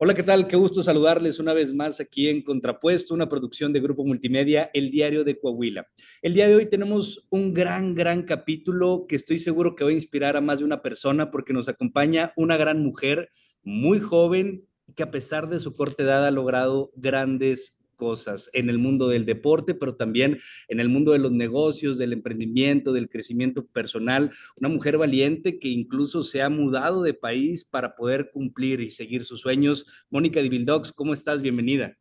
Hola, 0.00 0.14
¿qué 0.14 0.22
tal? 0.22 0.46
Qué 0.46 0.54
gusto 0.54 0.80
saludarles 0.80 1.40
una 1.40 1.52
vez 1.52 1.74
más 1.74 1.98
aquí 1.98 2.28
en 2.28 2.42
Contrapuesto, 2.42 3.14
una 3.14 3.28
producción 3.28 3.72
de 3.72 3.80
Grupo 3.80 4.04
Multimedia, 4.04 4.70
El 4.72 4.92
Diario 4.92 5.24
de 5.24 5.40
Coahuila. 5.40 5.88
El 6.22 6.34
día 6.34 6.46
de 6.46 6.54
hoy 6.54 6.66
tenemos 6.66 7.26
un 7.30 7.52
gran, 7.52 7.96
gran 7.96 8.22
capítulo 8.22 9.06
que 9.08 9.16
estoy 9.16 9.40
seguro 9.40 9.74
que 9.74 9.82
va 9.82 9.90
a 9.90 9.94
inspirar 9.94 10.36
a 10.36 10.40
más 10.40 10.60
de 10.60 10.64
una 10.64 10.82
persona 10.82 11.32
porque 11.32 11.52
nos 11.52 11.66
acompaña 11.66 12.32
una 12.36 12.56
gran 12.56 12.80
mujer 12.80 13.30
muy 13.64 13.98
joven 13.98 14.68
que 14.94 15.02
a 15.02 15.10
pesar 15.10 15.48
de 15.48 15.58
su 15.58 15.72
corta 15.72 16.04
edad 16.04 16.24
ha 16.24 16.30
logrado 16.30 16.92
grandes 16.94 17.76
cosas 17.98 18.48
en 18.54 18.70
el 18.70 18.78
mundo 18.78 19.08
del 19.08 19.26
deporte, 19.26 19.74
pero 19.74 19.96
también 19.96 20.38
en 20.68 20.80
el 20.80 20.88
mundo 20.88 21.12
de 21.12 21.18
los 21.18 21.32
negocios, 21.32 21.98
del 21.98 22.14
emprendimiento, 22.14 22.94
del 22.94 23.10
crecimiento 23.10 23.66
personal. 23.66 24.30
Una 24.56 24.70
mujer 24.70 24.96
valiente 24.96 25.58
que 25.58 25.68
incluso 25.68 26.22
se 26.22 26.40
ha 26.40 26.48
mudado 26.48 27.02
de 27.02 27.12
país 27.12 27.64
para 27.64 27.96
poder 27.96 28.30
cumplir 28.30 28.80
y 28.80 28.90
seguir 28.90 29.24
sus 29.24 29.40
sueños. 29.40 29.84
Mónica 30.08 30.40
Divildox, 30.40 30.92
¿cómo 30.92 31.12
estás? 31.12 31.42
Bienvenida. 31.42 31.98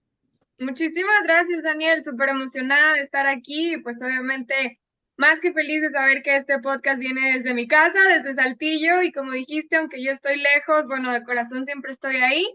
Muchísimas 0.60 1.24
gracias, 1.24 1.64
Daniel. 1.64 2.04
Súper 2.04 2.30
emocionada 2.30 2.94
de 2.94 3.02
estar 3.02 3.28
aquí. 3.28 3.78
Pues 3.84 4.02
obviamente 4.02 4.80
más 5.18 5.40
que 5.42 5.52
feliz 5.52 5.82
de 5.82 5.90
saber 5.90 6.22
que 6.22 6.38
este 6.38 6.60
podcast 6.60 7.00
viene 7.00 7.34
desde 7.34 7.56
mi 7.56 7.68
casa, 7.68 8.00
desde 8.16 8.36
Saltillo. 8.36 9.02
Y 9.02 9.12
como 9.12 9.32
dijiste, 9.32 9.76
aunque 9.78 10.04
yo 10.04 10.12
estoy 10.12 10.38
lejos, 10.38 10.86
bueno, 10.88 11.12
de 11.12 11.24
corazón 11.24 11.66
siempre 11.66 11.92
estoy 11.92 12.18
ahí. 12.18 12.46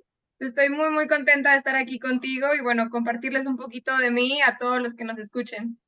Estoy 0.43 0.71
muy, 0.71 0.91
muy 0.91 1.07
contenta 1.07 1.53
de 1.53 1.59
estar 1.59 1.77
aquí 1.77 2.01
contigo 2.01 2.49
y 2.59 2.61
bueno, 2.61 2.91
compartirles 2.91 3.47
un 3.47 3.57
poquito 3.57 3.97
de 3.99 4.11
mí 4.11 4.43
a 4.43 4.59
todos 4.59 4.83
los 4.83 4.95
que 4.95 5.05
nos 5.05 5.21
escuchen. 5.21 5.79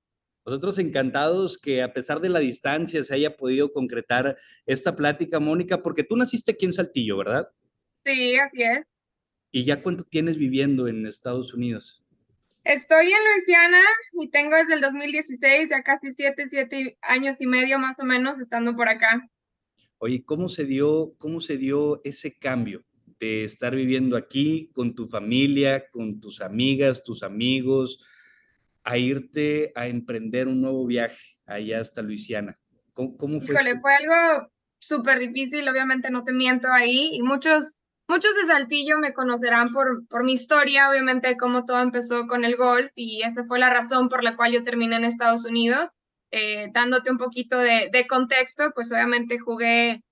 Nosotros 0.46 0.78
encantados 0.78 1.58
que 1.58 1.82
a 1.82 1.92
pesar 1.92 2.20
de 2.20 2.28
la 2.28 2.38
distancia 2.38 3.02
se 3.02 3.14
haya 3.14 3.36
podido 3.36 3.72
concretar 3.72 4.36
esta 4.64 4.94
plática, 4.94 5.40
Mónica, 5.40 5.82
porque 5.82 6.04
tú 6.04 6.14
naciste 6.14 6.52
aquí 6.52 6.66
en 6.66 6.72
Saltillo, 6.72 7.16
¿verdad? 7.16 7.48
Sí, 8.04 8.36
así 8.36 8.62
es. 8.62 8.86
¿Y 9.50 9.64
ya 9.64 9.82
cuánto 9.82 10.04
tienes 10.04 10.36
viviendo 10.36 10.86
en 10.86 11.04
Estados 11.04 11.52
Unidos? 11.52 12.04
Estoy 12.62 13.06
en 13.06 13.24
Luisiana 13.34 13.80
y 14.12 14.28
tengo 14.28 14.54
desde 14.54 14.74
el 14.74 14.80
2016, 14.82 15.70
ya 15.70 15.82
casi 15.82 16.12
siete, 16.12 16.46
siete 16.46 16.96
años 17.02 17.40
y 17.40 17.46
medio 17.48 17.80
más 17.80 17.98
o 17.98 18.04
menos 18.04 18.38
estando 18.38 18.76
por 18.76 18.88
acá. 18.88 19.28
Oye, 19.98 20.22
¿cómo 20.24 20.46
se 20.46 20.64
dio, 20.64 21.16
cómo 21.18 21.40
se 21.40 21.56
dio 21.56 22.00
ese 22.04 22.38
cambio? 22.38 22.84
De 23.18 23.44
estar 23.44 23.74
viviendo 23.74 24.16
aquí 24.16 24.70
con 24.72 24.94
tu 24.94 25.06
familia, 25.06 25.88
con 25.90 26.20
tus 26.20 26.40
amigas, 26.40 27.02
tus 27.02 27.22
amigos, 27.22 28.04
a 28.82 28.98
irte 28.98 29.72
a 29.74 29.86
emprender 29.86 30.48
un 30.48 30.60
nuevo 30.60 30.86
viaje 30.86 31.38
allá 31.46 31.80
hasta 31.80 32.02
Luisiana? 32.02 32.58
¿Cómo, 32.92 33.16
cómo 33.16 33.40
fue? 33.40 33.54
Híjole, 33.54 33.80
fue 33.80 33.94
algo 33.94 34.50
súper 34.78 35.18
difícil, 35.18 35.68
obviamente 35.68 36.10
no 36.10 36.24
te 36.24 36.32
miento 36.32 36.68
ahí, 36.70 37.10
y 37.12 37.22
muchos, 37.22 37.78
muchos 38.06 38.34
de 38.36 38.46
Saltillo 38.46 38.98
me 38.98 39.14
conocerán 39.14 39.72
por, 39.72 40.06
por 40.08 40.24
mi 40.24 40.34
historia, 40.34 40.90
obviamente 40.90 41.36
cómo 41.36 41.64
todo 41.64 41.80
empezó 41.80 42.26
con 42.26 42.44
el 42.44 42.56
golf, 42.56 42.90
y 42.94 43.22
esa 43.22 43.44
fue 43.46 43.58
la 43.58 43.70
razón 43.70 44.08
por 44.08 44.22
la 44.22 44.36
cual 44.36 44.52
yo 44.52 44.62
terminé 44.62 44.96
en 44.96 45.04
Estados 45.04 45.44
Unidos. 45.44 45.90
Eh, 46.36 46.68
dándote 46.72 47.12
un 47.12 47.18
poquito 47.18 47.56
de, 47.58 47.90
de 47.92 48.08
contexto, 48.08 48.72
pues 48.74 48.90
obviamente 48.90 49.38
jugué 49.38 50.02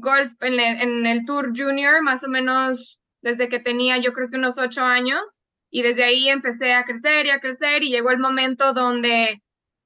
golf 0.00 0.32
en 0.40 1.06
el, 1.06 1.24
Tour 1.24 1.52
Junior, 1.56 2.02
más 2.02 2.24
o 2.24 2.28
menos 2.28 3.00
desde 3.22 3.48
que 3.48 3.58
tenía 3.58 3.98
yo 3.98 4.12
creo 4.12 4.30
que 4.30 4.36
unos 4.36 4.58
ocho 4.58 4.82
años. 4.82 5.40
Y 5.70 5.82
desde 5.82 6.04
ahí 6.04 6.28
empecé 6.28 6.72
a 6.74 6.84
crecer 6.84 7.26
y 7.26 7.30
a 7.30 7.38
crecer 7.38 7.84
y 7.84 7.90
llegó 7.90 8.10
el 8.10 8.18
momento 8.18 8.72
donde 8.72 9.40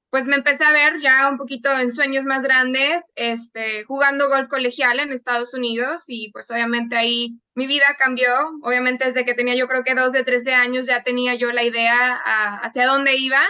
pues 0.09 0.27
me 0.27 0.35
empecé 0.35 0.63
a 0.63 0.71
ver 0.71 0.99
ya 1.01 1.27
un 1.29 1.37
poquito 1.37 1.69
en 1.77 1.91
sueños 1.91 2.23
más 2.23 2.41
grandes, 2.41 3.03
este, 3.15 3.83
jugando 3.83 4.29
golf 4.29 4.47
colegial 4.47 4.99
en 4.99 5.11
Estados 5.11 5.53
Unidos 5.53 6.05
y 6.07 6.31
pues 6.31 6.49
obviamente 6.49 6.95
ahí 6.95 7.41
mi 7.53 7.67
vida 7.67 7.85
cambió, 7.99 8.29
obviamente 8.63 9.05
desde 9.07 9.25
que 9.25 9.33
tenía 9.33 9.55
yo 9.55 9.67
creo 9.67 9.83
que 9.83 9.93
12, 9.93 10.23
13 10.23 10.53
años 10.53 10.87
ya 10.87 11.03
tenía 11.03 11.35
yo 11.35 11.51
la 11.51 11.63
idea 11.63 12.15
hacia 12.63 12.87
dónde 12.87 13.17
iba 13.17 13.41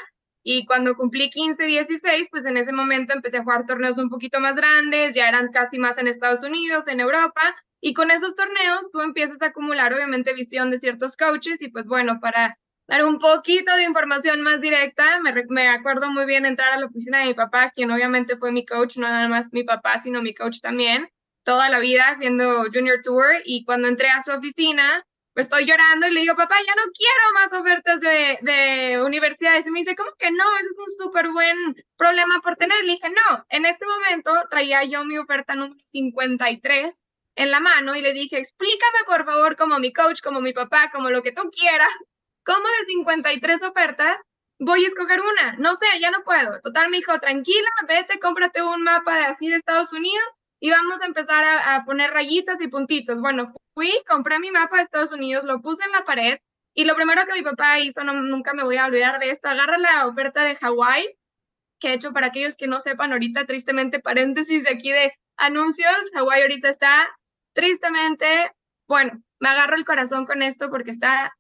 y 0.48 0.64
cuando 0.68 0.96
cumplí 0.96 1.32
15, 1.32 1.66
16, 1.66 2.28
pues 2.30 2.46
en 2.46 2.56
ese 2.58 2.72
momento 2.72 3.16
empecé 3.16 3.38
a 3.38 3.44
jugar 3.44 3.66
torneos 3.66 3.98
un 3.98 4.10
poquito 4.10 4.40
más 4.40 4.54
grandes, 4.54 5.16
ya 5.16 5.28
eran 5.28 5.52
casi 5.52 5.80
más 5.80 5.98
en 5.98 6.08
Estados 6.08 6.46
Unidos, 6.46 6.88
en 6.88 7.00
Europa, 7.00 7.42
y 7.82 7.96
con 7.96 8.12
esos 8.12 8.36
torneos 8.36 8.92
tú 8.94 9.02
empiezas 9.02 9.42
a 9.42 9.48
acumular 9.48 9.92
obviamente 9.92 10.36
visión 10.36 10.70
de 10.70 10.78
ciertos 10.78 11.18
coaches 11.18 11.64
y 11.64 11.70
pues 11.70 11.88
bueno, 11.88 12.20
para 12.20 12.60
dar 12.88 13.06
un 13.06 13.18
poquito 13.18 13.76
de 13.76 13.86
información 13.86 14.42
más 14.44 14.62
directa, 14.62 15.20
me, 15.20 15.34
me 15.50 15.68
acuerdo 15.68 16.12
muy 16.12 16.28
bien 16.28 16.46
entrar 16.46 16.74
a 16.74 16.78
la 16.78 16.86
oficina 16.86 17.22
de 17.22 17.26
mi 17.26 17.34
papá, 17.34 17.72
quien 17.76 17.90
obviamente 17.90 18.38
fue 18.38 18.52
mi 18.52 18.68
coach, 18.68 18.98
no 18.98 19.08
nada 19.08 19.28
más 19.28 19.52
mi 19.52 19.64
papá, 19.64 20.00
sino 20.04 20.22
mi 20.22 20.36
coach 20.36 20.62
también, 20.62 21.10
toda 21.44 21.72
la 21.72 21.80
vida 21.80 22.04
haciendo 22.10 22.66
Junior 22.72 23.02
Tour, 23.04 23.26
y 23.46 23.66
cuando 23.66 23.88
entré 23.88 24.10
a 24.10 24.22
su 24.22 24.32
oficina, 24.32 25.04
estoy 25.36 25.66
llorando 25.66 26.08
y 26.08 26.12
le 26.12 26.22
digo, 26.22 26.36
papá, 26.36 26.56
ya 26.66 26.76
no 26.76 26.92
quiero 26.94 27.34
más 27.34 27.54
ofertas 27.54 28.00
de, 28.00 28.40
de 28.42 29.02
universidades. 29.02 29.68
Y 29.68 29.72
me 29.72 29.80
dice, 29.80 29.96
¿cómo 29.96 30.12
que 30.18 30.32
no? 30.32 30.46
Ese 30.58 30.68
es 30.68 30.78
un 30.78 31.06
súper 31.06 31.32
buen 31.32 31.76
problema 31.98 32.40
por 32.42 32.56
tener. 32.56 32.84
Le 32.84 32.94
dije, 32.94 33.10
no, 33.10 33.46
en 33.50 33.66
este 33.66 33.86
momento 33.86 34.34
traía 34.50 34.84
yo 34.84 35.04
mi 35.04 35.18
oferta 35.18 35.56
número 35.56 35.76
53 35.84 37.00
en 37.36 37.52
la 37.52 37.60
mano 37.60 37.96
y 37.96 38.02
le 38.02 38.14
dije, 38.14 38.38
explícame 38.38 39.00
por 39.06 39.26
favor 39.26 39.56
como 39.58 39.80
mi 39.80 39.92
coach, 39.92 40.22
como 40.22 40.42
mi 40.42 40.54
papá, 40.54 40.90
como 40.92 41.10
lo 41.10 41.22
que 41.22 41.34
tú 41.34 41.50
quieras, 41.52 41.92
cómo 42.46 42.60
de 42.60 42.86
53 42.88 43.62
ofertas 43.64 44.22
voy 44.60 44.86
a 44.86 44.88
escoger 44.88 45.20
una. 45.22 45.56
No 45.58 45.76
sé, 45.76 45.86
ya 46.00 46.12
no 46.12 46.24
puedo. 46.24 46.60
Total, 46.62 46.90
me 46.90 46.98
dijo, 46.98 47.18
tranquila, 47.20 47.70
vete, 47.88 48.20
cómprate 48.20 48.64
un 48.64 48.84
mapa 48.84 49.18
de 49.18 49.26
así 49.26 49.50
de 49.50 49.58
Estados 49.58 49.92
Unidos 49.94 50.26
y 50.60 50.72
vamos 50.72 51.02
a 51.02 51.06
empezar 51.06 51.44
a, 51.44 51.76
a 51.76 51.86
poner 51.86 52.12
rayitas 52.12 52.62
y 52.62 52.70
puntitos. 52.70 53.20
Bueno, 53.20 53.54
fui, 53.76 53.92
compré 54.08 54.40
mi 54.40 54.50
mapa 54.50 54.78
de 54.78 54.84
Estados 54.84 55.12
Unidos, 55.12 55.44
lo 55.44 55.62
puse 55.62 55.84
en 55.84 55.92
la 55.92 56.04
pared 56.04 56.40
y 56.74 56.86
lo 56.86 56.96
primero 56.96 57.26
que 57.28 57.34
mi 57.34 57.42
papá 57.42 57.80
hizo, 57.80 58.04
no, 58.04 58.14
nunca 58.14 58.54
me 58.54 58.64
voy 58.64 58.78
a 58.78 58.86
olvidar 58.86 59.20
de 59.20 59.30
esto, 59.30 59.50
agarra 59.50 59.78
la 59.78 60.08
oferta 60.08 60.44
de 60.44 60.56
Hawái, 60.56 61.18
que 61.80 61.90
de 61.90 61.94
hecho 61.96 62.14
para 62.14 62.28
aquellos 62.28 62.56
que 62.56 62.68
no 62.68 62.80
sepan 62.80 63.12
ahorita, 63.12 63.46
tristemente, 63.46 64.00
paréntesis 64.00 64.64
de 64.64 64.72
aquí 64.72 64.92
de 64.92 65.14
anuncios, 65.38 65.94
Hawái 66.14 66.42
ahorita 66.42 66.70
está 66.70 67.08
tristemente, 67.54 68.52
bueno, 68.88 69.22
me 69.40 69.50
agarro 69.50 69.76
el 69.76 69.86
corazón 69.86 70.26
con 70.26 70.42
esto 70.42 70.70
porque 70.70 70.92
está 70.92 71.36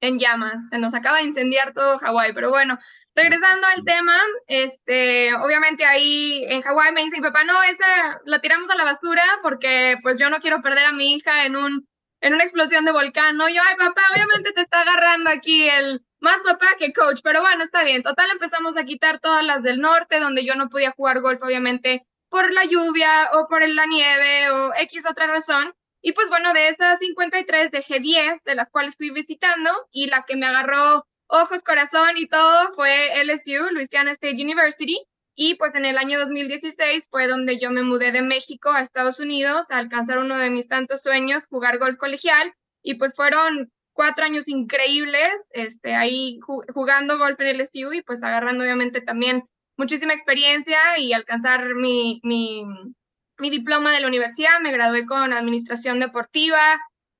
en 0.00 0.18
llamas, 0.18 0.68
se 0.68 0.78
nos 0.78 0.94
acaba 0.94 1.18
de 1.18 1.24
incendiar 1.24 1.72
todo 1.72 1.98
Hawái, 1.98 2.32
pero 2.32 2.50
bueno, 2.50 2.78
Regresando 3.14 3.66
al 3.66 3.84
tema, 3.84 4.16
este, 4.46 5.34
obviamente 5.34 5.84
ahí 5.84 6.44
en 6.48 6.62
Hawái 6.62 6.92
me 6.92 7.04
dice 7.04 7.20
papá, 7.20 7.44
no, 7.44 7.62
esa 7.64 8.20
la 8.24 8.40
tiramos 8.40 8.70
a 8.70 8.76
la 8.76 8.84
basura 8.84 9.22
porque 9.42 9.96
pues 10.02 10.18
yo 10.18 10.30
no 10.30 10.40
quiero 10.40 10.62
perder 10.62 10.86
a 10.86 10.92
mi 10.92 11.14
hija 11.14 11.44
en 11.44 11.56
un 11.56 11.86
en 12.22 12.34
una 12.34 12.44
explosión 12.44 12.84
de 12.84 12.92
volcán, 12.92 13.36
¿no? 13.36 13.48
Yo, 13.48 13.60
ay, 13.68 13.74
papá, 13.76 14.02
obviamente 14.14 14.52
te 14.52 14.60
está 14.62 14.82
agarrando 14.82 15.28
aquí 15.28 15.68
el 15.68 16.02
más 16.20 16.38
papá 16.44 16.66
que 16.78 16.92
coach, 16.92 17.20
pero 17.22 17.40
bueno, 17.40 17.64
está 17.64 17.82
bien. 17.82 18.02
Total, 18.04 18.30
empezamos 18.30 18.76
a 18.76 18.84
quitar 18.84 19.18
todas 19.18 19.44
las 19.44 19.64
del 19.64 19.80
norte, 19.80 20.20
donde 20.20 20.44
yo 20.44 20.54
no 20.54 20.68
podía 20.68 20.92
jugar 20.92 21.20
golf, 21.20 21.42
obviamente, 21.42 22.06
por 22.28 22.52
la 22.52 22.64
lluvia 22.64 23.28
o 23.34 23.48
por 23.48 23.68
la 23.68 23.86
nieve 23.86 24.50
o 24.52 24.72
X 24.74 25.04
otra 25.10 25.26
razón. 25.26 25.74
Y 26.00 26.12
pues 26.12 26.28
bueno, 26.28 26.52
de 26.52 26.68
esas 26.68 27.00
53 27.00 27.72
dejé 27.72 27.98
10, 27.98 28.44
de 28.44 28.54
las 28.54 28.70
cuales 28.70 28.96
fui 28.96 29.10
visitando, 29.10 29.70
y 29.90 30.06
la 30.06 30.24
que 30.24 30.36
me 30.36 30.46
agarró 30.46 31.04
ojos, 31.32 31.62
corazón 31.62 32.16
y 32.16 32.26
todo 32.26 32.72
fue 32.74 33.10
LSU, 33.24 33.70
Louisiana 33.72 34.12
State 34.12 34.34
University. 34.34 34.98
Y 35.34 35.54
pues 35.54 35.74
en 35.74 35.86
el 35.86 35.96
año 35.96 36.20
2016 36.20 37.08
fue 37.10 37.26
donde 37.26 37.58
yo 37.58 37.70
me 37.70 37.82
mudé 37.82 38.12
de 38.12 38.20
México 38.20 38.70
a 38.70 38.82
Estados 38.82 39.18
Unidos 39.18 39.70
a 39.70 39.78
alcanzar 39.78 40.18
uno 40.18 40.36
de 40.36 40.50
mis 40.50 40.68
tantos 40.68 41.00
sueños, 41.00 41.46
jugar 41.46 41.78
golf 41.78 41.96
colegial. 41.96 42.52
Y 42.82 42.94
pues 42.94 43.14
fueron 43.14 43.72
cuatro 43.94 44.26
años 44.26 44.46
increíbles, 44.48 45.32
este, 45.50 45.94
ahí 45.94 46.38
jugando 46.74 47.18
golf 47.18 47.40
en 47.40 47.58
LSU 47.58 47.94
y 47.94 48.02
pues 48.02 48.22
agarrando 48.22 48.64
obviamente 48.64 49.00
también 49.00 49.44
muchísima 49.78 50.12
experiencia 50.12 50.98
y 50.98 51.14
alcanzar 51.14 51.74
mi, 51.76 52.20
mi, 52.24 52.64
mi 53.38 53.48
diploma 53.48 53.90
de 53.90 54.00
la 54.00 54.08
universidad. 54.08 54.60
Me 54.60 54.72
gradué 54.72 55.06
con 55.06 55.32
administración 55.32 55.98
deportiva, 55.98 56.60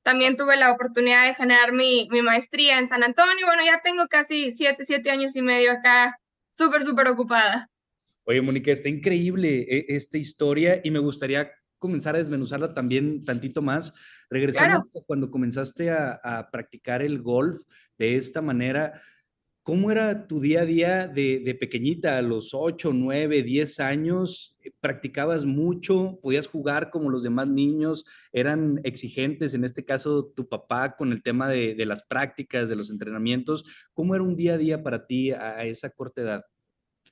también 0.02 0.36
tuve 0.36 0.56
la 0.56 0.72
oportunidad 0.72 1.26
de 1.26 1.34
generar 1.34 1.72
mi, 1.72 2.08
mi 2.10 2.22
maestría 2.22 2.78
en 2.78 2.88
San 2.88 3.02
Antonio. 3.02 3.46
Bueno, 3.46 3.62
ya 3.64 3.80
tengo 3.82 4.06
casi 4.08 4.52
siete, 4.52 4.84
siete 4.86 5.10
años 5.10 5.36
y 5.36 5.42
medio 5.42 5.72
acá, 5.72 6.18
súper, 6.52 6.84
súper 6.84 7.08
ocupada. 7.08 7.68
Oye, 8.24 8.40
Mónica, 8.40 8.70
está 8.70 8.88
increíble 8.88 9.66
eh, 9.68 9.86
esta 9.88 10.18
historia 10.18 10.80
y 10.82 10.90
me 10.90 10.98
gustaría 10.98 11.50
comenzar 11.78 12.14
a 12.14 12.18
desmenuzarla 12.18 12.74
también 12.74 13.24
tantito 13.24 13.62
más. 13.62 13.92
Regresando 14.30 14.86
cuando 15.06 15.30
comenzaste 15.30 15.90
a, 15.90 16.20
a, 16.22 16.50
practicar 16.50 17.02
el 17.02 17.20
golf 17.20 17.60
de 17.98 18.16
esta 18.16 18.40
manera, 18.40 19.00
¿Cómo 19.64 19.92
era 19.92 20.26
tu 20.26 20.40
día 20.40 20.62
a 20.62 20.64
día 20.64 21.06
de, 21.06 21.56
pequeñita, 21.60 22.18
a 22.18 22.22
los 22.22 22.52
8, 22.52 22.90
9, 22.92 23.44
10 23.44 23.78
años? 23.78 24.56
¿Practicabas 24.80 25.44
mucho? 25.44 26.18
¿Podías 26.20 26.48
jugar 26.48 26.90
como 26.90 27.10
los 27.10 27.22
demás 27.22 27.46
niños? 27.46 28.04
¿Eran 28.32 28.80
exigentes, 28.82 29.54
en 29.54 29.62
este 29.64 29.84
caso, 29.84 30.32
tu 30.34 30.48
papá 30.48 30.96
con 30.96 31.12
el 31.12 31.22
tema 31.22 31.48
de, 31.48 31.76
las 31.86 32.02
prácticas, 32.02 32.68
de 32.68 32.74
los 32.74 32.90
entrenamientos? 32.90 33.64
¿Cómo 33.94 34.16
era 34.16 34.24
un 34.24 34.34
día 34.34 34.54
a 34.54 34.58
día 34.58 34.82
para 34.82 35.06
ti 35.06 35.30
a, 35.30 35.62
esa 35.62 35.90
corta 35.90 36.22
edad? 36.22 36.44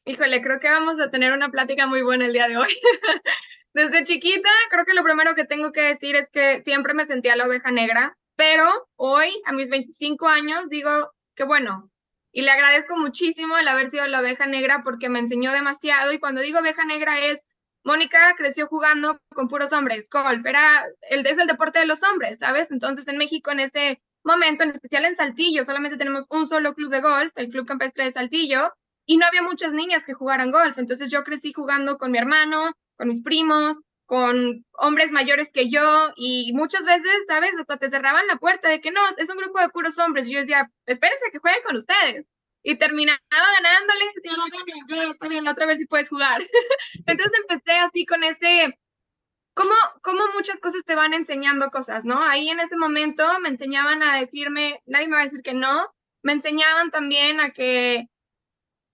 Híjole, 0.05 0.43
creo 0.43 0.58
que 0.58 0.69
vamos 0.69 0.99
a 0.99 1.08
tener 1.08 1.32
una 1.32 1.52
plática 1.52 1.87
muy 1.87 2.02
buena 2.02 2.26
el 2.26 2.32
día 2.32 2.49
de 2.49 2.56
hoy. 2.56 2.73
Desde 3.75 4.02
chiquita, 4.02 4.50
creo 4.70 4.85
que 4.85 4.94
lo 4.94 5.05
primero 5.05 5.37
que 5.37 5.44
tengo 5.44 5.70
que 5.70 5.82
decir 5.82 6.17
es 6.17 6.29
que 6.29 6.62
siempre 6.64 6.94
me 6.94 7.06
sentía 7.06 7.37
la 7.37 7.47
oveja 7.47 7.70
negra 7.70 8.19
Pero 8.35 8.64
hoy, 8.97 9.29
a 9.44 9.52
mis 9.52 9.70
25 9.70 10.26
años, 10.26 10.69
digo 10.69 11.12
que 11.37 11.44
bueno, 11.44 11.89
y 12.32 12.43
le 12.43 12.50
agradezco 12.50 12.97
muchísimo 12.97 13.59
el 13.59 13.69
haber 13.69 13.91
sido 13.91 14.06
la 14.06 14.21
oveja 14.21 14.47
negra 14.47 14.82
porque 14.85 15.09
me 15.09 15.19
enseñó 15.19 15.53
demasiado. 15.53 16.12
Y 16.12 16.19
cuando 16.19 16.41
digo 16.41 16.61
oveja 16.61 16.85
negra 16.85 17.19
es, 17.19 17.44
Mónica 17.85 18.35
creció 18.37 18.67
jugando 18.67 19.19
con 19.35 19.49
puros 19.49 19.73
hombres, 19.73 20.09
golf, 20.11 20.44
era 20.44 20.87
el, 21.09 21.27
es 21.27 21.38
el 21.38 21.47
deporte 21.47 21.79
de 21.79 21.87
los 21.87 22.03
hombres, 22.03 22.38
¿sabes? 22.41 22.71
Entonces 22.71 23.09
en 23.09 23.17
México 23.17 23.50
en 23.50 23.61
este 23.61 24.03
momento, 24.23 24.65
en 24.65 24.71
especial 24.71 25.06
en 25.06 25.17
Saltillo, 25.17 25.65
solamente 25.65 25.97
tenemos 25.97 26.25
un 26.29 26.47
solo 26.47 26.75
club 26.75 26.91
de 26.91 27.00
golf, 27.00 27.32
el 27.37 27.49
Club 27.49 27.67
Campestre 27.67 28.05
de 28.05 28.12
Saltillo, 28.12 28.73
y 29.06 29.17
no 29.17 29.26
había 29.26 29.43
muchas 29.43 29.73
niñas 29.73 30.05
que 30.05 30.12
jugaran 30.12 30.50
golf. 30.50 30.79
Entonces 30.79 31.11
yo 31.11 31.25
crecí 31.25 31.53
jugando 31.53 31.97
con 31.97 32.11
mi 32.11 32.19
hermano, 32.19 32.73
con 32.97 33.09
mis 33.09 33.23
primos, 33.23 33.79
con 34.11 34.67
hombres 34.73 35.12
mayores 35.12 35.53
que 35.53 35.71
yo 35.71 36.12
y 36.17 36.53
muchas 36.53 36.85
veces, 36.85 37.27
¿sabes? 37.29 37.53
Hasta 37.61 37.77
te 37.77 37.91
cerraban 37.91 38.27
la 38.27 38.39
puerta 38.39 38.69
de 38.69 38.81
que 38.81 38.91
no, 38.91 39.01
es 39.19 39.31
un 39.31 39.37
grupo 39.37 39.61
de 39.61 39.69
puros 39.69 40.01
hombres. 40.01 40.27
Y 40.27 40.33
yo 40.33 40.41
decía, 40.41 40.69
espérense 40.87 41.31
que 41.31 41.39
jueguen 41.39 41.62
con 41.65 41.77
ustedes. 41.77 42.27
Y 42.65 42.75
terminaba 42.75 43.21
ganándoles 43.31 44.09
y 44.17 45.11
está 45.12 45.29
bien, 45.29 45.45
la 45.45 45.53
otra 45.53 45.67
vez 45.67 45.79
si 45.79 45.87
puedes 45.87 46.09
jugar. 46.09 46.43
Entonces 47.07 47.39
empecé 47.39 47.79
así 47.79 48.05
con 48.05 48.25
ese, 48.25 48.77
como, 49.55 49.71
como 50.03 50.27
muchas 50.35 50.59
cosas 50.59 50.83
te 50.85 50.97
van 50.97 51.15
enseñando 51.15 51.71
cosas, 51.71 52.05
¿no? 52.05 52.21
Ahí 52.21 52.49
en 52.49 52.59
ese 52.59 52.77
momento 52.77 53.25
me 53.39 53.51
enseñaban 53.51 54.03
a 54.03 54.17
decirme, 54.17 54.83
nadie 54.87 55.07
me 55.07 55.15
va 55.15 55.21
a 55.21 55.27
decir 55.27 55.43
que 55.43 55.55
no, 55.55 55.87
me 56.23 56.33
enseñaban 56.33 56.91
también 56.91 57.39
a 57.39 57.51
que 57.51 58.09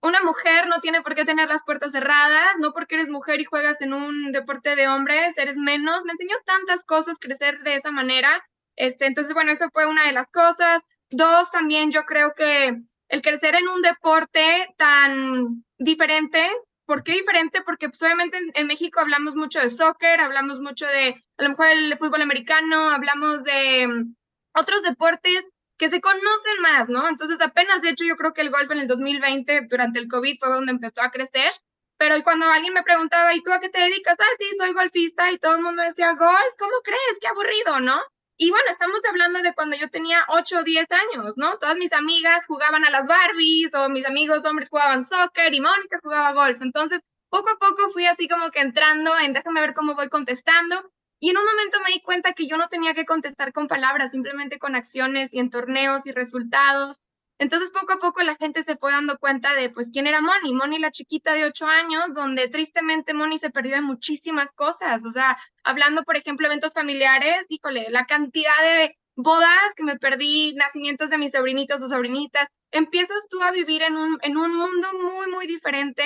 una 0.06 0.22
mujer 0.22 0.66
no 0.68 0.80
tiene 0.80 1.02
por 1.02 1.14
qué 1.14 1.24
tener 1.24 1.48
las 1.48 1.62
puertas 1.64 1.92
cerradas, 1.92 2.56
no 2.58 2.72
porque 2.72 2.94
eres 2.96 3.08
mujer 3.08 3.40
y 3.40 3.44
juegas 3.44 3.80
en 3.80 3.92
un 3.92 4.32
deporte 4.32 4.76
de 4.76 4.88
hombres, 4.88 5.36
eres 5.38 5.56
menos. 5.56 6.04
Me 6.04 6.12
enseñó 6.12 6.36
tantas 6.44 6.84
cosas 6.84 7.18
crecer 7.18 7.60
de 7.60 7.74
esa 7.74 7.90
manera. 7.90 8.44
Este, 8.76 9.06
entonces, 9.06 9.34
bueno, 9.34 9.52
eso 9.52 9.68
fue 9.72 9.86
una 9.86 10.04
de 10.06 10.12
las 10.12 10.30
cosas. 10.30 10.82
Dos, 11.10 11.50
también 11.50 11.90
yo 11.90 12.04
creo 12.04 12.34
que 12.34 12.76
el 13.08 13.22
crecer 13.22 13.54
en 13.54 13.68
un 13.68 13.82
deporte 13.82 14.74
tan 14.76 15.64
diferente, 15.78 16.44
¿por 16.84 17.02
qué 17.02 17.12
diferente? 17.12 17.62
Porque 17.62 17.88
pues, 17.88 18.02
obviamente 18.02 18.38
en, 18.54 18.66
México 18.66 19.00
hablamos 19.00 19.34
mucho 19.34 19.60
de 19.60 19.70
soccer, 19.70 20.20
hablamos 20.20 20.60
mucho 20.60 20.86
de 20.86 21.22
a 21.38 21.42
lo 21.42 21.50
mejor 21.50 21.66
el 21.68 21.96
fútbol 21.98 22.22
americano, 22.22 22.90
hablamos 22.90 23.44
de 23.44 23.86
mm, 23.86 24.14
otros 24.54 24.82
deportes 24.82 25.44
que 25.78 25.90
se 25.90 26.00
conocen 26.00 26.60
más, 26.62 26.88
¿no? 26.88 27.08
Entonces 27.08 27.40
apenas, 27.40 27.82
de 27.82 27.90
hecho, 27.90 28.04
yo 28.04 28.16
creo 28.16 28.32
que 28.32 28.40
el 28.42 28.50
golf 28.50 28.70
en 28.70 28.78
el 28.78 28.88
2020, 28.88 29.66
durante 29.68 29.98
el 29.98 30.08
COVID, 30.08 30.38
fue 30.38 30.48
donde 30.48 30.72
empezó 30.72 31.02
a 31.02 31.10
crecer. 31.10 31.52
Pero 31.98 32.16
cuando 32.24 32.46
alguien 32.46 32.74
me 32.74 32.82
preguntaba, 32.82 33.34
¿y 33.34 33.42
tú 33.42 33.52
a 33.52 33.60
qué 33.60 33.68
te 33.70 33.80
dedicas? 33.80 34.16
Ah, 34.18 34.36
sí, 34.38 34.46
soy 34.58 34.72
golfista, 34.74 35.30
y 35.32 35.38
todo 35.38 35.56
el 35.56 35.62
mundo 35.62 35.82
decía, 35.82 36.12
golf, 36.12 36.54
¿cómo 36.58 36.74
crees? 36.84 37.18
Qué 37.20 37.28
aburrido, 37.28 37.80
¿no? 37.80 38.00
Y 38.38 38.50
bueno, 38.50 38.66
estamos 38.70 39.00
hablando 39.08 39.40
de 39.40 39.54
cuando 39.54 39.76
yo 39.76 39.88
tenía 39.88 40.22
8 40.28 40.58
o 40.58 40.62
10 40.62 40.86
años, 40.92 41.38
¿no? 41.38 41.56
Todas 41.58 41.76
mis 41.76 41.92
amigas 41.94 42.46
jugaban 42.46 42.84
a 42.84 42.90
las 42.90 43.06
Barbies, 43.06 43.74
o 43.74 43.88
mis 43.88 44.04
amigos 44.06 44.44
hombres 44.44 44.68
jugaban 44.68 45.04
soccer, 45.04 45.54
y 45.54 45.60
Mónica 45.60 45.98
jugaba 46.02 46.32
golf. 46.32 46.60
Entonces, 46.60 47.00
poco 47.30 47.48
a 47.50 47.58
poco 47.58 47.90
fui 47.92 48.06
así 48.06 48.28
como 48.28 48.50
que 48.50 48.60
entrando 48.60 49.18
en 49.18 49.32
déjame 49.32 49.60
ver 49.62 49.74
cómo 49.74 49.94
voy 49.94 50.10
contestando. 50.10 50.90
Y 51.18 51.30
en 51.30 51.38
un 51.38 51.44
momento 51.44 51.78
me 51.84 51.92
di 51.92 52.00
cuenta 52.00 52.32
que 52.32 52.46
yo 52.46 52.56
no 52.56 52.68
tenía 52.68 52.94
que 52.94 53.06
contestar 53.06 53.52
con 53.52 53.68
palabras, 53.68 54.12
simplemente 54.12 54.58
con 54.58 54.74
acciones 54.74 55.32
y 55.32 55.38
en 55.38 55.50
torneos 55.50 56.06
y 56.06 56.12
resultados. 56.12 57.00
Entonces 57.38 57.70
poco 57.70 57.94
a 57.94 57.98
poco 57.98 58.22
la 58.22 58.36
gente 58.36 58.62
se 58.62 58.76
fue 58.76 58.92
dando 58.92 59.18
cuenta 59.18 59.54
de 59.54 59.68
pues 59.68 59.90
quién 59.92 60.06
era 60.06 60.22
Moni, 60.22 60.54
Moni 60.54 60.78
la 60.78 60.90
chiquita 60.90 61.34
de 61.34 61.44
ocho 61.44 61.66
años, 61.66 62.14
donde 62.14 62.48
tristemente 62.48 63.12
Moni 63.12 63.38
se 63.38 63.50
perdió 63.50 63.76
en 63.76 63.84
muchísimas 63.84 64.52
cosas, 64.52 65.04
o 65.04 65.12
sea, 65.12 65.36
hablando 65.62 66.02
por 66.04 66.16
ejemplo 66.16 66.46
eventos 66.46 66.72
familiares, 66.72 67.44
híjole, 67.50 67.88
la 67.90 68.06
cantidad 68.06 68.58
de 68.62 68.96
bodas 69.16 69.74
que 69.76 69.84
me 69.84 69.98
perdí, 69.98 70.54
nacimientos 70.54 71.10
de 71.10 71.18
mis 71.18 71.32
sobrinitos 71.32 71.82
o 71.82 71.88
sobrinitas, 71.88 72.48
empiezas 72.70 73.28
tú 73.28 73.42
a 73.42 73.50
vivir 73.50 73.82
en 73.82 73.96
un, 73.96 74.18
en 74.22 74.36
un 74.38 74.54
mundo 74.54 74.88
muy, 74.94 75.30
muy 75.30 75.46
diferente, 75.46 76.04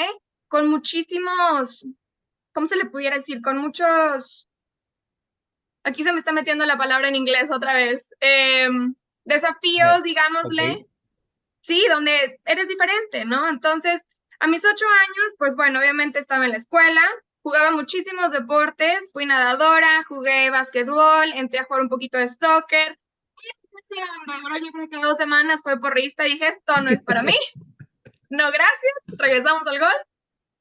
con 0.49 0.69
muchísimos, 0.69 1.87
¿cómo 2.53 2.67
se 2.67 2.77
le 2.77 2.87
pudiera 2.87 3.17
decir? 3.17 3.41
Con 3.41 3.59
muchos 3.59 4.50
aquí 5.85 6.03
se 6.05 6.12
me 6.12 6.19
está 6.19 6.32
metiendo 6.32 6.67
la 6.67 6.79
palabra 6.79 7.09
en 7.09 7.17
inglés 7.17 7.50
otra 7.50 7.75
vez, 7.75 8.11
em, 8.21 8.94
desafíos, 9.25 10.03
digámosle, 10.03 10.87
sí, 11.61 11.85
donde 11.88 12.41
eres 12.44 12.69
diferente, 12.69 13.25
¿no? 13.25 13.49
Entonces, 13.49 14.03
a 14.41 14.47
mis 14.47 14.65
ocho 14.65 14.87
años, 14.88 15.35
pues 15.38 15.55
bueno, 15.56 15.81
obviamente 15.81 16.19
estaba 16.19 16.44
en 16.44 16.53
la 16.53 16.56
escuela, 16.56 17.03
jugaba 17.43 17.71
muchísimos 17.71 18.32
deportes, 18.32 19.11
fui 19.12 19.27
nadadora, 19.27 20.05
jugué 20.09 20.50
básquetbol, 20.50 21.32
entré 21.35 21.61
a 21.61 21.65
jugar 21.65 21.83
un 21.83 21.88
poquito 21.88 22.19
de 22.19 22.29
soccer. 22.29 22.99
Y 23.38 24.65
yo 24.65 24.73
creo 24.73 24.91
que 24.91 24.99
dos 24.99 25.17
semanas 25.17 25.61
fue 25.62 25.81
porrista 25.81 26.26
y 26.26 26.33
dije, 26.33 26.49
esto 26.49 26.81
no 26.83 26.91
es 26.91 27.03
para 27.03 27.23
mí. 27.23 27.35
No, 28.33 28.44
gracias. 28.53 29.19
Regresamos 29.19 29.67
al 29.67 29.81
gol. 29.81 30.10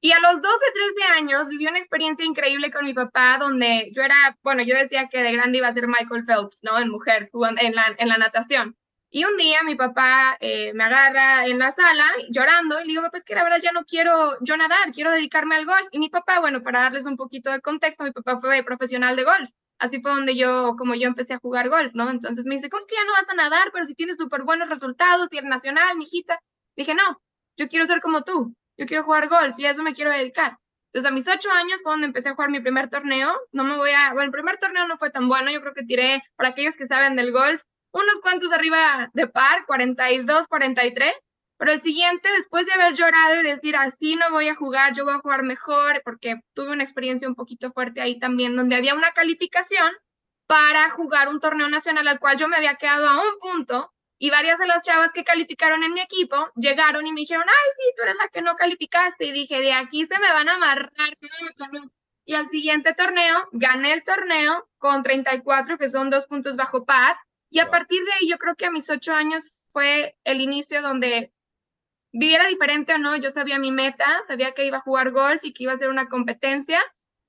Y 0.02 0.12
a 0.14 0.20
los 0.20 0.42
12, 0.42 0.48
13 0.74 1.20
años 1.20 1.48
viví 1.50 1.68
una 1.68 1.78
experiencia 1.78 2.26
increíble 2.26 2.72
con 2.72 2.86
mi 2.86 2.94
papá, 2.94 3.38
donde 3.38 3.92
yo 3.94 4.02
era, 4.02 4.38
bueno, 4.44 4.64
yo 4.64 4.78
decía 4.78 5.10
que 5.10 5.22
de 5.22 5.34
grande 5.34 5.58
iba 5.58 5.68
a 5.68 5.74
ser 5.74 5.88
Michael 5.88 6.24
Phelps, 6.26 6.60
¿no? 6.64 6.80
En 6.80 6.90
mujer, 6.90 7.30
en 7.34 7.76
la, 7.76 7.96
en 7.98 8.08
la 8.08 8.18
natación. 8.18 8.78
Y 9.12 9.26
un 9.26 9.36
día 9.38 9.64
mi 9.64 9.76
papá 9.76 10.38
eh, 10.40 10.72
me 10.74 10.84
agarra 10.84 11.46
en 11.48 11.60
la 11.60 11.72
sala 11.72 12.06
llorando 12.30 12.80
y 12.80 12.84
le 12.86 12.90
digo, 12.90 13.04
pues 13.12 13.26
que 13.26 13.36
la 13.36 13.44
verdad 13.44 13.60
ya 13.62 13.72
no 13.72 13.84
quiero 13.84 14.38
yo 14.42 14.56
nadar, 14.56 14.92
quiero 14.94 15.12
dedicarme 15.12 15.56
al 15.56 15.66
golf. 15.66 15.88
Y 15.92 16.00
mi 16.00 16.10
papá, 16.10 16.40
bueno, 16.40 16.62
para 16.64 16.82
darles 16.82 17.06
un 17.06 17.18
poquito 17.18 17.52
de 17.52 17.60
contexto, 17.60 18.04
mi 18.04 18.12
papá 18.12 18.40
fue 18.40 18.64
profesional 18.64 19.16
de 19.16 19.24
golf. 19.24 19.50
Así 19.80 20.02
fue 20.02 20.12
donde 20.12 20.36
yo, 20.36 20.76
como 20.78 20.94
yo 20.96 21.08
empecé 21.08 21.34
a 21.34 21.40
jugar 21.40 21.70
golf, 21.70 21.94
¿no? 21.94 22.10
Entonces 22.10 22.46
me 22.46 22.56
dice, 22.56 22.70
¿cómo 22.70 22.86
que 22.86 22.96
ya 22.96 23.06
no 23.06 23.14
vas 23.14 23.28
a 23.30 23.34
nadar? 23.34 23.72
Pero 23.74 23.86
si 23.86 23.96
tienes 23.96 24.18
súper 24.18 24.44
buenos 24.44 24.70
resultados 24.70 25.28
y 25.32 25.38
el 25.40 25.48
nacional, 25.48 25.98
mijita. 25.98 26.40
Dije, 26.76 26.94
no, 26.94 27.22
yo 27.58 27.68
quiero 27.68 27.88
ser 27.88 28.02
como 28.02 28.24
tú 28.24 28.56
yo 28.80 28.86
quiero 28.86 29.04
jugar 29.04 29.28
golf 29.28 29.60
y 29.60 29.66
a 29.66 29.72
eso 29.72 29.84
me 29.84 29.94
quiero 29.94 30.10
dedicar. 30.10 30.58
Entonces, 30.92 31.12
a 31.12 31.14
mis 31.14 31.28
ocho 31.28 31.52
años 31.52 31.82
fue 31.84 31.92
donde 31.92 32.08
empecé 32.08 32.30
a 32.30 32.34
jugar 32.34 32.50
mi 32.50 32.62
primer 32.62 32.90
torneo. 32.90 33.38
No 33.52 33.64
me 33.66 33.76
voy 33.76 33.92
a, 33.92 34.14
bueno, 34.14 34.24
el 34.24 34.32
primer 34.32 34.58
torneo 34.58 34.88
no 34.88 34.98
fue 34.98 35.12
tan 35.12 35.28
bueno. 35.28 35.52
Yo 35.52 35.60
creo 35.62 35.74
que 35.74 35.84
tiré, 35.84 36.24
para 36.38 36.50
aquellos 36.50 36.78
que 36.78 36.88
saben 36.88 37.18
del 37.18 37.34
golf, 37.34 37.62
unos 37.92 38.22
cuantos 38.22 38.54
arriba 38.54 39.10
de 39.14 39.28
par, 39.28 39.66
42, 39.68 40.48
43. 40.48 41.14
Pero 41.58 41.74
el 41.74 41.82
siguiente, 41.82 42.30
después 42.38 42.66
de 42.66 42.72
haber 42.72 42.94
llorado 42.94 43.42
y 43.42 43.44
decir, 43.44 43.76
así 43.76 44.16
no 44.16 44.32
voy 44.32 44.48
a 44.48 44.56
jugar, 44.56 44.94
yo 44.94 45.04
voy 45.04 45.16
a 45.16 45.20
jugar 45.20 45.44
mejor, 45.44 46.02
porque 46.06 46.40
tuve 46.54 46.72
una 46.72 46.84
experiencia 46.84 47.28
un 47.28 47.36
poquito 47.36 47.74
fuerte 47.74 48.00
ahí 48.00 48.18
también, 48.18 48.56
donde 48.56 48.78
había 48.78 48.96
una 48.96 49.12
calificación 49.12 49.92
para 50.48 50.90
jugar 50.90 51.28
un 51.28 51.42
torneo 51.42 51.68
nacional 51.68 52.08
al 52.08 52.20
cual 52.20 52.38
yo 52.38 52.48
me 52.48 52.56
había 52.56 52.76
quedado 52.76 53.10
a 53.10 53.18
un 53.18 53.38
punto 53.40 53.92
y 54.22 54.30
varias 54.30 54.60
de 54.60 54.68
las 54.68 54.82
chavas 54.82 55.14
que 55.14 55.24
calificaron 55.24 55.82
en 55.82 55.94
mi 55.94 56.02
equipo 56.02 56.52
llegaron 56.58 57.08
y 57.08 57.14
me 57.14 57.22
dijeron, 57.22 57.46
ay, 57.48 57.72
sí, 57.78 57.84
tú 57.96 58.04
eres 58.04 58.16
la 58.22 58.28
que 58.28 58.42
no 58.42 58.58
calificaste. 58.58 59.26
Y 59.26 59.32
dije, 59.32 59.62
de 59.62 59.72
aquí 59.72 60.06
se 60.06 60.20
me 60.20 60.28
van 60.34 60.50
a 60.50 60.56
amarrar. 60.56 60.92
Y 62.26 62.34
al 62.34 62.48
siguiente 62.50 62.94
torneo, 62.94 63.48
gané 63.54 63.94
el 63.94 64.04
torneo 64.04 64.70
con 64.78 65.04
34, 65.04 65.78
que 65.78 65.90
son 65.90 66.10
dos 66.10 66.28
puntos 66.28 66.58
bajo 66.58 66.84
par. 66.84 67.16
Y 67.50 67.60
a 67.60 67.72
partir 67.72 68.04
de 68.04 68.12
ahí, 68.12 68.30
yo 68.30 68.38
creo 68.38 68.56
que 68.56 68.66
a 68.66 68.72
mis 68.72 68.90
ocho 68.90 69.14
años 69.14 69.54
fue 69.72 70.18
el 70.26 70.42
inicio 70.42 70.82
donde 70.82 71.32
viviera 72.12 72.46
diferente 72.48 72.96
o 72.96 72.98
no, 72.98 73.16
yo 73.16 73.30
sabía 73.30 73.58
mi 73.58 73.72
meta, 73.72 74.06
sabía 74.28 74.52
que 74.52 74.66
iba 74.66 74.78
a 74.78 74.82
jugar 74.82 75.12
golf 75.12 75.46
y 75.46 75.54
que 75.54 75.64
iba 75.64 75.72
a 75.72 75.78
ser 75.78 75.90
una 75.90 76.10
competencia. 76.10 76.82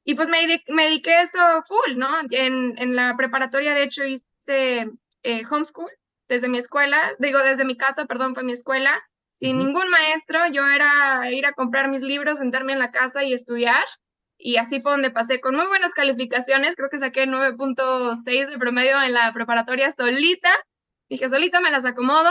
Y 0.02 0.16
pues 0.16 0.28
me, 0.28 0.38
me 0.66 0.85
dediqué 0.87 1.20
eso 1.20 1.38
full, 1.68 1.97
¿no? 1.97 2.09
En, 2.30 2.76
en 2.78 2.97
la 2.97 3.16
preparatoria, 3.16 3.75
de 3.75 3.85
hecho, 3.85 4.02
hice 4.04 4.90
eh, 5.23 5.42
homeschool 5.49 6.00
desde 6.31 6.49
mi 6.49 6.59
escuela, 6.59 7.17
digo, 7.19 7.41
desde 7.41 7.65
mi 7.65 7.77
casa, 7.77 8.07
perdón, 8.07 8.35
fue 8.35 8.45
mi 8.45 8.53
escuela, 8.53 9.03
sin 9.35 9.59
ningún 9.59 9.91
maestro, 9.91 10.47
yo 10.53 10.65
era 10.69 11.29
ir 11.33 11.45
a 11.45 11.53
comprar 11.53 11.89
mis 11.89 12.03
libros, 12.03 12.39
sentarme 12.39 12.73
en 12.73 12.79
la 12.79 12.93
casa 12.93 13.25
y 13.25 13.33
estudiar. 13.33 13.85
Y 14.39 14.57
así 14.57 14.81
fue 14.81 14.93
donde 14.93 15.11
pasé 15.11 15.41
con 15.41 15.57
muy 15.57 15.67
buenas 15.67 15.93
calificaciones, 15.93 16.77
creo 16.77 16.89
que 16.89 16.99
saqué 16.99 17.27
9.6 17.27 18.49
de 18.49 18.59
promedio 18.59 19.03
en 19.03 19.13
la 19.13 19.33
preparatoria 19.33 19.91
solita. 19.91 20.51
Dije, 21.09 21.29
solita 21.29 21.61
me 21.61 21.73
las 21.73 21.85
acomodo. 21.85 22.31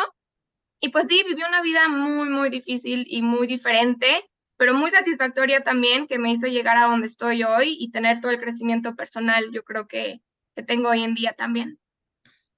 Y 0.80 0.90
pues 0.90 1.08
sí, 1.10 1.22
viví 1.28 1.44
una 1.44 1.62
vida 1.62 1.90
muy, 1.90 2.30
muy 2.30 2.50
difícil 2.50 3.06
y 3.06 3.22
muy 3.22 3.48
diferente, 3.48 4.08
pero 4.56 4.74
muy 4.74 4.92
satisfactoria 4.92 5.62
también, 5.62 6.08
que 6.08 6.20
me 6.20 6.32
hizo 6.32 6.48
llegar 6.48 6.78
a 6.78 6.86
donde 6.86 7.08
estoy 7.08 7.44
hoy 7.44 7.76
y 7.78 7.92
tener 7.92 8.22
todo 8.22 8.32
el 8.32 8.40
crecimiento 8.40 8.96
personal, 8.96 9.52
yo 9.52 9.64
creo 9.64 9.88
que, 9.88 10.22
que 10.56 10.64
tengo 10.64 10.90
hoy 10.90 11.04
en 11.04 11.16
día 11.16 11.34
también 11.34 11.80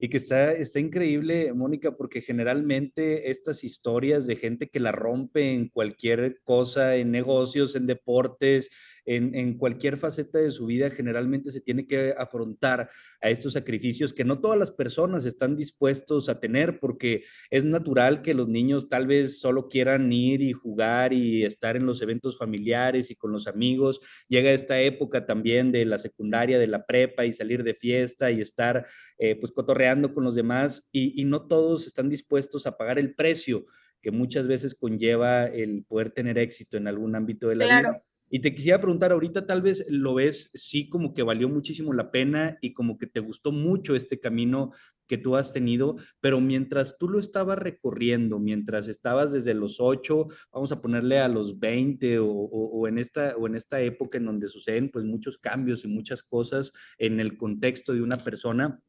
y 0.03 0.09
que 0.09 0.17
está, 0.17 0.51
está 0.51 0.79
increíble, 0.79 1.53
Mónica, 1.53 1.95
porque 1.95 2.21
generalmente 2.23 3.29
estas 3.29 3.63
historias 3.63 4.25
de 4.25 4.35
gente 4.35 4.67
que 4.67 4.79
la 4.79 4.91
rompe 4.91 5.53
en 5.53 5.69
cualquier 5.69 6.41
cosa, 6.43 6.95
en 6.95 7.11
negocios, 7.11 7.75
en 7.75 7.85
deportes, 7.85 8.71
en, 9.05 9.57
cualquier 9.57 9.97
faceta 9.97 10.39
de 10.39 10.51
su 10.51 10.65
vida 10.65 10.89
generalmente 10.89 11.51
se 11.51 11.61
tiene 11.61 11.87
que 11.87 12.13
afrontar 12.17 12.89
a 13.21 13.29
estos 13.29 13.53
sacrificios 13.53 14.13
que 14.13 14.23
no 14.23 14.39
todas 14.39 14.57
las 14.57 14.71
personas 14.71 15.25
están 15.25 15.55
dispuestos 15.55 16.29
a 16.29 16.39
tener 16.39 16.79
porque 16.79 17.23
es 17.49 17.65
natural 17.65 18.21
que 18.21 18.33
los 18.33 18.47
niños 18.47 18.89
tal 18.89 19.07
vez 19.07 19.39
solo 19.39 19.67
quieran 19.69 20.11
ir 20.11 20.41
y 20.41 20.53
jugar 20.53 21.13
y 21.13 21.43
estar 21.43 21.75
en 21.75 21.85
los 21.85 22.01
eventos 22.01 22.37
familiares 22.37 23.11
y 23.11 23.15
con 23.15 23.31
los 23.31 23.47
amigos. 23.47 23.99
Llega 24.27 24.51
esta 24.51 24.79
época 24.79 25.25
también 25.25 25.71
de 25.71 25.85
la 25.85 25.99
secundaria, 25.99 26.59
de 26.59 26.67
la 26.67 26.85
prepa 26.85 27.25
y 27.25 27.31
salir 27.31 27.63
de 27.63 27.73
fiesta 27.73 28.31
y 28.31 28.41
estar 28.41 28.85
eh, 29.17 29.35
pues 29.35 29.51
cotorreando 29.51 30.13
con 30.13 30.23
los 30.23 30.35
demás 30.35 30.87
y, 30.91 31.19
y 31.19 31.25
no 31.25 31.47
todos 31.47 31.87
están 31.87 32.09
dispuestos 32.09 32.67
a 32.67 32.77
pagar 32.77 32.99
el 32.99 33.15
precio 33.15 33.65
que 34.01 34.11
muchas 34.11 34.47
veces 34.47 34.75
conlleva 34.75 35.45
el 35.45 35.85
poder 35.85 36.11
tener 36.11 36.37
éxito 36.37 36.77
en 36.77 36.87
algún 36.87 37.15
ámbito 37.15 37.47
de 37.47 37.55
la 37.55 37.65
vida. 37.65 38.01
Y 38.33 38.39
te 38.39 38.55
quisiera 38.55 38.79
preguntar, 38.79 39.11
ahorita 39.11 39.45
tal 39.45 39.61
vez 39.61 39.85
lo 39.89 40.13
ves, 40.13 40.49
sí, 40.53 40.87
como 40.87 41.13
que 41.13 41.21
valió 41.21 41.49
muchísimo 41.49 41.91
la 41.91 42.11
pena 42.11 42.57
y 42.61 42.71
como 42.71 42.97
que 42.97 43.05
te 43.05 43.19
gustó 43.19 43.51
mucho 43.51 43.93
este 43.93 44.21
camino 44.21 44.71
que 45.05 45.17
tú 45.17 45.35
has 45.35 45.51
tenido, 45.51 45.97
pero 46.21 46.39
mientras 46.39 46.97
tú 46.97 47.09
lo 47.09 47.19
estabas 47.19 47.59
recorriendo, 47.59 48.39
mientras 48.39 48.87
estabas 48.87 49.33
desde 49.33 49.53
los 49.53 49.81
8, 49.81 50.27
vamos 50.53 50.71
a 50.71 50.81
ponerle 50.81 51.19
a 51.19 51.27
los 51.27 51.59
20 51.59 52.19
o, 52.19 52.27
o, 52.29 52.87
en, 52.87 52.97
esta, 52.97 53.35
o 53.35 53.47
en 53.47 53.55
esta 53.55 53.81
época 53.81 54.17
en 54.17 54.27
donde 54.27 54.47
suceden 54.47 54.89
pues 54.89 55.03
muchos 55.03 55.37
cambios 55.37 55.83
y 55.83 55.89
muchas 55.89 56.23
cosas 56.23 56.71
en 56.97 57.19
el 57.19 57.35
contexto 57.35 57.93
de 57.93 58.01
una 58.01 58.15
persona, 58.15 58.79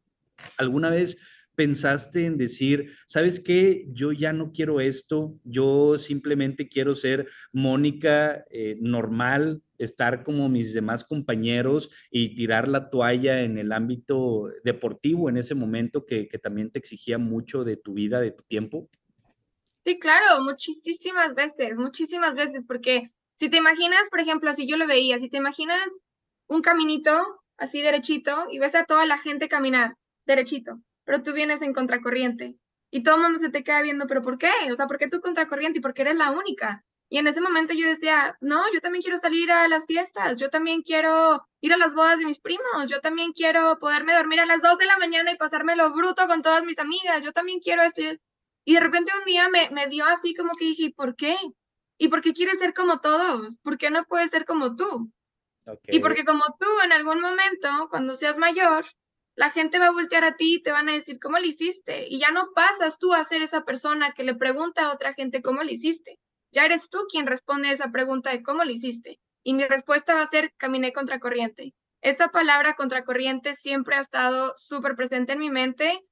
¿alguna 0.56 0.90
vez 0.90 1.18
pensaste 1.54 2.26
en 2.26 2.38
decir, 2.38 2.92
sabes 3.06 3.40
qué, 3.40 3.86
yo 3.88 4.12
ya 4.12 4.32
no 4.32 4.52
quiero 4.52 4.80
esto, 4.80 5.34
yo 5.44 5.96
simplemente 5.98 6.68
quiero 6.68 6.94
ser 6.94 7.28
Mónica 7.52 8.44
eh, 8.50 8.76
normal, 8.80 9.62
estar 9.78 10.22
como 10.22 10.48
mis 10.48 10.72
demás 10.72 11.04
compañeros 11.04 11.90
y 12.10 12.34
tirar 12.34 12.68
la 12.68 12.88
toalla 12.90 13.42
en 13.42 13.58
el 13.58 13.72
ámbito 13.72 14.48
deportivo 14.64 15.28
en 15.28 15.36
ese 15.36 15.54
momento 15.54 16.06
que, 16.06 16.28
que 16.28 16.38
también 16.38 16.70
te 16.70 16.78
exigía 16.78 17.18
mucho 17.18 17.64
de 17.64 17.76
tu 17.76 17.94
vida, 17.94 18.20
de 18.20 18.30
tu 18.30 18.44
tiempo? 18.44 18.88
Sí, 19.84 19.98
claro, 19.98 20.42
muchísimas 20.44 21.34
veces, 21.34 21.76
muchísimas 21.76 22.34
veces, 22.34 22.62
porque 22.66 23.10
si 23.36 23.48
te 23.48 23.56
imaginas, 23.56 24.08
por 24.10 24.20
ejemplo, 24.20 24.48
así 24.50 24.68
yo 24.68 24.76
lo 24.76 24.86
veía, 24.86 25.18
si 25.18 25.28
te 25.28 25.38
imaginas 25.38 25.90
un 26.46 26.62
caminito 26.62 27.42
así 27.56 27.82
derechito 27.82 28.46
y 28.50 28.58
ves 28.58 28.74
a 28.74 28.84
toda 28.84 29.06
la 29.06 29.18
gente 29.18 29.48
caminar 29.48 29.96
derechito, 30.26 30.80
pero 31.04 31.22
tú 31.22 31.32
vienes 31.32 31.62
en 31.62 31.72
contracorriente 31.72 32.56
y 32.90 33.02
todo 33.02 33.16
el 33.16 33.22
mundo 33.22 33.38
se 33.38 33.48
te 33.48 33.64
queda 33.64 33.82
viendo, 33.82 34.06
pero 34.06 34.22
¿por 34.22 34.38
qué? 34.38 34.50
O 34.70 34.76
sea, 34.76 34.86
¿por 34.86 34.98
qué 34.98 35.08
tú 35.08 35.20
contracorriente 35.20 35.78
y 35.78 35.82
por 35.82 35.94
qué 35.94 36.02
eres 36.02 36.16
la 36.16 36.30
única? 36.30 36.84
Y 37.08 37.18
en 37.18 37.26
ese 37.26 37.40
momento 37.40 37.74
yo 37.74 37.86
decía, 37.86 38.36
no, 38.40 38.62
yo 38.72 38.80
también 38.80 39.02
quiero 39.02 39.18
salir 39.18 39.50
a 39.50 39.68
las 39.68 39.86
fiestas, 39.86 40.36
yo 40.36 40.50
también 40.50 40.82
quiero 40.82 41.46
ir 41.60 41.72
a 41.72 41.76
las 41.76 41.94
bodas 41.94 42.18
de 42.18 42.26
mis 42.26 42.38
primos, 42.38 42.88
yo 42.88 43.00
también 43.00 43.32
quiero 43.32 43.78
poderme 43.78 44.14
dormir 44.14 44.40
a 44.40 44.46
las 44.46 44.62
dos 44.62 44.78
de 44.78 44.86
la 44.86 44.98
mañana 44.98 45.30
y 45.32 45.36
pasármelo 45.36 45.92
bruto 45.92 46.26
con 46.26 46.42
todas 46.42 46.64
mis 46.64 46.78
amigas, 46.78 47.22
yo 47.22 47.32
también 47.32 47.60
quiero 47.60 47.82
esto. 47.82 48.02
Y 48.64 48.74
de 48.74 48.80
repente 48.80 49.12
un 49.18 49.24
día 49.24 49.48
me, 49.48 49.68
me 49.70 49.88
dio 49.88 50.06
así 50.06 50.34
como 50.34 50.54
que 50.54 50.66
dije, 50.66 50.92
¿por 50.96 51.16
qué? 51.16 51.36
¿Y 51.98 52.08
por 52.08 52.22
qué 52.22 52.32
quieres 52.32 52.58
ser 52.58 52.74
como 52.74 53.00
todos? 53.00 53.58
¿Por 53.58 53.78
qué 53.78 53.90
no 53.90 54.04
puedes 54.04 54.30
ser 54.30 54.44
como 54.44 54.74
tú? 54.76 55.12
Y 55.84 56.00
porque 56.00 56.24
como 56.24 56.44
tú 56.58 56.66
en 56.84 56.92
algún 56.92 57.20
momento, 57.20 57.88
cuando 57.90 58.16
seas 58.16 58.38
mayor, 58.38 58.84
la 59.34 59.50
gente 59.50 59.78
va 59.78 59.86
a 59.86 59.92
voltear 59.92 60.24
a 60.24 60.36
ti 60.36 60.56
y 60.56 60.62
te 60.62 60.72
van 60.72 60.88
a 60.88 60.92
decir 60.92 61.18
cómo 61.20 61.38
lo 61.38 61.46
hiciste. 61.46 62.06
Y 62.08 62.18
ya 62.18 62.30
no 62.30 62.50
pasas 62.54 62.98
tú 62.98 63.14
a 63.14 63.24
ser 63.24 63.42
esa 63.42 63.64
persona 63.64 64.12
que 64.12 64.24
le 64.24 64.34
pregunta 64.34 64.86
a 64.86 64.92
otra 64.92 65.14
gente 65.14 65.42
cómo 65.42 65.62
lo 65.62 65.70
hiciste. 65.70 66.18
Ya 66.52 66.64
eres 66.64 66.90
tú 66.90 66.98
quien 67.10 67.26
responde 67.26 67.68
a 67.68 67.72
esa 67.72 67.90
pregunta 67.90 68.30
de 68.30 68.42
cómo 68.42 68.64
lo 68.64 68.70
hiciste. 68.70 69.18
Y 69.42 69.54
mi 69.54 69.64
respuesta 69.64 70.14
va 70.14 70.22
a 70.22 70.30
ser 70.30 70.52
caminé 70.56 70.92
contracorriente. 70.92 71.74
Esa 72.02 72.28
palabra 72.28 72.74
contracorriente 72.74 73.54
siempre 73.54 73.96
ha 73.96 74.00
estado 74.00 74.52
súper 74.56 74.96
presente 74.96 75.32
en 75.32 75.38
mi 75.38 75.50
mente 75.50 76.04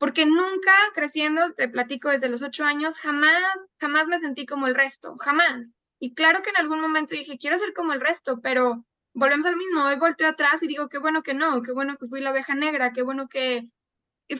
porque 0.00 0.24
nunca 0.24 0.72
creciendo, 0.94 1.52
te 1.52 1.68
platico 1.68 2.08
desde 2.08 2.30
los 2.30 2.40
ocho 2.40 2.64
años, 2.64 2.98
jamás, 2.98 3.54
jamás 3.78 4.06
me 4.06 4.18
sentí 4.18 4.46
como 4.46 4.66
el 4.66 4.74
resto, 4.74 5.16
jamás. 5.18 5.74
Y 5.98 6.14
claro 6.14 6.40
que 6.42 6.48
en 6.48 6.56
algún 6.56 6.80
momento 6.80 7.14
dije, 7.14 7.36
quiero 7.36 7.58
ser 7.58 7.74
como 7.74 7.92
el 7.92 8.00
resto, 8.00 8.40
pero 8.40 8.86
volvemos 9.14 9.46
al 9.46 9.56
mismo, 9.56 9.84
hoy 9.84 9.96
volteo 9.96 10.28
atrás 10.28 10.62
y 10.62 10.68
digo, 10.68 10.88
qué 10.88 10.98
bueno 10.98 11.22
que 11.22 11.34
no, 11.34 11.62
qué 11.62 11.72
bueno 11.72 11.96
que 11.96 12.06
fui 12.06 12.20
la 12.20 12.30
oveja 12.30 12.54
negra, 12.54 12.92
qué 12.92 13.02
bueno 13.02 13.28
que 13.28 13.68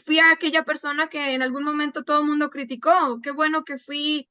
fui 0.05 0.21
aquella 0.21 0.65
persona 0.65 1.09
que 1.09 1.35
en 1.35 1.43
algún 1.43 1.65
momento 1.65 2.05
todo 2.05 2.21
el 2.21 2.27
mundo 2.27 2.51
criticó, 2.51 3.21
qué 3.23 3.33
bueno 3.33 3.65
que 3.65 3.79
fui, 3.79 4.29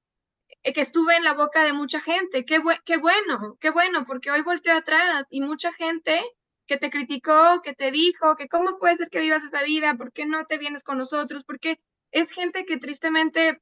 eh, 0.64 0.74
que 0.74 0.82
estuve 0.82 1.16
en 1.16 1.24
la 1.24 1.34
boca 1.34 1.64
de 1.64 1.74
mucha 1.74 2.00
gente, 2.02 2.46
qué, 2.46 2.62
qué 2.86 2.98
bueno, 2.98 3.58
qué 3.60 3.70
bueno, 3.72 4.06
porque 4.06 4.32
hoy 4.32 4.42
volteo 4.42 4.78
atrás 4.78 5.26
y 5.30 5.42
mucha 5.42 5.74
gente 5.74 6.22
que 6.66 6.78
te 6.78 6.90
criticó, 6.90 7.62
que 7.64 7.74
te 7.74 7.92
dijo, 7.92 8.36
que 8.36 8.48
cómo 8.48 8.78
puede 8.78 8.98
ser 8.98 9.10
que 9.10 9.20
vivas 9.20 9.44
esa 9.44 9.64
vida, 9.64 9.96
por 9.96 10.14
qué 10.14 10.26
no 10.26 10.46
te 10.46 10.58
vienes 10.58 10.84
con 10.84 10.98
nosotros, 10.98 11.44
porque 11.44 11.80
es 12.12 12.32
gente 12.32 12.66
que 12.66 12.78
tristemente 12.78 13.62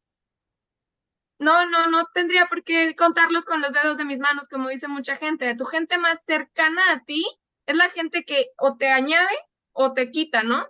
no, 1.39 1.65
no, 1.67 1.87
no 1.87 2.05
tendría 2.13 2.47
por 2.47 2.63
qué 2.63 2.95
contarlos 2.95 3.45
con 3.45 3.61
los 3.61 3.73
dedos 3.73 3.97
de 3.97 4.05
mis 4.05 4.19
manos, 4.19 4.47
como 4.49 4.69
dice 4.69 4.87
mucha 4.87 5.17
gente. 5.17 5.55
Tu 5.55 5.65
gente 5.65 5.97
más 5.97 6.23
cercana 6.25 6.81
a 6.91 7.03
ti 7.03 7.25
es 7.65 7.75
la 7.75 7.89
gente 7.89 8.23
que 8.23 8.47
o 8.57 8.77
te 8.77 8.89
añade 8.89 9.35
o 9.73 9.93
te 9.93 10.09
quita, 10.09 10.43
¿no? 10.43 10.67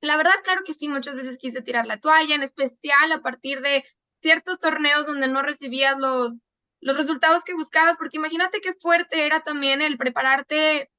La 0.00 0.16
verdad, 0.16 0.32
claro 0.44 0.62
que 0.64 0.74
sí, 0.74 0.88
muchas 0.88 1.14
veces 1.14 1.38
quise 1.38 1.60
tirar 1.60 1.86
la 1.86 1.98
toalla, 1.98 2.34
en 2.34 2.42
especial 2.42 3.12
a 3.12 3.20
partir 3.20 3.60
de 3.60 3.84
ciertos 4.22 4.58
torneos 4.60 5.06
donde 5.06 5.28
no 5.28 5.42
recibías 5.42 5.98
los, 5.98 6.40
los 6.80 6.96
resultados 6.96 7.44
que 7.44 7.54
buscabas, 7.54 7.96
porque 7.96 8.16
imagínate 8.16 8.60
qué 8.60 8.74
fuerte 8.74 9.26
era 9.26 9.40
también 9.40 9.82
el 9.82 9.98
prepararte 9.98 10.90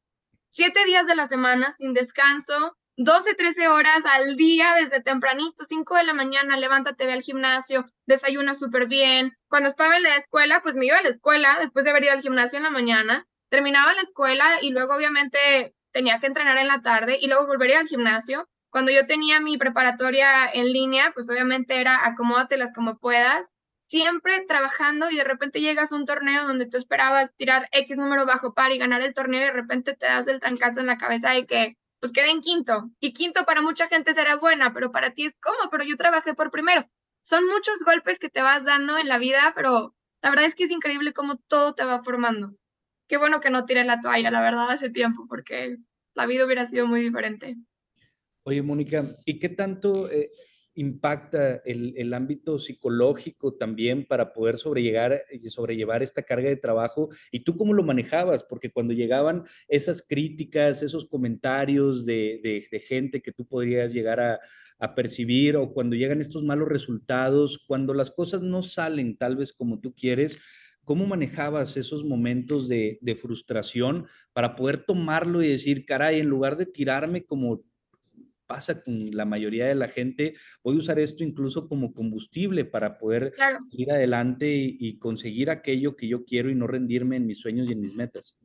siete 0.52 0.84
días 0.86 1.08
de 1.08 1.16
la 1.16 1.28
semana 1.28 1.72
sin 1.72 1.94
descanso, 1.94 2.78
12, 3.02 3.34
13 3.34 3.70
horas 3.70 4.02
al 4.04 4.36
día 4.36 4.74
desde 4.74 5.00
tempranito, 5.02 5.64
5 5.64 5.96
de 5.96 6.04
la 6.04 6.14
mañana, 6.14 6.58
levántate, 6.58 7.06
ve 7.06 7.14
al 7.14 7.22
gimnasio, 7.22 7.86
desayuna 8.06 8.54
súper 8.54 8.88
bien. 8.88 9.38
Cuando 9.48 9.70
estaba 9.70 9.96
en 9.96 10.04
la 10.04 10.18
escuela, 10.18 10.62
pues 10.62 10.76
me 10.76 10.86
iba 10.86 10.98
a 10.98 11.02
la 11.02 11.08
escuela 11.08 11.58
después 11.62 11.86
de 11.86 11.92
haber 11.92 12.04
ido 12.04 12.12
al 12.12 12.22
gimnasio 12.22 12.58
en 12.58 12.64
la 12.64 12.70
mañana, 12.70 13.26
terminaba 13.48 13.94
la 13.94 14.02
escuela 14.02 14.58
y 14.62 14.72
luego 14.72 14.96
obviamente 14.96 15.74
tenía 15.94 16.20
que 16.20 16.28
entrenar 16.28 16.58
en 16.58 16.68
la 16.68 16.82
tarde 16.82 17.18
y 17.22 17.28
luego 17.28 17.48
volvería 17.48 17.80
al 17.80 17.88
gimnasio. 17.88 18.50
Cuando 18.70 18.92
yo 18.92 19.06
tenía 19.06 19.40
mi 19.40 19.58
preparatoria 19.58 20.52
en 20.52 20.74
línea, 20.74 21.12
pues 21.14 21.30
obviamente 21.30 21.80
era 21.80 22.06
acomódatelas 22.06 22.74
como 22.74 22.98
puedas, 22.98 23.54
siempre 23.88 24.44
trabajando 24.46 25.10
y 25.10 25.16
de 25.16 25.24
repente 25.24 25.62
llegas 25.62 25.94
a 25.94 25.96
un 25.96 26.06
torneo 26.06 26.46
donde 26.46 26.66
tú 26.66 26.76
esperabas 26.76 27.32
tirar 27.38 27.70
X 27.72 27.96
número 27.96 28.26
bajo 28.26 28.54
par 28.54 28.74
y 28.74 28.78
ganar 28.78 29.02
el 29.04 29.14
torneo 29.14 29.40
y 29.40 29.46
de 29.46 29.54
repente 29.54 29.96
te 29.96 30.06
das 30.06 30.28
el 30.28 30.42
trancazo 30.42 30.82
en 30.82 30.88
la 30.88 30.98
cabeza 30.98 31.30
de 31.30 31.46
que 31.46 31.78
pues 32.00 32.12
quedé 32.12 32.32
en 32.32 32.42
quinto. 32.42 32.92
Y 33.00 33.14
quinto 33.14 33.46
para 33.46 33.62
mucha 33.62 33.88
gente 33.88 34.14
será 34.14 34.36
buena, 34.36 34.74
pero 34.74 34.92
para 34.92 35.12
ti 35.12 35.26
es 35.26 35.38
como, 35.38 35.70
pero 35.70 35.84
yo 35.84 35.98
trabajé 35.98 36.34
por 36.34 36.52
primero. 36.52 36.90
Son 37.24 37.46
muchos 37.46 37.80
golpes 37.86 38.20
que 38.20 38.30
te 38.30 38.42
vas 38.42 38.64
dando 38.64 38.98
en 38.98 39.08
la 39.08 39.18
vida, 39.18 39.54
pero 39.56 39.96
la 40.22 40.30
verdad 40.30 40.46
es 40.46 40.56
que 40.56 40.64
es 40.66 40.72
increíble 40.72 41.14
cómo 41.14 41.38
todo 41.48 41.74
te 41.76 41.84
va 41.84 42.04
formando. 42.04 42.56
Qué 43.08 43.18
bueno 43.18 43.40
que 43.40 43.50
no 43.50 43.66
tiré 43.66 43.84
la 43.84 44.02
toalla, 44.02 44.32
la 44.32 44.42
verdad, 44.42 44.70
hace 44.70 44.90
tiempo, 44.90 45.26
porque 45.28 45.78
la 46.14 46.26
vida 46.26 46.46
hubiera 46.46 46.66
sido 46.66 46.86
muy 46.88 47.02
diferente. 47.02 47.56
Oye, 48.44 48.62
Mónica, 48.62 49.16
¿y 49.26 49.40
qué 49.40 49.50
tanto 49.50 50.10
eh, 50.10 50.32
impacta 50.80 51.58
el, 51.66 51.94
el, 51.98 52.14
ámbito 52.14 52.58
psicológico 52.58 53.54
también 53.54 54.06
para 54.08 54.32
poder 54.32 54.58
sobrellevar, 54.58 55.24
sobrellevar 55.48 56.02
esta 56.02 56.24
carga 56.24 56.48
de 56.48 56.56
trabajo? 56.56 57.10
¿Y 57.32 57.42
tú 57.42 57.58
cómo 57.58 57.74
lo 57.74 57.84
manejabas? 57.84 58.44
Porque 58.44 58.72
cuando 58.72 58.94
llegaban 58.94 59.44
esas 59.68 60.02
críticas, 60.02 60.82
esos 60.82 61.06
comentarios 61.06 62.06
de, 62.06 62.40
de, 62.42 62.66
de 62.72 62.80
gente 62.80 63.22
que 63.22 63.34
tú 63.34 63.46
podrías 63.46 63.92
llegar 63.92 64.22
a, 64.22 64.40
a, 64.80 64.96
percibir 64.96 65.58
o 65.58 65.74
cuando 65.74 65.98
llegan 65.98 66.22
estos 66.22 66.44
malos 66.44 66.70
resultados, 66.70 67.60
cuando 67.68 67.94
las 67.94 68.10
cosas 68.10 68.42
no 68.42 68.64
salen 68.64 69.18
tal 69.18 69.36
vez 69.36 69.52
como 69.52 69.80
tú 69.82 69.94
quieres, 69.94 70.40
¿Cómo 70.86 71.06
manejabas 71.06 71.78
esos 71.78 72.04
momentos 72.04 72.68
de, 72.68 72.98
de, 73.02 73.16
frustración 73.16 74.08
para 74.34 74.56
poder 74.56 74.80
tomarlo 74.80 75.44
y 75.44 75.48
decir, 75.48 75.86
caray, 75.86 76.20
en 76.20 76.28
lugar 76.28 76.58
de 76.58 76.66
tirarme 76.66 77.26
como 77.26 77.62
pasa 78.50 78.82
con 78.82 79.12
la 79.12 79.26
mayoría 79.26 79.68
de 79.68 79.76
la 79.76 79.88
gente, 79.88 80.34
voy 80.64 80.76
a 80.76 80.80
usar 80.80 80.98
esto 80.98 81.24
incluso 81.24 81.68
como 81.68 81.94
combustible 81.94 82.66
para 82.66 82.98
poder 82.98 83.32
ir 83.70 83.92
adelante 83.92 84.48
y, 84.50 84.98
conseguir 84.98 85.52
aquello 85.52 85.96
que 85.96 86.08
yo 86.08 86.26
quiero 86.26 86.50
y 86.50 86.56
no 86.56 86.66
rendirme 86.66 87.16
en 87.18 87.28
mis 87.28 87.38
sueños 87.38 87.70
y 87.70 87.74
en 87.74 87.80
mis 87.80 87.94
metas. 87.94 88.36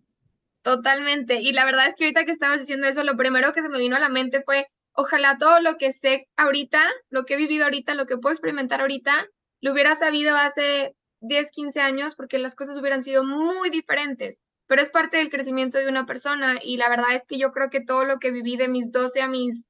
Totalmente. 0.61 1.40
Y 1.40 1.52
la 1.54 1.64
verdad 1.64 1.88
es 1.88 1.94
que 1.94 2.04
ahorita 2.04 2.26
que 2.26 2.32
estabas 2.32 2.61
diciendo 2.61 2.87
eso, 2.87 3.02
lo 3.02 3.16
primero 3.16 3.54
que 3.54 3.62
se 3.62 3.70
me 3.70 3.78
vino 3.78 3.96
a 3.96 3.99
la 3.99 4.11
mente 4.11 4.42
fue, 4.42 4.66
ojalá 4.92 5.38
todo 5.38 5.61
lo 5.61 5.78
que 5.78 5.94
sé 5.94 6.28
ahorita, 6.37 6.82
lo 7.08 7.25
que 7.25 7.34
he 7.34 7.38
vivido 7.38 7.64
ahorita, 7.64 7.94
lo 7.94 8.04
que 8.04 8.18
puedo 8.18 8.34
experimentar 8.34 8.82
ahorita, 8.82 9.26
lo 9.62 9.73
hubiera 9.73 9.96
sabido 9.96 10.37
hace 10.37 10.94
10, 11.20 11.50
15 11.50 11.80
años 11.80 12.14
porque 12.14 12.37
las 12.37 12.54
cosas 12.54 12.76
hubieran 12.76 13.02
sido 13.02 13.25
muy 13.25 13.70
diferentes. 13.70 14.38
Pero 14.66 14.82
es 14.82 14.90
parte 14.90 15.16
del 15.16 15.30
crecimiento 15.30 15.78
de 15.78 15.88
una 15.88 16.04
persona 16.04 16.58
y 16.62 16.76
la 16.76 16.90
verdad 16.90 17.14
es 17.14 17.23
que 17.26 17.38
yo 17.38 17.52
creo 17.52 17.70
que 17.70 17.80
todo 17.80 18.04
lo 18.04 18.18
que 18.18 18.32
viví 18.32 18.58
de 18.58 18.68
mis 18.68 18.92
12 18.92 19.23
a 19.23 19.28
mis 19.28 19.64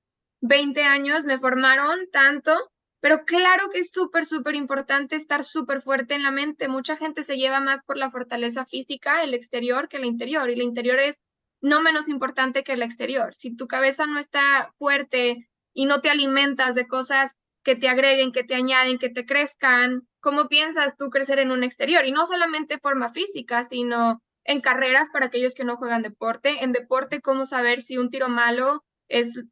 20 0.46 0.82
años 0.82 1.24
me 1.24 1.38
formaron 1.38 2.08
tanto 2.12 2.70
pero 3.04 3.26
claro 3.26 3.68
que 3.68 3.80
es 3.80 3.90
súper, 3.92 4.24
súper 4.24 4.54
importante 4.54 5.14
estar 5.14 5.44
súper 5.44 5.82
fuerte 5.82 6.14
en 6.14 6.22
la 6.22 6.30
mente. 6.30 6.68
Mucha 6.68 6.96
gente 6.96 7.22
se 7.22 7.36
lleva 7.36 7.60
más 7.60 7.82
por 7.84 7.98
la 7.98 8.10
fortaleza 8.10 8.64
física, 8.64 9.22
el 9.22 9.34
exterior, 9.34 9.90
que 9.90 9.98
el 9.98 10.06
interior, 10.06 10.48
y 10.48 10.54
el 10.54 10.62
interior 10.62 10.98
es 10.98 11.20
no 11.60 11.82
menos 11.82 12.08
importante 12.08 12.64
que 12.64 12.72
el 12.72 12.82
exterior. 12.82 13.34
Si 13.34 13.54
tu 13.54 13.66
cabeza 13.66 14.06
no 14.06 14.18
está 14.18 14.72
fuerte 14.78 15.50
y 15.74 15.84
no 15.84 16.00
te 16.00 16.08
alimentas 16.08 16.74
de 16.74 16.88
cosas 16.88 17.36
que 17.62 17.76
te 17.76 17.90
agreguen, 17.90 18.32
que 18.32 18.42
te 18.42 18.54
añaden, 18.54 18.96
que 18.96 19.10
te 19.10 19.26
crezcan, 19.26 20.08
¿cómo 20.20 20.48
piensas 20.48 20.96
tú 20.96 21.10
crecer 21.10 21.38
en 21.40 21.50
un 21.50 21.62
exterior? 21.62 22.06
Y 22.06 22.10
no 22.10 22.24
solamente 22.24 22.78
forma 22.78 23.10
física, 23.10 23.66
sino 23.68 24.22
en 24.44 24.62
carreras 24.62 25.10
para 25.12 25.26
aquellos 25.26 25.52
que 25.52 25.64
no 25.64 25.76
juegan 25.76 26.00
deporte. 26.00 26.64
En 26.64 26.72
deporte, 26.72 27.20
¿cómo 27.20 27.44
saber 27.44 27.82
si 27.82 27.98
un 27.98 28.08
tiro 28.08 28.30
malo 28.30 28.82
es 29.10 29.44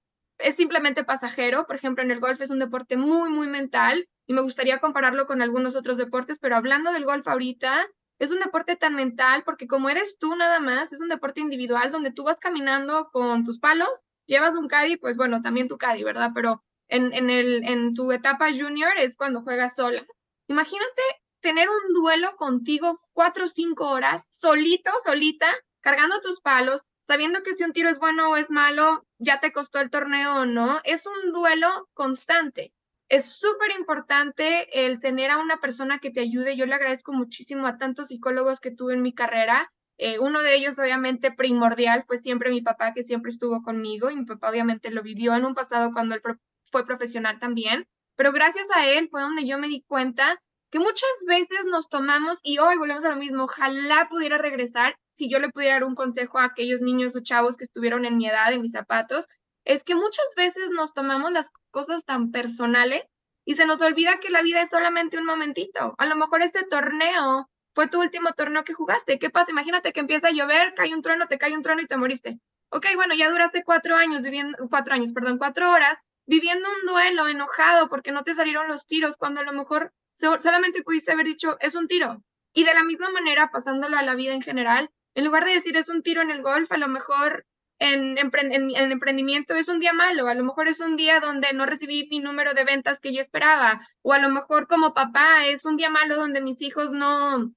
es 0.42 0.56
simplemente 0.56 1.04
pasajero. 1.04 1.66
Por 1.66 1.76
ejemplo, 1.76 2.04
en 2.04 2.11
el 2.11 2.20
golf 2.20 2.40
es 2.40 2.50
un 2.50 2.58
deporte 2.58 2.96
muy, 2.96 3.30
muy 3.30 3.46
mental 3.49 4.08
y 4.26 4.34
me 4.34 4.42
gustaría 4.42 4.78
compararlo 4.78 5.26
con 5.26 5.42
algunos 5.42 5.76
otros 5.76 5.96
deportes, 5.96 6.38
pero 6.40 6.56
hablando 6.56 6.92
del 6.92 7.04
golf 7.04 7.26
ahorita, 7.28 7.87
es 8.18 8.30
un 8.30 8.38
deporte 8.38 8.76
tan 8.76 8.94
mental 8.94 9.42
porque 9.44 9.66
como 9.66 9.88
eres 9.90 10.18
tú 10.18 10.37
nada 10.37 10.61
más, 10.61 10.92
es 10.92 11.00
un 11.00 11.08
deporte 11.08 11.40
individual 11.40 11.90
donde 11.90 12.12
tú 12.12 12.25
vas 12.25 12.38
caminando 12.38 13.11
con 13.12 13.44
tus 13.44 13.58
palos, 13.58 14.04
llevas 14.26 14.54
un 14.54 14.68
caddy, 14.68 14.96
pues 14.96 15.16
bueno, 15.16 15.42
también 15.42 15.68
tu 15.68 15.78
caddy, 15.78 16.04
¿verdad? 16.04 16.30
Pero 16.34 16.62
en, 16.88 17.12
en, 17.12 17.30
el, 17.30 17.64
en 17.64 17.94
tu 17.94 18.12
etapa 18.12 18.52
junior 18.52 18.92
es 18.99 19.16
cuando 19.16 19.42
juegas 19.42 19.75
sola. 19.75 20.06
Imagínate 20.46 21.02
tener 21.40 21.68
un 21.68 21.94
duelo 21.94 22.37
contigo 22.37 22.99
cuatro 23.12 23.46
o 23.46 23.49
cinco 23.49 23.88
horas, 23.88 24.22
solito, 24.30 24.92
solita, 25.04 25.52
cargando 25.80 26.20
tus 26.20 26.40
palos, 26.40 26.87
sabiendo 27.02 27.42
que 27.42 27.54
si 27.54 27.64
un 27.64 27.73
tiro 27.73 27.88
es 27.88 27.99
bueno 27.99 28.30
o 28.30 28.37
es 28.37 28.50
malo, 28.50 29.06
ya 29.18 29.40
te 29.40 29.52
costó 29.52 29.80
el 29.80 29.90
torneo 29.90 30.35
o 30.37 30.47
no, 30.47 30.80
es 30.85 31.04
un 31.06 31.32
duelo 31.32 31.88
constante. 31.94 32.73
Es 33.09 33.26
súper 33.26 33.73
importante 33.78 34.87
el 34.87 34.99
tener 34.99 35.30
a 35.30 35.38
una 35.38 35.59
persona 35.59 35.99
que 35.99 36.11
te 36.11 36.21
ayude. 36.21 36.56
Yo 36.56 36.64
le 36.64 36.75
agradezco 36.75 37.12
muchísimo 37.12 37.66
a 37.66 37.76
tantos 37.76 38.09
psicólogos 38.09 38.61
que 38.61 38.71
tuve 38.71 38.94
en 38.94 39.02
mi 39.02 39.12
carrera. 39.12 39.71
Eh, 39.99 40.18
uno 40.18 40.40
de 40.40 40.54
ellos, 40.54 40.78
obviamente, 40.78 41.30
primordial, 41.30 42.04
fue 42.06 42.16
siempre 42.16 42.50
mi 42.50 42.62
papá, 42.62 42.94
que 42.94 43.02
siempre 43.02 43.30
estuvo 43.30 43.62
conmigo. 43.62 44.11
Y 44.11 44.16
mi 44.16 44.25
papá, 44.25 44.49
obviamente, 44.49 44.90
lo 44.90 45.02
vivió 45.02 45.35
en 45.35 45.44
un 45.44 45.54
pasado 45.54 45.92
cuando 45.92 46.14
él 46.14 46.23
fue 46.71 46.87
profesional 46.87 47.38
también. 47.38 47.87
Pero 48.16 48.32
gracias 48.32 48.68
a 48.75 48.88
él 48.88 49.09
fue 49.11 49.21
donde 49.21 49.47
yo 49.47 49.59
me 49.59 49.68
di 49.68 49.82
cuenta 49.82 50.40
que 50.71 50.78
muchas 50.78 51.11
veces 51.26 51.59
nos 51.66 51.90
tomamos, 51.90 52.40
y 52.42 52.59
hoy 52.59 52.78
volvemos 52.78 53.04
a 53.04 53.11
lo 53.11 53.16
mismo, 53.16 53.44
ojalá 53.44 54.09
pudiera 54.09 54.38
regresar 54.38 54.97
si 55.16 55.31
yo 55.31 55.38
le 55.38 55.50
pudiera 55.50 55.75
dar 55.75 55.85
un 55.85 55.95
consejo 55.95 56.38
a 56.38 56.45
aquellos 56.45 56.81
niños 56.81 57.14
o 57.16 57.21
chavos 57.21 57.57
que 57.57 57.64
estuvieron 57.64 58.04
en 58.04 58.16
mi 58.16 58.26
edad, 58.26 58.52
en 58.52 58.62
mis 58.62 58.73
zapatos, 58.73 59.28
es 59.64 59.85
que 59.85 59.95
muchas 59.95 60.26
veces 60.37 60.71
nos 60.71 60.92
tomamos 60.92 61.33
las 61.33 61.50
cosas 61.71 62.04
tan 62.04 62.31
personales 62.31 63.02
y 63.45 63.54
se 63.54 63.66
nos 63.66 63.81
olvida 63.81 64.19
que 64.21 64.31
la 64.31 64.42
vida 64.42 64.61
es 64.61 64.71
solamente 64.71 65.19
un 65.19 65.25
momentito. 65.25 65.95
A 65.99 66.07
lo 66.07 66.16
mejor 66.16 66.42
este 66.42 66.64
torneo 66.64 67.49
fue 67.75 67.88
tu 67.88 68.00
último 68.00 68.33
torneo 68.33 68.64
que 68.64 68.75
jugaste. 68.75 69.19
¿Qué 69.19 69.31
pasa? 69.31 69.50
Imagínate 69.50 69.92
que 69.92 70.00
empieza 70.00 70.28
a 70.28 70.33
llover, 70.33 70.75
cae 70.75 70.95
un 70.95 71.02
trueno, 71.02 71.26
te 71.26 71.38
cae 71.38 71.54
un 71.54 71.62
trueno 71.62 71.83
y 71.83 71.87
te 71.87 71.97
moriste. 71.97 72.38
Ok, 72.71 72.87
bueno, 72.95 73.14
ya 73.14 73.31
duraste 73.31 73.64
cuatro 73.64 73.97
años 73.97 74.23
viviendo, 74.23 74.57
cuatro 74.71 74.95
años, 74.95 75.12
perdón, 75.12 75.38
cuatro 75.38 75.71
horas 75.71 75.99
viviendo 76.26 76.69
un 76.69 76.87
duelo, 76.87 77.28
enojado 77.28 77.88
porque 77.88 78.12
no 78.12 78.23
te 78.25 78.35
salieron 78.35 78.69
los 78.69 78.87
tiros, 78.87 79.16
cuando 79.16 79.40
a 79.40 79.45
lo 79.45 79.52
mejor 79.52 79.92
solamente 80.14 80.83
pudiste 80.83 81.12
haber 81.12 81.26
dicho, 81.26 81.57
es 81.61 81.75
un 81.75 81.88
tiro. 81.88 82.23
Y 82.54 82.64
de 82.64 82.75
la 82.75 82.85
misma 82.85 83.11
manera, 83.11 83.50
pasándolo 83.50 83.99
a 83.99 84.02
la 84.02 84.14
vida 84.14 84.33
en 84.33 84.42
general, 84.42 84.90
en 85.14 85.25
lugar 85.25 85.45
de 85.45 85.52
decir 85.52 85.76
es 85.76 85.88
un 85.88 86.02
tiro 86.02 86.23
en 86.23 86.31
el 86.31 86.42
golf, 86.42 86.71
a 86.73 86.78
lo 86.78 86.88
mejor 86.88 87.47
en, 87.78 88.16
en, 88.16 88.92
emprendimiento 88.92 89.54
es 89.54 89.69
un 89.69 89.81
día 89.81 89.92
malo, 89.92 90.28
a 90.28 90.35
lo 90.35 90.45
mejor 90.45 90.69
es 90.69 90.81
un 90.81 90.97
día 90.97 91.21
donde 91.21 91.52
no 91.52 91.66
recibí 91.66 92.07
mi 92.11 92.21
número 92.21 92.54
de 92.54 92.64
ventas 92.64 93.00
que 93.00 93.12
yo 93.12 93.21
esperaba, 93.21 93.88
o 94.02 94.12
a 94.12 94.19
lo 94.19 94.28
mejor 94.28 94.69
como 94.69 94.95
papá 94.95 95.47
es 95.47 95.64
un 95.64 95.76
día 95.76 95.90
malo 95.90 96.16
donde 96.16 96.40
mis 96.40 96.62
hijos 96.62 96.92
no, 96.92 97.52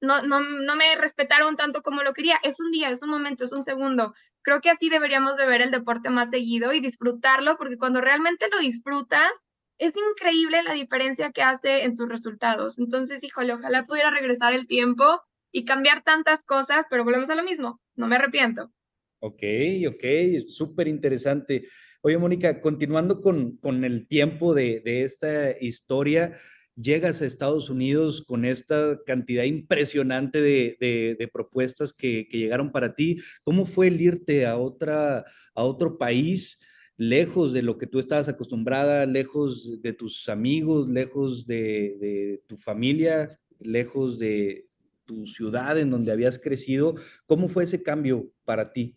no, 0.00 0.22
no, 0.22 0.40
no 0.40 0.76
me 0.76 0.96
respetaron 0.96 1.56
tanto 1.56 1.82
como 1.82 2.02
lo 2.02 2.14
quería. 2.14 2.38
Es 2.42 2.60
un 2.60 2.70
día, 2.70 2.90
es 2.90 3.02
un 3.02 3.10
momento, 3.10 3.44
es 3.44 3.52
un 3.52 3.62
segundo. 3.62 4.14
Creo 4.42 4.60
que 4.60 4.70
así 4.70 4.88
deberíamos 4.88 5.36
de 5.36 5.46
ver 5.46 5.62
el 5.62 5.70
deporte 5.70 6.10
más 6.10 6.30
seguido 6.30 6.72
y 6.72 6.80
disfrutarlo, 6.80 7.56
porque 7.56 7.76
cuando 7.76 8.00
realmente 8.00 8.48
lo 8.50 8.58
disfrutas, 8.58 9.30
es 9.78 9.92
increíble 9.96 10.62
la 10.62 10.72
diferencia 10.72 11.32
que 11.32 11.42
hace 11.42 11.84
en 11.84 11.96
tus 11.96 12.08
resultados. 12.08 12.78
Entonces, 12.78 13.22
híjole, 13.22 13.54
ojalá 13.54 13.86
pudiera 13.86 14.10
regresar 14.10 14.52
el 14.54 14.66
tiempo 14.66 15.22
y 15.52 15.64
cambiar 15.64 16.02
tantas 16.02 16.44
cosas, 16.44 16.84
pero 16.90 17.04
volvemos 17.04 17.30
a 17.30 17.34
lo 17.34 17.42
mismo, 17.42 17.80
no 17.96 18.06
me 18.06 18.16
arrepiento. 18.16 18.72
Ok, 19.20 19.42
ok, 19.86 20.04
súper 20.48 20.88
interesante. 20.88 21.68
Oye, 22.02 22.16
Mónica, 22.16 22.60
continuando 22.60 23.20
con, 23.20 23.58
con 23.58 23.84
el 23.84 24.08
tiempo 24.08 24.54
de, 24.54 24.80
de, 24.80 25.02
esta 25.02 25.54
historia, 25.60 26.32
llegas 26.74 27.20
a 27.20 27.26
Estados 27.26 27.68
Unidos 27.68 28.24
con 28.26 28.46
esta 28.46 28.98
cantidad 29.04 29.44
impresionante 29.44 30.40
de, 30.40 30.78
de, 30.80 31.16
de 31.18 31.28
propuestas 31.28 31.92
que, 31.92 32.28
que, 32.30 32.38
llegaron 32.38 32.72
para 32.72 32.94
ti. 32.94 33.20
¿Cómo 33.44 33.66
fue 33.66 33.88
el 33.88 34.00
irte 34.00 34.46
a, 34.46 34.56
otra, 34.56 35.24
a 35.54 35.62
otro 35.62 35.98
país? 35.98 36.58
lejos 36.96 37.54
de 37.54 37.62
lo 37.62 37.78
que 37.78 37.86
tú 37.86 37.98
estabas 37.98 38.28
acostumbrada, 38.28 39.06
lejos 39.06 39.80
de 39.80 39.94
tus 39.94 40.28
amigos, 40.28 40.90
lejos 40.90 41.46
de, 41.46 41.96
de 41.98 42.42
tu 42.46 42.58
familia, 42.58 43.40
lejos 43.58 44.18
de, 44.18 44.69
tu 45.10 45.26
ciudad 45.26 45.76
en 45.76 45.90
donde 45.90 46.12
habías 46.12 46.38
crecido. 46.38 46.94
¿Cómo 47.26 47.48
fue 47.48 47.64
ese 47.64 47.82
cambio 47.82 48.30
para 48.44 48.70
ti? 48.70 48.94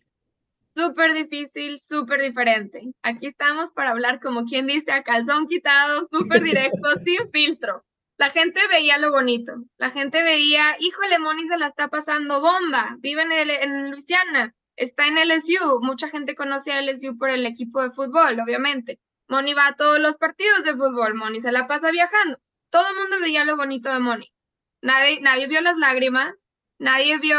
Súper 0.76 1.12
difícil, 1.12 1.78
súper 1.80 2.20
diferente. 2.20 2.82
Aquí 3.02 3.26
estamos 3.26 3.72
para 3.72 3.90
hablar 3.90 4.20
como 4.20 4.44
quien 4.44 4.68
dice 4.68 4.92
a 4.92 5.02
calzón 5.02 5.48
quitado, 5.48 6.06
súper 6.06 6.42
directo, 6.42 6.88
sin 7.04 7.30
filtro. 7.32 7.84
La 8.16 8.30
gente 8.30 8.60
veía 8.70 8.98
lo 8.98 9.10
bonito. 9.10 9.54
La 9.76 9.90
gente 9.90 10.22
veía, 10.22 10.76
híjole, 10.78 11.18
Moni 11.18 11.48
se 11.48 11.58
la 11.58 11.66
está 11.66 11.88
pasando 11.88 12.40
bomba. 12.40 12.96
Vive 13.00 13.22
en, 13.22 13.50
en 13.50 13.90
Luisiana, 13.90 14.54
está 14.76 15.08
en 15.08 15.16
LSU. 15.16 15.80
Mucha 15.82 16.08
gente 16.08 16.36
conoce 16.36 16.72
a 16.72 16.80
LSU 16.80 17.18
por 17.18 17.30
el 17.30 17.44
equipo 17.44 17.82
de 17.82 17.90
fútbol, 17.90 18.38
obviamente. 18.38 19.00
Moni 19.28 19.52
va 19.52 19.66
a 19.66 19.76
todos 19.76 19.98
los 19.98 20.16
partidos 20.16 20.62
de 20.62 20.74
fútbol. 20.74 21.16
Moni 21.16 21.40
se 21.40 21.50
la 21.50 21.66
pasa 21.66 21.90
viajando. 21.90 22.38
Todo 22.70 22.86
el 22.88 22.96
mundo 22.96 23.16
veía 23.20 23.44
lo 23.44 23.56
bonito 23.56 23.92
de 23.92 23.98
Moni. 23.98 24.33
Nadie, 24.84 25.18
nadie 25.22 25.46
vio 25.46 25.62
las 25.62 25.78
lágrimas, 25.78 26.34
nadie 26.78 27.16
vio 27.16 27.38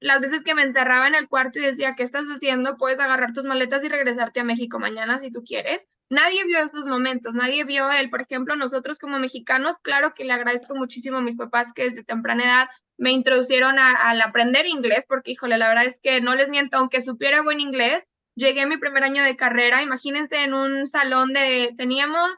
las 0.00 0.20
veces 0.20 0.42
que 0.42 0.56
me 0.56 0.62
encerraba 0.62 1.06
en 1.06 1.14
el 1.14 1.28
cuarto 1.28 1.60
y 1.60 1.62
decía, 1.62 1.94
¿qué 1.94 2.02
estás 2.02 2.24
haciendo? 2.24 2.76
Puedes 2.76 2.98
agarrar 2.98 3.32
tus 3.32 3.44
maletas 3.44 3.84
y 3.84 3.88
regresarte 3.88 4.40
a 4.40 4.44
México 4.44 4.80
mañana 4.80 5.20
si 5.20 5.30
tú 5.30 5.44
quieres. 5.44 5.86
Nadie 6.10 6.44
vio 6.44 6.58
esos 6.58 6.84
momentos, 6.84 7.34
nadie 7.34 7.62
vio 7.62 7.88
él. 7.92 8.10
Por 8.10 8.22
ejemplo, 8.22 8.56
nosotros 8.56 8.98
como 8.98 9.20
mexicanos, 9.20 9.76
claro 9.80 10.12
que 10.12 10.24
le 10.24 10.32
agradezco 10.32 10.74
muchísimo 10.74 11.18
a 11.18 11.22
mis 11.22 11.36
papás 11.36 11.72
que 11.72 11.84
desde 11.84 12.02
temprana 12.02 12.42
edad 12.42 12.68
me 12.98 13.12
introducieron 13.12 13.78
al 13.78 14.20
aprender 14.20 14.66
inglés, 14.66 15.04
porque 15.08 15.30
híjole, 15.30 15.58
la 15.58 15.68
verdad 15.68 15.84
es 15.84 16.00
que 16.02 16.20
no 16.20 16.34
les 16.34 16.48
miento, 16.48 16.78
aunque 16.78 17.00
supiera 17.00 17.42
buen 17.42 17.60
inglés, 17.60 18.08
llegué 18.34 18.62
a 18.62 18.66
mi 18.66 18.76
primer 18.76 19.04
año 19.04 19.22
de 19.22 19.36
carrera, 19.36 19.82
imagínense 19.82 20.42
en 20.42 20.52
un 20.52 20.88
salón 20.88 21.32
de, 21.32 21.74
teníamos 21.78 22.28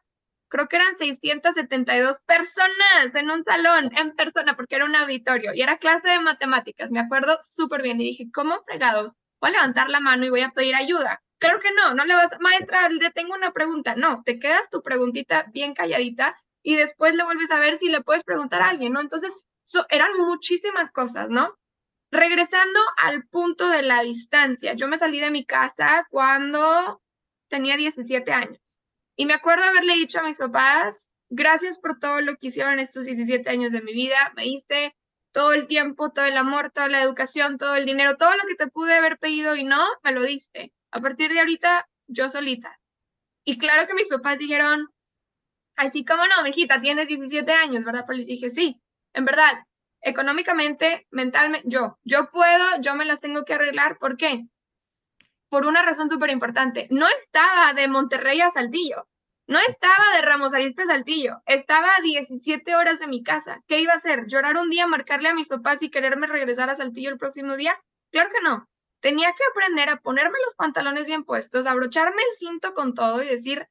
creo 0.55 0.69
que 0.69 0.77
eran 0.77 0.95
672 0.95 2.21
personas 2.21 3.13
en 3.15 3.29
un 3.29 3.43
salón, 3.43 3.91
en 3.97 4.15
persona, 4.15 4.55
porque 4.55 4.77
era 4.77 4.85
un 4.85 4.95
auditorio 4.95 5.51
y 5.53 5.63
era 5.63 5.79
clase 5.79 6.09
de 6.09 6.21
matemáticas, 6.21 6.93
me 6.93 7.01
acuerdo 7.01 7.37
súper 7.43 7.83
bien. 7.83 8.01
Y 8.01 8.05
dije, 8.05 8.27
¿cómo 8.33 8.63
fregados? 8.65 9.15
Voy 9.41 9.51
a 9.51 9.55
levantar 9.55 9.91
la 9.91 9.99
mano 9.99 10.25
y 10.25 10.31
voy 10.31 10.43
a 10.43 10.51
pedir 10.51 10.77
ayuda. 10.77 11.21
Claro 11.41 11.59
que 11.59 11.73
no, 11.73 11.95
no 11.95 12.05
le 12.05 12.15
vas, 12.15 12.31
maestra, 12.39 12.89
le 12.89 13.11
tengo 13.11 13.35
una 13.35 13.51
pregunta. 13.51 13.97
No, 13.97 14.23
te 14.25 14.39
quedas 14.39 14.71
tu 14.71 14.81
preguntita 14.81 15.47
bien 15.53 15.75
calladita 15.75 16.37
y 16.63 16.77
después 16.77 17.17
le 17.17 17.25
vuelves 17.25 17.51
a 17.51 17.59
ver 17.59 17.75
si 17.75 17.89
le 17.89 18.05
puedes 18.05 18.23
preguntar 18.23 18.63
a 18.63 18.69
alguien, 18.69 18.93
¿no? 18.93 19.01
Entonces, 19.01 19.33
eran 19.91 20.17
muchísimas 20.19 20.93
cosas, 20.93 21.31
¿no? 21.31 21.59
Regresando 22.13 22.79
al 22.99 23.27
punto 23.27 23.69
de 23.69 23.83
la 23.83 24.03
distancia, 24.03 24.75
yo 24.75 24.87
me 24.87 24.99
salí 24.99 25.19
de 25.19 25.33
mi 25.33 25.45
casa 25.45 26.07
cuando 26.11 27.03
tenía 27.49 27.77
17 27.77 28.33
años. 28.33 28.84
Y 29.17 29.27
me 29.27 29.35
acuerdo 29.35 29.65
haberle 29.65 29.95
dicho 29.95 30.19
a 30.19 30.25
mis 30.25 30.39
papás, 30.39 31.11
gracias 31.31 31.79
por 31.79 31.99
todo 31.99 32.21
lo 32.21 32.37
que 32.37 32.49
hicieron 32.49 32.79
estos 32.81 33.07
17 33.07 33.49
años 33.49 33.73
de 33.73 33.83
mi 33.83 33.93
vida, 33.93 34.33
me 34.37 34.45
diste 34.45 34.95
todo 35.33 35.53
el 35.53 35.67
tiempo, 35.67 36.11
todo 36.11 36.25
el 36.25 36.37
amor, 36.37 36.71
toda 36.71 36.89
la 36.89 37.03
educación, 37.03 37.59
todo 37.59 37.75
el 37.77 37.87
dinero, 37.87 38.17
todo 38.17 38.31
lo 38.37 38.47
que 38.49 38.55
te 38.55 38.69
pude 38.69 38.95
haber 38.95 39.19
pedido 39.19 39.57
y 39.57 39.65
no, 39.65 39.85
me 40.03 40.13
lo 40.13 40.23
diste. 40.23 40.73
A 40.93 41.01
partir 41.01 41.33
de 41.33 41.41
ahorita, 41.41 41.89
yo 42.07 42.29
solita. 42.29 42.79
Y 43.45 43.59
claro 43.59 43.87
que 43.87 43.95
mis 43.95 44.09
papás 44.09 44.39
dijeron, 44.39 44.89
así 45.77 46.05
como 46.05 46.23
no, 46.27 46.43
mijita, 46.45 46.81
tienes 46.81 47.09
17 47.09 47.53
años, 47.53 47.85
¿verdad? 47.85 48.05
Pues 48.07 48.19
les 48.19 48.27
dije, 48.29 48.49
sí, 48.51 48.81
en 49.13 49.25
verdad, 49.25 49.53
económicamente, 50.01 51.07
mentalmente, 51.11 51.69
yo, 51.69 51.99
yo 52.05 52.31
puedo, 52.31 52.81
yo 52.81 52.95
me 52.95 53.05
las 53.05 53.21
tengo 53.21 53.45
que 53.45 53.55
arreglar. 53.55 53.99
¿Por 53.99 54.17
qué? 54.17 54.47
Por 55.55 55.67
una 55.67 55.83
razón 55.83 56.11
súper 56.11 56.31
importante. 56.31 56.89
No 56.91 57.07
estaba 57.07 57.75
de 57.75 57.87
Monterrey 57.87 58.41
a 58.41 58.51
Saltillo. 58.51 59.07
No 59.47 59.61
estaba 59.61 60.05
de 60.17 60.23
Ramos 60.23 60.53
Arizpe 60.53 60.83
a 60.83 60.87
Saltillo. 60.87 61.43
Estaba 61.47 61.95
a 61.95 62.01
17 62.01 62.75
horas 62.75 62.99
de 62.99 63.07
mi 63.07 63.23
casa. 63.23 63.63
¿Qué 63.69 63.79
iba 63.79 63.93
a 63.93 63.99
hacer? 63.99 64.27
¿Llorar 64.27 64.57
un 64.57 64.69
día, 64.69 64.89
marcarle 64.89 65.29
a 65.29 65.35
mis 65.35 65.47
papás 65.47 65.81
y 65.81 65.91
quererme 65.91 66.27
regresar 66.27 66.71
a 66.71 66.75
Saltillo 66.75 67.09
el 67.09 67.19
próximo 67.19 67.55
día? 67.55 67.81
Claro 68.11 68.31
que 68.31 68.43
no. 68.43 68.69
Tenía 68.99 69.29
que 69.29 69.45
aprender 69.49 69.91
a 69.91 70.01
ponerme 70.01 70.39
los 70.45 70.57
pantalones 70.57 71.07
bien 71.07 71.23
puestos, 71.23 71.67
abrocharme 71.67 72.21
el 72.21 72.37
cinto 72.37 72.75
con 72.75 72.93
todo 72.93 73.23
y 73.23 73.29
decir, 73.29 73.69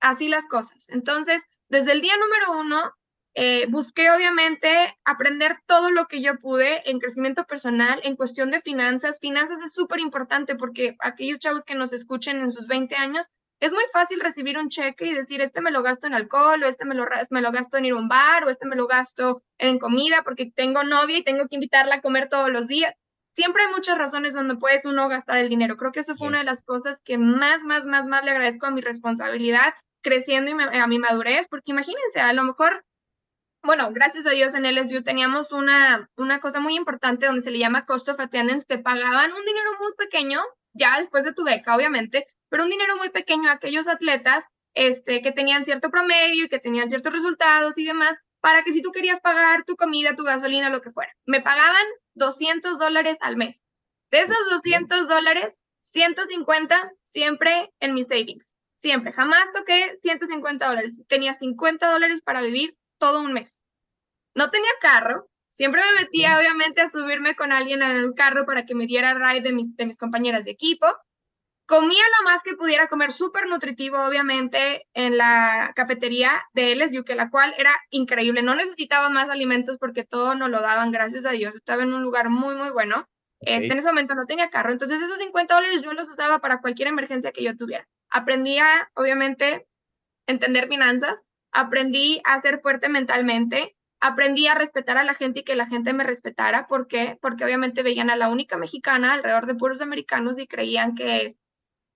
así 0.00 0.28
las 0.28 0.46
cosas. 0.46 0.88
Entonces, 0.88 1.42
desde 1.68 1.92
el 1.92 2.00
día 2.00 2.16
número 2.16 2.58
uno, 2.58 2.90
eh, 3.34 3.66
busqué 3.68 4.10
obviamente 4.10 4.96
aprender 5.04 5.58
todo 5.66 5.90
lo 5.90 6.06
que 6.06 6.20
yo 6.20 6.38
pude 6.38 6.88
en 6.88 7.00
crecimiento 7.00 7.44
personal, 7.44 8.00
en 8.04 8.14
cuestión 8.14 8.50
de 8.50 8.60
finanzas. 8.60 9.18
Finanzas 9.20 9.60
es 9.62 9.72
súper 9.72 9.98
importante 9.98 10.54
porque 10.54 10.96
aquellos 11.00 11.40
chavos 11.40 11.64
que 11.64 11.74
nos 11.74 11.92
escuchen 11.92 12.38
en 12.40 12.52
sus 12.52 12.66
20 12.68 12.94
años, 12.94 13.30
es 13.60 13.72
muy 13.72 13.84
fácil 13.92 14.20
recibir 14.20 14.58
un 14.58 14.68
cheque 14.68 15.06
y 15.06 15.14
decir, 15.14 15.40
este 15.40 15.60
me 15.60 15.70
lo 15.70 15.82
gasto 15.82 16.06
en 16.06 16.14
alcohol, 16.14 16.62
o 16.62 16.66
este 16.66 16.84
me 16.84 16.94
lo, 16.94 17.06
me 17.30 17.40
lo 17.40 17.50
gasto 17.50 17.76
en 17.76 17.86
ir 17.86 17.92
a 17.92 17.96
un 17.96 18.08
bar, 18.08 18.44
o 18.44 18.50
este 18.50 18.66
me 18.66 18.76
lo 18.76 18.86
gasto 18.86 19.42
en 19.58 19.78
comida 19.78 20.22
porque 20.22 20.52
tengo 20.54 20.84
novia 20.84 21.18
y 21.18 21.22
tengo 21.22 21.48
que 21.48 21.54
invitarla 21.56 21.96
a 21.96 22.00
comer 22.00 22.28
todos 22.28 22.50
los 22.50 22.68
días. 22.68 22.94
Siempre 23.34 23.64
hay 23.64 23.72
muchas 23.72 23.98
razones 23.98 24.34
donde 24.34 24.56
puedes 24.56 24.84
uno 24.84 25.08
gastar 25.08 25.38
el 25.38 25.48
dinero. 25.48 25.76
Creo 25.76 25.92
que 25.92 26.00
eso 26.00 26.14
fue 26.16 26.28
una 26.28 26.38
de 26.38 26.44
las 26.44 26.62
cosas 26.62 27.00
que 27.04 27.18
más, 27.18 27.64
más, 27.64 27.86
más, 27.86 28.06
más 28.06 28.24
le 28.24 28.30
agradezco 28.30 28.66
a 28.66 28.70
mi 28.70 28.80
responsabilidad 28.80 29.74
creciendo 30.02 30.50
y 30.50 30.78
a 30.78 30.86
mi 30.86 30.98
madurez, 30.98 31.48
porque 31.48 31.72
imagínense, 31.72 32.20
a 32.20 32.32
lo 32.32 32.44
mejor 32.44 32.84
bueno, 33.64 33.90
gracias 33.92 34.26
a 34.26 34.30
Dios 34.30 34.52
en 34.54 34.64
LSU 34.64 35.02
teníamos 35.02 35.50
una, 35.50 36.10
una 36.16 36.38
cosa 36.38 36.60
muy 36.60 36.76
importante 36.76 37.26
donde 37.26 37.40
se 37.40 37.50
le 37.50 37.58
llama 37.58 37.86
cost 37.86 38.08
of 38.10 38.20
attendance. 38.20 38.66
Te 38.66 38.78
pagaban 38.78 39.32
un 39.32 39.44
dinero 39.44 39.70
muy 39.80 39.92
pequeño, 39.96 40.42
ya 40.74 41.00
después 41.00 41.24
de 41.24 41.32
tu 41.32 41.44
beca, 41.44 41.74
obviamente, 41.74 42.26
pero 42.50 42.64
un 42.64 42.70
dinero 42.70 42.96
muy 42.98 43.08
pequeño 43.08 43.48
a 43.48 43.54
aquellos 43.54 43.88
atletas 43.88 44.44
este, 44.74 45.22
que 45.22 45.32
tenían 45.32 45.64
cierto 45.64 45.90
promedio 45.90 46.44
y 46.44 46.48
que 46.48 46.58
tenían 46.58 46.90
ciertos 46.90 47.12
resultados 47.12 47.78
y 47.78 47.86
demás, 47.86 48.18
para 48.40 48.62
que 48.64 48.72
si 48.72 48.82
tú 48.82 48.92
querías 48.92 49.20
pagar 49.20 49.64
tu 49.64 49.76
comida, 49.76 50.14
tu 50.14 50.24
gasolina, 50.24 50.68
lo 50.68 50.82
que 50.82 50.92
fuera. 50.92 51.12
Me 51.24 51.40
pagaban 51.40 51.86
200 52.14 52.78
dólares 52.78 53.16
al 53.22 53.36
mes. 53.36 53.62
De 54.10 54.20
esos 54.20 54.50
200 54.50 55.08
dólares, 55.08 55.56
150 55.82 56.92
siempre 57.06 57.72
en 57.80 57.94
mis 57.94 58.08
savings. 58.08 58.54
Siempre. 58.76 59.12
Jamás 59.12 59.50
toqué 59.54 59.98
150 60.02 60.66
dólares. 60.68 61.00
Tenía 61.08 61.32
50 61.32 61.90
dólares 61.90 62.20
para 62.20 62.42
vivir 62.42 62.76
todo 62.98 63.20
un 63.20 63.32
mes. 63.32 63.62
No 64.34 64.50
tenía 64.50 64.70
carro, 64.80 65.28
siempre 65.54 65.80
me 65.80 66.02
metía 66.02 66.38
obviamente 66.38 66.80
a 66.82 66.90
subirme 66.90 67.34
con 67.36 67.52
alguien 67.52 67.82
en 67.82 67.92
el 67.92 68.14
carro 68.14 68.44
para 68.46 68.64
que 68.64 68.74
me 68.74 68.86
diera 68.86 69.14
ride 69.14 69.42
de 69.42 69.52
mis, 69.52 69.76
de 69.76 69.86
mis 69.86 69.98
compañeras 69.98 70.44
de 70.44 70.50
equipo. 70.50 70.86
Comía 71.66 72.02
lo 72.18 72.24
más 72.24 72.42
que 72.42 72.56
pudiera 72.56 72.88
comer, 72.88 73.10
súper 73.10 73.46
nutritivo, 73.46 73.96
obviamente, 73.98 74.86
en 74.92 75.16
la 75.16 75.72
cafetería 75.74 76.42
de 76.52 76.72
LSU, 76.76 77.04
que 77.04 77.14
la 77.14 77.30
cual 77.30 77.54
era 77.56 77.74
increíble. 77.88 78.42
No 78.42 78.54
necesitaba 78.54 79.08
más 79.08 79.30
alimentos 79.30 79.78
porque 79.78 80.04
todo 80.04 80.34
nos 80.34 80.50
lo 80.50 80.60
daban, 80.60 80.92
gracias 80.92 81.24
a 81.24 81.30
Dios. 81.30 81.54
Estaba 81.54 81.82
en 81.82 81.94
un 81.94 82.02
lugar 82.02 82.28
muy, 82.28 82.54
muy 82.54 82.68
bueno. 82.68 83.08
Este, 83.40 83.72
en 83.72 83.78
ese 83.78 83.88
momento 83.88 84.14
no 84.14 84.26
tenía 84.26 84.48
carro, 84.48 84.72
entonces 84.72 85.00
esos 85.02 85.18
50 85.18 85.54
dólares 85.54 85.82
yo 85.82 85.92
los 85.92 86.08
usaba 86.08 86.38
para 86.38 86.60
cualquier 86.60 86.88
emergencia 86.88 87.32
que 87.32 87.44
yo 87.44 87.56
tuviera. 87.56 87.86
Aprendía, 88.08 88.90
obviamente, 88.94 89.66
entender 90.26 90.68
finanzas, 90.68 91.24
aprendí 91.54 92.20
a 92.24 92.38
ser 92.40 92.60
fuerte 92.60 92.90
mentalmente, 92.90 93.74
aprendí 94.00 94.46
a 94.48 94.54
respetar 94.54 94.98
a 94.98 95.04
la 95.04 95.14
gente 95.14 95.40
y 95.40 95.44
que 95.44 95.54
la 95.54 95.66
gente 95.66 95.94
me 95.94 96.04
respetara. 96.04 96.66
¿Por 96.66 96.88
qué? 96.88 97.16
Porque 97.22 97.44
obviamente 97.44 97.82
veían 97.82 98.10
a 98.10 98.16
la 98.16 98.28
única 98.28 98.58
mexicana 98.58 99.14
alrededor 99.14 99.46
de 99.46 99.54
puros 99.54 99.80
americanos 99.80 100.38
y 100.38 100.46
creían 100.46 100.94
que 100.94 101.38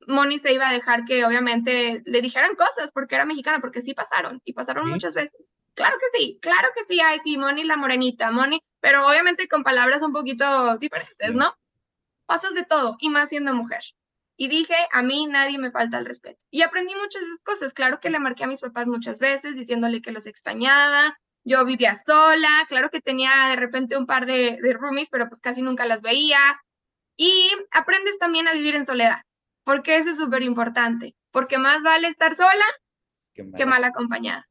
Moni 0.07 0.39
se 0.39 0.53
iba 0.53 0.69
a 0.69 0.73
dejar 0.73 1.05
que 1.05 1.25
obviamente 1.25 2.03
le 2.07 2.23
dijeran 2.23 2.55
cosas 2.55 2.93
porque 2.93 3.17
era 3.17 3.27
mexicana, 3.27 3.61
porque 3.61 3.83
sí 3.83 3.93
pasaron 3.93 4.41
y 4.45 4.55
pasaron 4.55 4.89
muchas 4.89 5.15
veces. 5.15 5.53
Claro 5.75 5.97
que 5.99 6.19
sí, 6.19 6.39
claro 6.41 6.69
que 6.75 6.85
sí, 6.85 7.01
ay, 7.01 7.19
sí, 7.25 7.37
Moni 7.37 7.65
la 7.65 7.77
morenita, 7.77 8.31
Moni, 8.31 8.63
pero 8.81 9.07
obviamente 9.07 9.49
con 9.49 9.65
palabras 9.65 10.01
un 10.03 10.13
poquito 10.13 10.79
diferentes, 10.79 11.35
¿no? 11.35 11.55
Pasas 12.27 12.55
de 12.55 12.65
todo 12.65 12.97
y 13.01 13.11
más 13.11 13.29
siendo 13.29 13.53
mujer. 13.55 13.83
Y 14.41 14.47
dije, 14.47 14.77
a 14.93 15.03
mí 15.03 15.27
nadie 15.27 15.59
me 15.59 15.73
falta 15.73 15.99
el 15.99 16.07
respeto. 16.07 16.39
Y 16.49 16.63
aprendí 16.63 16.95
muchas 16.95 17.23
de 17.23 17.27
esas 17.27 17.43
cosas. 17.43 17.75
Claro 17.75 17.99
que 17.99 18.09
le 18.09 18.21
marqué 18.21 18.45
a 18.45 18.47
mis 18.47 18.61
papás 18.61 18.87
muchas 18.87 19.19
veces 19.19 19.57
diciéndole 19.57 20.01
que 20.01 20.13
los 20.13 20.27
extrañaba. 20.27 21.19
Yo 21.43 21.65
vivía 21.65 21.97
sola. 21.97 22.49
Claro 22.69 22.89
que 22.89 23.01
tenía 23.01 23.31
de 23.51 23.57
repente 23.57 23.97
un 23.97 24.07
par 24.07 24.27
de, 24.27 24.57
de 24.63 24.73
roomies, 24.75 25.11
pero 25.11 25.29
pues 25.29 25.41
casi 25.41 25.61
nunca 25.61 25.87
las 25.87 26.03
veía. 26.03 26.39
Y 27.17 27.51
aprendes 27.73 28.17
también 28.19 28.47
a 28.47 28.53
vivir 28.53 28.77
en 28.77 28.87
soledad, 28.87 29.23
porque 29.65 29.97
eso 29.97 30.11
es 30.11 30.17
súper 30.17 30.45
importante. 30.45 31.17
Porque 31.33 31.59
más 31.59 31.83
vale 31.83 32.07
estar 32.07 32.37
sola 32.37 32.65
que 33.35 33.67
mal 33.67 33.83
acompañada. 33.83 34.49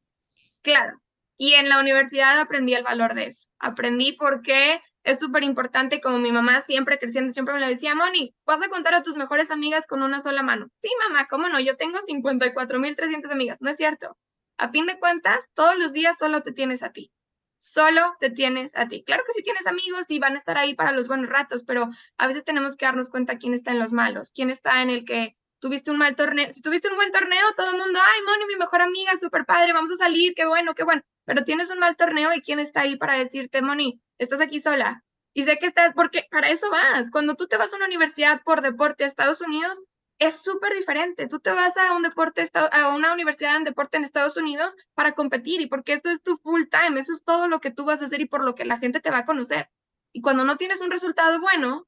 Claro. 0.62 1.00
Y 1.38 1.54
en 1.54 1.70
la 1.70 1.80
universidad 1.80 2.38
aprendí 2.38 2.74
el 2.74 2.82
valor 2.82 3.14
de 3.14 3.28
eso. 3.28 3.48
Aprendí 3.58 4.12
por 4.12 4.42
qué 4.42 4.82
es 5.04 5.18
súper 5.18 5.44
importante, 5.44 6.00
como 6.00 6.18
mi 6.18 6.32
mamá 6.32 6.60
siempre 6.60 6.98
creciendo, 6.98 7.32
siempre 7.32 7.54
me 7.54 7.60
lo 7.60 7.68
decía, 7.68 7.94
Moni, 7.94 8.34
vas 8.44 8.62
a 8.62 8.68
contar 8.68 8.94
a 8.94 9.02
tus 9.02 9.16
mejores 9.16 9.50
amigas 9.50 9.86
con 9.86 10.02
una 10.02 10.20
sola 10.20 10.42
mano. 10.42 10.68
Sí, 10.82 10.88
mamá, 11.08 11.28
¿cómo 11.28 11.48
no? 11.48 11.60
Yo 11.60 11.76
tengo 11.76 11.98
54.300 12.00 13.30
amigas, 13.30 13.58
no 13.60 13.70
es 13.70 13.76
cierto. 13.76 14.16
A 14.58 14.70
fin 14.70 14.86
de 14.86 14.98
cuentas, 14.98 15.48
todos 15.54 15.78
los 15.78 15.92
días 15.92 16.16
solo 16.18 16.42
te 16.42 16.52
tienes 16.52 16.82
a 16.82 16.92
ti. 16.92 17.12
Solo 17.58 18.16
te 18.20 18.30
tienes 18.30 18.76
a 18.76 18.86
ti. 18.88 19.02
Claro 19.04 19.24
que 19.26 19.32
sí 19.32 19.42
tienes 19.42 19.66
amigos 19.66 20.04
y 20.08 20.18
van 20.18 20.34
a 20.34 20.38
estar 20.38 20.58
ahí 20.58 20.74
para 20.74 20.92
los 20.92 21.08
buenos 21.08 21.30
ratos, 21.30 21.64
pero 21.64 21.88
a 22.18 22.26
veces 22.26 22.44
tenemos 22.44 22.76
que 22.76 22.86
darnos 22.86 23.08
cuenta 23.08 23.38
quién 23.38 23.54
está 23.54 23.72
en 23.72 23.78
los 23.78 23.92
malos, 23.92 24.30
quién 24.32 24.50
está 24.50 24.82
en 24.82 24.90
el 24.90 25.04
que 25.04 25.37
tuviste 25.58 25.90
un 25.90 25.98
mal 25.98 26.16
torneo. 26.16 26.52
Si 26.52 26.62
tuviste 26.62 26.88
un 26.88 26.96
buen 26.96 27.10
torneo, 27.10 27.44
todo 27.56 27.70
el 27.70 27.76
mundo, 27.76 27.98
ay, 28.02 28.20
Moni, 28.26 28.46
mi 28.46 28.56
mejor 28.56 28.82
amiga, 28.82 29.16
súper 29.18 29.44
padre, 29.44 29.72
vamos 29.72 29.90
a 29.90 29.96
salir, 29.96 30.34
qué 30.34 30.46
bueno, 30.46 30.74
qué 30.74 30.84
bueno. 30.84 31.02
Pero 31.24 31.44
tienes 31.44 31.70
un 31.70 31.78
mal 31.78 31.96
torneo 31.96 32.32
y 32.34 32.40
quién 32.40 32.58
está 32.58 32.82
ahí 32.82 32.96
para 32.96 33.14
decirte, 33.14 33.62
Moni, 33.62 34.00
estás 34.18 34.40
aquí 34.40 34.60
sola. 34.60 35.04
Y 35.34 35.44
sé 35.44 35.58
que 35.58 35.66
estás, 35.66 35.92
porque 35.94 36.26
para 36.30 36.50
eso 36.50 36.70
vas. 36.70 37.10
Cuando 37.10 37.34
tú 37.34 37.46
te 37.46 37.56
vas 37.56 37.72
a 37.72 37.76
una 37.76 37.86
universidad 37.86 38.42
por 38.44 38.62
deporte 38.62 39.04
a 39.04 39.06
Estados 39.06 39.40
Unidos, 39.40 39.84
es 40.18 40.38
súper 40.38 40.74
diferente. 40.74 41.28
Tú 41.28 41.40
te 41.40 41.52
vas 41.52 41.76
a 41.76 41.92
un 41.92 42.02
deporte, 42.02 42.48
a 42.54 42.88
una 42.88 43.12
universidad 43.12 43.56
en 43.56 43.64
deporte 43.64 43.96
en 43.96 44.04
Estados 44.04 44.36
Unidos 44.36 44.76
para 44.94 45.12
competir 45.12 45.60
y 45.60 45.66
porque 45.66 45.92
eso 45.92 46.08
es 46.08 46.22
tu 46.22 46.36
full 46.38 46.64
time, 46.70 46.98
eso 46.98 47.12
es 47.12 47.24
todo 47.24 47.48
lo 47.48 47.60
que 47.60 47.70
tú 47.70 47.84
vas 47.84 48.02
a 48.02 48.06
hacer 48.06 48.20
y 48.20 48.26
por 48.26 48.44
lo 48.44 48.54
que 48.54 48.64
la 48.64 48.78
gente 48.78 49.00
te 49.00 49.10
va 49.10 49.18
a 49.18 49.26
conocer. 49.26 49.70
Y 50.12 50.20
cuando 50.20 50.44
no 50.44 50.56
tienes 50.56 50.80
un 50.80 50.90
resultado 50.90 51.40
bueno, 51.40 51.86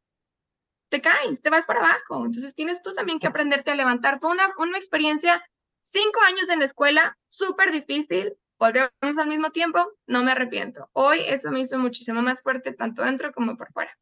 te 0.90 1.00
caes, 1.00 1.40
te 1.40 1.50
vas 1.50 1.64
para 1.64 1.80
abajo. 1.80 2.26
Entonces 2.26 2.54
tienes 2.54 2.82
tú 2.82 2.92
también 2.92 3.18
que 3.18 3.26
aprenderte 3.26 3.70
a 3.70 3.74
levantar. 3.74 4.20
Fue 4.20 4.30
una, 4.30 4.52
una 4.58 4.76
experiencia, 4.76 5.42
cinco 5.80 6.20
años 6.26 6.48
en 6.50 6.58
la 6.58 6.66
escuela, 6.66 7.16
súper 7.28 7.72
difícil. 7.72 8.36
Volvemos 8.58 9.18
al 9.18 9.28
mismo 9.28 9.50
tiempo, 9.50 9.92
no 10.06 10.22
me 10.22 10.32
arrepiento. 10.32 10.90
Hoy 10.92 11.20
eso 11.26 11.50
me 11.50 11.60
hizo 11.60 11.78
muchísimo 11.78 12.20
más 12.20 12.42
fuerte, 12.42 12.74
tanto 12.74 13.02
dentro 13.02 13.32
como 13.32 13.56
por 13.56 13.72
fuera. 13.72 13.96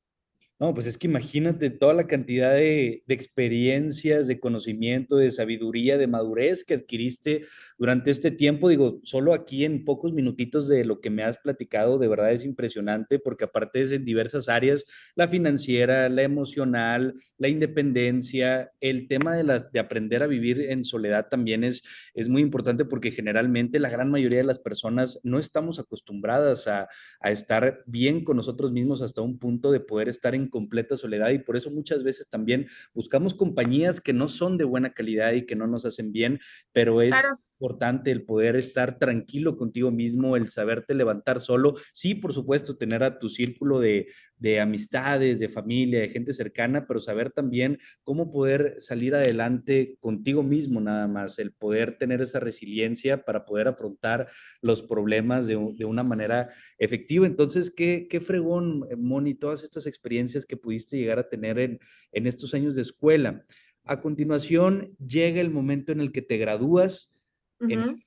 No, 0.61 0.75
pues 0.75 0.87
es 0.88 0.99
que 0.99 1.07
imagínate 1.07 1.71
toda 1.71 1.94
la 1.94 2.09
cantidad 2.09 2.53
de, 2.53 3.05
experiencias, 3.07 4.27
de 4.27 4.40
conocimiento, 4.40 5.14
de 5.14 5.31
sabiduría, 5.31 5.99
de 5.99 6.09
madurez 6.09 6.64
que 6.64 6.75
adquiriste 6.75 7.44
durante 7.79 8.11
este 8.11 8.33
tiempo. 8.33 8.68
Digo, 8.68 8.99
solo 9.05 9.35
aquí 9.35 9.64
en 9.64 9.85
pocos 9.85 10.12
minutitos 10.12 10.66
de 10.66 10.85
lo 10.85 11.01
que 11.01 11.11
me 11.11 11.23
has 11.23 11.38
platicado, 11.38 11.97
de 11.97 12.09
verdad 12.09 12.33
es 12.33 12.44
impresionante 12.44 13.21
porque 13.21 13.44
aparte 13.44 13.83
es 13.83 13.92
en 13.92 14.05
diversas 14.05 14.49
áreas, 14.49 14.85
la 15.14 15.29
financiera, 15.29 16.09
la 16.09 16.25
emocional, 16.25 17.14
la 17.37 17.47
independencia, 17.47 18.73
el 18.81 19.07
tema 19.07 19.37
de, 19.37 19.44
la, 19.44 19.61
de 19.61 19.79
aprender 19.79 20.25
a 20.25 20.27
vivir 20.27 20.61
en 20.61 20.83
soledad 20.83 21.29
también 21.29 21.62
es, 21.62 21.85
es 22.14 22.29
muy 22.29 22.42
importante 22.42 22.85
porque 22.85 23.12
generalmente 23.12 23.79
la 23.79 23.90
gran 23.90 24.11
mayoría 24.11 24.40
de 24.40 24.47
las 24.47 24.59
personas 24.59 25.21
no 25.23 25.38
estamos 25.38 25.79
acostumbradas 25.79 26.66
a, 26.66 26.88
a 27.21 27.31
estar 27.31 27.85
bien 27.87 28.25
con 28.25 28.37
nosotros 28.37 28.73
mismos 28.73 29.03
hasta 29.03 29.23
un 29.23 29.38
punto 29.38 29.71
de 29.71 29.79
poder 29.79 30.09
estar 30.09 30.35
en 30.35 30.47
completa 30.50 30.96
soledad 30.96 31.30
y 31.30 31.38
por 31.38 31.56
eso 31.56 31.70
muchas 31.70 32.02
veces 32.04 32.28
también 32.28 32.66
buscamos 32.94 33.34
compañías 33.34 34.00
que 34.00 34.12
no 34.12 34.28
son 34.28 34.58
de 34.58 34.64
buena 34.64 34.92
calidad 34.92 35.32
y 35.32 35.46
que 35.46 35.56
no 35.56 35.66
nos 35.66 35.84
hacen 35.84 36.12
bien, 36.12 36.40
pero 36.72 37.02
es 37.02 37.14
importante 37.59 38.12
el 38.12 38.23
poder 38.23 38.55
estar 38.55 38.99
tranquilo 38.99 39.57
contigo 39.57 39.90
mismo, 39.90 40.37
el 40.37 40.47
saberte 40.47 40.94
levantar 40.94 41.40
solo. 41.40 41.75
Sí, 41.92 42.14
por 42.14 42.33
supuesto, 42.33 42.77
tener 42.77 43.03
a 43.03 43.18
tu 43.18 43.29
círculo 43.29 43.81
de, 43.81 44.07
de 44.37 44.61
amistades, 44.61 45.40
de 45.40 45.49
familia, 45.49 46.01
de 46.01 46.09
gente 46.09 46.33
cercana, 46.33 46.87
pero 46.87 47.01
saber 47.01 47.31
también 47.31 47.79
cómo 48.05 48.31
poder 48.31 48.77
salir 48.79 49.16
adelante 49.16 49.97
contigo 49.99 50.44
mismo 50.44 50.81
nada 50.81 51.09
más, 51.09 51.40
el 51.40 51.53
poder 51.53 51.99
tener 51.99 52.21
esa 52.21 52.38
resiliencia 52.38 53.25
para 53.25 53.44
poder 53.44 53.66
afrontar 53.66 54.29
los 54.62 54.83
problemas 54.83 55.49
de, 55.49 55.59
de 55.77 55.85
una 55.85 56.05
manera 56.05 56.51
efectiva. 56.79 57.27
Entonces, 57.27 57.73
¿qué, 57.73 58.07
qué 58.09 58.21
fregón, 58.21 58.87
Moni, 58.97 59.35
todas 59.35 59.64
estas 59.64 59.87
experiencias 59.88 60.47
que 60.47 60.57
pudiste 60.57 60.97
llegar 60.97 61.18
a 61.18 61.29
tener 61.29 61.59
en, 61.59 61.81
en 62.12 62.27
estos 62.29 62.55
años 62.55 62.77
de 62.77 62.83
escuela. 62.83 63.44
A 63.85 64.01
continuación, 64.01 64.94
llega 64.99 65.40
el 65.40 65.51
momento 65.51 65.92
en 65.92 66.01
el 66.01 66.12
que 66.12 66.21
te 66.21 66.37
gradúas, 66.37 67.17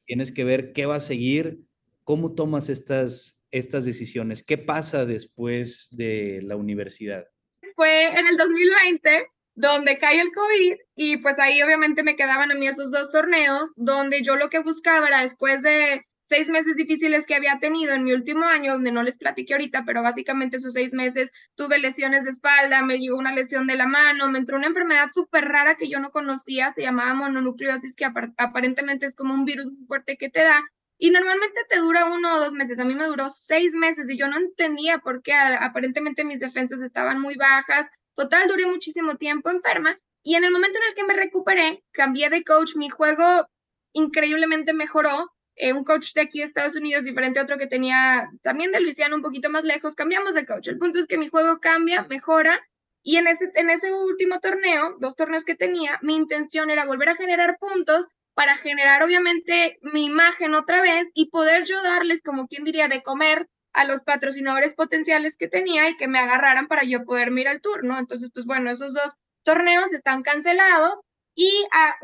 tienes 0.05 0.31
que 0.31 0.43
ver 0.43 0.73
qué 0.73 0.85
va 0.85 0.95
a 0.95 1.01
seguir, 1.01 1.61
cómo 2.03 2.33
tomas 2.33 2.69
estas, 2.69 3.39
estas 3.51 3.85
decisiones, 3.85 4.43
qué 4.43 4.57
pasa 4.57 5.05
después 5.05 5.89
de 5.91 6.41
la 6.43 6.55
universidad. 6.55 7.27
Fue 7.75 8.07
en 8.07 8.27
el 8.27 8.37
2020 8.37 9.27
donde 9.55 9.97
cae 9.97 10.21
el 10.21 10.31
COVID 10.33 10.75
y 10.95 11.17
pues 11.17 11.37
ahí 11.39 11.61
obviamente 11.61 12.03
me 12.03 12.15
quedaban 12.15 12.51
a 12.51 12.55
mí 12.55 12.67
esos 12.67 12.89
dos 12.89 13.11
torneos 13.11 13.71
donde 13.75 14.23
yo 14.23 14.35
lo 14.35 14.49
que 14.49 14.59
buscaba 14.59 15.07
era 15.07 15.21
después 15.21 15.61
de 15.61 16.01
seis 16.31 16.47
meses 16.47 16.77
difíciles 16.77 17.25
que 17.25 17.35
había 17.35 17.59
tenido 17.59 17.93
en 17.93 18.05
mi 18.05 18.13
último 18.13 18.45
año, 18.45 18.71
donde 18.71 18.93
no 18.93 19.03
les 19.03 19.17
platiqué 19.17 19.53
ahorita, 19.53 19.83
pero 19.85 20.01
básicamente 20.01 20.55
esos 20.55 20.73
seis 20.73 20.93
meses 20.93 21.29
tuve 21.55 21.77
lesiones 21.77 22.23
de 22.23 22.29
espalda, 22.29 22.81
me 22.83 22.99
llegó 22.99 23.17
una 23.17 23.33
lesión 23.33 23.67
de 23.67 23.75
la 23.75 23.85
mano, 23.85 24.31
me 24.31 24.39
entró 24.39 24.55
una 24.55 24.67
enfermedad 24.67 25.09
súper 25.13 25.43
rara 25.43 25.75
que 25.75 25.89
yo 25.89 25.99
no 25.99 26.11
conocía, 26.11 26.71
se 26.73 26.83
llamaba 26.83 27.13
mononucleosis, 27.15 27.97
que 27.97 28.05
aparentemente 28.37 29.07
es 29.07 29.13
como 29.13 29.33
un 29.33 29.43
virus 29.43 29.67
fuerte 29.87 30.15
que 30.15 30.29
te 30.29 30.41
da, 30.41 30.61
y 30.97 31.09
normalmente 31.09 31.59
te 31.67 31.79
dura 31.79 32.05
uno 32.05 32.35
o 32.35 32.39
dos 32.39 32.53
meses. 32.53 32.79
A 32.79 32.85
mí 32.85 32.95
me 32.95 33.07
duró 33.07 33.29
seis 33.29 33.73
meses 33.73 34.09
y 34.09 34.17
yo 34.17 34.29
no 34.29 34.37
entendía 34.37 34.99
por 34.99 35.21
qué 35.21 35.33
aparentemente 35.33 36.23
mis 36.23 36.39
defensas 36.39 36.79
estaban 36.81 37.19
muy 37.19 37.35
bajas. 37.35 37.87
Total, 38.15 38.47
duré 38.47 38.67
muchísimo 38.67 39.15
tiempo 39.15 39.49
enferma. 39.49 39.97
Y 40.23 40.35
en 40.35 40.45
el 40.45 40.51
momento 40.51 40.77
en 40.77 40.89
el 40.89 40.95
que 40.95 41.03
me 41.03 41.15
recuperé, 41.15 41.83
cambié 41.91 42.29
de 42.29 42.43
coach, 42.43 42.75
mi 42.75 42.89
juego 42.89 43.47
increíblemente 43.93 44.73
mejoró. 44.73 45.33
Eh, 45.55 45.73
un 45.73 45.83
coach 45.83 46.13
de 46.13 46.21
aquí 46.21 46.39
de 46.39 46.45
Estados 46.45 46.75
Unidos, 46.75 47.03
diferente 47.03 47.39
a 47.39 47.43
otro 47.43 47.57
que 47.57 47.67
tenía 47.67 48.29
también 48.41 48.71
de 48.71 48.79
Luisiana, 48.79 49.15
un 49.15 49.21
poquito 49.21 49.49
más 49.49 49.63
lejos, 49.63 49.95
cambiamos 49.95 50.33
de 50.33 50.45
coach. 50.45 50.67
El 50.67 50.77
punto 50.77 50.99
es 50.99 51.07
que 51.07 51.17
mi 51.17 51.29
juego 51.29 51.59
cambia, 51.59 52.03
mejora. 52.09 52.59
Y 53.03 53.17
en 53.17 53.27
ese, 53.27 53.51
en 53.55 53.69
ese 53.69 53.93
último 53.93 54.39
torneo, 54.39 54.95
dos 54.99 55.15
torneos 55.15 55.43
que 55.43 55.55
tenía, 55.55 55.99
mi 56.01 56.15
intención 56.15 56.69
era 56.69 56.85
volver 56.85 57.09
a 57.09 57.15
generar 57.15 57.57
puntos 57.59 58.07
para 58.33 58.55
generar 58.55 59.03
obviamente 59.03 59.77
mi 59.81 60.05
imagen 60.05 60.53
otra 60.53 60.81
vez 60.81 61.09
y 61.13 61.29
poder 61.29 61.65
yo 61.65 61.81
darles, 61.83 62.21
como 62.21 62.47
quien 62.47 62.63
diría, 62.63 62.87
de 62.87 63.03
comer 63.03 63.47
a 63.73 63.85
los 63.85 64.01
patrocinadores 64.01 64.73
potenciales 64.73 65.35
que 65.37 65.47
tenía 65.47 65.89
y 65.89 65.97
que 65.97 66.07
me 66.07 66.19
agarraran 66.19 66.67
para 66.67 66.83
yo 66.83 67.03
poder 67.05 67.31
mirar 67.31 67.55
el 67.55 67.61
tour, 67.61 67.83
¿no? 67.83 67.97
Entonces, 67.97 68.29
pues 68.33 68.45
bueno, 68.45 68.69
esos 68.69 68.93
dos 68.93 69.15
torneos 69.43 69.93
están 69.93 70.23
cancelados 70.23 70.99
y 71.33 71.65
ah, 71.71 71.95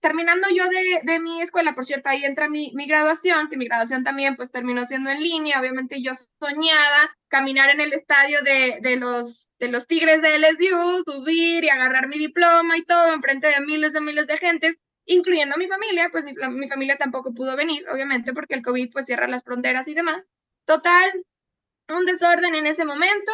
terminando 0.00 0.48
yo 0.50 0.64
de, 0.68 1.00
de, 1.02 1.20
mi 1.20 1.40
escuela, 1.40 1.74
por 1.74 1.86
cierto, 1.86 2.10
ahí 2.10 2.24
entra 2.24 2.48
mi, 2.48 2.72
mi, 2.74 2.86
graduación, 2.86 3.48
que 3.48 3.56
mi 3.56 3.66
graduación 3.66 4.04
también 4.04 4.36
pues 4.36 4.52
terminó 4.52 4.84
siendo 4.84 5.10
en 5.10 5.22
línea, 5.22 5.58
obviamente 5.60 6.02
yo 6.02 6.12
soñaba 6.38 7.16
caminar 7.28 7.70
en 7.70 7.80
el 7.80 7.92
estadio 7.94 8.42
de, 8.42 8.78
de, 8.82 8.96
los, 8.96 9.50
de 9.58 9.68
los 9.68 9.86
Tigres 9.86 10.20
de 10.20 10.38
LSU, 10.38 11.04
subir 11.04 11.64
y 11.64 11.68
agarrar 11.70 12.08
mi 12.08 12.18
diploma 12.18 12.76
y 12.76 12.84
todo 12.84 13.14
enfrente 13.14 13.48
de 13.48 13.60
miles 13.64 13.92
de 13.94 14.00
miles 14.02 14.26
de 14.26 14.36
gentes, 14.36 14.76
incluyendo 15.06 15.54
a 15.54 15.58
mi 15.58 15.68
familia, 15.68 16.10
pues 16.12 16.24
mi, 16.24 16.34
mi, 16.50 16.68
familia 16.68 16.98
tampoco 16.98 17.32
pudo 17.32 17.56
venir, 17.56 17.88
obviamente, 17.90 18.34
porque 18.34 18.54
el 18.54 18.62
COVID 18.62 18.92
pues 18.92 19.06
cierra 19.06 19.26
las 19.26 19.42
fronteras 19.42 19.88
y 19.88 19.94
demás. 19.94 20.26
Total, 20.66 21.12
un 21.88 22.04
desorden 22.04 22.54
en 22.54 22.66
ese 22.66 22.84
momento. 22.84 23.32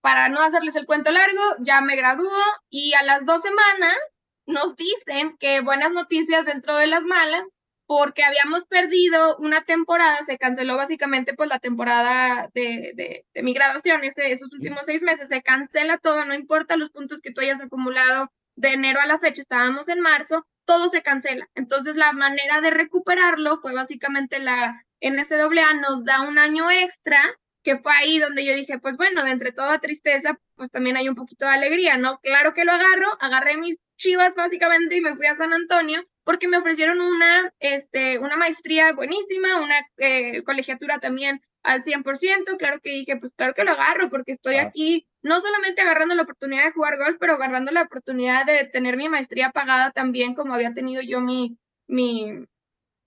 Para 0.00 0.28
no 0.28 0.40
hacerles 0.40 0.74
el 0.74 0.84
cuento 0.84 1.12
largo, 1.12 1.40
ya 1.60 1.80
me 1.80 1.94
graduó 1.94 2.36
y 2.68 2.92
a 2.94 3.04
las 3.04 3.24
dos 3.24 3.40
semanas 3.40 3.96
nos 4.46 4.76
dicen 4.76 5.36
que 5.38 5.60
buenas 5.60 5.92
noticias 5.92 6.44
dentro 6.44 6.76
de 6.76 6.86
las 6.86 7.04
malas, 7.04 7.46
porque 7.86 8.24
habíamos 8.24 8.66
perdido 8.66 9.36
una 9.38 9.64
temporada, 9.64 10.22
se 10.24 10.38
canceló 10.38 10.76
básicamente 10.76 11.34
pues 11.34 11.48
la 11.48 11.58
temporada 11.58 12.48
de, 12.54 12.92
de, 12.94 13.26
de 13.34 13.42
mi 13.42 13.52
graduación, 13.52 14.02
ese, 14.04 14.32
esos 14.32 14.52
últimos 14.52 14.86
seis 14.86 15.02
meses, 15.02 15.28
se 15.28 15.42
cancela 15.42 15.98
todo, 15.98 16.24
no 16.24 16.34
importa 16.34 16.76
los 16.76 16.90
puntos 16.90 17.20
que 17.20 17.32
tú 17.32 17.40
hayas 17.42 17.60
acumulado 17.60 18.32
de 18.56 18.70
enero 18.70 19.00
a 19.00 19.06
la 19.06 19.18
fecha, 19.18 19.42
estábamos 19.42 19.88
en 19.88 20.00
marzo, 20.00 20.46
todo 20.64 20.88
se 20.88 21.02
cancela. 21.02 21.48
Entonces 21.54 21.96
la 21.96 22.12
manera 22.12 22.60
de 22.60 22.70
recuperarlo 22.70 23.60
fue 23.60 23.74
básicamente 23.74 24.38
la 24.38 24.84
NCAA 25.00 25.74
nos 25.74 26.04
da 26.04 26.22
un 26.22 26.38
año 26.38 26.70
extra, 26.70 27.22
que 27.62 27.78
fue 27.78 27.92
ahí 27.92 28.18
donde 28.18 28.44
yo 28.44 28.54
dije, 28.54 28.78
pues 28.78 28.96
bueno, 28.96 29.24
de 29.24 29.30
entre 29.30 29.52
toda 29.52 29.78
tristeza, 29.78 30.38
pues 30.56 30.70
también 30.70 30.96
hay 30.96 31.08
un 31.08 31.14
poquito 31.14 31.44
de 31.46 31.52
alegría, 31.52 31.96
¿no? 31.96 32.18
Claro 32.20 32.54
que 32.54 32.64
lo 32.64 32.72
agarro, 32.72 33.16
agarré 33.20 33.56
mis 33.56 33.78
chivas 34.02 34.34
básicamente 34.34 34.96
y 34.96 35.00
me 35.00 35.14
fui 35.14 35.26
a 35.26 35.36
San 35.36 35.52
Antonio 35.52 36.04
porque 36.24 36.48
me 36.48 36.58
ofrecieron 36.58 37.00
una, 37.00 37.52
este, 37.60 38.18
una 38.18 38.36
maestría 38.36 38.92
buenísima, 38.92 39.60
una 39.60 39.76
eh, 39.98 40.42
colegiatura 40.42 40.98
también 40.98 41.40
al 41.62 41.84
100%, 41.84 42.56
claro 42.58 42.80
que 42.82 42.90
dije, 42.90 43.16
pues 43.16 43.32
claro 43.36 43.54
que 43.54 43.64
lo 43.64 43.70
agarro 43.72 44.10
porque 44.10 44.32
estoy 44.32 44.56
aquí 44.56 45.06
no 45.22 45.40
solamente 45.40 45.80
agarrando 45.80 46.16
la 46.16 46.22
oportunidad 46.22 46.64
de 46.64 46.72
jugar 46.72 46.98
golf, 46.98 47.16
pero 47.20 47.34
agarrando 47.34 47.70
la 47.70 47.82
oportunidad 47.82 48.44
de 48.44 48.64
tener 48.64 48.96
mi 48.96 49.08
maestría 49.08 49.50
pagada 49.50 49.92
también 49.92 50.34
como 50.34 50.54
había 50.54 50.74
tenido 50.74 51.00
yo 51.02 51.20
mi, 51.20 51.56
mi, 51.86 52.44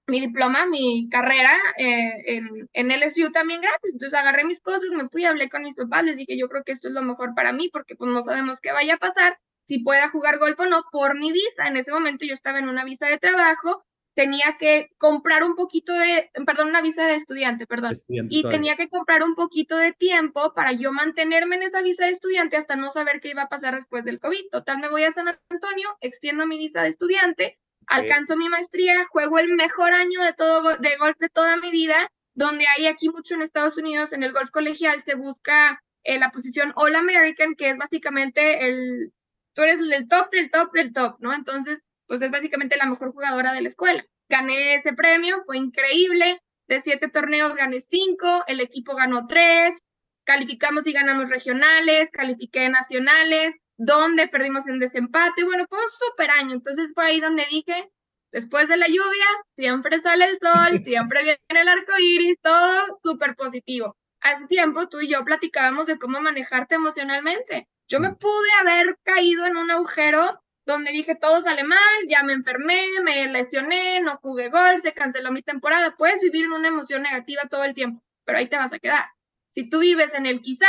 mi 0.08 0.22
diploma, 0.22 0.66
mi 0.68 1.10
carrera 1.10 1.52
eh, 1.78 2.38
en, 2.38 2.70
en 2.72 2.92
LSU 2.92 3.34
también 3.34 3.60
gratis. 3.60 3.94
Entonces 3.94 4.18
agarré 4.18 4.46
mis 4.46 4.62
cosas, 4.62 4.90
me 4.92 5.10
fui, 5.10 5.26
hablé 5.26 5.50
con 5.50 5.64
mis 5.64 5.76
papás, 5.76 6.06
les 6.06 6.16
dije, 6.16 6.38
yo 6.38 6.48
creo 6.48 6.64
que 6.64 6.72
esto 6.72 6.88
es 6.88 6.94
lo 6.94 7.02
mejor 7.02 7.36
para 7.36 7.52
mí 7.52 7.70
porque 7.74 7.96
pues 7.96 8.10
no 8.10 8.22
sabemos 8.22 8.62
qué 8.62 8.72
vaya 8.72 8.96
a 8.96 8.98
pasar, 8.98 9.38
si 9.68 9.80
pueda 9.80 10.10
jugar 10.10 10.40
golf 10.40 10.60
o 10.60 10.66
no 10.66 10.84
por 10.92 11.18
mi 11.18 11.32
visa. 11.32 11.68
En 11.68 11.78
ese 11.78 11.92
momento 11.92 12.26
yo 12.26 12.34
estaba 12.34 12.60
en 12.60 12.70
una 12.70 12.86
visa 12.86 13.08
de 13.08 13.18
trabajo 13.18 13.86
tenía 14.16 14.56
que 14.58 14.90
comprar 14.98 15.44
un 15.44 15.56
poquito 15.56 15.94
de, 15.94 16.32
perdón, 16.46 16.70
una 16.70 16.82
visa 16.82 17.06
de 17.06 17.16
estudiante, 17.16 17.68
perdón, 17.68 18.00
y 18.08 18.44
tenía 18.44 18.76
que 18.78 18.88
comprar 18.88 19.24
un 19.24 19.36
poquito 19.36 19.78
de 19.78 19.92
tiempo 19.92 20.54
para 20.56 20.72
yo 20.72 20.92
mantenerme 20.94 21.58
en 21.58 21.64
esa 21.64 21.82
visa 21.82 22.06
de 22.06 22.12
estudiante 22.12 22.56
hasta 22.56 22.78
no 22.78 22.90
saber 22.90 23.20
qué 23.20 23.30
iba 23.30 23.44
a 23.44 23.50
pasar 23.50 23.76
después 23.76 24.06
del 24.06 24.20
COVID. 24.20 24.50
Total, 24.52 24.80
me 24.80 24.90
voy 24.90 25.04
a 25.04 25.12
San 25.12 25.28
Antonio, 25.50 25.98
extiendo 26.00 26.48
mi 26.48 26.58
visa 26.58 26.82
de 26.82 26.90
estudiante, 26.90 27.60
alcanzo 27.88 28.38
mi 28.38 28.48
maestría, 28.48 29.06
juego 29.12 29.38
el 29.38 29.54
mejor 29.54 29.92
año 29.92 30.24
de 30.24 30.34
todo 30.34 30.78
de 30.78 30.98
golf 30.98 31.18
de 31.20 31.30
toda 31.30 31.58
mi 31.58 31.70
vida, 31.72 32.10
donde 32.34 32.66
hay 32.68 32.88
aquí 32.88 33.10
mucho 33.10 33.36
en 33.36 33.42
Estados 33.42 33.78
Unidos, 33.78 34.14
en 34.14 34.24
el 34.24 34.32
golf 34.32 34.50
colegial 34.50 35.02
se 35.02 35.16
busca 35.16 35.84
eh, 36.04 36.20
la 36.20 36.32
posición 36.32 36.72
All 36.76 36.96
American, 36.96 37.56
que 37.56 37.70
es 37.72 37.78
básicamente 37.78 38.66
el, 38.66 39.14
tú 39.56 39.64
eres 39.64 39.80
el 39.80 40.08
top 40.08 40.30
del 40.32 40.52
top 40.52 40.72
del 40.74 40.94
top, 40.94 41.16
¿no? 41.20 41.34
Entonces, 41.34 41.82
pues 42.08 42.22
es 42.22 42.30
básicamente 42.30 42.78
la 42.78 42.86
mejor 42.86 43.12
jugadora 43.12 43.54
de 43.54 43.62
la 43.62 43.70
escuela. 43.70 44.06
Gané 44.30 44.76
ese 44.76 44.94
premio, 44.94 45.44
fue 45.46 45.58
increíble. 45.58 46.40
De 46.68 46.82
siete 46.82 47.10
torneos 47.10 47.56
gané 47.56 47.80
cinco, 47.80 48.44
el 48.48 48.60
equipo 48.60 48.96
ganó 48.96 49.28
tres, 49.28 49.80
calificamos 50.24 50.86
y 50.88 50.94
ganamos 50.94 51.30
regionales, 51.30 52.10
califiqué 52.12 52.70
nacionales, 52.70 53.56
donde 53.78 54.28
perdimos 54.28 54.68
en 54.68 54.80
desempate. 54.80 55.44
Bueno, 55.44 55.66
fue 55.70 55.80
un 55.80 55.90
súper 55.90 56.32
año. 56.32 56.54
Entonces 56.54 56.92
fue 56.94 57.06
ahí 57.06 57.20
donde 57.20 57.46
dije, 57.50 57.90
después 58.32 58.68
de 58.68 58.78
la 58.78 58.88
lluvia, 58.88 59.28
siempre 59.56 60.00
sale 60.00 60.26
el 60.26 60.40
sol, 60.40 60.80
siempre 60.84 61.24
viene 61.24 61.40
el 61.50 61.68
arco 61.68 61.94
iris, 62.00 62.38
todo 62.42 63.00
súper 63.04 63.36
positivo. 63.36 63.96
Hace 64.22 64.48
tiempo 64.48 64.90
tú 64.90 65.02
y 65.02 65.08
yo 65.08 65.24
platicábamos 65.24 65.86
de 65.88 66.00
cómo 66.00 66.20
manejarte 66.20 66.76
emocionalmente. 66.76 67.68
Yo 67.88 68.00
me 68.00 68.10
mm. 68.10 68.16
pude 68.16 68.52
haber 68.62 68.98
caído 69.04 69.46
en 69.46 69.58
un 69.58 69.72
agujero 69.72 70.42
donde 70.66 70.92
dije 70.92 71.16
todo 71.16 71.44
sale 71.44 71.64
mal, 71.64 71.80
ya 72.10 72.24
me 72.24 72.34
enfermé, 72.34 72.88
me 73.04 73.28
lesioné, 73.28 74.02
no 74.02 74.18
jugué 74.18 74.50
gol, 74.50 74.80
se 74.82 74.94
canceló 74.94 75.32
mi 75.32 75.44
temporada. 75.44 75.96
Puedes 75.96 76.20
vivir 76.22 76.46
en 76.46 76.54
una 76.54 76.70
emoción 76.70 77.04
negativa 77.04 77.44
todo 77.50 77.64
el 77.64 77.76
tiempo, 77.76 78.04
pero 78.24 78.40
ahí 78.40 78.48
te 78.48 78.58
vas 78.58 78.74
a 78.74 78.80
quedar. 78.80 79.06
Si 79.54 79.70
tú 79.70 79.80
vives 79.80 80.14
en 80.14 80.26
el 80.26 80.42
quizá, 80.42 80.68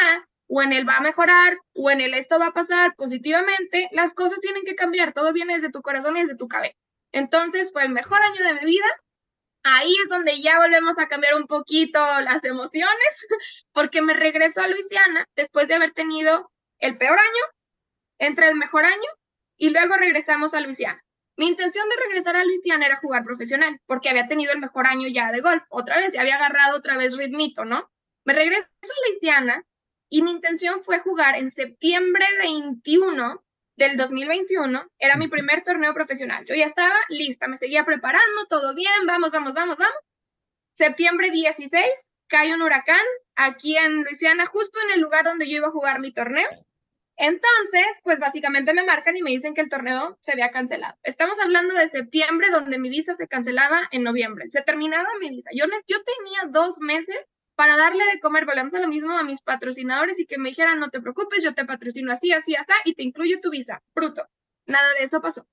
o 0.49 0.63
en 0.63 0.73
el 0.73 0.89
va 0.89 0.99
a 0.99 1.01
mejorar, 1.01 1.59
o 1.75 1.91
en 1.91 2.01
el 2.01 2.15
esto 2.15 2.39
va 2.39 2.49
a 2.49 2.53
pasar 2.53 2.95
positivamente, 2.97 3.89
las 3.93 4.15
cosas 4.15 4.41
tienen 4.41 4.63
que 4.65 4.77
cambiar, 4.77 5.13
todo 5.13 5.33
viene 5.33 5.55
desde 5.55 5.71
tu 5.71 5.83
corazón 5.83 6.17
y 6.17 6.21
desde 6.21 6.37
tu 6.37 6.47
cabeza. 6.47 6.77
Entonces 7.13 7.73
fue 7.73 7.85
el 7.85 7.91
mejor 7.91 8.21
año 8.23 8.45
de 8.45 8.55
mi 8.55 8.67
vida. 8.67 8.87
Ahí 9.65 9.93
es 10.05 10.09
donde 10.09 10.41
ya 10.41 10.59
volvemos 10.59 10.99
a 10.99 11.09
cambiar 11.09 11.35
un 11.35 11.47
poquito 11.47 11.99
las 12.21 12.45
emociones, 12.45 13.27
porque 13.73 14.03
me 14.03 14.15
regreso 14.15 14.61
a 14.61 14.69
Luisiana 14.69 15.27
después 15.35 15.69
de 15.69 15.75
haber 15.75 15.93
tenido 15.93 16.51
el 16.79 16.99
peor 16.99 17.19
año, 17.19 17.45
entre 18.19 18.49
el 18.49 18.55
mejor 18.57 18.85
año 18.85 19.09
y 19.57 19.71
luego 19.71 19.97
regresamos 19.97 20.55
a 20.55 20.61
Luisiana. 20.61 21.03
Mi 21.37 21.49
intención 21.49 21.89
de 21.89 21.97
regresar 21.97 22.37
a 22.37 22.45
Luisiana 22.45 22.87
era 22.87 22.97
jugar 22.97 23.25
profesional, 23.25 23.79
porque 23.87 24.09
había 24.09 24.27
tenido 24.27 24.53
el 24.53 24.61
mejor 24.61 24.87
año 24.87 25.09
ya 25.09 25.33
de 25.33 25.41
golf. 25.41 25.65
Otra 25.69 25.99
vez, 25.99 26.15
ya 26.15 26.23
había 26.23 26.37
agarrado 26.37 26.79
otra 26.79 26.97
vez 26.97 27.17
ritmito, 27.17 27.65
¿no? 27.65 27.91
Me 28.25 28.33
regreso 28.33 28.67
a 28.83 29.09
Luisiana 29.09 29.65
y 30.09 30.23
mi 30.23 30.31
intención 30.31 30.83
fue 30.83 31.01
jugar 31.01 31.37
en 31.37 31.51
septiembre 31.51 32.25
21 32.39 33.45
del 33.77 33.97
2021. 33.99 34.91
Era 34.99 35.17
mi 35.17 35.29
primer 35.29 35.63
torneo 35.63 35.93
profesional. 35.93 36.45
Yo 36.47 36.55
ya 36.55 36.65
estaba 36.65 36.95
lista, 37.11 37.49
me 37.49 37.59
seguía 37.59 37.85
preparando, 37.85 38.47
todo 38.49 38.75
bien, 38.75 39.07
vamos, 39.07 39.31
vamos, 39.31 39.53
vamos, 39.53 39.77
vamos. 39.77 39.99
Septiembre 40.77 41.31
16, 41.31 42.13
cae 42.29 42.53
un 42.53 42.61
huracán 42.61 43.01
aquí 43.35 43.79
en 43.79 44.05
Luisiana, 44.05 44.45
justo 44.45 44.79
en 44.85 44.95
el 44.95 45.01
lugar 45.01 45.25
donde 45.25 45.49
yo 45.49 45.57
iba 45.57 45.69
a 45.69 45.71
jugar 45.71 46.01
mi 46.01 46.13
torneo. 46.13 46.49
Entonces, 47.17 47.87
pues 48.03 48.19
básicamente 48.19 48.75
me 48.75 48.85
marcan 48.85 49.17
y 49.17 49.23
me 49.23 49.31
dicen 49.31 49.55
que 49.55 49.63
el 49.63 49.71
torneo 49.71 50.19
se 50.21 50.33
había 50.33 50.51
cancelado. 50.51 50.95
Estamos 51.03 51.39
hablando 51.41 51.75
de 51.75 51.89
septiembre, 51.89 52.51
donde 52.51 52.79
mi 52.79 52.91
visa 52.91 53.15
se 53.15 53.27
cancelaba 53.27 53.89
en 53.91 54.03
noviembre. 54.03 54.49
Se 54.49 54.61
terminaba 54.61 55.09
mi 55.19 55.31
visa. 55.31 55.49
Yo, 55.55 55.65
les, 55.67 55.81
yo 55.87 55.97
tenía 56.05 56.41
dos 56.51 56.79
meses 56.81 57.31
para 57.55 57.79
darle 57.79 58.05
de 58.13 58.21
comer, 58.21 58.45
volvemos 58.45 58.75
a 58.75 58.81
lo 58.81 58.89
mismo, 58.89 59.17
a 59.17 59.25
mis 59.25 59.41
patrocinadores 59.41 60.21
y 60.21 60.27
que 60.27 60.37
me 60.37 60.51
dijeran, 60.51 60.79
no 60.79 60.91
te 60.91 61.01
preocupes, 61.01 61.43
yo 61.43 61.55
te 61.55 61.65
patrocino 61.65 62.13
así, 62.13 62.33
así, 62.33 62.55
así, 62.55 62.73
y 62.85 62.95
te 62.95 63.03
incluyo 63.03 63.41
tu 63.41 63.49
visa. 63.49 63.83
Bruto. 63.95 64.29
Nada 64.67 64.93
de 64.93 65.05
eso 65.05 65.23
pasó. 65.23 65.47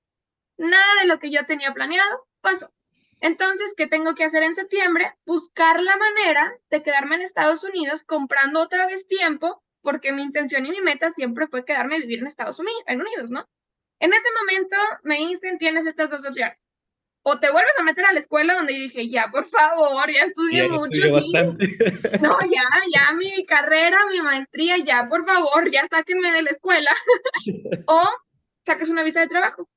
Nada 0.58 1.00
de 1.00 1.08
lo 1.08 1.18
que 1.18 1.30
yo 1.30 1.46
tenía 1.46 1.72
planeado 1.72 2.26
pasó. 2.42 2.70
Entonces, 3.20 3.72
¿qué 3.76 3.86
tengo 3.86 4.14
que 4.14 4.24
hacer 4.24 4.42
en 4.42 4.54
septiembre? 4.56 5.14
Buscar 5.26 5.80
la 5.82 5.96
manera 5.96 6.52
de 6.70 6.82
quedarme 6.82 7.16
en 7.16 7.22
Estados 7.22 7.64
Unidos 7.64 8.04
comprando 8.04 8.60
otra 8.60 8.86
vez 8.86 9.06
tiempo 9.06 9.62
porque 9.82 10.12
mi 10.12 10.22
intención 10.22 10.64
y 10.66 10.70
mi 10.70 10.80
meta 10.80 11.10
siempre 11.10 11.46
fue 11.46 11.64
quedarme 11.64 11.96
a 11.96 11.98
vivir 11.98 12.20
en 12.20 12.26
Estados 12.26 12.58
Unidos, 12.58 13.30
¿no? 13.30 13.46
En 14.00 14.12
ese 14.12 14.28
momento 14.40 14.76
me 15.02 15.16
dicen, 15.18 15.58
tienes 15.58 15.86
estas 15.86 16.10
dos 16.10 16.24
opciones. 16.26 16.56
o 17.26 17.38
te 17.40 17.50
vuelves 17.50 17.72
a 17.78 17.82
meter 17.84 18.04
a 18.06 18.12
la 18.12 18.20
escuela 18.20 18.54
donde 18.54 18.74
yo 18.74 18.80
dije, 18.82 19.08
ya, 19.08 19.28
por 19.30 19.46
favor, 19.46 20.10
ya 20.12 20.24
estudié 20.24 20.68
mucho. 20.68 20.92
No, 22.22 22.38
ya, 22.42 22.64
ya 22.92 23.12
mi 23.14 23.44
carrera, 23.46 23.98
mi 24.10 24.20
maestría, 24.20 24.76
ya, 24.78 25.06
por 25.08 25.24
favor, 25.26 25.70
ya 25.70 25.86
sáquenme 25.90 26.32
de 26.32 26.42
la 26.42 26.50
escuela. 26.50 26.90
o 27.86 28.02
saques 28.66 28.90
una 28.90 29.02
visa 29.02 29.20
de 29.20 29.28
trabajo. 29.28 29.68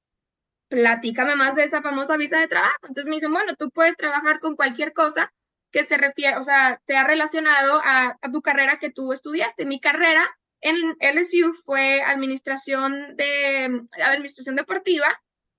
Platícame 0.70 1.36
más 1.36 1.56
de 1.56 1.64
esa 1.64 1.82
famosa 1.82 2.18
visa 2.18 2.40
de 2.40 2.48
trabajo. 2.48 2.78
Entonces 2.84 3.06
me 3.06 3.16
dicen, 3.16 3.32
bueno, 3.32 3.54
tú 3.56 3.70
puedes 3.72 3.96
trabajar 3.96 4.40
con 4.40 4.56
cualquier 4.56 4.94
cosa 4.94 5.34
que 5.72 5.84
se 5.84 5.98
refiere, 5.98 6.38
o 6.38 6.44
sea, 6.44 6.82
sea 6.88 7.04
relacionado 7.06 7.82
a, 7.84 8.18
a 8.22 8.32
tu 8.32 8.42
carrera 8.42 8.80
que 8.80 8.92
tú 8.92 9.14
estudiaste. 9.14 9.66
Mi 9.66 9.80
carrera 9.80 10.26
en 10.62 10.96
LSU 11.00 11.54
fue 11.66 12.02
administración 12.02 13.16
de 13.16 13.82
administración 14.04 14.56
deportiva 14.56 15.08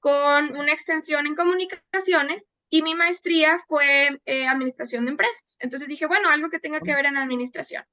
con 0.00 0.56
una 0.56 0.72
extensión 0.72 1.26
en 1.26 1.34
comunicaciones 1.34 2.46
y 2.70 2.82
mi 2.82 2.94
maestría 2.94 3.58
fue 3.66 4.20
eh, 4.26 4.46
administración 4.46 5.04
de 5.04 5.12
empresas. 5.12 5.56
Entonces 5.60 5.88
dije, 5.88 6.06
bueno, 6.06 6.28
algo 6.28 6.50
que 6.50 6.60
tenga 6.60 6.80
que 6.80 6.94
ver 6.94 7.06
en 7.06 7.16
administración. 7.16 7.84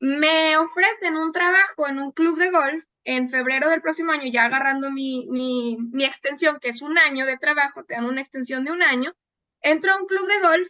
Me 0.00 0.56
ofrecen 0.56 1.16
un 1.16 1.32
trabajo 1.32 1.86
en 1.88 1.98
un 1.98 2.12
club 2.12 2.38
de 2.38 2.50
golf 2.50 2.84
en 3.04 3.30
febrero 3.30 3.68
del 3.68 3.82
próximo 3.82 4.12
año, 4.12 4.30
ya 4.30 4.44
agarrando 4.44 4.90
mi, 4.90 5.26
mi, 5.28 6.04
extensión, 6.04 6.58
que 6.60 6.68
es 6.68 6.82
un 6.82 6.98
año 6.98 7.26
de 7.26 7.36
trabajo, 7.36 7.84
te 7.84 7.94
dan 7.94 8.04
una 8.04 8.20
extensión 8.20 8.64
de 8.64 8.72
un 8.72 8.82
año. 8.82 9.14
Entro 9.60 9.92
a 9.92 9.98
un 9.98 10.06
club 10.06 10.26
de 10.28 10.40
golf. 10.40 10.68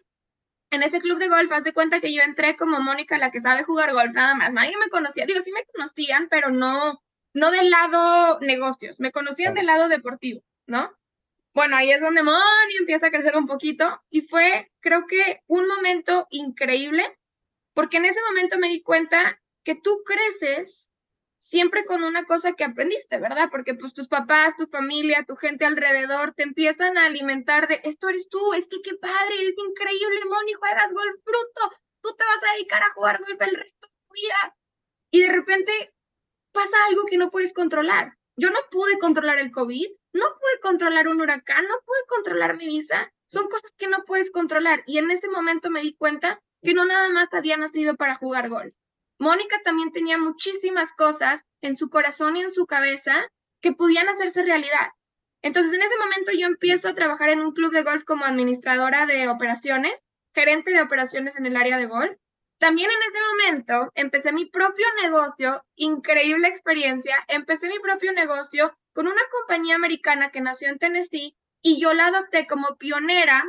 En 0.71 0.83
ese 0.83 1.01
club 1.01 1.19
de 1.19 1.29
golf, 1.29 1.53
haz 1.53 1.65
de 1.65 1.75
cuenta 1.75 2.01
que 2.01 2.15
yo 2.15 2.23
entré 2.23 2.57
como 2.57 2.81
Mónica, 2.81 3.19
la 3.19 3.31
que 3.31 3.41
sabe 3.41 3.63
jugar 3.63 3.93
golf, 3.93 4.13
nada 4.13 4.35
más. 4.35 4.53
Nadie 4.53 4.75
me 4.79 4.89
conocía. 4.89 5.27
Digo, 5.27 5.41
sí 5.43 5.53
me 5.53 5.65
conocían, 5.65 6.29
pero 6.31 6.51
no, 6.51 7.03
no 7.35 7.51
del 7.51 7.69
lado 7.71 8.41
negocios, 8.41 8.99
me 8.99 9.13
conocían 9.13 9.55
del 9.55 9.67
lado 9.67 9.89
deportivo. 9.89 10.43
¿no? 10.67 10.97
Bueno, 11.55 11.77
ahí 11.77 11.91
es 11.91 12.01
donde 12.01 12.23
Moni 12.23 12.77
empieza 12.81 13.09
a 13.09 13.11
crecer 13.11 13.37
un 13.37 13.47
poquito 13.47 14.03
y 14.11 14.23
fue, 14.23 14.73
creo 14.81 15.07
que, 15.07 15.43
un 15.47 15.69
momento 15.69 16.27
increíble, 16.31 17.05
porque 17.75 17.99
en 17.99 18.07
ese 18.07 18.21
momento 18.29 18.59
me 18.59 18.69
di 18.69 18.83
cuenta 18.83 19.41
que 19.63 19.75
tú 19.75 20.03
creces 20.05 20.91
siempre 21.43 21.85
con 21.85 22.05
una 22.05 22.25
cosa 22.25 22.53
que 22.53 22.63
aprendiste, 22.63 23.19
¿verdad? 23.19 23.49
Porque 23.51 23.75
pues 23.75 23.93
tus 23.93 24.07
papás, 24.07 24.57
tu 24.57 24.69
familia, 24.69 25.25
tu 25.27 25.35
gente 25.35 25.65
alrededor 25.65 26.35
te 26.35 26.45
empiezan 26.45 26.97
a 26.97 27.07
alimentar 27.07 27.67
de, 27.67 27.81
esto 27.83 28.09
eres 28.09 28.29
tú, 28.29 28.55
es 28.55 28.69
que 28.69 28.81
qué 28.81 28.95
padre, 28.95 29.35
eres 29.41 29.57
increíble, 29.59 30.21
Moni, 30.31 30.53
juegas 30.53 30.93
golf 30.93 31.17
bruto, 31.25 31.77
tú 32.01 32.15
te 32.17 32.25
vas 32.25 32.43
a 32.49 32.55
dedicar 32.55 32.83
a 32.85 32.93
jugar 32.95 33.19
golf 33.19 33.41
el 33.41 33.57
resto 33.57 33.89
de 33.89 33.93
tu 34.07 34.15
vida. 34.15 34.57
Y 35.11 35.21
de 35.23 35.33
repente 35.33 35.93
pasa 36.53 36.77
algo 36.89 37.07
que 37.07 37.19
no 37.19 37.31
puedes 37.31 37.53
controlar. 37.53 38.17
Yo 38.37 38.51
no 38.51 38.61
pude 38.71 38.99
controlar 39.01 39.41
el 39.41 39.51
COVID, 39.51 39.89
no 40.13 40.25
pude 40.25 40.61
controlar 40.63 41.09
un 41.09 41.21
huracán, 41.21 41.67
no 41.67 41.75
pude 41.85 42.07
controlar 42.09 42.57
mi 42.57 42.67
visa. 42.67 43.13
Son 43.27 43.49
cosas 43.49 43.73
que 43.77 43.89
no 43.89 44.05
puedes 44.05 44.31
controlar. 44.31 44.85
Y 44.87 44.99
en 44.99 45.11
ese 45.11 45.29
momento 45.29 45.71
me 45.71 45.83
di 45.83 45.95
cuenta 45.95 46.41
que 46.63 46.73
no 46.73 46.85
nada 46.85 47.11
más 47.11 47.35
había 47.35 47.57
nacido 47.57 47.97
para 47.97 48.15
jugar 48.15 48.49
golf. 48.49 48.75
Mónica 49.23 49.61
también 49.63 49.93
tenía 49.93 50.19
muchísimas 50.19 50.93
cosas 50.93 51.45
en 51.61 51.77
su 51.77 51.91
corazón 51.91 52.37
y 52.37 52.43
en 52.43 52.53
su 52.53 52.67
cabeza 52.67 53.15
que 53.61 53.73
podían 53.73 54.09
hacerse 54.09 54.43
realidad. 54.43 54.91
Entonces, 55.43 55.73
en 55.73 55.83
ese 55.83 55.97
momento 55.97 56.33
yo 56.33 56.49
empiezo 56.49 56.89
a 56.89 56.95
trabajar 56.95 57.29
en 57.29 57.41
un 57.41 57.53
club 57.53 57.73
de 57.73 57.85
golf 57.85 58.03
como 58.05 58.25
administradora 58.25 59.07
de 59.07 59.29
operaciones, 59.29 59.95
gerente 60.35 60.73
de 60.73 60.83
operaciones 60.83 61.37
en 61.37 61.47
el 61.47 61.57
área 61.57 61.79
de 61.79 61.87
golf. 61.87 62.19
También 62.59 62.91
en 62.91 62.99
ese 63.09 63.19
momento 63.31 63.93
empecé 63.95 64.33
mi 64.33 64.47
propio 64.47 64.87
negocio, 65.01 65.65
increíble 65.77 66.49
experiencia, 66.49 67.17
empecé 67.29 67.69
mi 67.69 67.79
propio 67.79 68.13
negocio 68.13 68.77
con 68.93 69.07
una 69.07 69.23
compañía 69.31 69.77
americana 69.77 70.33
que 70.33 70.41
nació 70.41 70.69
en 70.69 70.79
Tennessee 70.79 71.37
y 71.63 71.81
yo 71.81 71.95
la 71.95 72.07
adopté 72.07 72.49
como 72.49 72.77
pionera 72.77 73.45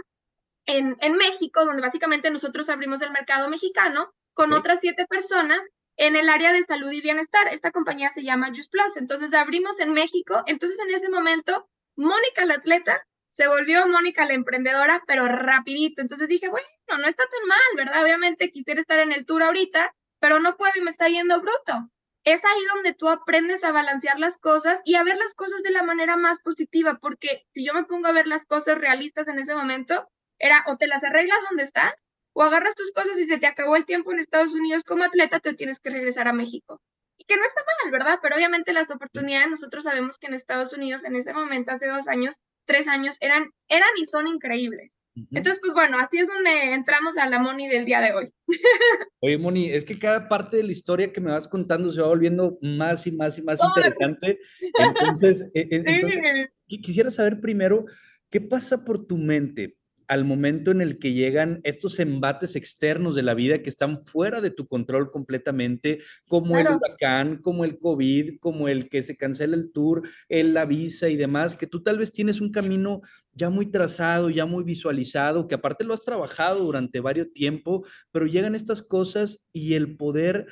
en, 0.66 0.98
México, 1.18 1.66
donde 1.66 1.82
básicamente 1.82 2.30
nosotros 2.30 2.70
abrimos 2.70 3.02
el 3.02 3.12
mercado 3.12 3.50
mexicano 3.50 4.14
con 4.34 4.54
otras 4.54 4.80
siete 4.82 5.06
personas 5.08 5.60
en 5.98 6.16
el 6.16 6.30
área 6.30 6.54
de 6.54 6.64
salud 6.64 6.92
y 6.92 7.02
bienestar. 7.02 7.48
Esta 7.52 7.72
compañía 7.72 8.10
se 8.10 8.24
llama 8.24 8.48
Just 8.48 8.72
Plus. 8.72 8.98
Entonces 8.98 9.34
abrimos 9.34 9.80
en 9.80 9.94
México. 9.94 10.44
Entonces 10.48 10.80
en 10.80 10.94
ese 10.94 11.10
momento, 11.10 11.68
Mónica 11.96 12.46
la 12.46 12.56
atleta 12.56 13.06
se 13.34 13.48
volvió 13.48 13.88
Mónica 13.88 14.26
la 14.26 14.34
emprendedora, 14.34 15.04
pero 15.08 15.28
rapidito. 15.28 16.02
Entonces 16.02 16.30
dije, 16.30 16.50
bueno, 16.50 16.68
no 16.88 17.08
está 17.08 17.24
tan 17.24 17.48
mal, 17.48 17.60
¿verdad? 17.76 18.04
Obviamente 18.04 18.52
quisiera 18.52 18.82
estar 18.82 19.00
en 19.00 19.12
el 19.12 19.26
tour 19.26 19.44
ahorita, 19.44 19.94
pero 20.20 20.40
no 20.40 20.56
puedo 20.56 20.74
y 20.78 20.82
me 20.82 20.92
está 20.92 21.08
yendo 21.08 21.42
bruto. 21.42 21.90
Es 22.24 22.42
ahí 22.46 22.66
donde 22.74 22.94
tú 22.94 23.10
aprendes 23.10 23.64
a 23.64 23.72
balancear 23.72 24.20
las 24.20 24.38
cosas 24.38 24.80
y 24.86 24.96
a 24.96 25.04
ver 25.04 25.18
las 25.18 25.34
cosas 25.34 25.62
de 25.64 25.72
la 25.72 25.84
manera 25.84 26.16
más 26.16 26.40
positiva, 26.40 27.00
porque 27.02 27.46
si 27.54 27.66
yo 27.66 27.74
me 27.74 27.84
pongo 27.84 28.08
a 28.08 28.14
ver 28.14 28.28
las 28.28 28.46
cosas 28.46 28.78
realistas 28.78 29.28
en 29.28 29.40
ese 29.40 29.56
momento, 29.56 30.08
era 30.40 30.64
o 30.68 30.78
te 30.78 30.88
las 30.88 31.04
arreglas 31.04 31.40
donde 31.50 31.64
estás, 31.64 31.94
o 32.34 32.44
agarras 32.44 32.76
tus 32.76 32.92
cosas 32.92 33.20
y 33.20 33.28
se 33.28 33.38
te 33.38 33.48
acabó 33.48 33.76
el 33.76 33.86
tiempo 33.86 34.12
en 34.12 34.20
Estados 34.20 34.54
Unidos 34.54 34.84
como 34.84 35.04
atleta, 35.04 35.40
te 35.40 35.54
tienes 35.54 35.80
que 35.80 35.90
regresar 35.90 36.28
a 36.28 36.34
México. 36.34 36.82
Y 37.18 37.26
que 37.26 37.38
no 37.38 37.44
está 37.46 37.62
mal, 37.84 37.92
¿verdad? 37.92 38.20
Pero 38.22 38.36
obviamente 38.36 38.74
las 38.74 38.90
oportunidades, 38.90 39.50
nosotros 39.50 39.84
sabemos 39.84 40.18
que 40.18 40.28
en 40.28 40.34
Estados 40.34 40.74
Unidos 40.74 41.06
en 41.06 41.16
ese 41.16 41.34
momento, 41.34 41.72
hace 41.72 41.88
dos 41.88 42.08
años, 42.08 42.36
tres 42.66 42.88
años, 42.88 43.18
eran, 43.20 43.52
eran 43.70 43.90
y 43.98 44.06
son 44.06 44.28
increíbles. 44.28 44.98
Entonces, 45.16 45.60
pues 45.62 45.74
bueno, 45.74 46.00
así 46.00 46.18
es 46.18 46.28
donde 46.28 46.74
entramos 46.74 47.18
a 47.20 47.30
la 47.30 47.38
Moni 47.38 47.68
del 47.68 47.86
día 47.86 48.02
de 48.02 48.14
hoy. 48.14 48.34
Oye, 49.20 49.38
Moni, 49.38 49.70
es 49.70 49.86
que 49.86 50.00
cada 50.00 50.28
parte 50.28 50.58
de 50.58 50.64
la 50.64 50.72
historia 50.72 51.14
que 51.14 51.22
me 51.22 51.32
vas 51.32 51.48
contando 51.48 51.90
se 51.90 52.02
va 52.02 52.08
volviendo 52.08 52.58
más 52.62 53.06
y 53.06 53.12
más 53.12 53.38
y 53.38 53.44
más 53.44 53.60
interesante. 53.64 54.40
Entonces, 54.60 55.46
e, 55.54 55.62
e, 55.62 55.68
entonces 55.86 56.50
quisiera 56.82 57.12
saber 57.12 57.40
primero, 57.40 57.86
¿qué 58.32 58.42
pasa 58.42 58.84
por 58.84 59.06
tu 59.06 59.18
mente? 59.18 59.78
Al 60.14 60.26
momento 60.26 60.70
en 60.70 60.80
el 60.80 61.00
que 61.00 61.14
llegan 61.14 61.60
estos 61.64 62.00
embates 62.00 62.56
externos 62.56 63.16
de 63.16 63.24
la 63.24 63.34
vida 63.34 63.64
que 63.64 63.70
están 63.70 64.06
fuera 64.06 64.42
de 64.42 64.52
tu 64.52 64.68
control 64.68 65.10
completamente, 65.10 66.02
como 66.28 66.56
el 66.56 66.68
huracán, 66.68 67.38
como 67.42 67.66
el 67.66 67.80
COVID, 67.80 68.38
como 68.40 68.68
el 68.68 68.90
que 68.90 69.02
se 69.02 69.18
cancela 69.18 69.56
el 69.56 69.72
tour, 69.72 70.08
el, 70.30 70.54
la 70.54 70.66
visa 70.66 71.10
y 71.10 71.16
demás, 71.16 71.56
que 71.56 71.66
tú 71.66 71.82
tal 71.82 71.98
vez 71.98 72.12
tienes 72.12 72.42
un 72.42 72.52
camino 72.52 73.02
ya 73.32 73.50
muy 73.50 73.66
trazado, 73.66 74.30
ya 74.30 74.46
muy 74.46 74.64
visualizado, 74.64 75.48
que 75.48 75.56
aparte 75.56 75.84
lo 75.84 75.96
has 75.96 76.04
trabajado 76.04 76.64
durante 76.64 77.00
varios 77.00 77.34
tiempo, 77.34 77.84
pero 78.12 78.28
llegan 78.28 78.54
estas 78.54 78.84
cosas 78.84 79.40
y 79.52 79.74
el 79.74 79.98
poder 79.98 80.46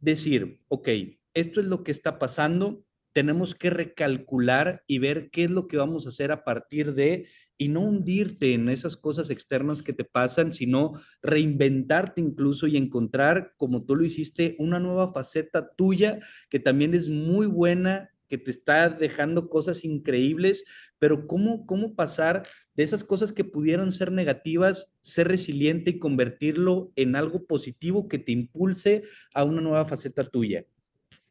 decir, 0.00 0.60
ok, 0.66 0.88
esto 1.34 1.60
es 1.60 1.66
lo 1.66 1.84
que 1.84 1.92
está 1.92 2.18
pasando, 2.18 2.84
tenemos 3.12 3.54
que 3.54 3.70
recalcular 3.70 4.82
y 4.88 4.98
ver 4.98 5.30
qué 5.30 5.44
es 5.44 5.50
lo 5.50 5.68
que 5.68 5.76
vamos 5.76 6.04
a 6.04 6.08
hacer 6.08 6.32
a 6.32 6.42
partir 6.42 6.94
de 6.94 7.28
y 7.56 7.68
no 7.68 7.80
hundirte 7.80 8.54
en 8.54 8.68
esas 8.68 8.96
cosas 8.96 9.30
externas 9.30 9.82
que 9.82 9.92
te 9.92 10.04
pasan, 10.04 10.52
sino 10.52 11.00
reinventarte 11.22 12.20
incluso 12.20 12.66
y 12.66 12.76
encontrar, 12.76 13.54
como 13.56 13.84
tú 13.84 13.96
lo 13.96 14.04
hiciste, 14.04 14.56
una 14.58 14.80
nueva 14.80 15.12
faceta 15.12 15.70
tuya 15.76 16.20
que 16.50 16.60
también 16.60 16.94
es 16.94 17.08
muy 17.08 17.46
buena, 17.46 18.10
que 18.28 18.38
te 18.38 18.50
está 18.50 18.88
dejando 18.88 19.48
cosas 19.48 19.84
increíbles, 19.84 20.64
pero 20.98 21.26
cómo, 21.26 21.66
cómo 21.66 21.94
pasar 21.94 22.46
de 22.74 22.82
esas 22.82 23.04
cosas 23.04 23.32
que 23.32 23.44
pudieron 23.44 23.92
ser 23.92 24.10
negativas, 24.10 24.92
ser 25.00 25.28
resiliente 25.28 25.90
y 25.90 25.98
convertirlo 25.98 26.92
en 26.96 27.14
algo 27.16 27.46
positivo 27.46 28.08
que 28.08 28.18
te 28.18 28.32
impulse 28.32 29.04
a 29.32 29.44
una 29.44 29.60
nueva 29.60 29.84
faceta 29.84 30.24
tuya. 30.24 30.64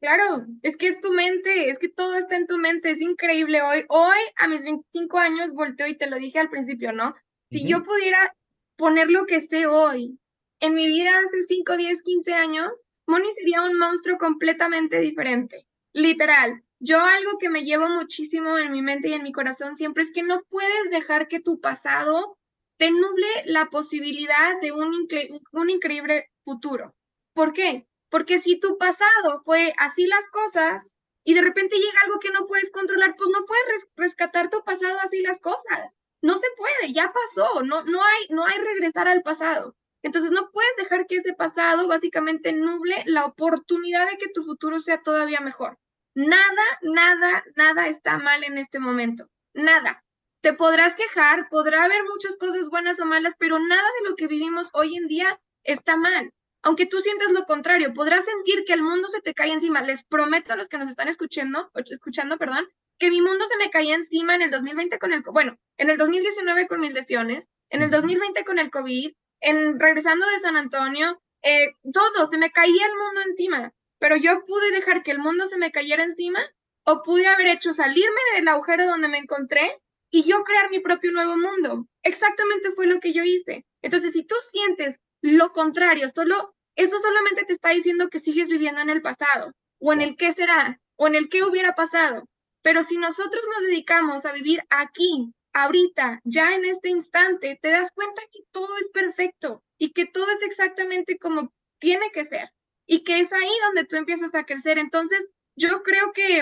Claro, 0.03 0.45
es 0.63 0.75
que 0.75 0.89
es 0.89 0.99
tu 0.99 1.13
mente, 1.13 1.69
es 1.69 1.79
que 1.79 1.87
todo 1.87 2.15
está 2.17 2.35
en 2.35 2.45
tu 2.45 2.57
mente, 2.57 2.91
es 2.91 2.99
increíble 2.99 3.61
hoy. 3.61 3.85
Hoy, 3.87 4.17
a 4.35 4.49
mis 4.49 4.61
25 4.61 5.17
años, 5.17 5.53
volteo 5.53 5.87
y 5.87 5.97
te 5.97 6.07
lo 6.07 6.17
dije 6.17 6.39
al 6.39 6.49
principio, 6.49 6.91
¿no? 6.91 7.15
Si 7.51 7.65
yo 7.65 7.85
pudiera 7.85 8.35
poner 8.75 9.09
lo 9.09 9.25
que 9.25 9.39
sé 9.39 9.65
hoy 9.65 10.19
en 10.59 10.75
mi 10.75 10.87
vida 10.87 11.09
hace 11.25 11.43
5, 11.43 11.77
10, 11.77 12.03
15 12.03 12.33
años, 12.33 12.69
Moni 13.07 13.27
sería 13.35 13.61
un 13.61 13.79
monstruo 13.79 14.17
completamente 14.17 14.99
diferente. 14.99 15.67
Literal. 15.93 16.65
Yo 16.79 16.99
algo 16.99 17.37
que 17.39 17.47
me 17.47 17.63
llevo 17.63 17.87
muchísimo 17.87 18.57
en 18.57 18.73
mi 18.73 18.81
mente 18.81 19.07
y 19.07 19.13
en 19.13 19.23
mi 19.23 19.31
corazón 19.31 19.77
siempre 19.77 20.03
es 20.03 20.11
que 20.11 20.21
no 20.21 20.43
puedes 20.49 20.91
dejar 20.91 21.29
que 21.29 21.39
tu 21.39 21.61
pasado 21.61 22.37
te 22.75 22.91
nuble 22.91 23.27
la 23.45 23.67
posibilidad 23.67 24.59
de 24.59 24.73
un, 24.73 25.07
un 25.53 25.69
increíble 25.69 26.29
futuro. 26.43 26.93
¿Por 27.33 27.53
qué? 27.53 27.87
Porque 28.13 28.38
si 28.38 28.60
tu 28.60 28.78
pasado 28.78 29.41
fue 29.43 29.73
así 29.80 30.06
las 30.06 30.30
cosas 30.30 30.95
y 31.23 31.34
de 31.34 31.41
repente 31.41 31.78
llega 31.78 31.99
algo 32.04 32.19
que 32.19 32.30
no 32.30 32.45
puedes 32.45 32.69
controlar, 32.69 33.15
pues 33.17 33.28
no 33.32 33.43
puedes 33.43 33.88
rescatar 33.95 34.52
tu 34.52 34.63
pasado 34.63 34.99
así 34.99 35.23
las 35.23 35.41
cosas. 35.41 35.99
No 36.21 36.38
se 36.38 36.45
puede, 36.56 36.93
ya 36.93 37.12
pasó, 37.12 37.63
no, 37.63 37.84
no, 37.86 38.04
hay, 38.04 38.28
no 38.30 38.45
hay 38.45 38.60
regresar 38.60 39.08
al 39.08 39.23
pasado. 39.23 39.76
Entonces 40.04 40.30
no 40.30 40.52
puedes 40.52 40.76
dejar 40.78 41.08
que 41.08 41.15
ese 41.15 41.34
pasado 41.34 41.88
básicamente 41.88 42.54
nuble 42.54 43.02
la 43.08 43.26
oportunidad 43.26 44.08
de 44.08 44.17
que 44.19 44.30
tu 44.30 44.43
futuro 44.43 44.80
sea 44.80 45.02
todavía 45.02 45.39
mejor. 45.39 45.80
Nada, 46.13 46.63
nada, 46.84 47.43
nada 47.56 47.88
está 47.88 48.19
mal 48.19 48.43
en 48.43 48.60
este 48.60 48.78
momento. 48.78 49.28
Nada. 49.56 50.04
Te 50.41 50.54
podrás 50.54 50.95
quejar, 50.95 51.49
podrá 51.49 51.86
haber 51.86 52.04
muchas 52.04 52.38
cosas 52.38 52.69
buenas 52.69 52.99
o 52.99 53.06
malas, 53.06 53.34
pero 53.39 53.58
nada 53.58 53.89
de 53.99 54.08
lo 54.08 54.15
que 54.15 54.28
vivimos 54.28 54.69
hoy 54.73 54.97
en 54.97 55.08
día 55.08 55.41
está 55.63 55.95
mal 55.97 56.32
aunque 56.63 56.86
tú 56.86 56.99
sientas 56.99 57.32
lo 57.32 57.45
contrario, 57.45 57.93
podrás 57.93 58.26
sentir 58.26 58.64
que 58.66 58.74
el 58.74 58.82
mundo 58.82 59.09
se 59.09 59.22
te 59.22 59.34
cae 59.34 59.51
encima. 59.51 59.82
Les 59.82 60.03
prometo 60.03 60.53
a 60.53 60.55
los 60.55 60.70
que 60.70 60.78
nos 60.78 60.89
están 60.89 61.09
escuchando, 61.09 61.70
escuchando, 61.76 62.38
perdón, 62.38 62.68
que 62.97 63.11
mi 63.11 63.22
mundo 63.22 63.45
se 63.49 63.57
me 63.57 63.70
caía 63.70 63.95
encima 63.95 64.36
en 64.36 64.43
el 64.43 64.51
2020 64.51 64.97
con 64.97 65.11
el, 65.11 65.22
bueno, 65.22 65.57
en 65.78 65.89
el 65.89 65.97
2019 65.97 66.68
con 66.68 66.80
mis 66.80 66.93
lesiones, 66.93 67.49
en 67.70 67.82
el 67.82 67.91
2020 67.91 68.45
con 68.45 68.59
el 68.59 68.72
COVID, 68.72 69.11
en 69.41 69.80
regresando 69.80 70.26
de 70.28 70.39
San 70.39 70.55
Antonio, 70.55 71.22
eh, 71.41 71.76
todo, 71.91 72.28
se 72.28 72.38
me 72.38 72.51
caía 72.51 72.86
el 72.86 72.93
mundo 72.93 73.22
encima, 73.26 73.74
pero 73.99 74.16
yo 74.16 74.43
pude 74.45 74.72
dejar 74.72 75.03
que 75.03 75.11
el 75.11 75.20
mundo 75.20 75.47
se 75.47 75.57
me 75.57 75.72
cayera 75.72 76.03
encima 76.03 76.39
o 76.86 77.03
pude 77.03 77.28
haber 77.28 77.47
hecho 77.47 77.74
salirme 77.74 78.22
del 78.36 78.47
agujero 78.47 78.86
donde 78.86 79.09
me 79.09 79.18
encontré 79.18 79.82
y 80.09 80.24
yo 80.24 80.43
crear 80.43 80.70
mi 80.70 80.80
propio 80.80 81.11
nuevo 81.11 81.36
mundo. 81.36 81.88
Exactamente 82.03 82.72
fue 82.72 82.88
lo 82.88 82.99
que 83.01 83.11
yo 83.11 83.24
hice. 83.24 83.66
Entonces, 83.82 84.14
si 84.14 84.24
tú 84.24 84.36
sientes 84.49 85.01
lo 85.24 85.53
contrario, 85.53 86.09
solo 86.13 86.53
eso 86.76 86.99
solamente 86.99 87.45
te 87.45 87.53
está 87.53 87.69
diciendo 87.69 88.09
que 88.09 88.19
sigues 88.19 88.49
viviendo 88.49 88.82
en 88.82 88.89
el 88.89 89.01
pasado 89.01 89.53
o 89.80 89.93
en 89.93 90.01
el 90.01 90.17
qué 90.17 90.34
será 90.34 90.82
o 90.97 91.07
en 91.07 91.15
el 91.15 91.30
qué 91.30 91.43
hubiera 91.43 91.76
pasado. 91.76 92.26
Pero 92.61 92.84
si 92.84 92.97
nosotros 92.97 93.41
nos 93.55 93.63
dedicamos 93.63 94.26
a 94.26 94.34
vivir 94.34 94.61
aquí, 94.69 95.34
ahorita, 95.53 96.19
ya 96.26 96.53
en 96.55 96.65
este 96.65 96.89
instante, 96.89 97.57
te 97.61 97.69
das 97.69 97.91
cuenta 97.93 98.21
que 98.32 98.39
todo 98.51 98.76
es 98.82 98.89
perfecto 98.89 99.63
y 99.78 99.93
que 99.93 100.05
todo 100.05 100.30
es 100.32 100.41
exactamente 100.43 101.17
como 101.17 101.53
tiene 101.80 102.11
que 102.11 102.26
ser 102.26 102.49
y 102.86 103.03
que 103.03 103.19
es 103.19 103.32
ahí 103.32 103.51
donde 103.67 103.86
tú 103.86 103.95
empiezas 103.95 104.36
a 104.36 104.45
crecer. 104.45 104.78
Entonces, 104.78 105.30
yo 105.55 105.84
creo 105.84 106.11
que 106.13 106.41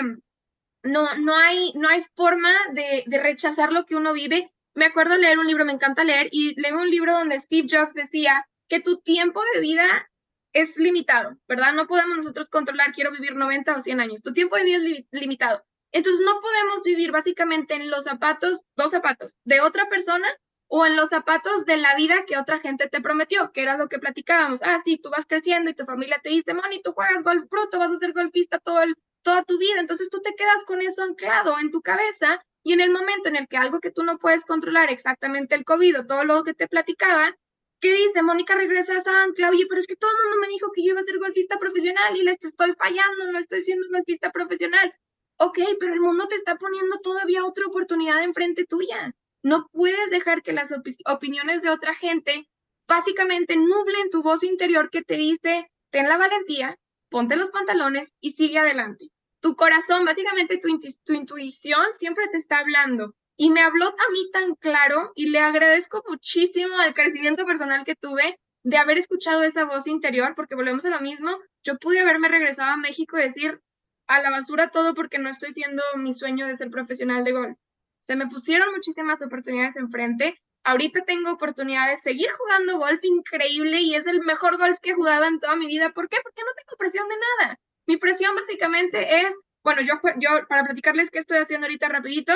no, 0.82 1.14
no, 1.18 1.36
hay, 1.36 1.72
no 1.74 1.88
hay 1.88 2.02
forma 2.16 2.52
de, 2.72 3.04
de 3.06 3.18
rechazar 3.18 3.72
lo 3.72 3.84
que 3.84 3.94
uno 3.94 4.12
vive. 4.12 4.52
Me 4.74 4.86
acuerdo 4.86 5.16
leer 5.16 5.38
un 5.38 5.46
libro, 5.46 5.64
me 5.64 5.72
encanta 5.72 6.02
leer, 6.02 6.28
y 6.32 6.60
leo 6.60 6.80
un 6.80 6.90
libro 6.90 7.12
donde 7.12 7.38
Steve 7.38 7.68
Jobs 7.70 7.94
decía 7.94 8.46
que 8.72 8.80
tu 8.80 9.02
tiempo 9.02 9.42
de 9.52 9.60
vida 9.60 10.10
es 10.54 10.78
limitado, 10.78 11.36
¿verdad? 11.46 11.74
No 11.74 11.86
podemos 11.86 12.16
nosotros 12.16 12.48
controlar, 12.48 12.92
quiero 12.92 13.12
vivir 13.12 13.34
90 13.34 13.76
o 13.76 13.80
100 13.82 14.00
años. 14.00 14.22
Tu 14.22 14.32
tiempo 14.32 14.56
de 14.56 14.64
vida 14.64 14.78
es 14.78 15.04
limitado. 15.10 15.62
Entonces 15.92 16.22
no 16.24 16.40
podemos 16.40 16.82
vivir 16.82 17.12
básicamente 17.12 17.74
en 17.74 17.90
los 17.90 18.04
zapatos, 18.04 18.62
dos 18.74 18.90
zapatos, 18.90 19.36
de 19.44 19.60
otra 19.60 19.90
persona 19.90 20.26
o 20.68 20.86
en 20.86 20.96
los 20.96 21.10
zapatos 21.10 21.66
de 21.66 21.76
la 21.76 21.94
vida 21.96 22.24
que 22.26 22.38
otra 22.38 22.60
gente 22.60 22.88
te 22.88 23.02
prometió, 23.02 23.52
que 23.52 23.60
era 23.60 23.76
lo 23.76 23.90
que 23.90 23.98
platicábamos. 23.98 24.62
Ah, 24.62 24.78
sí, 24.82 24.96
tú 24.96 25.10
vas 25.10 25.26
creciendo 25.26 25.68
y 25.68 25.74
tu 25.74 25.84
familia 25.84 26.18
te 26.22 26.30
dice, 26.30 26.54
Moni, 26.54 26.80
tú 26.80 26.94
juegas 26.94 27.22
golf 27.22 27.46
bruto, 27.50 27.78
vas 27.78 27.92
a 27.92 27.98
ser 27.98 28.14
golfista 28.14 28.58
todo 28.58 28.80
toda 29.20 29.42
tu 29.42 29.58
vida. 29.58 29.80
Entonces 29.80 30.08
tú 30.08 30.22
te 30.22 30.34
quedas 30.34 30.64
con 30.66 30.80
eso 30.80 31.02
anclado 31.02 31.58
en 31.58 31.70
tu 31.70 31.82
cabeza 31.82 32.42
y 32.62 32.72
en 32.72 32.80
el 32.80 32.90
momento 32.90 33.28
en 33.28 33.36
el 33.36 33.48
que 33.48 33.58
algo 33.58 33.80
que 33.80 33.90
tú 33.90 34.02
no 34.02 34.16
puedes 34.16 34.46
controlar, 34.46 34.90
exactamente 34.90 35.56
el 35.56 35.66
COVID 35.66 36.00
o 36.00 36.06
todo 36.06 36.24
lo 36.24 36.42
que 36.42 36.54
te 36.54 36.68
platicaba, 36.68 37.36
¿qué 37.82 37.92
dice? 37.92 38.22
Mónica 38.22 38.54
regresa 38.54 38.94
a 38.94 39.22
ancla, 39.24 39.50
oye, 39.50 39.66
pero 39.68 39.80
es 39.80 39.86
que 39.86 39.96
todo 39.96 40.10
el 40.10 40.30
mundo 40.30 40.40
me 40.40 40.48
dijo 40.48 40.72
que 40.72 40.82
yo 40.82 40.92
iba 40.92 41.00
a 41.00 41.04
ser 41.04 41.18
golfista 41.18 41.58
profesional 41.58 42.16
y 42.16 42.22
les 42.22 42.42
estoy 42.42 42.72
fallando, 42.78 43.30
no 43.30 43.38
estoy 43.38 43.60
siendo 43.60 43.86
golfista 43.90 44.30
profesional 44.32 44.94
ok, 45.42 45.58
pero 45.80 45.92
el 45.92 46.00
mundo 46.00 46.28
te 46.28 46.36
está 46.36 46.56
poniendo 46.56 46.98
todavía 46.98 47.44
otra 47.44 47.66
oportunidad 47.66 48.22
enfrente 48.22 48.64
tuya. 48.64 49.14
No 49.42 49.68
puedes 49.72 50.10
dejar 50.10 50.42
que 50.42 50.52
las 50.52 50.72
opiniones 51.04 51.62
de 51.62 51.70
otra 51.70 51.94
gente 51.94 52.48
básicamente 52.86 53.56
nublen 53.56 54.10
tu 54.10 54.22
voz 54.22 54.44
interior 54.44 54.90
que 54.90 55.02
te 55.02 55.14
dice, 55.14 55.68
ten 55.90 56.08
la 56.08 56.16
valentía, 56.16 56.78
ponte 57.10 57.36
los 57.36 57.50
pantalones 57.50 58.14
y 58.20 58.32
sigue 58.32 58.58
adelante. 58.58 59.08
Tu 59.40 59.56
corazón, 59.56 60.04
básicamente 60.04 60.58
tu, 60.58 60.68
tu 61.04 61.12
intuición 61.14 61.86
siempre 61.94 62.28
te 62.30 62.38
está 62.38 62.58
hablando. 62.58 63.16
Y 63.36 63.50
me 63.50 63.60
habló 63.60 63.86
a 63.86 64.12
mí 64.12 64.30
tan 64.32 64.54
claro 64.56 65.12
y 65.14 65.30
le 65.30 65.38
agradezco 65.38 66.02
muchísimo 66.08 66.76
al 66.78 66.94
crecimiento 66.94 67.44
personal 67.46 67.84
que 67.84 67.96
tuve 67.96 68.38
de 68.64 68.76
haber 68.76 68.98
escuchado 68.98 69.42
esa 69.42 69.64
voz 69.64 69.86
interior, 69.86 70.34
porque 70.36 70.54
volvemos 70.54 70.84
a 70.84 70.90
lo 70.90 71.00
mismo, 71.00 71.30
yo 71.64 71.78
pude 71.78 72.00
haberme 72.00 72.28
regresado 72.28 72.70
a 72.70 72.76
México 72.76 73.18
y 73.18 73.22
decir, 73.22 73.60
a 74.06 74.22
la 74.22 74.30
basura 74.30 74.70
todo 74.70 74.94
porque 74.94 75.18
no 75.18 75.30
estoy 75.30 75.52
siendo 75.52 75.82
mi 75.96 76.12
sueño 76.12 76.46
de 76.46 76.56
ser 76.56 76.70
profesional 76.70 77.24
de 77.24 77.32
golf. 77.32 77.58
Se 78.00 78.16
me 78.16 78.26
pusieron 78.26 78.72
muchísimas 78.72 79.22
oportunidades 79.22 79.76
enfrente. 79.76 80.40
Ahorita 80.64 81.02
tengo 81.04 81.32
oportunidad 81.32 81.88
de 81.88 81.96
seguir 81.96 82.28
jugando 82.38 82.78
golf 82.78 83.00
increíble 83.02 83.80
y 83.80 83.94
es 83.94 84.06
el 84.06 84.20
mejor 84.20 84.58
golf 84.58 84.78
que 84.80 84.90
he 84.90 84.94
jugado 84.94 85.24
en 85.24 85.40
toda 85.40 85.56
mi 85.56 85.66
vida. 85.66 85.90
¿Por 85.90 86.08
qué? 86.08 86.18
Porque 86.22 86.42
no 86.42 86.52
tengo 86.54 86.76
presión 86.76 87.08
de 87.08 87.14
nada. 87.16 87.58
Mi 87.86 87.96
presión 87.96 88.34
básicamente 88.34 89.20
es, 89.20 89.34
bueno, 89.64 89.82
yo, 89.82 89.94
yo 90.18 90.46
para 90.48 90.64
platicarles 90.64 91.10
qué 91.10 91.18
estoy 91.18 91.38
haciendo 91.38 91.66
ahorita 91.66 91.88
rapidito, 91.88 92.32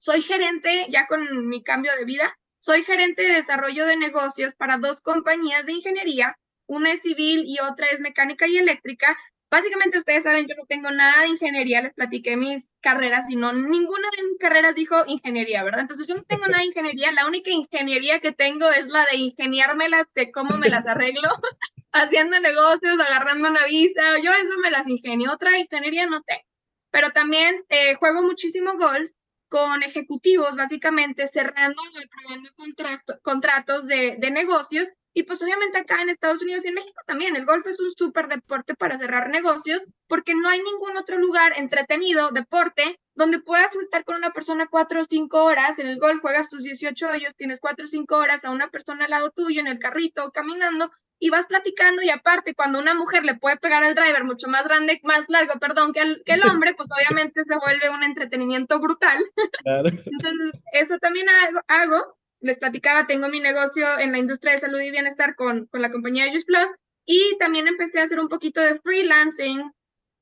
soy 0.00 0.22
gerente 0.22 0.86
ya 0.90 1.06
con 1.06 1.46
mi 1.46 1.62
cambio 1.62 1.92
de 1.96 2.04
vida, 2.04 2.36
soy 2.58 2.82
gerente 2.82 3.22
de 3.22 3.34
desarrollo 3.34 3.86
de 3.86 3.96
negocios 3.96 4.56
para 4.56 4.78
dos 4.78 5.00
compañías 5.00 5.64
de 5.66 5.72
ingeniería, 5.72 6.36
una 6.66 6.90
es 6.92 7.02
civil 7.02 7.44
y 7.46 7.60
otra 7.60 7.86
es 7.86 8.00
mecánica 8.00 8.48
y 8.48 8.58
eléctrica, 8.58 9.16
Básicamente 9.50 9.98
ustedes 9.98 10.22
saben, 10.22 10.46
yo 10.46 10.54
no 10.56 10.64
tengo 10.64 10.92
nada 10.92 11.22
de 11.22 11.28
ingeniería, 11.28 11.82
les 11.82 11.92
platiqué 11.92 12.36
mis 12.36 12.70
carreras 12.80 13.24
y 13.28 13.34
no, 13.34 13.52
ninguna 13.52 14.08
de 14.16 14.22
mis 14.22 14.38
carreras 14.38 14.76
dijo 14.76 14.94
ingeniería, 15.08 15.64
¿verdad? 15.64 15.80
Entonces 15.80 16.06
yo 16.06 16.14
no 16.14 16.22
tengo 16.22 16.46
nada 16.46 16.60
de 16.60 16.68
ingeniería, 16.68 17.10
la 17.10 17.26
única 17.26 17.50
ingeniería 17.50 18.20
que 18.20 18.30
tengo 18.30 18.70
es 18.70 18.86
la 18.86 19.04
de 19.06 19.16
ingeniármelas 19.16 20.06
de 20.14 20.30
cómo 20.30 20.56
me 20.56 20.68
las 20.68 20.86
arreglo, 20.86 21.28
haciendo 21.92 22.38
negocios, 22.38 23.00
agarrando 23.00 23.48
una 23.48 23.64
visa, 23.64 24.18
yo 24.22 24.32
eso 24.32 24.56
me 24.62 24.70
las 24.70 24.86
ingenio, 24.86 25.32
otra 25.32 25.58
ingeniería 25.58 26.06
no 26.06 26.22
tengo. 26.22 26.44
Pero 26.92 27.10
también 27.10 27.56
eh, 27.70 27.96
juego 27.96 28.22
muchísimo 28.22 28.74
golf 28.78 29.10
con 29.50 29.82
ejecutivos, 29.82 30.56
básicamente 30.56 31.26
cerrando 31.26 31.82
y 31.92 31.98
aprobando 32.02 33.20
contratos 33.22 33.86
de, 33.86 34.16
de 34.18 34.30
negocios 34.30 34.88
y 35.12 35.24
pues 35.24 35.42
obviamente 35.42 35.76
acá 35.76 36.00
en 36.00 36.08
Estados 36.08 36.40
Unidos 36.40 36.64
y 36.64 36.68
en 36.68 36.74
México 36.74 37.02
también, 37.04 37.34
el 37.34 37.44
golf 37.44 37.66
es 37.66 37.80
un 37.80 37.90
súper 37.90 38.28
deporte 38.28 38.74
para 38.74 38.96
cerrar 38.96 39.28
negocios 39.28 39.84
porque 40.06 40.34
no 40.34 40.48
hay 40.48 40.62
ningún 40.62 40.96
otro 40.96 41.18
lugar 41.18 41.52
entretenido, 41.56 42.30
deporte, 42.30 43.00
donde 43.16 43.40
puedas 43.40 43.74
estar 43.74 44.04
con 44.04 44.16
una 44.16 44.30
persona 44.30 44.68
cuatro 44.70 45.00
o 45.00 45.04
cinco 45.04 45.42
horas. 45.42 45.80
En 45.80 45.88
el 45.88 45.98
golf 45.98 46.20
juegas 46.20 46.48
tus 46.48 46.62
18 46.62 47.08
hoyos, 47.08 47.34
tienes 47.36 47.58
cuatro 47.60 47.86
o 47.86 47.88
cinco 47.88 48.18
horas 48.18 48.44
a 48.44 48.50
una 48.50 48.70
persona 48.70 49.06
al 49.06 49.10
lado 49.10 49.30
tuyo 49.30 49.60
en 49.60 49.66
el 49.66 49.80
carrito, 49.80 50.30
caminando 50.30 50.92
y 51.20 51.28
vas 51.30 51.46
platicando 51.46 52.02
y 52.02 52.10
aparte 52.10 52.54
cuando 52.54 52.78
una 52.78 52.94
mujer 52.94 53.24
le 53.24 53.36
puede 53.36 53.58
pegar 53.58 53.84
al 53.84 53.94
driver 53.94 54.24
mucho 54.24 54.48
más 54.48 54.64
grande, 54.64 55.00
más 55.04 55.28
largo, 55.28 55.60
perdón, 55.60 55.92
que 55.92 56.00
el, 56.00 56.22
que 56.24 56.32
el 56.32 56.42
hombre, 56.64 56.74
pues 56.74 56.88
obviamente 56.90 57.44
se 57.44 57.56
vuelve 57.56 57.90
un 57.90 58.02
entretenimiento 58.02 58.80
brutal. 58.80 59.22
Entonces, 59.64 60.52
eso 60.72 60.98
también 60.98 61.28
hago, 61.28 61.60
hago 61.68 62.16
les 62.40 62.58
platicaba, 62.58 63.06
tengo 63.06 63.28
mi 63.28 63.38
negocio 63.38 63.98
en 63.98 64.12
la 64.12 64.18
industria 64.18 64.54
de 64.54 64.60
salud 64.60 64.80
y 64.80 64.90
bienestar 64.90 65.36
con, 65.36 65.66
con 65.66 65.82
la 65.82 65.92
compañía 65.92 66.32
Just 66.32 66.46
Plus 66.46 66.70
y 67.04 67.36
también 67.38 67.68
empecé 67.68 68.00
a 68.00 68.04
hacer 68.04 68.18
un 68.18 68.28
poquito 68.28 68.62
de 68.62 68.80
freelancing 68.80 69.70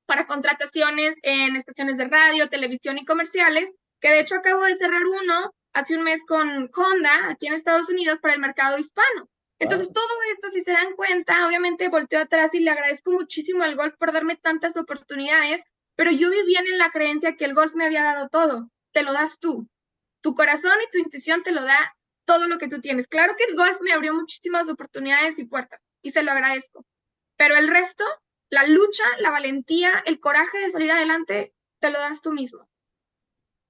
para 0.04 0.26
contrataciones 0.26 1.14
en 1.22 1.54
estaciones 1.54 1.96
de 1.96 2.08
radio, 2.08 2.48
televisión 2.48 2.98
y 2.98 3.04
comerciales, 3.04 3.72
que 4.00 4.08
de 4.08 4.20
hecho 4.20 4.34
acabo 4.34 4.64
de 4.64 4.74
cerrar 4.74 5.04
uno 5.04 5.52
hace 5.74 5.96
un 5.96 6.02
mes 6.02 6.24
con 6.26 6.70
Honda 6.74 7.28
aquí 7.28 7.46
en 7.46 7.54
Estados 7.54 7.88
Unidos 7.88 8.18
para 8.20 8.34
el 8.34 8.40
mercado 8.40 8.78
hispano. 8.78 9.28
Entonces, 9.58 9.92
todo 9.92 10.06
esto, 10.32 10.50
si 10.50 10.62
se 10.62 10.70
dan 10.70 10.94
cuenta, 10.94 11.46
obviamente 11.46 11.88
volteo 11.88 12.20
atrás 12.20 12.54
y 12.54 12.60
le 12.60 12.70
agradezco 12.70 13.12
muchísimo 13.12 13.64
al 13.64 13.74
golf 13.76 13.94
por 13.96 14.12
darme 14.12 14.36
tantas 14.36 14.76
oportunidades, 14.76 15.62
pero 15.96 16.12
yo 16.12 16.30
vivía 16.30 16.60
en 16.60 16.78
la 16.78 16.90
creencia 16.90 17.36
que 17.36 17.44
el 17.44 17.54
golf 17.54 17.74
me 17.74 17.86
había 17.86 18.04
dado 18.04 18.28
todo. 18.28 18.70
Te 18.92 19.02
lo 19.02 19.12
das 19.12 19.40
tú. 19.40 19.68
Tu 20.22 20.34
corazón 20.34 20.74
y 20.86 20.90
tu 20.90 20.98
intuición 20.98 21.42
te 21.42 21.52
lo 21.52 21.64
da 21.64 21.96
todo 22.24 22.46
lo 22.46 22.58
que 22.58 22.68
tú 22.68 22.80
tienes. 22.80 23.08
Claro 23.08 23.34
que 23.36 23.44
el 23.44 23.56
golf 23.56 23.80
me 23.80 23.92
abrió 23.92 24.14
muchísimas 24.14 24.68
oportunidades 24.68 25.38
y 25.38 25.44
puertas 25.44 25.80
y 26.02 26.12
se 26.12 26.22
lo 26.22 26.30
agradezco, 26.30 26.84
pero 27.36 27.56
el 27.56 27.68
resto, 27.68 28.04
la 28.50 28.66
lucha, 28.66 29.04
la 29.18 29.30
valentía, 29.30 30.02
el 30.06 30.20
coraje 30.20 30.58
de 30.58 30.70
salir 30.70 30.92
adelante, 30.92 31.52
te 31.80 31.90
lo 31.90 31.98
das 31.98 32.22
tú 32.22 32.32
mismo 32.32 32.67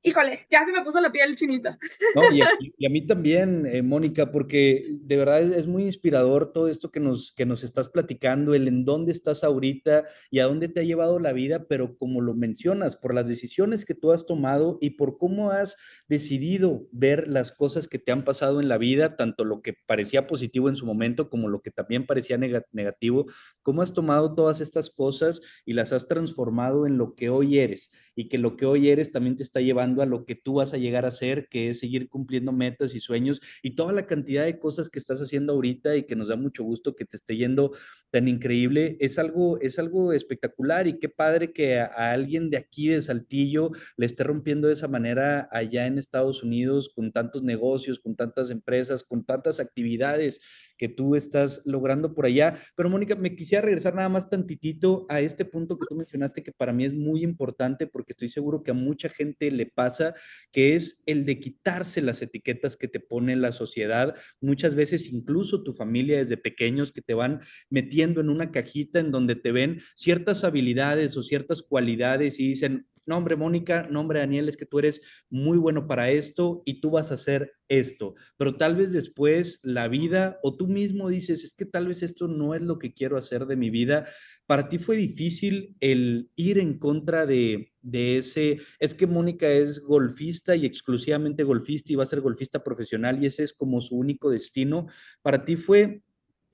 híjole, 0.03 0.47
ya 0.51 0.65
se 0.65 0.73
me 0.73 0.83
puso 0.83 1.01
la 1.01 1.11
piel 1.11 1.37
chinita. 1.37 1.79
y, 2.33 2.87
a, 2.87 2.91
mí 2.91 3.07
también, 3.07 3.67
eh, 3.67 3.83
Mónica, 3.83 4.31
porque 4.31 4.87
de 4.89 5.17
verdad 5.17 5.43
es, 5.43 5.67
muy 5.67 5.85
inspirador 5.85 6.53
todo 6.53 6.69
esto 6.69 6.91
que 6.91 7.01
nos, 7.01 7.33
que 7.33 7.47
nos 7.47 7.65
estás 7.65 7.89
platicando, 7.89 8.55
el 8.55 8.69
en 8.69 8.85
dónde 8.85 9.13
estás 9.13 9.45
ahorita 9.45 10.05
y 10.31 10.39
a 10.39 10.45
dónde 10.45 10.69
te 10.69 10.81
ha 10.81 10.85
llevado 10.85 11.19
la 11.19 11.33
vida, 11.33 11.67
pero 11.69 11.97
como 11.97 12.21
lo 12.21 12.35
mencionas, 12.35 12.97
por 12.97 13.15
las 13.15 13.29
decisiones 13.29 13.85
que 13.85 13.95
tú 13.95 14.13
has 14.13 14.27
tomado 14.27 14.79
y 14.81 14.91
por 14.91 15.19
cómo 15.19 15.51
has 15.51 15.77
decidido 16.09 16.89
ver 16.91 17.29
las 17.29 17.53
cosas 17.53 17.87
que 17.89 17.99
te 17.99 18.13
han 18.13 18.25
pasado 18.25 18.61
en 18.61 18.69
la 18.69 18.79
vida, 18.79 19.17
tanto 19.17 19.45
lo 19.45 19.61
que 19.63 19.75
parecía 19.87 20.27
positivo 20.27 20.69
en 20.69 20.77
su 20.77 20.87
momento 20.87 21.29
como 21.31 21.49
lo 21.49 21.61
que 21.61 21.71
también 21.71 22.07
parecía 22.07 22.39
negativo, 22.39 23.27
cómo 23.63 23.83
has 23.83 23.93
tomado 23.93 24.35
todas 24.35 24.61
estas 24.61 24.91
cosas 24.91 25.41
y 25.65 25.75
las 25.75 25.93
has 25.93 26.07
transformado 26.07 26.87
en 26.87 26.99
lo 26.99 27.15
que 27.15 27.29
hoy 27.29 27.59
eres 27.59 27.91
y 28.15 28.29
que 28.29 28.39
lo 28.39 28.57
que 28.57 28.67
hoy 28.67 28.89
eres 28.89 29.13
también 29.13 29.37
te 29.37 29.43
está 29.43 29.61
llevando 29.61 30.03
a 30.03 30.07
lo 30.07 30.25
que 30.25 30.35
tú 30.35 30.55
vas 30.55 30.75
a 30.75 30.79
llegar 30.79 31.05
a 31.05 31.09
hacer, 31.09 31.49
que 31.49 31.71
es 31.71 31.79
seguir 31.79 32.09
cumpliendo 32.09 32.53
metas 32.53 32.95
y 32.95 33.01
sueños 33.01 33.41
y 33.63 33.77
toda 33.77 33.93
la 33.93 34.07
cantidad 34.07 34.45
de 34.45 34.59
cosas 34.59 34.89
que 34.89 34.99
estás 34.99 35.21
haciendo 35.21 35.53
ahorita 35.53 35.97
y 35.97 36.05
que 36.05 36.17
nos 36.17 36.29
da 36.29 36.37
mucho 36.37 36.65
gusto 36.65 36.95
que 36.95 37.05
te 37.05 37.17
esté 37.17 37.37
yendo 37.37 37.73
tan 38.11 38.29
increíble. 38.29 38.97
Es 39.01 39.19
algo, 39.19 39.61
es 39.61 39.79
algo 39.79 40.13
espectacular 40.13 40.87
y 40.87 40.99
qué 40.99 41.09
padre 41.09 41.53
que 41.53 41.79
a, 41.79 41.87
a, 41.87 42.13
alguien 42.13 42.51
de 42.51 42.57
aquí 42.57 42.89
de 42.89 43.03
Saltillo 43.03 43.71
le 43.97 44.07
esté 44.07 44.25
rompiendo 44.25 44.69
de 44.69 44.75
esa 44.75 44.89
manera 44.89 45.49
allá 45.53 45.87
en 45.87 45.99
Estados 45.99 46.43
Unidos 46.43 46.91
con 46.95 47.13
tantos 47.13 47.43
negocios, 47.43 47.99
con 47.99 48.17
tantas 48.17 48.51
empresas, 48.51 49.03
con 49.03 49.25
tantas 49.25 49.61
actividades 49.61 50.41
que 50.79 50.89
tú 50.89 51.17
estás 51.17 51.61
logrando 51.65 52.15
por 52.15 52.25
allá. 52.25 52.57
Pero 52.77 52.89
Mónica, 52.89 53.17
me 53.17 53.35
quisiera 53.35 53.63
regresar 53.63 53.95
nada 53.95 54.09
más 54.09 54.31
tantitito 54.31 55.07
a 55.09 55.21
este 55.21 55.45
punto 55.45 55.79
que 55.79 55.87
tú 55.89 55.97
mencionaste 55.97 56.43
que 56.43 56.53
para 56.53 56.73
mí 56.73 56.85
es 56.85 56.95
muy 56.95 57.23
importante 57.23 57.87
porque 57.87 58.13
estoy 58.13 58.29
seguro 58.29 58.63
que 58.63 58.71
a 58.71 58.75
mucha 58.75 59.09
gente 59.09 59.51
le 59.51 59.67
pasa, 59.67 60.15
que 60.53 60.75
es 60.75 61.03
el 61.07 61.27
de 61.27 61.41
quitarse 61.41 62.01
las 62.01 62.23
etiquetas 62.23 62.77
que 62.77 62.89
te 62.89 63.01
pone 63.01 63.35
la 63.37 63.53
sociedad, 63.53 64.15
muchas 64.41 64.75
veces 64.75 65.13
incluso 65.13 65.63
tu 65.63 65.75
familia 65.75 66.19
desde 66.19 66.37
pequeños 66.37 66.93
que 66.93 67.03
te 67.03 67.15
van 67.15 67.41
metiendo 67.69 67.98
en 68.03 68.31
una 68.31 68.51
cajita 68.51 69.01
en 69.01 69.11
donde 69.11 69.37
te 69.37 69.53
ven 69.53 69.81
ciertas 69.95 70.45
habilidades 70.45 71.17
o 71.17 71.23
ciertas 71.23 71.63
cualidades 71.63 72.41
y 72.41 72.49
dicen, 72.49 72.87
no, 73.09 73.25
Mónica, 73.39 73.89
no, 73.91 74.07
Daniel, 74.07 74.49
es 74.49 74.59
que 74.59 74.67
tú 74.67 74.79
eres 74.79 75.01
muy 75.31 75.57
bueno 75.57 75.87
para 75.87 76.11
esto 76.11 76.63
y 76.67 76.83
tú 76.83 76.91
vas 76.91 77.11
a 77.11 77.15
hacer 77.15 77.53
esto. 77.67 78.15
Pero 78.37 78.57
tal 78.57 78.77
vez 78.77 78.93
después 78.93 79.61
la 79.63 79.89
vida 79.89 80.39
o 80.43 80.55
tú 80.59 80.67
mismo 80.67 81.09
dices, 81.09 81.43
es 81.43 81.55
que 81.55 81.65
tal 81.65 81.89
vez 81.89 82.03
esto 82.03 82.29
no 82.29 82.55
es 82.55 82.61
lo 82.61 82.79
que 82.79 82.93
quiero 82.93 83.17
hacer 83.17 83.47
de 83.47 83.57
mi 83.57 83.71
vida. 83.71 84.05
Para 84.45 84.69
ti 84.69 84.77
fue 84.77 84.97
difícil 84.97 85.75
el 85.81 86.31
ir 86.37 86.59
en 86.59 86.79
contra 86.79 87.25
de, 87.25 87.73
de 87.81 88.19
ese, 88.19 88.61
es 88.79 88.95
que 88.95 89.07
Mónica 89.07 89.49
es 89.49 89.81
golfista 89.81 90.55
y 90.55 90.67
exclusivamente 90.67 91.45
golfista 91.45 91.91
y 91.91 91.97
va 91.97 92.03
a 92.03 92.07
ser 92.07 92.21
golfista 92.21 92.63
profesional 92.63 93.23
y 93.23 93.27
ese 93.27 93.43
es 93.43 93.55
como 93.55 93.81
su 93.81 93.97
único 93.97 94.29
destino. 94.29 94.87
Para 95.23 95.47
ti 95.47 95.57
fue 95.57 96.03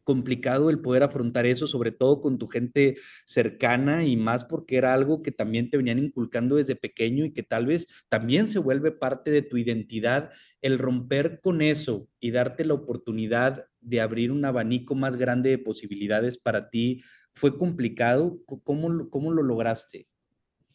complicado 0.05 0.71
el 0.71 0.81
poder 0.81 1.03
afrontar 1.03 1.47
eso, 1.47 1.67
sobre 1.67 1.91
todo 1.91 2.21
con 2.21 2.39
tu 2.39 2.47
gente 2.47 2.97
cercana 3.25 4.05
y 4.05 4.17
más 4.17 4.45
porque 4.45 4.77
era 4.77 4.95
algo 4.95 5.23
que 5.23 5.33
también 5.33 5.71
te 5.71 5.77
venían 5.77 5.99
inculcando 5.99 6.57
desde 6.57 6.77
pequeño 6.77 7.25
y 7.25 7.33
que 7.33 7.43
tal 7.43 7.67
vez 7.67 7.89
también 8.09 8.47
se 8.49 8.59
vuelve 8.59 8.93
parte 8.93 9.31
de 9.31 9.43
tu 9.43 9.57
identidad, 9.57 10.31
el 10.63 10.79
romper 10.79 11.41
con 11.41 11.63
eso 11.63 12.09
y 12.21 12.31
darte 12.31 12.65
la 12.65 12.75
oportunidad 12.75 13.67
de 13.81 14.01
abrir 14.01 14.31
un 14.31 14.45
abanico 14.45 14.95
más 14.95 15.17
grande 15.17 15.51
de 15.51 15.59
posibilidades 15.59 16.39
para 16.39 16.71
ti, 16.71 17.03
¿fue 17.33 17.59
complicado? 17.59 18.39
¿Cómo, 18.63 19.11
cómo 19.11 19.33
lo 19.33 19.43
lograste? 19.43 20.07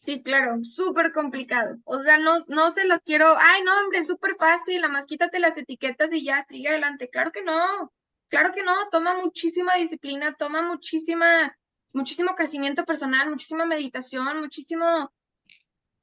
Sí, 0.05 0.23
claro, 0.23 0.63
súper 0.63 1.11
complicado. 1.11 1.77
O 1.83 2.01
sea, 2.01 2.17
no, 2.17 2.39
no 2.47 2.71
se 2.71 2.85
los 2.85 2.99
quiero, 3.01 3.35
ay, 3.37 3.63
no, 3.63 3.79
hombre, 3.79 4.03
súper 4.03 4.35
fácil, 4.39 4.81
nada 4.81 4.93
más 4.93 5.05
quítate 5.05 5.39
las 5.39 5.57
etiquetas 5.57 6.11
y 6.13 6.23
ya, 6.23 6.45
sigue 6.49 6.69
adelante. 6.69 7.09
Claro 7.09 7.31
que 7.31 7.43
no. 7.43 7.91
Claro 8.29 8.51
que 8.53 8.63
no, 8.63 8.73
toma 8.91 9.15
muchísima 9.15 9.75
disciplina, 9.75 10.33
toma 10.33 10.61
muchísima, 10.61 11.57
muchísimo 11.93 12.35
crecimiento 12.35 12.85
personal, 12.85 13.29
muchísima 13.29 13.65
meditación, 13.65 14.39
muchísimo... 14.39 15.11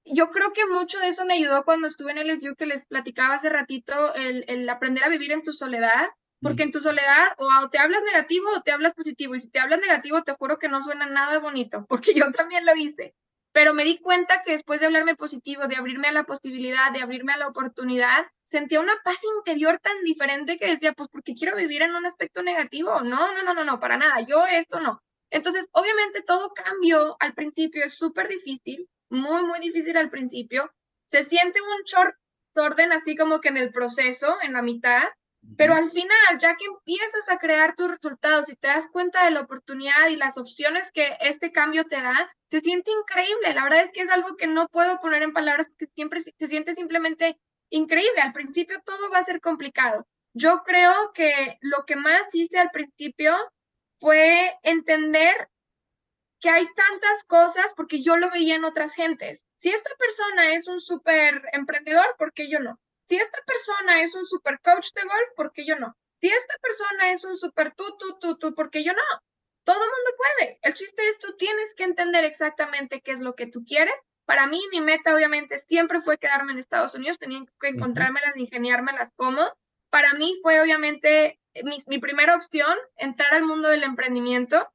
Yo 0.04 0.30
creo 0.30 0.52
que 0.52 0.66
mucho 0.66 0.98
de 1.00 1.08
eso 1.08 1.24
me 1.24 1.34
ayudó 1.34 1.64
cuando 1.64 1.88
estuve 1.88 2.12
en 2.12 2.18
el 2.18 2.30
SU 2.30 2.54
que 2.54 2.66
les 2.66 2.86
platicaba 2.86 3.34
hace 3.34 3.48
ratito, 3.48 4.14
el, 4.14 4.44
el 4.48 4.68
aprender 4.68 5.02
a 5.02 5.08
vivir 5.08 5.32
en 5.32 5.42
tu 5.42 5.52
soledad, 5.52 6.08
porque 6.40 6.62
en 6.62 6.70
tu 6.70 6.80
soledad 6.80 7.26
o 7.38 7.68
te 7.70 7.78
hablas 7.78 8.02
negativo 8.02 8.48
o 8.56 8.60
te 8.60 8.70
hablas 8.70 8.94
positivo, 8.94 9.34
y 9.34 9.40
si 9.40 9.48
te 9.48 9.58
hablas 9.58 9.80
negativo 9.80 10.22
te 10.22 10.32
juro 10.34 10.58
que 10.58 10.68
no 10.68 10.80
suena 10.80 11.06
nada 11.06 11.38
bonito, 11.38 11.84
porque 11.88 12.14
yo 12.14 12.30
también 12.32 12.64
lo 12.66 12.74
hice 12.76 13.14
pero 13.56 13.72
me 13.72 13.84
di 13.84 13.96
cuenta 13.96 14.42
que 14.44 14.52
después 14.52 14.80
de 14.80 14.86
hablarme 14.86 15.16
positivo, 15.16 15.66
de 15.66 15.76
abrirme 15.76 16.08
a 16.08 16.12
la 16.12 16.24
posibilidad, 16.24 16.92
de 16.92 17.00
abrirme 17.00 17.32
a 17.32 17.38
la 17.38 17.48
oportunidad, 17.48 18.26
sentía 18.44 18.80
una 18.80 18.92
paz 19.02 19.16
interior 19.38 19.78
tan 19.78 19.98
diferente 20.04 20.58
que 20.58 20.66
decía, 20.66 20.92
pues, 20.92 21.08
porque 21.08 21.34
quiero 21.34 21.56
vivir 21.56 21.80
en 21.80 21.94
un 21.94 22.04
aspecto 22.04 22.42
negativo? 22.42 23.00
No, 23.00 23.32
no, 23.32 23.42
no, 23.44 23.54
no, 23.54 23.64
no, 23.64 23.80
para 23.80 23.96
nada, 23.96 24.20
yo 24.20 24.44
esto 24.44 24.78
no. 24.80 25.00
Entonces, 25.30 25.70
obviamente 25.72 26.20
todo 26.20 26.52
cambio 26.52 27.16
al 27.18 27.32
principio 27.32 27.82
es 27.82 27.94
súper 27.94 28.28
difícil, 28.28 28.90
muy, 29.08 29.42
muy 29.46 29.58
difícil 29.60 29.96
al 29.96 30.10
principio. 30.10 30.70
Se 31.06 31.24
siente 31.24 31.62
un 31.62 31.82
short 31.86 32.14
orden 32.56 32.92
así 32.92 33.16
como 33.16 33.40
que 33.40 33.48
en 33.48 33.56
el 33.56 33.72
proceso, 33.72 34.36
en 34.42 34.52
la 34.52 34.60
mitad, 34.60 35.04
pero 35.56 35.74
al 35.74 35.90
final, 35.90 36.38
ya 36.38 36.56
que 36.56 36.64
empiezas 36.64 37.28
a 37.28 37.38
crear 37.38 37.74
tus 37.74 37.90
resultados 37.90 38.48
y 38.48 38.56
te 38.56 38.68
das 38.68 38.88
cuenta 38.90 39.24
de 39.24 39.30
la 39.30 39.40
oportunidad 39.40 40.08
y 40.08 40.16
las 40.16 40.38
opciones 40.38 40.90
que 40.92 41.16
este 41.20 41.52
cambio 41.52 41.84
te 41.84 42.00
da, 42.00 42.30
se 42.50 42.60
siente 42.60 42.90
increíble. 42.90 43.54
La 43.54 43.64
verdad 43.64 43.82
es 43.82 43.92
que 43.92 44.02
es 44.02 44.10
algo 44.10 44.36
que 44.36 44.46
no 44.46 44.68
puedo 44.68 45.00
poner 45.00 45.22
en 45.22 45.32
palabras, 45.32 45.66
que 45.78 45.86
siempre 45.94 46.20
se 46.20 46.46
siente 46.46 46.74
simplemente 46.74 47.38
increíble. 47.70 48.20
Al 48.20 48.32
principio 48.32 48.80
todo 48.84 49.10
va 49.10 49.18
a 49.18 49.24
ser 49.24 49.40
complicado. 49.40 50.06
Yo 50.34 50.62
creo 50.64 51.12
que 51.14 51.58
lo 51.60 51.84
que 51.86 51.96
más 51.96 52.26
hice 52.34 52.58
al 52.58 52.70
principio 52.70 53.34
fue 53.98 54.58
entender 54.62 55.48
que 56.40 56.50
hay 56.50 56.66
tantas 56.74 57.24
cosas 57.24 57.72
porque 57.76 58.02
yo 58.02 58.16
lo 58.16 58.30
veía 58.30 58.54
en 58.54 58.64
otras 58.64 58.94
gentes. 58.94 59.46
Si 59.58 59.70
esta 59.70 59.90
persona 59.98 60.54
es 60.54 60.68
un 60.68 60.80
súper 60.80 61.42
emprendedor, 61.52 62.04
¿por 62.18 62.32
qué 62.32 62.50
yo 62.50 62.60
no? 62.60 62.78
Si 63.08 63.16
esta 63.16 63.38
persona 63.46 64.02
es 64.02 64.14
un 64.14 64.26
super 64.26 64.60
coach 64.60 64.88
de 64.94 65.02
golf, 65.02 65.28
¿por 65.36 65.52
qué 65.52 65.64
yo 65.64 65.76
no? 65.76 65.96
Si 66.20 66.28
esta 66.28 66.54
persona 66.60 67.12
es 67.12 67.24
un 67.24 67.36
super 67.36 67.74
tú, 67.74 67.84
tú, 67.98 68.18
tú, 68.18 68.36
tú, 68.38 68.54
¿por 68.54 68.70
qué 68.70 68.82
yo 68.82 68.92
no? 68.92 69.02
Todo 69.64 69.82
el 69.82 69.90
mundo 69.90 70.10
puede. 70.16 70.58
El 70.62 70.74
chiste 70.74 71.08
es 71.08 71.18
tú 71.18 71.36
tienes 71.36 71.74
que 71.74 71.84
entender 71.84 72.24
exactamente 72.24 73.00
qué 73.00 73.12
es 73.12 73.20
lo 73.20 73.34
que 73.34 73.46
tú 73.46 73.64
quieres. 73.64 73.94
Para 74.24 74.46
mí, 74.46 74.60
mi 74.72 74.80
meta 74.80 75.14
obviamente 75.14 75.58
siempre 75.58 76.00
fue 76.00 76.18
quedarme 76.18 76.52
en 76.52 76.58
Estados 76.58 76.94
Unidos, 76.94 77.18
tenía 77.18 77.44
que 77.60 77.68
encontrármelas, 77.68 78.36
ingeniármelas 78.36 79.12
como. 79.14 79.46
Para 79.90 80.14
mí 80.14 80.34
fue 80.42 80.60
obviamente 80.60 81.38
mi, 81.62 81.82
mi 81.86 81.98
primera 81.98 82.34
opción, 82.34 82.76
entrar 82.96 83.34
al 83.34 83.44
mundo 83.44 83.68
del 83.68 83.84
emprendimiento. 83.84 84.68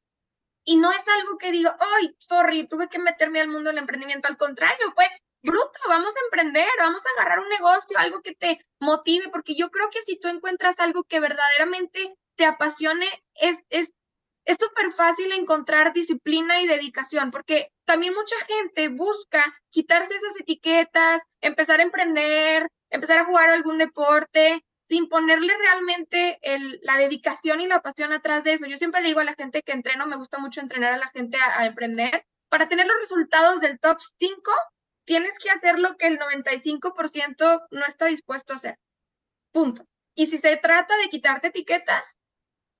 Y 0.64 0.78
no 0.78 0.92
es 0.92 1.06
algo 1.20 1.38
que 1.38 1.52
digo, 1.52 1.72
ay, 1.80 2.16
sorry, 2.20 2.68
tuve 2.68 2.88
que 2.88 3.00
meterme 3.00 3.42
al 3.42 3.48
mundo 3.48 3.70
del 3.70 3.80
emprendimiento. 3.80 4.28
Al 4.28 4.38
contrario, 4.38 4.92
fue 4.94 5.06
bruto, 5.44 5.80
vamos 5.88 6.14
a 6.16 6.26
emprender, 6.26 6.68
vamos 6.78 7.02
a 7.06 7.22
agarrar 7.22 7.40
un 7.40 7.50
negocio, 7.50 7.98
algo 7.98 8.22
que 8.22 8.36
te 8.36 8.66
motive, 8.80 9.30
porque 9.30 9.56
yo 9.56 9.70
creo 9.72 9.90
que 9.90 10.02
si 10.02 10.20
tú 10.20 10.28
encuentras 10.28 10.80
algo 10.80 11.04
que 11.04 11.20
verdaderamente 11.20 12.16
te 12.36 12.46
apasione, 12.46 13.08
es, 13.36 13.58
es, 13.70 13.94
es 14.46 14.58
súper 14.60 14.92
fácil 14.92 15.32
encontrar 15.32 15.94
disciplina 15.94 16.62
y 16.62 16.68
dedicación, 16.68 17.32
porque 17.32 17.72
también 17.86 18.14
mucha 18.14 18.36
gente 18.46 18.90
busca 18.90 19.44
quitarse 19.70 20.16
esas 20.16 20.40
etiquetas, 20.40 21.22
empezar 21.42 21.80
a 21.80 21.84
emprender, 21.84 22.68
empezar 22.90 23.20
a 23.20 23.26
jugar 23.26 23.50
algún 23.50 23.78
deporte, 23.78 24.64
sin 24.88 25.08
ponerle 25.08 25.58
realmente 25.58 26.38
el, 26.42 26.80
la 26.84 26.98
dedicación 26.98 27.62
y 27.62 27.68
la 27.68 27.82
pasión 27.82 28.12
atrás 28.12 28.44
de 28.44 28.54
eso. 28.54 28.66
Yo 28.66 28.78
siempre 28.78 29.02
le 29.02 29.08
digo 29.08 29.22
a 29.22 29.24
la 29.24 29.36
gente 29.36 29.62
que 29.64 29.72
entreno, 29.72 30.06
me 30.06 30.18
gusta 30.18 30.38
mucho 30.38 30.60
entrenar 30.60 30.92
a 30.92 30.98
la 30.98 31.10
gente 31.14 31.38
a, 31.38 31.62
a 31.62 31.66
emprender, 31.66 32.26
para 32.50 32.68
tener 32.68 32.86
los 32.86 32.98
resultados 33.00 33.62
del 33.62 33.80
top 33.80 33.98
5 34.20 34.52
tienes 35.06 35.38
que 35.40 35.50
hacer 35.50 35.80
lo 35.80 35.98
que 35.98 36.08
el 36.08 36.20
95% 36.20 37.68
no 37.72 37.86
está 37.86 38.06
dispuesto 38.08 38.54
a 38.54 38.58
hacer. 38.58 38.78
Punto. 39.52 39.86
Y 40.16 40.28
si 40.28 40.38
se 40.38 40.58
trata 40.58 40.96
de 40.98 41.10
quitarte 41.10 41.48
etiquetas, 41.48 42.20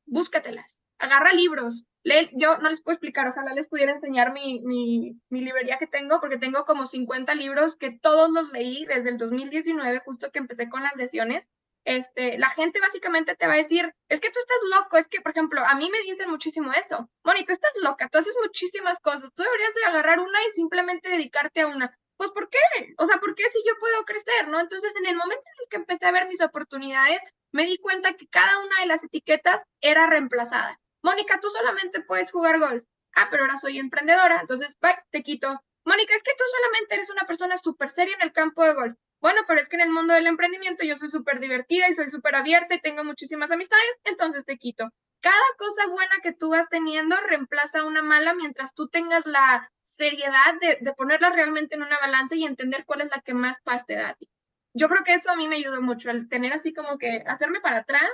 búscatelas. 0.06 0.80
Agarra 1.00 1.34
libros. 1.34 1.86
Lee, 2.04 2.30
yo 2.34 2.58
no 2.58 2.70
les 2.70 2.82
puedo 2.82 2.96
explicar, 2.96 3.28
ojalá 3.28 3.54
les 3.54 3.68
pudiera 3.68 3.92
enseñar 3.92 4.34
mi, 4.34 4.62
mi, 4.64 5.16
librería 5.30 5.78
que 5.78 5.88
tengo, 5.88 6.20
porque 6.20 6.38
tengo 6.38 6.66
como 6.66 6.86
50 6.86 7.34
libros 7.36 7.76
que 7.76 7.92
todos 7.92 8.32
los 8.32 8.52
leí 8.52 8.86
desde 8.86 9.10
el 9.10 9.18
2019, 9.18 10.02
justo 10.04 10.32
que 10.32 10.40
empecé 10.40 10.70
con 10.70 10.84
las 10.84 10.96
lesiones. 10.96 11.50
Este, 11.84 12.38
la 12.38 12.50
gente 12.52 12.80
básicamente 12.80 13.36
te 13.36 13.48
va 13.48 13.54
a 13.54 13.58
decir, 13.58 13.92
es 14.10 14.20
que 14.20 14.30
tú 14.30 14.40
estás 14.40 14.80
loco, 14.80 14.98
es 14.98 15.08
que, 15.08 15.22
por 15.22 15.32
ejemplo, 15.32 15.62
a 15.66 15.76
mí 15.76 15.90
me 15.92 16.00
dicen 16.02 16.30
muchísimo 16.30 16.72
eso, 16.74 17.10
Moni, 17.24 17.44
tú 17.44 17.54
estás 17.54 17.72
loca, 17.82 18.08
tú 18.08 18.20
haces 18.20 18.36
muchísimas 18.42 19.00
cosas, 19.00 19.32
tú 19.34 19.42
deberías 19.42 19.74
de 19.74 19.86
agarrar 19.86 20.20
una 20.20 20.40
y 20.48 20.54
simplemente 20.54 21.10
dedicarte 21.10 21.62
a 21.62 21.68
una 21.68 21.98
pues 22.18 22.32
¿por 22.32 22.50
qué? 22.50 22.58
O 22.98 23.06
sea, 23.06 23.18
¿por 23.18 23.36
qué 23.36 23.44
si 23.52 23.60
yo 23.68 23.74
puedo 23.80 24.04
crecer, 24.06 24.48
no? 24.48 24.60
Entonces, 24.60 24.94
en 24.96 25.06
el 25.08 25.16
momento 25.16 25.42
en 25.46 25.64
el 25.64 25.70
que 25.70 25.78
empecé 25.78 26.06
a 26.06 26.12
ver 26.12 26.28
mis 26.28 26.42
oportunidades, 26.42 27.22
me 27.52 27.66
di 27.66 27.78
cuenta 27.78 28.14
que 28.14 28.28
cada 28.28 28.60
una 28.60 28.80
de 28.82 28.86
las 28.88 29.04
etiquetas 29.04 29.62
era 29.82 30.08
reemplazada. 30.08 30.80
Mónica, 31.04 31.40
tú 31.40 31.50
solamente 31.50 32.02
puedes 32.02 32.32
jugar 32.32 32.60
golf. 32.60 32.84
Ah, 33.16 33.28
pero 33.30 33.44
ahora 33.44 33.58
soy 33.58 33.80
emprendedora, 33.80 34.40
entonces, 34.42 34.78
bye, 34.82 34.96
te 35.12 35.24
quito. 35.24 35.62
Mónica, 35.84 36.16
es 36.16 36.24
que 36.24 36.32
tú 36.38 36.44
solamente 36.56 36.96
eres 36.96 37.10
una 37.10 37.26
persona 37.26 37.58
súper 37.58 37.90
seria 37.90 38.16
en 38.16 38.22
el 38.22 38.32
campo 38.32 38.64
de 38.64 38.74
golf. 38.74 38.94
Bueno, 39.20 39.42
pero 39.48 39.60
es 39.60 39.70
que 39.70 39.76
en 39.76 39.82
el 39.84 39.90
mundo 39.90 40.14
del 40.14 40.28
emprendimiento 40.28 40.84
yo 40.84 40.96
soy 40.98 41.10
súper 41.10 41.40
divertida 41.40 41.90
y 41.90 41.94
soy 41.96 42.10
súper 42.10 42.36
abierta 42.36 42.76
y 42.76 42.82
tengo 42.82 43.04
muchísimas 43.04 43.52
amistades, 43.52 44.00
entonces 44.04 44.46
te 44.46 44.58
quito. 44.58 44.90
Cada 45.22 45.36
cosa 45.58 45.88
buena 45.88 46.16
que 46.24 46.34
tú 46.34 46.50
vas 46.50 46.68
teniendo 46.70 47.16
reemplaza 47.16 47.86
una 47.86 48.02
mala 48.02 48.34
mientras 48.34 48.74
tú 48.74 48.88
tengas 48.90 49.26
la 49.26 49.72
seriedad 49.84 50.56
de, 50.60 50.80
de 50.82 50.94
ponerla 50.94 51.30
realmente 51.30 51.76
en 51.76 51.84
una 51.84 52.00
balanza 52.00 52.36
y 52.36 52.46
entender 52.46 52.86
cuál 52.86 53.02
es 53.02 53.12
la 53.12 53.22
que 53.22 53.34
más 53.34 53.58
paz 53.64 53.86
te 53.86 53.96
da 53.96 54.10
a 54.10 54.14
ti. 54.16 54.28
Yo 54.74 54.90
creo 54.90 55.04
que 55.04 55.14
eso 55.14 55.30
a 55.32 55.36
mí 55.36 55.48
me 55.48 55.58
ayudó 55.58 55.82
mucho, 55.82 56.10
el 56.10 56.28
tener 56.30 56.54
así 56.54 56.74
como 56.74 56.98
que 56.98 57.24
hacerme 57.28 57.62
para 57.62 57.80
atrás 57.80 58.10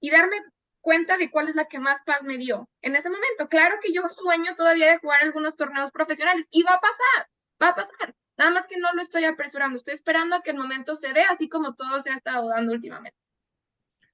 y 0.00 0.10
darme 0.10 0.36
cuenta 0.80 1.16
de 1.16 1.30
cuál 1.30 1.48
es 1.48 1.54
la 1.54 1.66
que 1.66 1.78
más 1.78 2.00
paz 2.04 2.22
me 2.22 2.36
dio 2.36 2.68
en 2.82 2.96
ese 2.96 3.08
momento. 3.08 3.48
Claro 3.48 3.76
que 3.82 3.92
yo 3.92 4.06
sueño 4.08 4.54
todavía 4.54 4.86
de 4.90 4.98
jugar 4.98 5.22
algunos 5.22 5.56
torneos 5.56 5.90
profesionales 5.90 6.46
y 6.50 6.62
va 6.64 6.74
a 6.74 6.80
pasar, 6.80 7.28
va 7.62 7.68
a 7.68 7.74
pasar. 7.74 8.14
Nada 8.36 8.50
más 8.50 8.66
que 8.66 8.76
no 8.76 8.92
lo 8.92 9.02
estoy 9.02 9.24
apresurando, 9.24 9.76
estoy 9.76 9.94
esperando 9.94 10.36
a 10.36 10.42
que 10.42 10.50
el 10.50 10.58
momento 10.58 10.94
se 10.96 11.12
dé, 11.12 11.22
así 11.22 11.48
como 11.48 11.74
todo 11.74 12.00
se 12.00 12.10
ha 12.10 12.14
estado 12.14 12.48
dando 12.48 12.72
últimamente. 12.72 13.16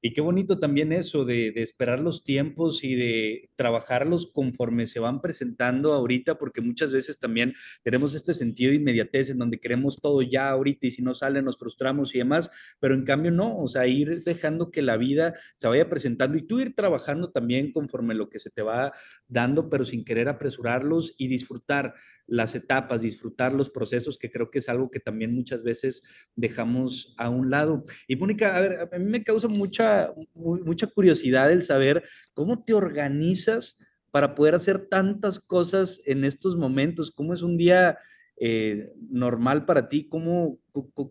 Y 0.01 0.13
qué 0.13 0.21
bonito 0.21 0.59
también 0.59 0.93
eso 0.93 1.25
de, 1.25 1.51
de, 1.51 1.63
esperar 1.63 2.01
los 2.01 2.23
tiempos 2.23 2.85
y 2.85 2.95
de 2.95 3.51
trabajarlos 3.57 4.31
conforme 4.33 4.87
se 4.87 5.01
van 5.01 5.21
presentando 5.21 5.93
ahorita, 5.93 6.39
porque 6.39 6.61
muchas 6.61 6.93
veces 6.93 7.19
también 7.19 7.55
tenemos 7.83 8.15
este 8.15 8.33
sentido 8.35 8.71
de 8.71 8.77
inmediatez 8.77 9.31
en 9.31 9.39
donde 9.39 9.59
queremos 9.59 9.97
todo 9.97 10.23
ya 10.23 10.51
ahorita 10.51 10.87
y 10.87 10.91
si 10.91 11.03
no 11.03 11.15
sale 11.15 11.43
nos 11.43 11.59
frustramos 11.59 12.15
y 12.15 12.19
demás, 12.19 12.49
pero 12.79 12.95
en 12.95 13.05
cambio 13.05 13.31
no, 13.31 13.57
o 13.57 13.67
sea, 13.67 13.87
ir 13.87 14.23
dejando 14.25 14.71
que 14.71 14.83
la 14.83 14.97
vida 14.97 15.35
se 15.57 15.69
vaya 15.69 15.89
presentando 15.89 16.39
y 16.39 16.43
tú 16.43 16.61
ir 16.61 16.75
trabajando 16.75 17.31
también 17.31 17.73
conforme 17.73 18.15
lo 18.15 18.29
que 18.29 18.39
se 18.39 18.51
te 18.51 18.63
va 18.63 18.93
dando, 19.27 19.69
pero 19.69 19.85
sin 19.85 20.05
querer 20.05 20.29
apresurarlos 20.29 21.15
y 21.19 21.29
disfrutar 21.29 21.95
las 22.29 22.55
etapas, 22.55 23.01
disfrutar 23.01 23.55
los 23.55 23.71
procesos, 23.71 24.19
que 24.19 24.31
creo 24.31 24.51
que 24.51 24.59
es 24.59 24.69
algo 24.69 24.91
que 24.91 25.01
también 25.01 25.35
muchas 25.35 25.65
veces 25.65 26.03
dejamos 26.37 27.15
a 27.17 27.31
un 27.31 27.51
lado. 27.51 27.85
Y 28.07 28.17
Mónica, 28.17 28.57
a 28.57 28.61
ver, 28.61 28.89
a 28.93 28.99
mí 28.99 29.07
me 29.07 29.25
causa 29.25 29.49
mucha, 29.49 29.88
mucha 30.35 30.87
curiosidad 30.87 31.51
el 31.51 31.63
saber 31.63 32.05
cómo 32.35 32.63
te 32.65 32.75
organizas 32.75 33.77
para 34.11 34.35
poder 34.35 34.55
hacer 34.55 34.87
tantas 34.87 35.39
cosas 35.39 36.01
en 36.07 36.25
estos 36.25 36.57
momentos, 36.57 37.11
cómo 37.11 37.35
es 37.35 37.43
un 37.43 37.57
día 37.57 37.99
eh, 38.37 38.93
normal 39.11 39.65
para 39.67 39.89
ti, 39.89 40.09
¿Cómo, 40.09 40.59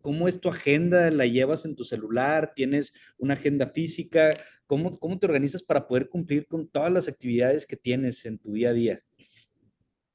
¿Cómo, 0.01 0.27
es 0.27 0.39
tu 0.39 0.49
agenda, 0.49 1.11
la 1.11 1.25
llevas 1.25 1.65
en 1.65 1.75
tu 1.75 1.83
celular, 1.83 2.53
tienes 2.55 2.93
una 3.17 3.33
agenda 3.33 3.67
física, 3.67 4.37
¿Cómo, 4.65 4.97
cómo 4.97 5.19
te 5.19 5.27
organizas 5.27 5.61
para 5.61 5.87
poder 5.87 6.09
cumplir 6.09 6.47
con 6.47 6.67
todas 6.67 6.91
las 6.91 7.07
actividades 7.07 7.65
que 7.65 7.77
tienes 7.77 8.25
en 8.25 8.37
tu 8.37 8.53
día 8.53 8.69
a 8.69 8.73
día 8.73 9.03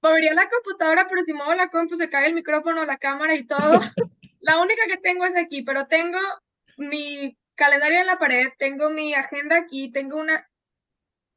movería 0.02 0.34
la 0.34 0.48
computadora, 0.48 1.06
pero 1.08 1.22
si 1.24 1.32
muevo 1.32 1.54
la 1.54 1.70
compu 1.70 1.96
se 1.96 2.10
cae 2.10 2.26
el 2.26 2.34
micrófono, 2.34 2.84
la 2.84 2.98
cámara 2.98 3.34
y 3.34 3.44
todo. 3.44 3.80
la 4.40 4.60
única 4.60 4.82
que 4.88 4.96
tengo 4.96 5.24
es 5.24 5.36
aquí, 5.36 5.62
pero 5.62 5.86
tengo 5.86 6.18
mi 6.76 7.38
calendario 7.62 8.00
en 8.00 8.06
la 8.08 8.18
pared, 8.18 8.48
tengo 8.58 8.90
mi 8.90 9.14
agenda 9.14 9.56
aquí, 9.56 9.92
tengo 9.92 10.18
una... 10.18 10.48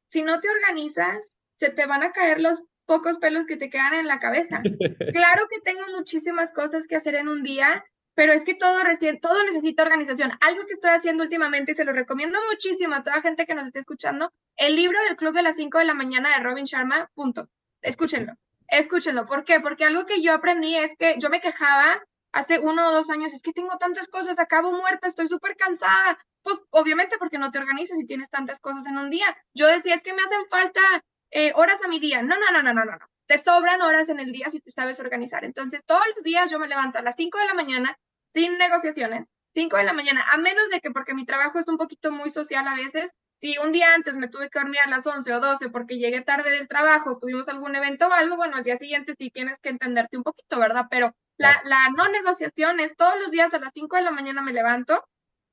Si 0.09 0.23
no 0.23 0.39
te 0.39 0.49
organizas, 0.49 1.37
se 1.59 1.69
te 1.69 1.85
van 1.85 2.01
a 2.01 2.11
caer 2.11 2.41
los 2.41 2.59
pocos 2.85 3.19
pelos 3.19 3.45
que 3.45 3.57
te 3.57 3.69
quedan 3.69 3.93
en 3.93 4.07
la 4.07 4.19
cabeza. 4.19 4.61
Claro 5.13 5.47
que 5.51 5.61
tengo 5.61 5.85
muchísimas 5.95 6.51
cosas 6.51 6.87
que 6.87 6.95
hacer 6.95 7.13
en 7.13 7.27
un 7.27 7.43
día, 7.43 7.85
pero 8.15 8.33
es 8.33 8.41
que 8.43 8.55
todo, 8.55 8.83
recién, 8.83 9.19
todo 9.21 9.43
necesita 9.43 9.83
organización. 9.83 10.31
Algo 10.41 10.65
que 10.65 10.73
estoy 10.73 10.91
haciendo 10.91 11.23
últimamente 11.23 11.73
y 11.73 11.75
se 11.75 11.85
lo 11.85 11.93
recomiendo 11.93 12.39
muchísimo 12.49 12.95
a 12.95 13.03
toda 13.03 13.21
gente 13.21 13.45
que 13.45 13.53
nos 13.53 13.65
esté 13.67 13.79
escuchando, 13.79 14.33
el 14.55 14.75
libro 14.75 14.97
del 15.07 15.17
Club 15.17 15.35
de 15.35 15.43
las 15.43 15.57
5 15.57 15.77
de 15.77 15.85
la 15.85 15.93
mañana 15.93 16.29
de 16.29 16.43
Robin 16.43 16.65
Sharma, 16.65 17.11
punto. 17.13 17.49
Escúchenlo. 17.83 18.33
Escúchenlo, 18.67 19.27
¿por 19.27 19.43
qué? 19.43 19.59
Porque 19.59 19.85
algo 19.85 20.07
que 20.07 20.23
yo 20.23 20.33
aprendí 20.33 20.75
es 20.75 20.95
que 20.97 21.15
yo 21.19 21.29
me 21.29 21.39
quejaba 21.39 22.01
hace 22.35 22.59
uno 22.59 22.89
o 22.89 22.91
dos 22.91 23.09
años, 23.09 23.33
es 23.33 23.41
que 23.41 23.53
tengo 23.53 23.77
tantas 23.77 24.09
cosas, 24.09 24.37
acabo 24.37 24.73
muerta, 24.73 25.07
estoy 25.07 25.27
súper 25.27 25.55
cansada. 25.55 26.19
Pues 26.43 26.59
obviamente 26.69 27.17
porque 27.17 27.37
no 27.37 27.49
te 27.49 27.59
organizas 27.59 27.97
y 27.97 28.05
tienes 28.05 28.29
tantas 28.29 28.59
cosas 28.59 28.85
en 28.87 28.97
un 28.97 29.09
día. 29.09 29.25
Yo 29.53 29.67
decía, 29.67 29.95
es 29.95 30.01
que 30.03 30.13
me 30.13 30.21
hacen 30.21 30.45
falta 30.49 30.81
eh, 31.31 31.53
horas 31.55 31.81
a 31.83 31.87
mi 31.87 31.99
día. 31.99 32.21
No, 32.21 32.35
no, 32.37 32.51
no, 32.51 32.61
no, 32.61 32.73
no, 32.73 32.85
no. 32.85 33.05
Te 33.25 33.37
sobran 33.37 33.81
horas 33.81 34.09
en 34.09 34.19
el 34.19 34.33
día 34.33 34.49
si 34.49 34.59
te 34.59 34.69
sabes 34.69 34.99
organizar. 34.99 35.45
Entonces, 35.45 35.83
todos 35.85 36.05
los 36.13 36.23
días 36.23 36.51
yo 36.51 36.59
me 36.59 36.67
levanto 36.67 36.99
a 36.99 37.03
las 37.03 37.15
5 37.15 37.39
de 37.39 37.45
la 37.45 37.53
mañana 37.53 37.97
sin 38.33 38.57
negociaciones, 38.57 39.27
5 39.53 39.77
de 39.77 39.85
la 39.85 39.93
mañana, 39.93 40.25
a 40.33 40.37
menos 40.37 40.69
de 40.69 40.81
que 40.81 40.91
porque 40.91 41.13
mi 41.13 41.25
trabajo 41.25 41.57
es 41.57 41.69
un 41.69 41.77
poquito 41.77 42.11
muy 42.11 42.31
social 42.31 42.67
a 42.67 42.75
veces, 42.75 43.11
si 43.39 43.57
un 43.57 43.71
día 43.71 43.93
antes 43.93 44.17
me 44.17 44.27
tuve 44.27 44.49
que 44.49 44.59
dormir 44.59 44.79
a 44.85 44.89
las 44.89 45.07
11 45.07 45.33
o 45.33 45.39
12 45.39 45.69
porque 45.69 45.97
llegué 45.97 46.21
tarde 46.21 46.51
del 46.51 46.67
trabajo, 46.67 47.17
tuvimos 47.17 47.47
algún 47.47 47.75
evento 47.75 48.07
o 48.07 48.11
algo, 48.11 48.35
bueno, 48.35 48.57
al 48.57 48.63
día 48.63 48.75
siguiente 48.75 49.15
sí 49.17 49.29
tienes 49.29 49.59
que 49.59 49.69
entenderte 49.69 50.17
un 50.17 50.23
poquito, 50.23 50.59
¿verdad? 50.59 50.87
Pero 50.89 51.15
la, 51.37 51.61
la 51.65 51.89
no 51.95 52.09
negociación 52.09 52.79
es 52.79 52.95
todos 52.95 53.13
los 53.19 53.31
días 53.31 53.53
a 53.53 53.59
las 53.59 53.73
5 53.73 53.95
de 53.95 54.03
la 54.03 54.11
mañana 54.11 54.41
me 54.41 54.53
levanto, 54.53 55.05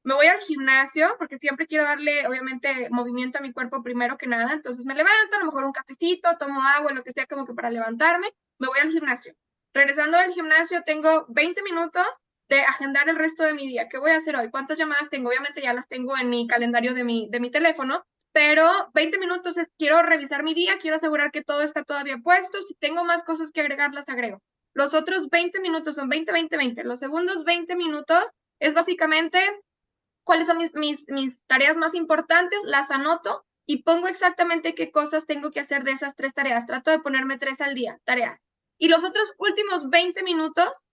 me 0.05 0.15
voy 0.15 0.27
al 0.27 0.41
gimnasio 0.41 1.15
porque 1.19 1.39
siempre 1.39 1.67
quiero 1.67 1.85
darle, 1.85 2.27
obviamente, 2.27 2.89
movimiento 2.91 3.39
a 3.39 3.41
mi 3.41 3.53
cuerpo 3.53 3.83
primero 3.83 4.19
que 4.19 4.27
nada. 4.27 4.53
Entonces 4.53 4.85
me 4.85 4.95
levanto, 4.95 5.37
a 5.37 5.39
lo 5.39 5.47
mejor 5.47 5.65
un 5.65 5.73
cafecito, 5.73 6.37
tomo 6.39 6.63
agua, 6.63 6.93
lo 6.93 7.05
que 7.05 7.13
sea, 7.13 7.27
como 7.27 7.47
que 7.47 7.55
para 7.55 7.71
levantarme, 7.71 8.29
me 8.59 8.69
voy 8.69 8.79
al 8.81 8.91
gimnasio. 8.91 9.35
Regresando 9.75 10.19
del 10.19 10.33
gimnasio, 10.33 10.83
tengo 10.85 11.27
20 11.29 11.63
minutos 11.63 12.07
de 12.49 12.61
agendar 12.63 13.09
el 13.09 13.17
resto 13.17 13.45
de 13.45 13.55
mi 13.55 13.67
día. 13.67 13.89
¿Qué 13.89 13.99
voy 13.99 14.11
a 14.11 14.17
hacer 14.17 14.37
hoy? 14.37 14.51
¿Cuántas 14.51 14.79
llamadas 14.79 15.09
tengo? 15.09 15.31
Obviamente 15.31 15.63
ya 15.63 15.73
las 15.73 15.89
tengo 15.89 16.17
en 16.19 16.29
mi 16.31 16.47
calendario 16.47 16.95
de 16.95 17.05
mi, 17.05 17.29
de 17.31 17.41
mi 17.41 17.51
teléfono, 17.51 18.05
pero 18.33 18.91
20 18.95 19.19
minutos 19.19 19.57
es, 19.57 19.71
quiero 19.79 20.03
revisar 20.03 20.43
mi 20.43 20.53
día, 20.55 20.79
quiero 20.81 20.97
asegurar 20.97 21.31
que 21.31 21.43
todo 21.43 21.63
está 21.63 21.85
todavía 21.85 22.19
puesto. 22.19 22.61
Si 22.63 22.75
tengo 22.75 23.05
más 23.05 23.23
cosas 23.23 23.53
que 23.53 23.61
agregar, 23.61 23.95
las 23.95 24.09
agrego. 24.09 24.43
Los 24.75 24.95
otros 24.95 25.29
20 25.29 25.61
minutos 25.61 25.97
son 25.97 26.09
20, 26.09 26.33
20, 26.33 26.57
20. 26.57 26.85
Los 26.85 26.99
segundos 26.99 27.45
20 27.45 27.77
minutos 27.77 28.25
es 28.59 28.75
básicamente 28.75 29.39
cuáles 30.25 30.47
son 30.47 30.59
mis, 30.59 30.75
mis, 30.75 31.05
mis 31.09 31.41
tareas 31.47 31.77
más 31.79 31.95
importantes, 31.95 32.59
las 32.65 32.91
anoto 32.91 33.45
y 33.67 33.83
pongo 33.83 34.09
exactamente 34.09 34.75
qué 34.75 34.91
cosas 34.91 35.27
tengo 35.27 35.51
que 35.51 35.61
hacer 35.61 35.85
de 35.85 35.93
esas 35.93 36.15
tres 36.15 36.35
tareas. 36.35 36.67
Trato 36.67 36.91
de 36.91 37.01
ponerme 37.01 37.39
tres 37.39 37.61
al 37.61 37.75
día, 37.75 37.99
tareas. 38.05 38.41
Y 38.79 38.89
los 38.89 39.05
otros 39.05 39.35
últimos 39.39 39.89
20 39.91 40.23
minutos 40.23 40.85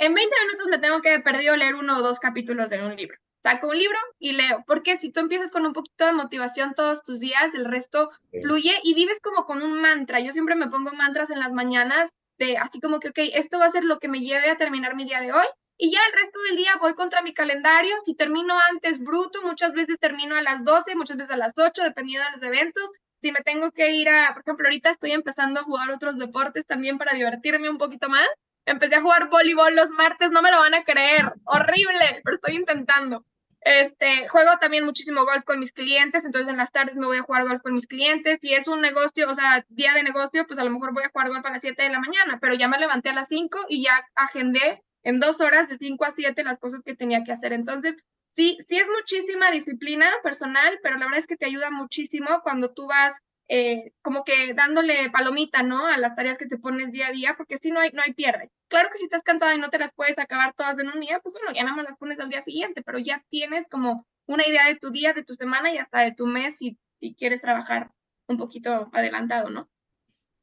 en 0.00 0.14
20 0.14 0.34
minutos 0.46 0.68
me 0.68 0.78
tengo 0.78 1.02
que 1.02 1.20
perdido 1.20 1.56
leer 1.56 1.74
uno 1.74 1.98
o 1.98 2.02
dos 2.02 2.20
capítulos 2.20 2.70
de 2.70 2.82
un 2.82 2.96
libro. 2.96 3.18
Saco 3.42 3.68
un 3.68 3.76
libro 3.76 3.98
y 4.18 4.32
leo, 4.32 4.64
porque 4.66 4.96
si 4.96 5.12
tú 5.12 5.20
empiezas 5.20 5.50
con 5.50 5.66
un 5.66 5.74
poquito 5.74 6.06
de 6.06 6.14
motivación 6.14 6.72
todos 6.74 7.04
tus 7.04 7.20
días, 7.20 7.54
el 7.54 7.66
resto 7.66 8.08
fluye 8.42 8.72
y 8.82 8.94
vives 8.94 9.20
como 9.20 9.44
con 9.44 9.62
un 9.62 9.78
mantra. 9.78 10.20
Yo 10.20 10.32
siempre 10.32 10.54
me 10.54 10.68
pongo 10.68 10.92
mantras 10.92 11.30
en 11.30 11.38
las 11.38 11.52
mañanas 11.52 12.12
de 12.40 12.56
así 12.56 12.80
como 12.80 12.98
que, 12.98 13.10
ok, 13.10 13.18
esto 13.34 13.58
va 13.58 13.66
a 13.66 13.70
ser 13.70 13.84
lo 13.84 13.98
que 13.98 14.08
me 14.08 14.20
lleve 14.20 14.50
a 14.50 14.56
terminar 14.56 14.96
mi 14.96 15.04
día 15.04 15.20
de 15.20 15.32
hoy. 15.32 15.46
Y 15.76 15.92
ya 15.92 16.00
el 16.06 16.18
resto 16.18 16.38
del 16.48 16.56
día 16.56 16.76
voy 16.80 16.94
contra 16.94 17.22
mi 17.22 17.32
calendario. 17.32 17.94
Si 18.04 18.14
termino 18.14 18.54
antes, 18.70 18.98
bruto, 18.98 19.42
muchas 19.42 19.72
veces 19.72 19.98
termino 19.98 20.34
a 20.34 20.42
las 20.42 20.64
12, 20.64 20.96
muchas 20.96 21.16
veces 21.16 21.32
a 21.32 21.36
las 21.36 21.52
8, 21.56 21.82
dependiendo 21.82 22.26
de 22.26 22.32
los 22.32 22.42
eventos. 22.42 22.90
Si 23.22 23.30
me 23.32 23.40
tengo 23.40 23.70
que 23.70 23.90
ir 23.92 24.08
a, 24.08 24.32
por 24.32 24.42
ejemplo, 24.42 24.66
ahorita 24.66 24.90
estoy 24.90 25.12
empezando 25.12 25.60
a 25.60 25.62
jugar 25.64 25.90
otros 25.90 26.18
deportes 26.18 26.66
también 26.66 26.98
para 26.98 27.14
divertirme 27.14 27.68
un 27.68 27.78
poquito 27.78 28.08
más. 28.08 28.26
Empecé 28.66 28.96
a 28.96 29.02
jugar 29.02 29.28
voleibol 29.28 29.74
los 29.74 29.90
martes, 29.90 30.30
no 30.30 30.42
me 30.42 30.50
lo 30.50 30.58
van 30.58 30.74
a 30.74 30.84
creer, 30.84 31.32
horrible, 31.44 32.20
pero 32.24 32.36
estoy 32.36 32.56
intentando. 32.56 33.24
Este, 33.62 34.26
juego 34.28 34.52
también 34.58 34.84
muchísimo 34.84 35.24
golf 35.24 35.44
con 35.44 35.60
mis 35.60 35.72
clientes, 35.72 36.24
entonces 36.24 36.48
en 36.48 36.56
las 36.56 36.72
tardes 36.72 36.96
me 36.96 37.06
voy 37.06 37.18
a 37.18 37.22
jugar 37.22 37.46
golf 37.46 37.62
con 37.62 37.74
mis 37.74 37.86
clientes. 37.86 38.38
Si 38.40 38.54
es 38.54 38.68
un 38.68 38.80
negocio, 38.80 39.30
o 39.30 39.34
sea, 39.34 39.64
día 39.68 39.92
de 39.94 40.02
negocio, 40.02 40.46
pues 40.46 40.58
a 40.58 40.64
lo 40.64 40.70
mejor 40.70 40.94
voy 40.94 41.04
a 41.04 41.10
jugar 41.10 41.28
golf 41.28 41.44
a 41.44 41.50
las 41.50 41.60
7 41.60 41.82
de 41.82 41.90
la 41.90 42.00
mañana, 42.00 42.38
pero 42.40 42.54
ya 42.54 42.68
me 42.68 42.78
levanté 42.78 43.10
a 43.10 43.14
las 43.14 43.28
5 43.28 43.58
y 43.68 43.84
ya 43.84 44.06
agendé 44.14 44.82
en 45.02 45.20
dos 45.20 45.40
horas 45.40 45.68
de 45.68 45.76
5 45.76 46.04
a 46.04 46.10
7 46.10 46.44
las 46.44 46.58
cosas 46.58 46.82
que 46.82 46.94
tenía 46.94 47.22
que 47.24 47.32
hacer. 47.32 47.52
Entonces, 47.52 47.96
sí, 48.34 48.58
sí 48.66 48.78
es 48.78 48.88
muchísima 48.88 49.50
disciplina 49.50 50.10
personal, 50.22 50.78
pero 50.82 50.96
la 50.96 51.06
verdad 51.06 51.18
es 51.18 51.26
que 51.26 51.36
te 51.36 51.46
ayuda 51.46 51.70
muchísimo 51.70 52.40
cuando 52.42 52.72
tú 52.72 52.86
vas 52.86 53.12
eh, 53.52 53.92
como 54.00 54.22
que 54.22 54.54
dándole 54.54 55.10
palomita, 55.10 55.64
¿no? 55.64 55.88
A 55.88 55.98
las 55.98 56.14
tareas 56.14 56.38
que 56.38 56.46
te 56.46 56.56
pones 56.56 56.92
día 56.92 57.08
a 57.08 57.10
día, 57.10 57.34
porque 57.36 57.58
si 57.58 57.72
no 57.72 57.80
hay, 57.80 57.90
no 57.92 58.00
hay 58.00 58.14
pierde. 58.14 58.52
Claro 58.68 58.90
que 58.92 58.98
si 58.98 59.04
estás 59.04 59.24
cansado 59.24 59.52
y 59.52 59.58
no 59.58 59.70
te 59.70 59.78
las 59.80 59.92
puedes 59.92 60.18
acabar 60.20 60.54
todas 60.54 60.78
en 60.78 60.88
un 60.88 61.00
día, 61.00 61.18
pues 61.20 61.32
bueno, 61.32 61.50
ya 61.52 61.64
nada 61.64 61.74
más 61.74 61.84
las 61.84 61.98
pones 61.98 62.20
al 62.20 62.28
día 62.28 62.42
siguiente, 62.42 62.82
pero 62.82 63.00
ya 63.00 63.24
tienes 63.28 63.68
como 63.68 64.06
una 64.26 64.46
idea 64.46 64.66
de 64.68 64.76
tu 64.76 64.90
día, 64.90 65.14
de 65.14 65.24
tu 65.24 65.34
semana 65.34 65.72
y 65.72 65.78
hasta 65.78 65.98
de 66.00 66.12
tu 66.12 66.26
mes 66.28 66.58
si, 66.58 66.78
si 67.00 67.14
quieres 67.16 67.40
trabajar 67.40 67.90
un 68.28 68.36
poquito 68.38 68.88
adelantado, 68.92 69.50
¿no? 69.50 69.68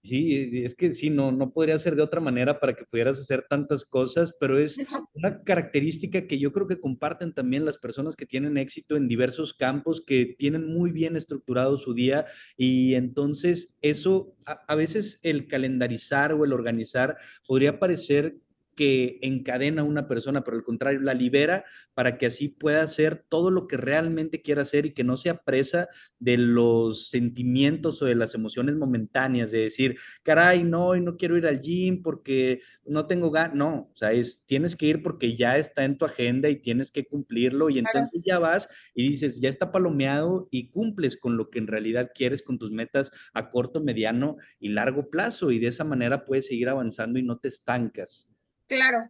Sí, 0.04 0.64
es 0.64 0.74
que 0.76 0.94
sí, 0.94 1.10
no, 1.10 1.34
no 1.34 1.52
podría 1.52 1.78
ser 1.78 1.96
de 1.96 2.02
otra 2.02 2.22
manera 2.22 2.62
para 2.62 2.74
que 2.74 2.86
pudieras 2.86 3.20
hacer 3.20 3.46
tantas 3.50 3.84
cosas, 3.84 4.34
pero 4.40 4.58
es 4.58 4.78
una 5.14 5.44
característica 5.44 6.28
que 6.28 6.40
yo 6.40 6.54
creo 6.54 6.66
que 6.68 6.80
comparten 6.80 7.34
también 7.34 7.66
las 7.66 7.78
personas 7.78 8.16
que 8.16 8.26
tienen 8.26 8.58
éxito 8.58 8.96
en 8.96 9.10
diversos 9.10 9.54
campos, 9.54 10.02
que 10.06 10.36
tienen 10.38 10.66
muy 10.66 10.92
bien 10.92 11.18
estructurado 11.18 11.76
su 11.76 11.94
día 11.94 12.26
y 12.56 12.94
entonces 12.96 13.76
eso, 13.82 14.34
a, 14.46 14.62
a 14.68 14.76
veces 14.76 15.20
el 15.24 15.48
calendarizar 15.48 16.32
o 16.32 16.46
el 16.46 16.54
organizar 16.54 17.18
podría 17.46 17.78
parecer 17.80 18.38
que 18.78 19.18
encadena 19.24 19.82
a 19.82 19.86
una 19.86 20.08
persona, 20.08 20.44
pero 20.44 20.56
al 20.56 20.64
contrario, 20.64 21.02
la 21.02 21.16
libera 21.16 21.66
para 21.96 22.18
que 22.18 22.28
así 22.28 22.48
pueda 22.48 22.84
hacer 22.84 23.26
todo 23.28 23.50
lo 23.50 23.68
que 23.68 23.76
realmente 23.76 24.44
quiera 24.44 24.62
hacer 24.62 24.86
y 24.86 24.94
que 24.94 25.04
no 25.04 25.18
sea 25.18 25.44
presa 25.44 25.90
de 26.20 26.38
los 26.38 27.10
sentimientos 27.10 28.02
o 28.02 28.06
de 28.06 28.16
las 28.16 28.36
emociones 28.36 28.76
momentáneas, 28.76 29.50
de 29.52 29.62
decir, 29.62 29.98
caray, 30.24 30.64
no, 30.64 30.96
y 30.96 31.02
no 31.02 31.18
quiero 31.18 31.38
ir 31.38 31.48
al 31.48 31.60
gym 31.60 32.04
porque 32.04 32.62
no 32.86 33.08
tengo 33.08 33.32
ganas. 33.32 33.56
No, 33.58 33.90
o 33.92 33.96
sea, 33.96 34.12
es, 34.14 34.44
tienes 34.46 34.76
que 34.76 34.86
ir 34.86 35.02
porque 35.02 35.36
ya 35.36 35.58
está 35.58 35.84
en 35.84 35.98
tu 35.98 36.06
agenda 36.06 36.48
y 36.50 36.58
tienes 36.58 36.92
que 36.92 37.06
cumplirlo 37.06 37.72
y 37.72 37.80
entonces 37.80 38.22
ya 38.24 38.38
vas 38.38 38.70
y 38.94 39.10
dices, 39.10 39.42
ya 39.42 39.50
está 39.50 39.72
palomeado 39.72 40.48
y 40.52 40.70
cumples 40.70 41.18
con 41.18 41.36
lo 41.36 41.50
que 41.50 41.58
en 41.58 41.68
realidad 41.68 42.12
quieres, 42.14 42.44
con 42.44 42.60
tus 42.60 42.72
metas 42.72 43.12
a 43.34 43.50
corto, 43.50 43.82
mediano 43.82 44.38
y 44.60 44.70
largo 44.70 45.10
plazo 45.10 45.52
y 45.52 45.58
de 45.58 45.68
esa 45.68 45.84
manera 45.84 46.26
puedes 46.26 46.46
seguir 46.46 46.70
avanzando 46.70 47.18
y 47.18 47.24
no 47.24 47.40
te 47.40 47.48
estancas. 47.48 48.28
Claro. 48.70 49.10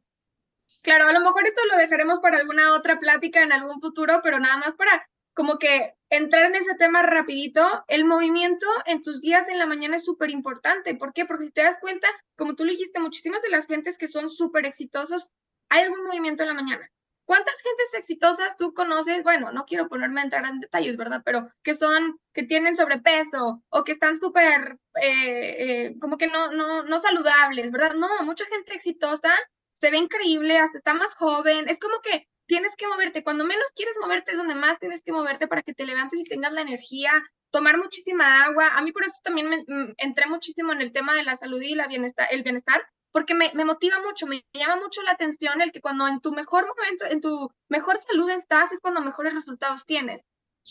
Claro, 0.84 1.08
a 1.10 1.14
lo 1.14 1.22
mejor 1.22 1.45
esto 1.47 1.62
lo 1.72 1.78
dejaremos 1.78 2.20
para 2.20 2.38
alguna 2.39 2.74
otra 2.76 2.99
plática 2.99 3.43
en 3.43 3.51
algún 3.53 3.82
futuro, 3.82 4.22
pero 4.24 4.39
nada 4.39 4.58
más 4.58 4.76
para 4.76 5.10
como 5.34 5.60
que 5.60 5.93
entrar 6.10 6.45
en 6.45 6.55
ese 6.55 6.76
tema 6.76 7.03
rapidito, 7.03 7.86
el 7.88 8.05
movimiento 8.05 8.66
en 8.86 9.03
tus 9.03 9.22
días 9.22 9.49
en 9.49 9.60
la 9.60 9.68
mañana 9.68 9.97
es 9.97 10.05
súper 10.05 10.30
importante. 10.32 10.95
¿Por 10.95 11.14
qué? 11.14 11.26
Porque 11.26 11.45
si 11.45 11.51
te 11.51 11.64
das 11.64 11.78
cuenta, 11.82 12.08
como 12.38 12.55
tú 12.55 12.66
lo 12.66 12.72
dijiste, 12.72 12.99
muchísimas 12.99 13.41
de 13.43 13.49
las 13.49 13.68
gentes 13.68 13.97
que 13.97 14.08
son 14.08 14.30
súper 14.32 14.66
exitosos, 14.66 15.28
hay 15.70 15.84
algún 15.84 16.03
movimiento 16.05 16.43
en 16.43 16.49
la 16.49 16.55
mañana. 16.55 16.89
¿Cuántas 17.28 17.55
gentes 17.61 17.93
exitosas 17.93 18.55
tú 18.55 18.73
conoces? 18.73 19.21
Bueno, 19.21 19.51
no 19.51 19.65
quiero 19.65 19.89
ponerme 19.89 20.21
a 20.21 20.23
entrar 20.23 20.45
en 20.45 20.61
detalles, 20.61 20.95
¿verdad? 20.95 21.21
Pero 21.25 21.49
que 21.61 21.75
son, 21.75 22.17
que 22.34 22.43
tienen 22.43 22.78
sobrepeso 22.78 23.61
o 23.67 23.84
que 23.84 23.91
están 23.91 24.17
súper, 24.17 24.78
eh, 25.01 25.55
eh, 25.59 25.95
como 25.99 26.17
que 26.17 26.28
no, 26.28 26.51
no, 26.53 26.84
no 26.84 26.99
saludables, 26.99 27.71
¿verdad? 27.71 27.95
No, 27.95 28.07
mucha 28.23 28.45
gente 28.45 28.73
exitosa 28.73 29.30
se 29.73 29.91
ve 29.91 29.97
increíble, 29.97 30.57
hasta 30.57 30.78
está 30.78 30.93
más 30.93 31.15
joven. 31.15 31.67
Es 31.67 31.80
como 31.80 31.99
que 32.01 32.28
tienes 32.47 32.78
que 32.78 32.88
moverte. 32.88 33.23
Cuando 33.23 33.43
menos 33.43 33.65
quieres 33.75 33.95
moverte 34.01 34.32
es 34.32 34.38
donde 34.38 34.55
más 34.55 34.80
tienes 34.80 35.03
que 35.03 35.11
moverte 35.11 35.47
para 35.47 35.63
que 35.63 35.73
te 35.73 35.86
levantes 35.86 36.19
y 36.19 36.23
tengas 36.23 36.53
la 36.53 36.61
energía, 36.61 37.11
tomar 37.51 37.78
muchísima 37.78 38.45
agua. 38.45 38.69
A 38.75 38.82
mí 38.82 38.91
por 38.91 39.03
eso 39.03 39.15
también 39.21 39.49
me, 39.49 39.57
mm, 39.67 39.95
entré 39.97 40.28
muchísimo 40.28 40.71
en 40.73 40.82
el 40.82 40.91
tema 40.91 41.13
de 41.13 41.23
la 41.23 41.36
salud 41.36 41.61
y 41.61 41.75
la 41.75 41.88
bienestar, 41.88 42.28
el 42.32 42.43
bienestar, 42.43 42.82
porque 43.18 43.34
me, 43.34 43.51
me, 43.55 43.65
motiva 43.65 43.99
mucho, 43.99 44.28
me 44.28 44.45
llama 44.53 44.76
mucho 44.76 45.01
la 45.01 45.09
atención 45.09 45.59
el 45.59 45.72
que 45.72 45.82
cuando 45.82 46.07
en 46.07 46.22
tu 46.22 46.32
mejor 46.32 46.68
momento, 46.68 47.03
en 47.07 47.20
tu 47.20 47.49
mejor 47.68 47.97
salud 47.99 48.30
estás, 48.30 48.72
es 48.72 48.80
cuando 48.80 49.01
mejores 49.01 49.34
resultados 49.34 49.88
tienes. 49.88 50.22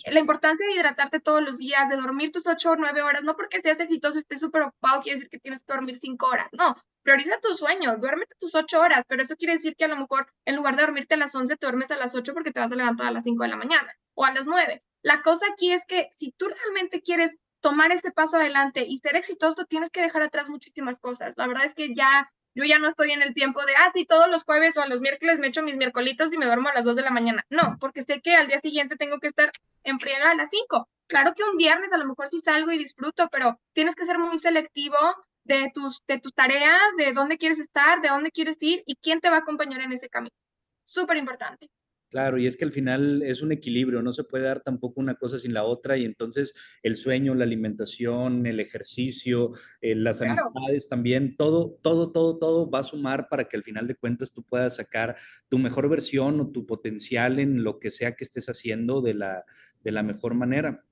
La 0.05 0.21
importancia 0.21 0.65
de 0.65 0.75
hidratarte 0.75 1.19
todos 1.19 1.43
los 1.43 1.59
días, 1.59 1.89
de 1.89 1.97
dormir 1.97 2.31
tus 2.31 2.47
ocho 2.47 2.71
o 2.71 2.77
nueve 2.77 3.03
horas, 3.03 3.25
no 3.25 3.35
porque 3.35 3.61
seas 3.61 3.81
exitoso 3.81 4.15
y 4.15 4.21
estés 4.21 4.39
súper 4.39 4.63
ocupado, 4.63 5.03
quiere 5.03 5.17
decir 5.17 5.29
que 5.29 5.41
tienes 5.41 5.65
que 5.65 5.73
dormir 5.73 5.97
cinco 5.97 6.27
horas, 6.27 6.47
no, 6.53 6.77
prioriza 7.03 7.41
tu 7.41 7.53
sueño, 7.53 7.97
duérmete 7.97 8.37
tus 8.39 8.55
ocho 8.55 8.79
horas, 8.79 9.03
pero 9.09 9.25
eso 9.25 9.35
quiere 9.35 9.55
decir 9.55 9.75
que 9.75 9.87
a 9.87 9.89
lo 9.89 9.97
mejor 9.97 10.33
en 10.45 10.55
lugar 10.55 10.77
de 10.77 10.83
dormirte 10.83 11.15
a 11.15 11.19
las 11.19 11.35
once, 11.35 11.57
te 11.57 11.67
duermes 11.67 11.91
a 11.91 11.97
las 11.97 12.15
ocho 12.15 12.33
porque 12.33 12.53
te 12.53 12.61
vas 12.61 12.71
a 12.71 12.77
levantar 12.77 13.09
a 13.09 13.11
las 13.11 13.25
cinco 13.25 13.43
de 13.43 13.49
la 13.49 13.57
mañana 13.57 13.93
o 14.15 14.25
a 14.25 14.33
las 14.33 14.47
nueve. 14.47 14.85
La 15.03 15.21
cosa 15.23 15.47
aquí 15.53 15.73
es 15.73 15.85
que 15.85 16.07
si 16.13 16.31
tú 16.31 16.47
realmente 16.47 17.03
quieres 17.03 17.39
tomar 17.67 17.91
este 17.91 18.13
paso 18.13 18.37
adelante 18.37 18.85
y 18.87 18.99
ser 18.99 19.17
exitoso, 19.17 19.65
tienes 19.65 19.91
que 19.91 20.01
dejar 20.01 20.23
atrás 20.23 20.49
muchísimas 20.49 21.01
cosas. 21.01 21.35
La 21.37 21.49
verdad 21.49 21.65
es 21.65 21.75
que 21.75 21.97
ya 21.97 22.31
yo 22.57 22.65
ya 22.65 22.79
no 22.79 22.89
estoy 22.89 23.13
en 23.13 23.21
el 23.21 23.35
tiempo 23.35 23.65
de, 23.67 23.75
ah, 23.77 23.91
sí, 23.93 24.07
todos 24.07 24.29
los 24.29 24.43
jueves 24.43 24.79
o 24.79 24.83
a 24.83 24.89
los 24.89 25.03
miércoles 25.03 25.39
me 25.39 25.49
echo 25.49 25.63
mis 25.63 25.77
miércolitos 25.77 26.33
y 26.33 26.39
me 26.39 26.47
duermo 26.47 26.71
a 26.71 26.75
las 26.75 26.87
2 26.87 26.97
de 26.97 27.03
la 27.03 27.11
mañana. 27.11 27.45
No, 27.51 27.77
porque 27.79 28.01
sé 28.01 28.23
que 28.23 28.35
al 28.35 28.49
día 28.49 28.59
siguiente 28.61 28.97
tengo 28.97 29.21
que 29.21 29.27
estar 29.27 29.53
en 29.85 30.01
friega 30.01 30.31
a 30.31 30.35
las 30.35 30.49
5. 30.51 30.89
Claro 31.07 31.35
que 31.35 31.45
un 31.45 31.59
viernes 31.59 31.93
a 31.93 31.99
lo 31.99 32.07
mejor 32.07 32.29
sí 32.29 32.41
salgo 32.41 32.73
y 32.73 32.79
disfruto, 32.79 33.29
pero 33.31 33.61
tienes 33.75 33.95
que 33.95 34.07
ser 34.07 34.19
muy 34.19 34.39
selectivo 34.39 34.97
de 35.45 35.71
tus, 35.75 36.03
de 36.09 36.19
tus 36.19 36.33
tareas, 36.33 36.81
de 36.97 37.13
dónde 37.13 37.37
quieres 37.37 37.61
estar, 37.61 38.01
de 38.01 38.09
dónde 38.09 38.31
quieres 38.31 38.57
ir 38.61 38.83
y 38.87 38.97
quién 38.97 39.21
te 39.21 39.29
va 39.29 39.37
a 39.37 39.41
acompañar 39.41 39.83
en 39.83 39.93
ese 39.93 40.09
camino. 40.09 40.35
Súper 40.83 41.19
importante. 41.19 41.69
Claro, 42.09 42.39
y 42.39 42.47
es 42.47 42.57
que 42.57 42.65
al 42.65 42.71
final 42.71 43.23
es 43.23 43.43
un 43.43 43.51
equilibrio, 43.51 44.01
no 44.01 44.13
se 44.13 44.23
puede 44.23 44.45
dar 44.45 44.61
tampoco 44.61 45.01
una 45.01 45.17
cosa 45.17 45.41
sin 45.41 45.53
la 45.53 45.65
otra 45.65 45.97
y 45.97 46.05
entonces 46.05 46.55
el 46.85 46.97
sueño, 46.97 47.35
la 47.35 47.43
alimentación, 47.43 48.47
el 48.47 48.61
ejercicio, 48.61 49.53
eh, 49.81 49.97
las 49.97 50.23
amistades 50.23 50.87
también, 50.87 51.37
todo, 51.37 51.79
todo, 51.83 52.13
todo, 52.13 52.39
todo 52.39 52.71
va 52.71 52.79
a 52.79 52.85
sumar 52.85 53.29
para 53.29 53.49
que 53.49 53.57
al 53.57 53.65
final 53.65 53.89
de 53.89 53.97
cuentas 53.97 54.33
tú 54.33 54.45
puedas 54.45 54.77
sacar 54.77 55.17
tu 55.49 55.59
mejor 55.59 55.89
versión 55.89 56.41
o 56.41 56.51
tu 56.53 56.65
potencial 56.65 57.41
en 57.41 57.65
lo 57.65 57.81
que 57.81 57.91
sea 57.91 58.15
que 58.15 58.23
estés 58.23 58.49
haciendo 58.49 59.03
de 59.03 59.15
la, 59.15 59.45
de 59.83 59.91
la 59.91 60.05
mejor 60.05 60.35
manera. 60.35 60.85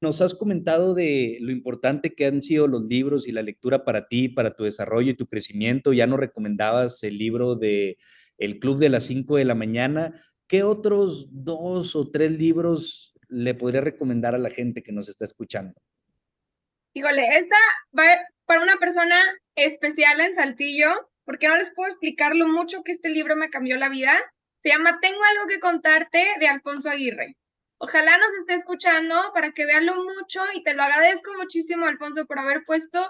Nos 0.00 0.20
has 0.20 0.34
comentado 0.34 0.94
de 0.94 1.38
lo 1.40 1.50
importante 1.52 2.14
que 2.14 2.26
han 2.26 2.42
sido 2.42 2.68
los 2.68 2.84
libros 2.84 3.26
y 3.28 3.32
la 3.32 3.42
lectura 3.42 3.84
para 3.84 4.08
ti, 4.08 4.28
para 4.28 4.54
tu 4.54 4.64
desarrollo 4.64 5.10
y 5.10 5.16
tu 5.16 5.26
crecimiento. 5.26 5.92
Ya 5.92 6.06
nos 6.06 6.20
recomendabas 6.20 7.02
el 7.02 7.16
libro 7.16 7.54
de 7.54 7.98
el 8.38 8.58
Club 8.58 8.78
de 8.78 8.88
las 8.88 9.04
5 9.04 9.36
de 9.36 9.44
la 9.44 9.54
mañana. 9.54 10.22
¿Qué 10.46 10.62
otros 10.62 11.26
dos 11.30 11.96
o 11.96 12.10
tres 12.10 12.30
libros 12.32 13.14
le 13.28 13.54
podría 13.54 13.80
recomendar 13.80 14.34
a 14.34 14.38
la 14.38 14.50
gente 14.50 14.82
que 14.82 14.92
nos 14.92 15.08
está 15.08 15.24
escuchando? 15.24 15.74
Híjole, 16.94 17.26
esta 17.36 17.56
va 17.98 18.04
para 18.46 18.62
una 18.62 18.76
persona 18.76 19.16
especial 19.54 20.20
en 20.20 20.34
Saltillo, 20.34 21.10
porque 21.24 21.48
no 21.48 21.56
les 21.56 21.72
puedo 21.74 21.90
explicar 21.90 22.34
lo 22.34 22.46
mucho 22.46 22.82
que 22.84 22.92
este 22.92 23.10
libro 23.10 23.36
me 23.36 23.50
cambió 23.50 23.76
la 23.76 23.88
vida. 23.88 24.12
Se 24.62 24.68
llama 24.70 25.00
Tengo 25.00 25.18
algo 25.32 25.48
que 25.48 25.60
contarte 25.60 26.24
de 26.38 26.48
Alfonso 26.48 26.88
Aguirre. 26.88 27.36
Ojalá 27.78 28.16
nos 28.16 28.28
esté 28.40 28.54
escuchando 28.54 29.14
para 29.34 29.52
que 29.52 29.66
vean 29.66 29.84
lo 29.84 29.96
mucho 29.96 30.40
y 30.54 30.62
te 30.62 30.74
lo 30.74 30.82
agradezco 30.82 31.34
muchísimo, 31.36 31.86
Alfonso, 31.86 32.24
por 32.26 32.38
haber 32.38 32.64
puesto 32.64 33.06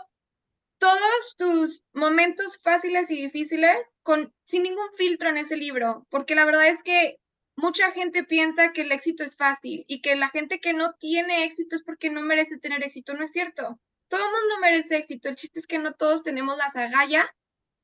todos 0.78 1.36
tus 1.36 1.82
momentos 1.92 2.58
fáciles 2.62 3.10
y 3.10 3.16
difíciles 3.16 3.96
con, 4.02 4.32
sin 4.44 4.62
ningún 4.62 4.88
filtro 4.96 5.28
en 5.28 5.38
ese 5.38 5.56
libro, 5.56 6.06
porque 6.10 6.34
la 6.34 6.44
verdad 6.44 6.68
es 6.68 6.82
que 6.82 7.16
mucha 7.56 7.90
gente 7.92 8.24
piensa 8.24 8.72
que 8.72 8.82
el 8.82 8.92
éxito 8.92 9.24
es 9.24 9.36
fácil 9.36 9.84
y 9.88 10.00
que 10.00 10.14
la 10.16 10.28
gente 10.28 10.60
que 10.60 10.74
no 10.74 10.94
tiene 10.94 11.44
éxito 11.44 11.76
es 11.76 11.82
porque 11.82 12.10
no 12.10 12.20
merece 12.22 12.58
tener 12.58 12.84
éxito. 12.84 13.14
No 13.14 13.24
es 13.24 13.32
cierto. 13.32 13.80
Todo 14.08 14.20
el 14.20 14.30
mundo 14.30 14.60
merece 14.60 14.96
éxito. 14.96 15.28
El 15.28 15.36
chiste 15.36 15.58
es 15.58 15.66
que 15.66 15.78
no 15.78 15.92
todos 15.94 16.22
tenemos 16.22 16.56
la 16.56 16.66
agalla 16.66 17.34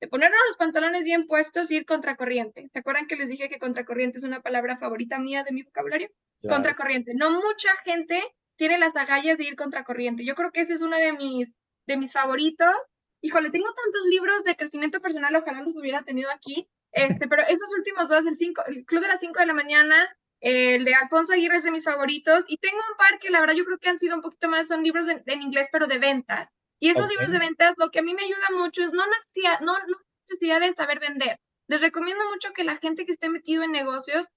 de 0.00 0.08
ponernos 0.08 0.38
los 0.48 0.56
pantalones 0.56 1.04
bien 1.04 1.26
puestos 1.26 1.70
y 1.70 1.76
ir 1.76 1.86
contracorriente. 1.86 2.68
¿Se 2.72 2.78
acuerdan 2.80 3.06
que 3.06 3.16
les 3.16 3.28
dije 3.28 3.48
que 3.48 3.58
contracorriente 3.58 4.18
es 4.18 4.24
una 4.24 4.42
palabra 4.42 4.76
favorita 4.76 5.18
mía 5.18 5.44
de 5.44 5.52
mi 5.52 5.62
vocabulario? 5.62 6.10
Contracorriente. 6.46 7.12
No 7.14 7.30
mucha 7.30 7.70
gente 7.84 8.20
tiene 8.56 8.78
las 8.78 8.96
agallas 8.96 9.38
de 9.38 9.44
ir 9.44 9.56
contracorriente. 9.56 10.24
Yo 10.24 10.34
creo 10.34 10.50
que 10.50 10.60
ese 10.60 10.74
es 10.74 10.82
uno 10.82 10.96
de 10.96 11.12
mis 11.12 11.56
de 11.86 11.96
mis 11.96 12.12
favoritos. 12.12 12.74
Híjole, 13.20 13.50
tengo 13.50 13.72
tantos 13.72 14.06
libros 14.06 14.44
de 14.44 14.56
crecimiento 14.56 15.00
personal, 15.00 15.34
ojalá 15.36 15.62
los 15.62 15.76
hubiera 15.76 16.02
tenido 16.02 16.30
aquí, 16.30 16.68
este, 16.92 17.28
pero 17.28 17.42
esos 17.42 17.70
últimos 17.76 18.08
dos, 18.08 18.26
el, 18.26 18.36
cinco, 18.36 18.62
el 18.66 18.84
Club 18.84 19.02
de 19.02 19.08
las 19.08 19.20
5 19.20 19.38
de 19.38 19.46
la 19.46 19.54
mañana, 19.54 20.16
el 20.40 20.84
de 20.84 20.94
Alfonso 20.94 21.32
Aguirre 21.32 21.56
es 21.56 21.62
de 21.62 21.70
mis 21.70 21.84
favoritos, 21.84 22.44
y 22.48 22.58
tengo 22.58 22.76
un 22.76 22.96
par 22.96 23.18
que 23.20 23.30
la 23.30 23.40
verdad 23.40 23.54
yo 23.54 23.64
creo 23.64 23.78
que 23.78 23.88
han 23.88 23.98
sido 23.98 24.16
un 24.16 24.22
poquito 24.22 24.48
más, 24.48 24.68
son 24.68 24.82
libros 24.82 25.06
en, 25.08 25.42
inglés, 25.42 25.68
pero 25.70 25.86
de 25.86 25.98
ventas. 25.98 26.54
Y 26.80 26.90
esos 26.90 27.08
libros 27.08 27.30
de 27.30 27.38
ventas, 27.38 27.74
lo 27.78 27.90
que 27.90 28.00
a 28.00 28.02
mí 28.02 28.12
me 28.12 28.24
ayuda 28.24 28.48
mucho 28.58 28.82
es 28.82 28.92
no 28.92 29.06
necesidad, 29.06 29.60
no, 29.60 29.72
no 29.72 29.96
necesidad 30.28 30.60
de 30.60 30.74
saber 30.74 30.98
vender. 30.98 31.38
Les 31.68 31.80
recomiendo 31.80 32.24
mucho 32.28 32.52
que 32.52 32.64
la 32.64 32.76
gente 32.76 33.06
que 33.06 33.12
esté 33.12 33.28
metido 33.28 33.62
en 33.62 33.70
negocios 33.70 34.28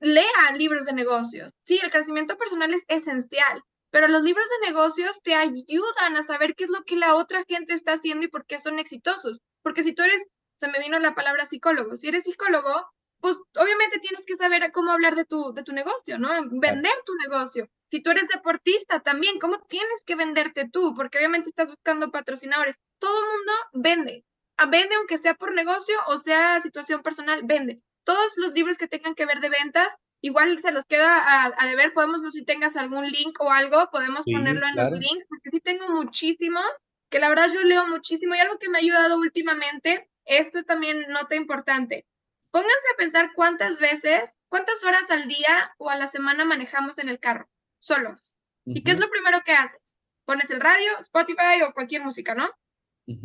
lea 0.00 0.52
libros 0.56 0.84
de 0.84 0.92
negocios. 0.92 1.52
Sí, 1.62 1.80
el 1.82 1.90
crecimiento 1.90 2.36
personal 2.36 2.72
es 2.72 2.84
esencial, 2.88 3.62
pero 3.92 4.08
los 4.08 4.22
libros 4.22 4.46
de 4.48 4.66
negocios 4.68 5.20
te 5.22 5.34
ayudan 5.34 6.16
a 6.16 6.22
saber 6.22 6.54
qué 6.56 6.64
es 6.64 6.70
lo 6.70 6.82
que 6.82 6.96
la 6.96 7.14
otra 7.14 7.44
gente 7.46 7.74
está 7.74 7.92
haciendo 7.92 8.24
y 8.24 8.30
por 8.30 8.46
qué 8.46 8.58
son 8.58 8.78
exitosos. 8.78 9.42
Porque 9.62 9.82
si 9.82 9.92
tú 9.92 10.02
eres, 10.02 10.24
se 10.58 10.68
me 10.68 10.78
vino 10.78 10.98
la 10.98 11.14
palabra 11.14 11.44
psicólogo, 11.44 11.96
si 11.96 12.08
eres 12.08 12.24
psicólogo, 12.24 12.86
pues 13.20 13.36
obviamente 13.54 14.00
tienes 14.00 14.24
que 14.26 14.36
saber 14.36 14.72
cómo 14.72 14.92
hablar 14.92 15.14
de 15.14 15.26
tu, 15.26 15.52
de 15.52 15.62
tu 15.62 15.72
negocio, 15.72 16.18
¿no? 16.18 16.30
Vender 16.50 16.94
tu 17.04 17.12
negocio. 17.28 17.68
Si 17.90 18.02
tú 18.02 18.10
eres 18.10 18.28
deportista 18.28 19.00
también, 19.00 19.38
¿cómo 19.38 19.60
tienes 19.68 20.02
que 20.06 20.16
venderte 20.16 20.68
tú? 20.68 20.94
Porque 20.96 21.18
obviamente 21.18 21.50
estás 21.50 21.68
buscando 21.68 22.10
patrocinadores. 22.10 22.80
Todo 22.98 23.16
el 23.20 23.26
mundo 23.26 23.52
vende. 23.74 24.24
Ah, 24.56 24.66
vende 24.66 24.94
aunque 24.94 25.18
sea 25.18 25.34
por 25.34 25.54
negocio 25.54 25.94
o 26.06 26.18
sea 26.18 26.58
situación 26.60 27.02
personal, 27.02 27.42
vende. 27.44 27.82
Todos 28.04 28.38
los 28.38 28.52
libros 28.52 28.78
que 28.78 28.88
tengan 28.88 29.14
que 29.14 29.26
ver 29.26 29.40
de 29.40 29.50
ventas 29.50 29.94
igual 30.22 30.58
se 30.60 30.70
los 30.70 30.86
queda 30.86 31.52
a, 31.56 31.66
deber, 31.66 31.92
podemos, 31.92 32.22
no 32.22 32.30
sé 32.30 32.38
si 32.38 32.44
tengas 32.44 32.76
algún 32.76 33.06
link 33.10 33.38
o 33.40 33.50
algo, 33.50 33.90
podemos 33.90 34.24
ponerlo 34.24 34.66
en 34.66 34.76
los 34.76 34.92
links, 34.92 35.26
porque 35.28 35.50
sí 35.50 35.60
tengo 35.60 35.90
muchísimos, 35.90 36.64
que 37.10 37.18
la 37.18 37.28
verdad 37.28 37.48
yo 37.52 37.62
leo 37.62 37.86
muchísimo 37.88 38.34
y 38.34 38.38
algo 38.38 38.58
que 38.58 38.70
me 38.70 38.78
ha 38.78 38.80
ayudado 38.80 39.18
últimamente, 39.18 40.08
esto 40.24 40.58
es 40.58 40.64
también 40.64 41.06
nota 41.08 41.34
importante. 41.34 42.06
Pónganse 42.52 42.88
a 42.92 42.96
pensar 42.96 43.32
cuántas 43.34 43.80
veces, 43.80 44.38
cuántas 44.48 44.84
horas 44.84 45.10
al 45.10 45.26
día 45.26 45.74
o 45.78 45.90
a 45.90 45.96
la 45.96 46.06
semana 46.06 46.44
manejamos 46.44 46.98
en 46.98 47.08
el 47.08 47.18
carro, 47.18 47.48
solos. 47.80 48.36
¿Y 48.64 48.84
qué 48.84 48.92
es 48.92 49.00
lo 49.00 49.10
primero 49.10 49.40
que 49.44 49.52
haces? 49.52 49.98
Pones 50.24 50.50
el 50.50 50.60
radio, 50.60 50.98
Spotify 51.00 51.62
o 51.66 51.72
cualquier 51.72 52.04
música, 52.04 52.34
¿no? 52.34 52.48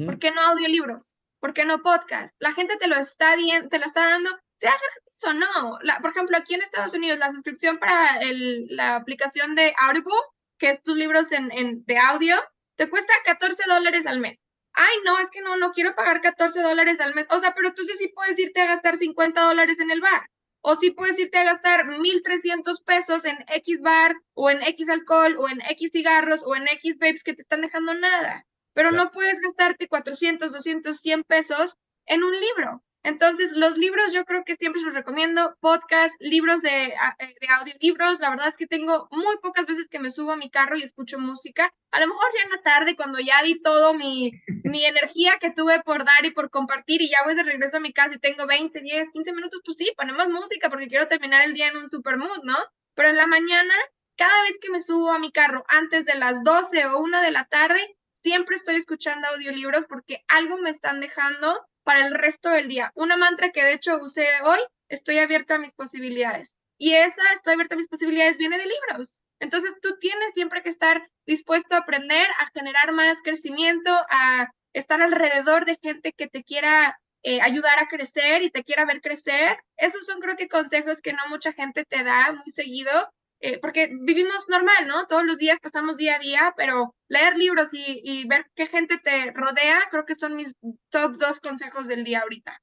¿Por 0.06 0.18
qué 0.18 0.32
no 0.32 0.41
audiolibros? 0.41 1.16
¿Por 1.39 1.54
qué 1.54 1.64
no 1.64 1.84
podcast? 1.84 2.36
La 2.39 2.54
gente 2.54 2.78
te 2.78 2.88
lo 2.88 2.95
está, 2.95 3.36
te 3.70 3.80
lo 3.80 3.86
está 3.86 4.10
dando 4.10 4.32
sea 4.60 4.72
gratis 4.72 5.24
o 5.26 5.34
no. 5.34 5.80
por 6.01 6.12
ejemplo, 6.12 6.38
aquí 6.38 6.53
en 6.53 6.62
Estados 6.62 6.93
Unidos, 6.93 7.20
la 7.20 7.32
suscripción 7.32 7.78
para 7.78 8.18
el, 8.20 8.68
la 8.70 8.95
aplicación 8.95 9.55
de 9.55 9.74
Audible, 9.80 10.12
que 10.58 10.70
es 10.70 10.82
tus 10.84 10.95
libros 10.95 11.32
en, 11.32 11.51
en, 11.51 11.86
de 11.86 11.97
audio, 11.97 12.36
te 12.76 12.89
cuesta 12.89 13.14
14 13.26 13.64
dólares 13.68 14.05
al 14.05 14.20
mes. 14.20 14.39
Ay, 14.74 14.95
no, 15.05 15.18
es 15.20 15.32
que 15.32 15.41
no, 15.41 15.58
no 15.58 15.72
quiero 15.72 15.95
pagar 15.95 16.22
14 16.22 16.62
dólares 16.62 16.99
al 16.99 17.16
mes. 17.16 17.26
O 17.32 17.39
sea, 17.39 17.55
pero 17.55 17.70
entonces 17.70 17.97
sí 17.97 18.10
puedes 18.10 18.38
irte 18.38 18.62
a 18.62 18.68
gastar 18.68 18.97
50 18.97 19.41
dólares 19.41 19.80
en 19.80 19.89
el 19.89 20.01
bar. 20.01 20.30
O 20.62 20.76
sí 20.76 20.91
puedes 20.91 21.18
irte 21.18 21.38
a 21.39 21.45
gastar 21.45 21.86
1.300 21.86 22.84
pesos 22.84 23.26
en 23.26 23.38
X 23.47 23.82
bar, 23.82 24.16
o 24.34 24.49
en 24.49 24.62
X 24.62 24.89
alcohol, 24.89 25.36
o 25.39 25.49
en 25.49 25.62
X 25.62 25.91
cigarros, 25.91 26.43
o 26.43 26.55
en 26.55 26.68
X 26.68 26.97
babes 26.99 27.24
que 27.24 27.34
te 27.34 27.41
están 27.41 27.62
dejando 27.62 27.93
nada. 27.95 28.45
Pero 28.74 28.91
no 28.91 29.12
puedes 29.12 29.39
gastarte 29.39 29.88
400, 29.88 30.51
200, 30.51 30.99
100 30.99 31.24
pesos 31.24 31.78
en 32.05 32.24
un 32.24 32.34
libro. 32.39 32.84
Entonces, 33.08 33.53
los 33.53 33.78
libros 33.78 34.12
yo 34.12 34.26
creo 34.26 34.43
que 34.43 34.58
siempre 34.58 34.82
los 34.82 34.93
recomiendo, 34.93 35.55
podcast, 35.62 36.14
libros 36.20 36.62
de, 36.62 36.88
eh, 36.88 37.36
de 37.39 37.47
audiolibros, 37.58 38.20
la 38.20 38.32
verdad 38.32 38.49
es 38.49 38.58
que 38.58 38.68
tengo 38.68 39.08
muy 39.12 39.38
pocas 39.41 39.66
veces 39.66 39.88
que 39.88 39.97
me 39.97 40.12
subo 40.12 40.34
a 40.34 40.36
mi 40.36 40.49
carro 40.49 40.76
y 40.76 40.84
escucho 40.84 41.18
música, 41.18 41.74
a 41.91 42.01
lo 42.01 42.08
mejor 42.08 42.26
ya 42.36 42.43
en 42.43 42.49
la 42.49 42.62
tarde 42.62 42.97
cuando 42.97 43.18
ya 43.22 43.41
di 43.43 43.62
todo 43.62 43.93
mi, 43.93 44.34
mi 44.66 44.84
energía 44.84 45.38
que 45.39 45.51
tuve 45.51 45.82
por 45.84 46.03
dar 46.03 46.26
y 46.26 46.32
por 46.32 46.49
compartir 46.49 47.01
y 47.01 47.10
ya 47.10 47.24
voy 47.24 47.36
de 47.36 47.43
regreso 47.43 47.78
a 47.78 47.80
mi 47.80 47.93
casa 47.93 48.16
y 48.16 48.20
tengo 48.20 48.45
20, 48.45 48.82
10, 48.82 49.12
15 49.12 49.32
minutos, 49.32 49.62
pues 49.64 49.78
sí, 49.78 49.89
ponemos 49.95 50.28
música 50.28 50.70
porque 50.70 50.89
quiero 50.89 51.08
terminar 51.08 51.43
el 51.43 51.53
día 51.53 51.70
en 51.70 51.78
un 51.78 51.88
super 51.88 52.18
mood, 52.18 52.43
¿no? 52.43 52.58
Pero 52.93 53.08
en 53.08 53.16
la 53.16 53.26
mañana, 53.26 53.74
cada 54.18 54.41
vez 54.43 54.60
que 54.62 54.70
me 54.70 54.82
subo 54.82 55.14
a 55.14 55.20
mi 55.20 55.32
carro 55.32 55.64
antes 55.70 56.03
de 56.03 56.16
las 56.16 56.43
12 56.43 56.88
o 56.88 56.99
1 56.99 57.22
de 57.22 57.32
la 57.32 57.45
tarde, 57.45 57.80
siempre 58.12 58.58
estoy 58.58 58.76
escuchando 58.76 59.30
audiolibros 59.30 59.86
porque 59.86 60.26
algo 60.28 60.58
me 60.58 60.72
están 60.72 60.99
dejando 60.99 61.58
para 61.88 62.06
el 62.06 62.14
resto 62.14 62.50
del 62.50 62.68
día. 62.68 62.92
Una 62.96 63.16
mantra 63.16 63.54
que 63.54 63.64
de 63.64 63.72
hecho 63.72 63.98
usé 64.02 64.28
hoy, 64.44 64.60
estoy 64.90 65.20
abierta 65.20 65.56
a 65.56 65.58
mis 65.58 65.74
posibilidades. 65.74 66.54
Y 66.78 66.96
esa, 66.96 67.22
estoy 67.34 67.54
abierta 67.54 67.76
a 67.76 67.78
mis 67.78 67.88
posibilidades, 67.88 68.36
viene 68.36 68.58
de 68.58 68.66
libros. 68.66 69.24
Entonces 69.40 69.74
tú 69.82 69.98
tienes 69.98 70.34
siempre 70.34 70.62
que 70.62 70.68
estar 70.68 71.10
dispuesto 71.26 71.76
a 71.76 71.80
aprender, 71.80 72.28
a 72.42 72.52
generar 72.54 72.92
más 72.92 73.22
crecimiento, 73.24 73.90
a 74.10 74.52
estar 74.74 75.02
alrededor 75.02 75.64
de 75.64 75.80
gente 75.82 76.12
que 76.12 76.28
te 76.28 76.44
quiera 76.44 77.00
eh, 77.24 77.40
ayudar 77.42 77.80
a 77.80 77.88
crecer 77.88 78.44
y 78.44 78.50
te 78.50 78.66
quiera 78.66 78.84
ver 78.84 79.00
crecer. 79.00 79.58
Esos 79.78 80.06
son 80.06 80.20
creo 80.20 80.36
que 80.36 80.50
consejos 80.50 81.02
que 81.02 81.14
no 81.14 81.22
mucha 81.30 81.54
gente 81.54 81.86
te 81.86 82.04
da 82.04 82.34
muy 82.34 82.52
seguido, 82.52 82.92
eh, 83.40 83.60
porque 83.60 83.90
vivimos 84.02 84.48
normal, 84.50 84.88
¿no? 84.88 85.06
Todos 85.08 85.26
los 85.26 85.38
días 85.38 85.60
pasamos 85.62 85.98
día 85.98 86.16
a 86.16 86.20
día, 86.20 86.54
pero 86.58 86.96
leer 87.08 87.38
libros 87.38 87.70
y, 87.74 88.02
y 88.04 88.28
ver 88.28 88.46
qué 88.56 88.68
gente 88.68 88.98
te 88.98 89.32
rodea, 89.32 89.80
creo 89.92 90.06
que 90.06 90.16
son 90.16 90.36
mis 90.36 90.54
top 90.90 91.18
dos 91.18 91.40
consejos 91.40 91.88
del 91.88 92.04
día 92.04 92.22
ahorita. 92.22 92.62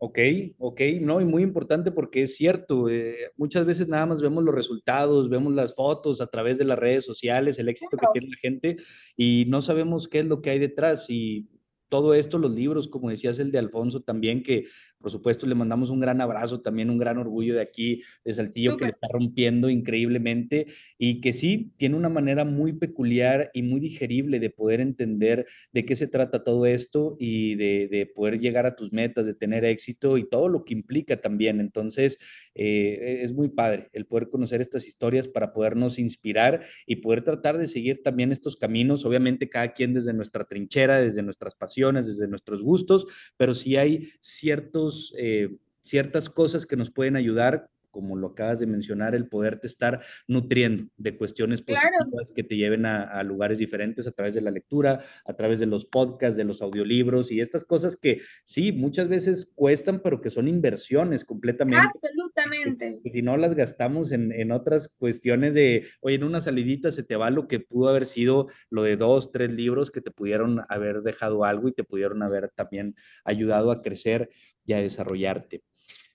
Ok, 0.00 0.18
ok, 0.58 0.80
no, 1.00 1.20
y 1.20 1.24
muy 1.24 1.42
importante 1.42 1.90
porque 1.90 2.22
es 2.22 2.36
cierto, 2.36 2.88
eh, 2.88 3.32
muchas 3.36 3.66
veces 3.66 3.88
nada 3.88 4.06
más 4.06 4.22
vemos 4.22 4.44
los 4.44 4.54
resultados, 4.54 5.28
vemos 5.28 5.52
las 5.54 5.74
fotos 5.74 6.20
a 6.20 6.28
través 6.28 6.56
de 6.56 6.64
las 6.64 6.78
redes 6.78 7.04
sociales, 7.04 7.58
el 7.58 7.68
éxito 7.68 7.96
que 7.96 8.06
tiene 8.12 8.28
la 8.28 8.36
gente 8.36 8.76
y 9.16 9.46
no 9.48 9.60
sabemos 9.60 10.06
qué 10.06 10.20
es 10.20 10.26
lo 10.26 10.40
que 10.40 10.50
hay 10.50 10.60
detrás 10.60 11.10
y 11.10 11.48
todo 11.88 12.14
esto, 12.14 12.38
los 12.38 12.52
libros, 12.52 12.86
como 12.86 13.10
decías 13.10 13.40
el 13.40 13.50
de 13.50 13.58
Alfonso 13.58 14.00
también, 14.00 14.44
que 14.44 14.66
por 15.00 15.10
supuesto, 15.10 15.46
le 15.46 15.54
mandamos 15.54 15.90
un 15.90 16.00
gran 16.00 16.20
abrazo, 16.20 16.60
también 16.60 16.90
un 16.90 16.98
gran 16.98 17.18
orgullo 17.18 17.54
de 17.54 17.60
aquí, 17.60 18.02
de 18.24 18.32
Saltillo, 18.32 18.76
que 18.76 18.84
le 18.84 18.90
está 18.90 19.08
rompiendo 19.12 19.70
increíblemente 19.70 20.66
y 20.98 21.20
que 21.20 21.32
sí, 21.32 21.72
tiene 21.76 21.96
una 21.96 22.08
manera 22.08 22.44
muy 22.44 22.72
peculiar 22.72 23.50
y 23.54 23.62
muy 23.62 23.80
digerible 23.80 24.40
de 24.40 24.50
poder 24.50 24.80
entender 24.80 25.46
de 25.72 25.84
qué 25.84 25.94
se 25.94 26.08
trata 26.08 26.42
todo 26.44 26.66
esto 26.66 27.16
y 27.18 27.54
de, 27.54 27.88
de 27.88 28.06
poder 28.06 28.40
llegar 28.40 28.66
a 28.66 28.76
tus 28.76 28.92
metas, 28.92 29.26
de 29.26 29.34
tener 29.34 29.64
éxito 29.64 30.18
y 30.18 30.28
todo 30.28 30.48
lo 30.48 30.64
que 30.64 30.74
implica 30.74 31.20
también. 31.20 31.60
Entonces, 31.60 32.18
eh, 32.54 33.20
es 33.22 33.32
muy 33.32 33.48
padre 33.48 33.88
el 33.92 34.06
poder 34.06 34.28
conocer 34.28 34.60
estas 34.60 34.86
historias 34.86 35.28
para 35.28 35.52
podernos 35.52 35.98
inspirar 35.98 36.64
y 36.86 36.96
poder 36.96 37.22
tratar 37.22 37.58
de 37.58 37.66
seguir 37.66 38.02
también 38.02 38.32
estos 38.32 38.56
caminos, 38.56 39.04
obviamente 39.04 39.48
cada 39.48 39.72
quien 39.72 39.94
desde 39.94 40.12
nuestra 40.12 40.44
trinchera, 40.44 41.00
desde 41.00 41.22
nuestras 41.22 41.54
pasiones, 41.54 42.06
desde 42.06 42.26
nuestros 42.28 42.62
gustos, 42.62 43.06
pero 43.36 43.54
sí 43.54 43.76
hay 43.76 44.10
ciertos 44.20 44.87
eh, 45.16 45.56
ciertas 45.80 46.28
cosas 46.28 46.66
que 46.66 46.76
nos 46.76 46.90
pueden 46.90 47.16
ayudar 47.16 47.70
como 47.90 48.16
lo 48.16 48.28
acabas 48.28 48.60
de 48.60 48.66
mencionar, 48.66 49.14
el 49.14 49.28
poderte 49.28 49.66
estar 49.66 50.00
nutriendo 50.26 50.88
de 50.96 51.16
cuestiones 51.16 51.62
positivas 51.62 52.32
que 52.34 52.44
te 52.44 52.56
lleven 52.56 52.86
a, 52.86 53.22
lugares 53.22 53.58
diferentes 53.58 54.06
a 54.06 54.12
través 54.12 54.34
de 54.34 54.40
la 54.40 54.50
lectura, 54.50 55.00
a 55.24 55.34
través 55.34 55.58
de 55.58 55.66
los 55.66 55.84
podcasts, 55.84 56.36
de 56.36 56.44
los 56.44 56.62
audiolibros 56.62 57.30
y 57.30 57.40
estas 57.40 57.64
cosas 57.64 57.96
que 57.96 58.20
sí, 58.44 58.72
muchas 58.72 59.08
veces 59.08 59.50
cuestan, 59.54 60.00
pero 60.00 60.20
que 60.20 60.30
son 60.30 60.48
inversiones 60.48 61.24
completamente. 61.24 61.88
Absolutamente. 61.92 63.00
Y 63.02 63.10
si 63.10 63.22
no 63.22 63.36
las 63.36 63.54
gastamos 63.54 64.12
en, 64.12 64.32
en, 64.32 64.52
otras 64.52 64.88
cuestiones 64.98 65.54
de, 65.54 65.86
oye, 66.00 66.16
en 66.16 66.24
una 66.24 66.40
salidita 66.40 66.92
se 66.92 67.02
te 67.02 67.16
va 67.16 67.30
lo 67.30 67.48
que 67.48 67.60
pudo 67.60 67.88
haber 67.88 68.06
sido 68.06 68.46
lo 68.70 68.82
de 68.82 68.96
dos, 68.96 69.32
tres 69.32 69.50
libros 69.50 69.90
que 69.90 70.00
te 70.00 70.10
pudieron 70.10 70.62
haber 70.68 71.02
dejado 71.02 71.44
algo 71.44 71.68
y 71.68 71.72
te 71.72 71.84
pudieron 71.84 72.22
haber 72.22 72.50
también 72.50 72.94
ayudado 73.24 73.70
a 73.70 73.82
crecer 73.82 74.30
y 74.68 74.74
a 74.74 74.80
desarrollarte. 74.80 75.64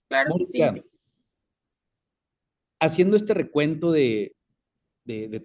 Claro 0.07 0.35
que 0.37 0.45
sí 0.45 0.61
haciendo 2.83 3.15
este 3.15 3.33
recuento 3.33 3.91
de, 3.91 4.35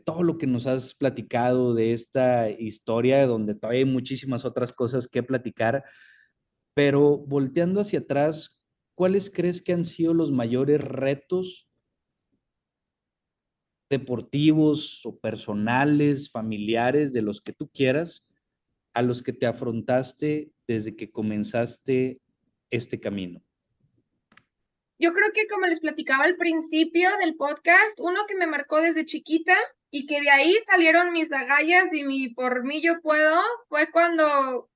todo 0.05 0.23
lo 0.23 0.39
que 0.39 0.47
nos 0.47 0.67
has 0.67 0.95
platicado, 0.95 1.75
de 1.75 1.93
esta 1.93 2.51
historia, 2.51 3.27
donde 3.27 3.55
todavía 3.55 3.81
hay 3.81 3.85
muchísimas 3.85 4.45
otras 4.45 4.73
cosas 4.73 5.07
que 5.07 5.23
platicar, 5.23 5.85
pero 6.75 7.17
volteando 7.17 7.81
hacia 7.81 8.01
atrás, 8.01 8.59
¿cuáles 8.95 9.31
crees 9.31 9.63
que 9.63 9.73
han 9.73 9.85
sido 9.85 10.15
los 10.15 10.33
mayores 10.33 10.81
retos 10.81 11.69
deportivos 13.91 15.07
o 15.07 15.19
personales, 15.19 16.31
familiares, 16.31 17.13
de 17.13 17.23
los 17.23 17.41
que 17.41 17.53
tú 17.53 17.69
quieras, 17.69 18.27
a 18.93 19.03
los 19.03 19.23
que 19.23 19.33
te 19.33 19.47
afrontaste 19.47 20.53
desde 20.67 20.95
que 20.95 21.11
comenzaste 21.11 22.21
este 22.71 23.01
camino? 23.01 23.43
Yo 24.99 25.13
creo 25.13 25.31
que 25.33 25.47
como 25.47 25.67
les 25.67 25.81
platicaba 25.81 26.25
al 26.25 26.37
principio 26.37 27.09
del 27.19 27.37
podcast, 27.37 28.01
uno 28.01 28.27
que 28.27 28.35
me 28.35 28.49
marcó 28.49 28.81
desde 28.81 29.05
chiquita 29.05 29.57
y 29.91 30.07
que 30.07 30.21
de 30.21 30.31
ahí 30.31 30.57
salieron 30.67 31.13
mis 31.13 31.33
agallas 31.33 31.93
y 31.93 32.05
mi 32.05 32.29
por 32.29 32.65
mí 32.65 32.83
yo 32.83 33.01
puedo, 33.01 33.41
fue 33.69 33.91
cuando 33.93 34.69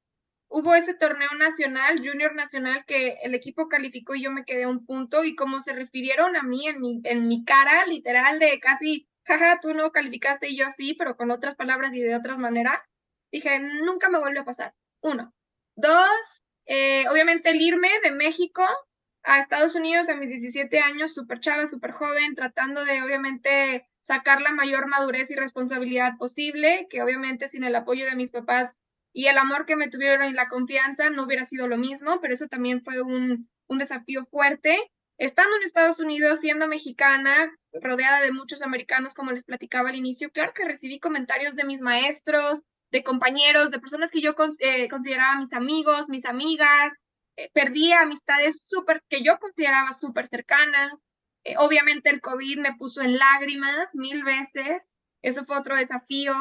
hubo 0.53 0.75
ese 0.75 0.95
torneo 0.95 1.31
nacional, 1.39 1.99
junior 1.99 2.35
nacional, 2.35 2.85
que 2.87 3.19
el 3.23 3.35
equipo 3.35 3.69
calificó 3.69 4.15
y 4.15 4.23
yo 4.23 4.31
me 4.31 4.45
quedé 4.45 4.67
un 4.67 4.85
punto 4.85 5.25
y 5.25 5.35
como 5.35 5.61
se 5.61 5.73
refirieron 5.73 6.37
a 6.37 6.43
mí 6.43 6.69
en 6.69 6.81
mi, 6.81 7.01
en 7.05 7.27
mi 7.27 7.45
cara, 7.45 7.87
literal, 7.87 8.39
de 8.39 8.61
casi, 8.61 9.09
jaja, 9.25 9.61
tú 9.61 9.75
no 9.75 9.91
calificaste 9.93 10.49
y 10.49 10.57
yo 10.57 10.67
sí, 10.77 10.95
pero 10.95 11.17
con 11.17 11.31
otras 11.31 11.57
palabras 11.57 11.93
y 11.95 12.01
de 12.01 12.15
otras 12.15 12.39
maneras, 12.39 12.79
dije, 13.33 13.59
nunca 13.59 14.11
me 14.11 14.19
vuelve 14.19 14.41
a 14.41 14.45
pasar. 14.45 14.75
Uno. 15.01 15.35
Dos, 15.75 16.45
eh, 16.67 17.05
obviamente 17.11 17.51
el 17.51 17.61
irme 17.61 17.89
de 18.03 18.13
México 18.13 18.63
a 19.25 19.39
Estados 19.39 19.75
Unidos 19.75 20.09
a 20.09 20.17
mis 20.17 20.31
17 20.31 20.81
años, 20.81 21.15
súper 21.15 21.41
chava, 21.41 21.67
súper 21.67 21.93
joven, 21.93 22.35
tratando 22.35 22.85
de 22.85 23.03
obviamente 23.03 23.87
sacar 24.01 24.41
la 24.41 24.53
mayor 24.53 24.89
madurez 24.89 25.31
y 25.31 25.37
responsabilidad 25.37 26.17
posible, 26.19 26.89
que 26.91 27.03
obviamente 27.03 27.49
sin 27.49 27.65
el 27.65 27.77
apoyo 27.77 28.05
de 28.05 28.17
mis 28.17 28.31
papás 28.31 28.79
y 29.13 29.27
el 29.27 29.39
amor 29.39 29.67
que 29.67 29.77
me 29.77 29.89
tuvieron 29.89 30.29
y 30.29 30.33
la 30.33 30.49
confianza 30.49 31.11
no 31.11 31.25
hubiera 31.25 31.47
sido 31.47 31.69
lo 31.69 31.77
mismo, 31.77 32.21
pero 32.21 32.35
eso 32.35 32.49
también 32.49 32.83
fue 32.83 33.01
un, 33.03 33.49
un 33.69 33.79
desafío 33.79 34.27
fuerte. 34.27 34.91
Estando 35.19 35.57
en 35.57 35.63
Estados 35.63 36.01
Unidos, 36.01 36.41
siendo 36.41 36.67
mexicana, 36.67 37.53
rodeada 37.73 38.21
de 38.23 38.33
muchos 38.33 38.63
americanos, 38.63 39.15
como 39.15 39.31
les 39.31 39.45
platicaba 39.45 39.91
al 39.91 39.97
inicio, 39.97 40.31
claro 40.31 40.53
que 40.55 40.65
recibí 40.65 40.99
comentarios 40.99 41.55
de 41.55 41.65
mis 41.65 41.81
maestros, 41.81 42.63
de 42.93 43.03
compañeros, 43.03 43.71
de 43.71 43.81
personas 43.81 44.11
que 44.11 44.21
yo 44.21 44.35
eh, 44.59 44.89
consideraba 44.89 45.41
mis 45.41 45.53
amigos, 45.53 46.09
mis 46.09 46.25
amigas, 46.27 46.93
eh, 47.37 47.51
perdí 47.55 47.93
amistades 47.93 48.65
súper 48.69 49.03
que 49.09 49.23
yo 49.23 49.39
consideraba 49.39 49.93
súper 49.93 50.27
cercanas. 50.29 50.93
Eh, 51.45 51.55
obviamente 51.59 52.11
el 52.11 52.21
COVID 52.21 52.59
me 52.59 52.77
puso 52.77 53.01
en 53.03 53.19
lágrimas 53.19 53.95
mil 53.95 54.23
veces. 54.25 54.97
Eso 55.23 55.45
fue 55.45 55.59
otro 55.59 55.77
desafío. 55.77 56.35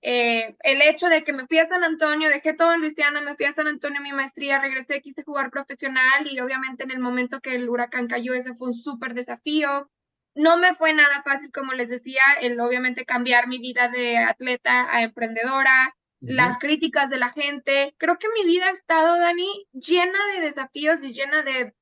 Eh, 0.00 0.54
el 0.60 0.80
hecho 0.82 1.08
de 1.08 1.24
que 1.24 1.32
me 1.32 1.46
fui 1.46 1.58
a 1.58 1.68
San 1.68 1.84
Antonio, 1.84 2.28
dejé 2.30 2.54
todo 2.54 2.72
en 2.72 2.80
Luisiana, 2.80 3.20
me 3.20 3.34
fui 3.34 3.46
a 3.46 3.54
San 3.54 3.66
Antonio 3.66 4.00
mi 4.00 4.12
maestría, 4.12 4.60
regresé, 4.60 5.00
quise 5.00 5.24
jugar 5.24 5.50
profesional 5.50 6.26
y 6.30 6.38
obviamente 6.40 6.84
en 6.84 6.92
el 6.92 7.00
momento 7.00 7.40
que 7.40 7.56
el 7.56 7.68
huracán 7.68 8.06
cayó, 8.06 8.34
ese 8.34 8.54
fue 8.54 8.68
un 8.68 8.74
súper 8.74 9.14
desafío. 9.14 9.90
No 10.34 10.56
me 10.56 10.74
fue 10.74 10.92
nada 10.92 11.22
fácil, 11.24 11.50
como 11.52 11.72
les 11.72 11.88
decía, 11.88 12.22
el 12.40 12.60
obviamente 12.60 13.04
cambiar 13.04 13.48
mi 13.48 13.58
vida 13.58 13.88
de 13.88 14.18
atleta 14.18 14.86
a 14.94 15.02
emprendedora, 15.02 15.96
las 16.20 16.58
críticas 16.58 17.10
de 17.10 17.18
la 17.18 17.30
gente. 17.30 17.94
Creo 17.98 18.18
que 18.18 18.28
mi 18.30 18.44
vida 18.44 18.66
ha 18.66 18.70
estado, 18.70 19.18
Dani, 19.18 19.66
llena 19.72 20.18
de 20.34 20.40
desafíos 20.40 21.02
y 21.02 21.12
llena 21.12 21.42
de 21.42 21.74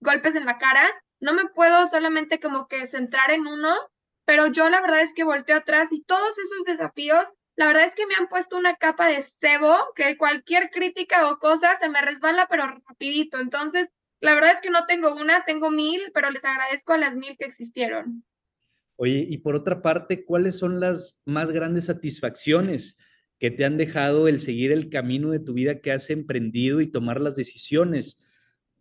golpes 0.00 0.34
en 0.34 0.46
la 0.46 0.58
cara. 0.58 0.84
No 1.20 1.34
me 1.34 1.46
puedo 1.46 1.86
solamente 1.86 2.40
como 2.40 2.68
que 2.68 2.86
centrar 2.86 3.30
en 3.30 3.46
uno, 3.46 3.74
pero 4.24 4.46
yo 4.46 4.68
la 4.68 4.80
verdad 4.80 5.00
es 5.00 5.14
que 5.14 5.24
volteo 5.24 5.56
atrás 5.56 5.88
y 5.90 6.02
todos 6.02 6.38
esos 6.38 6.64
desafíos, 6.64 7.32
la 7.54 7.66
verdad 7.66 7.84
es 7.84 7.94
que 7.94 8.06
me 8.06 8.14
han 8.14 8.28
puesto 8.28 8.56
una 8.56 8.76
capa 8.76 9.08
de 9.08 9.22
cebo 9.22 9.74
que 9.94 10.18
cualquier 10.18 10.70
crítica 10.70 11.30
o 11.30 11.38
cosa 11.38 11.76
se 11.80 11.88
me 11.88 12.02
resbala, 12.02 12.46
pero 12.50 12.66
rapidito. 12.66 13.40
Entonces, 13.40 13.90
la 14.20 14.34
verdad 14.34 14.52
es 14.52 14.60
que 14.60 14.70
no 14.70 14.86
tengo 14.86 15.14
una, 15.14 15.44
tengo 15.44 15.70
mil, 15.70 16.00
pero 16.12 16.30
les 16.30 16.44
agradezco 16.44 16.92
a 16.92 16.98
las 16.98 17.16
mil 17.16 17.36
que 17.38 17.44
existieron. 17.46 18.24
Oye, 18.98 19.26
y 19.28 19.38
por 19.38 19.54
otra 19.54 19.82
parte, 19.82 20.24
¿cuáles 20.24 20.58
son 20.58 20.80
las 20.80 21.18
más 21.26 21.50
grandes 21.50 21.86
satisfacciones 21.86 22.96
que 23.38 23.50
te 23.50 23.64
han 23.64 23.76
dejado 23.76 24.28
el 24.28 24.40
seguir 24.40 24.72
el 24.72 24.88
camino 24.88 25.30
de 25.30 25.40
tu 25.40 25.52
vida 25.52 25.80
que 25.80 25.92
has 25.92 26.10
emprendido 26.10 26.80
y 26.80 26.86
tomar 26.86 27.20
las 27.20 27.36
decisiones 27.36 28.18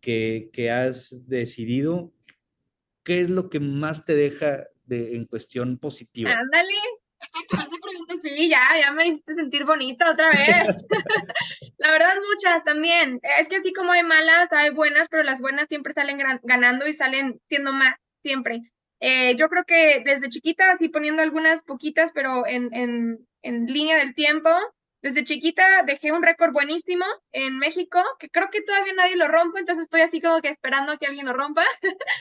que, 0.02 0.50
que 0.54 0.72
has 0.72 1.28
decidido? 1.28 2.14
¿Qué 3.04 3.22
es 3.22 3.30
lo 3.30 3.50
que 3.50 3.60
más 3.60 4.06
te 4.06 4.16
deja 4.16 4.66
de, 4.86 5.16
en 5.16 5.26
cuestión 5.26 5.78
positiva? 5.78 6.32
Ándale, 6.32 6.74
esa, 7.22 7.40
pregunta 7.82 8.16
sí, 8.24 8.50
ya, 8.50 8.62
ya 8.80 8.92
me 8.92 9.08
hiciste 9.08 9.36
sentir 9.36 9.66
bonita 9.66 10.10
otra 10.12 10.30
vez. 10.30 10.78
la 11.78 11.92
verdad, 11.92 12.16
muchas 12.30 12.64
también. 12.64 13.20
Es 13.40 13.48
que 13.48 13.58
así 13.58 13.74
como 13.74 13.92
hay 13.92 14.04
malas, 14.04 14.52
hay 14.52 14.72
buenas, 14.72 15.08
pero 15.10 15.24
las 15.24 15.40
buenas 15.40 15.68
siempre 15.68 15.94
salen 15.94 16.20
ganando 16.44 16.88
y 16.88 16.94
salen 16.94 17.40
siendo 17.50 17.72
más, 17.72 17.96
siempre. 18.22 18.62
Eh, 19.00 19.36
yo 19.36 19.50
creo 19.50 19.66
que 19.66 20.02
desde 20.06 20.30
chiquita, 20.30 20.72
así 20.72 20.90
poniendo 20.90 21.22
algunas 21.22 21.64
poquitas, 21.64 22.12
pero 22.14 22.48
en, 22.48 22.74
en, 22.74 23.28
en 23.46 23.68
línea 23.68 23.98
del 23.98 24.16
tiempo, 24.16 24.50
desde 25.02 25.24
chiquita 25.24 25.84
dejé 25.86 26.12
un 26.12 26.24
récord 26.24 26.52
buenísimo 26.52 27.06
en 27.32 27.60
México, 27.60 28.02
que 28.18 28.28
creo 28.28 28.50
que 28.50 28.64
todavía 28.64 28.94
nadie 28.94 29.16
lo 29.16 29.28
rompe, 29.28 29.60
entonces 29.60 29.84
estoy 29.84 30.02
así 30.02 30.20
como 30.20 30.42
que 30.42 30.50
esperando 30.50 30.94
a 30.94 30.98
que 30.98 31.06
alguien 31.06 31.28
lo 31.28 31.34
rompa. 31.34 31.64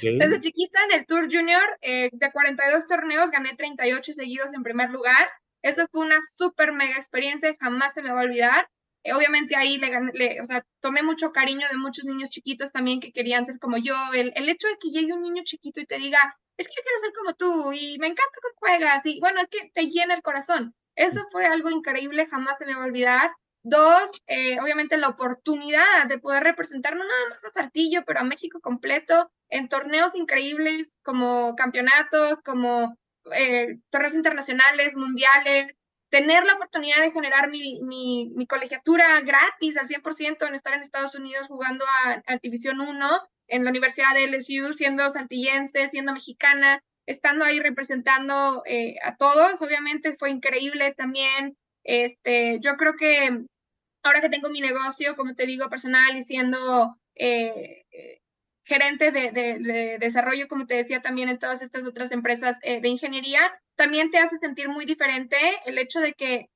Desde 0.03 0.41
chiquita 0.41 0.85
en 0.85 1.01
el 1.01 1.07
Tour 1.07 1.33
Junior, 1.33 1.63
eh, 1.81 2.11
de 2.13 2.31
42 2.31 2.87
torneos, 2.87 3.31
gané 3.31 3.57
38 3.57 4.13
seguidos 4.13 4.53
en 4.53 4.63
primer 4.63 4.91
lugar. 4.91 5.31
Eso 5.63 5.87
fue 5.91 6.05
una 6.05 6.19
súper 6.37 6.73
mega 6.73 6.97
experiencia, 6.97 7.57
jamás 7.59 7.95
se 7.95 8.03
me 8.03 8.13
va 8.13 8.21
a 8.21 8.25
olvidar. 8.25 8.69
Eh, 9.03 9.15
obviamente 9.15 9.57
ahí 9.57 9.79
le, 9.79 10.43
o 10.43 10.47
sea, 10.47 10.63
tomé 10.81 11.03
mucho 11.03 11.33
cariño 11.33 11.67
de 11.71 11.79
muchos 11.79 12.05
niños 12.05 12.29
chiquitos 12.29 12.71
también 12.71 13.01
que 13.01 13.13
querían 13.13 13.47
ser 13.47 13.59
como 13.59 13.79
yo. 13.79 13.95
El, 14.13 14.35
el 14.37 14.47
hecho 14.51 14.69
de 14.69 14.77
que 14.79 14.91
llegue 14.91 15.15
un 15.15 15.23
niño 15.23 15.43
chiquito 15.43 15.81
y 15.81 15.87
te 15.87 15.97
diga, 15.97 16.19
es 16.59 16.69
que 16.69 16.75
yo 16.77 16.83
quiero 16.83 16.99
ser 16.99 17.13
como 17.15 17.35
tú 17.35 17.73
y 17.73 17.97
me 17.99 18.09
encanta 18.09 18.31
que 18.43 18.49
juegas 18.57 19.07
y 19.07 19.21
bueno, 19.21 19.41
es 19.41 19.49
que 19.49 19.71
te 19.73 19.87
llena 19.87 20.13
el 20.13 20.23
corazón. 20.23 20.75
Eso 20.97 21.21
fue 21.33 21.47
algo 21.47 21.71
increíble, 21.71 22.27
jamás 22.31 22.59
se 22.59 22.67
me 22.67 22.75
va 22.75 22.83
a 22.83 22.87
olvidar. 22.87 23.33
Dos, 23.63 24.11
eh, 24.27 24.61
obviamente 24.61 24.99
la 24.99 25.09
oportunidad 25.09 26.07
de 26.07 26.19
poder 26.19 26.43
representar 26.43 26.97
no 26.97 27.05
nada 27.05 27.29
más 27.31 27.45
a 27.45 27.51
Saltillo, 27.51 28.05
pero 28.07 28.21
a 28.21 28.25
México 28.25 28.61
completo 28.61 29.31
en 29.49 29.69
torneos 29.69 30.15
increíbles 30.15 30.95
como 31.03 31.55
campeonatos, 31.57 32.43
como 32.45 32.99
eh, 33.33 33.79
torneos 33.91 34.15
internacionales, 34.15 34.97
mundiales, 34.97 35.75
tener 36.11 36.45
la 36.45 36.55
oportunidad 36.55 37.01
de 37.01 37.11
generar 37.11 37.51
mi, 37.51 37.81
mi, 37.83 38.47
colegiatura 38.47 39.21
gratis 39.23 39.77
al 39.77 39.89
100% 39.89 40.47
en 40.47 40.55
estar 40.55 40.75
en 40.75 40.83
Estados 40.83 41.15
Unidos 41.15 41.49
jugando 41.49 41.85
a, 41.87 42.23
a 42.27 42.39
División 42.43 42.81
1 42.81 43.21
en 43.49 43.65
la 43.65 43.71
Universidad 43.71 44.15
de 44.15 44.29
LSU, 44.29 44.75
siendo 44.75 45.11
saltillense, 45.11 45.89
siendo 45.91 46.13
mexicana, 46.13 46.83
estando 47.07 47.45
ahí 47.45 47.61
representando 47.61 48.63
eh, 48.67 48.97
a 49.03 49.17
todos, 49.17 49.61
obviamente 49.63 50.15
fue 50.15 50.31
increíble 50.31 50.95
también. 50.95 51.57
Este, 51.85 52.59
yo 52.61 52.77
creo 52.77 52.95
que 52.99 53.45
ahora 54.03 54.21
que 54.21 54.29
tengo 54.29 54.51
mi 54.51 54.61
negocio, 54.61 55.17
como 55.17 55.35
te 55.35 55.47
digo, 55.47 55.69
personal 55.69 56.17
y 56.17 56.23
siendo 56.23 56.97
eh, 57.15 57.85
gerente 58.65 59.13
de, 59.13 59.31
de, 59.33 59.99
desarrollo, 59.99 60.49
como 60.49 60.67
te 60.67 60.77
decía 60.77 61.03
también 61.03 61.29
en 61.29 61.39
todas 61.39 61.63
estas 61.63 61.87
otras 61.87 62.13
empresas 62.13 62.57
eh, 62.63 62.81
de 62.81 62.89
ingeniería, 62.89 63.53
también 63.77 64.11
te 64.11 64.19
hace 64.19 64.37
sentir 64.39 64.69
muy 64.69 64.85
diferente 64.87 65.37
el 65.67 65.79
hecho 65.79 66.01
de 66.01 66.15
que 66.15 66.47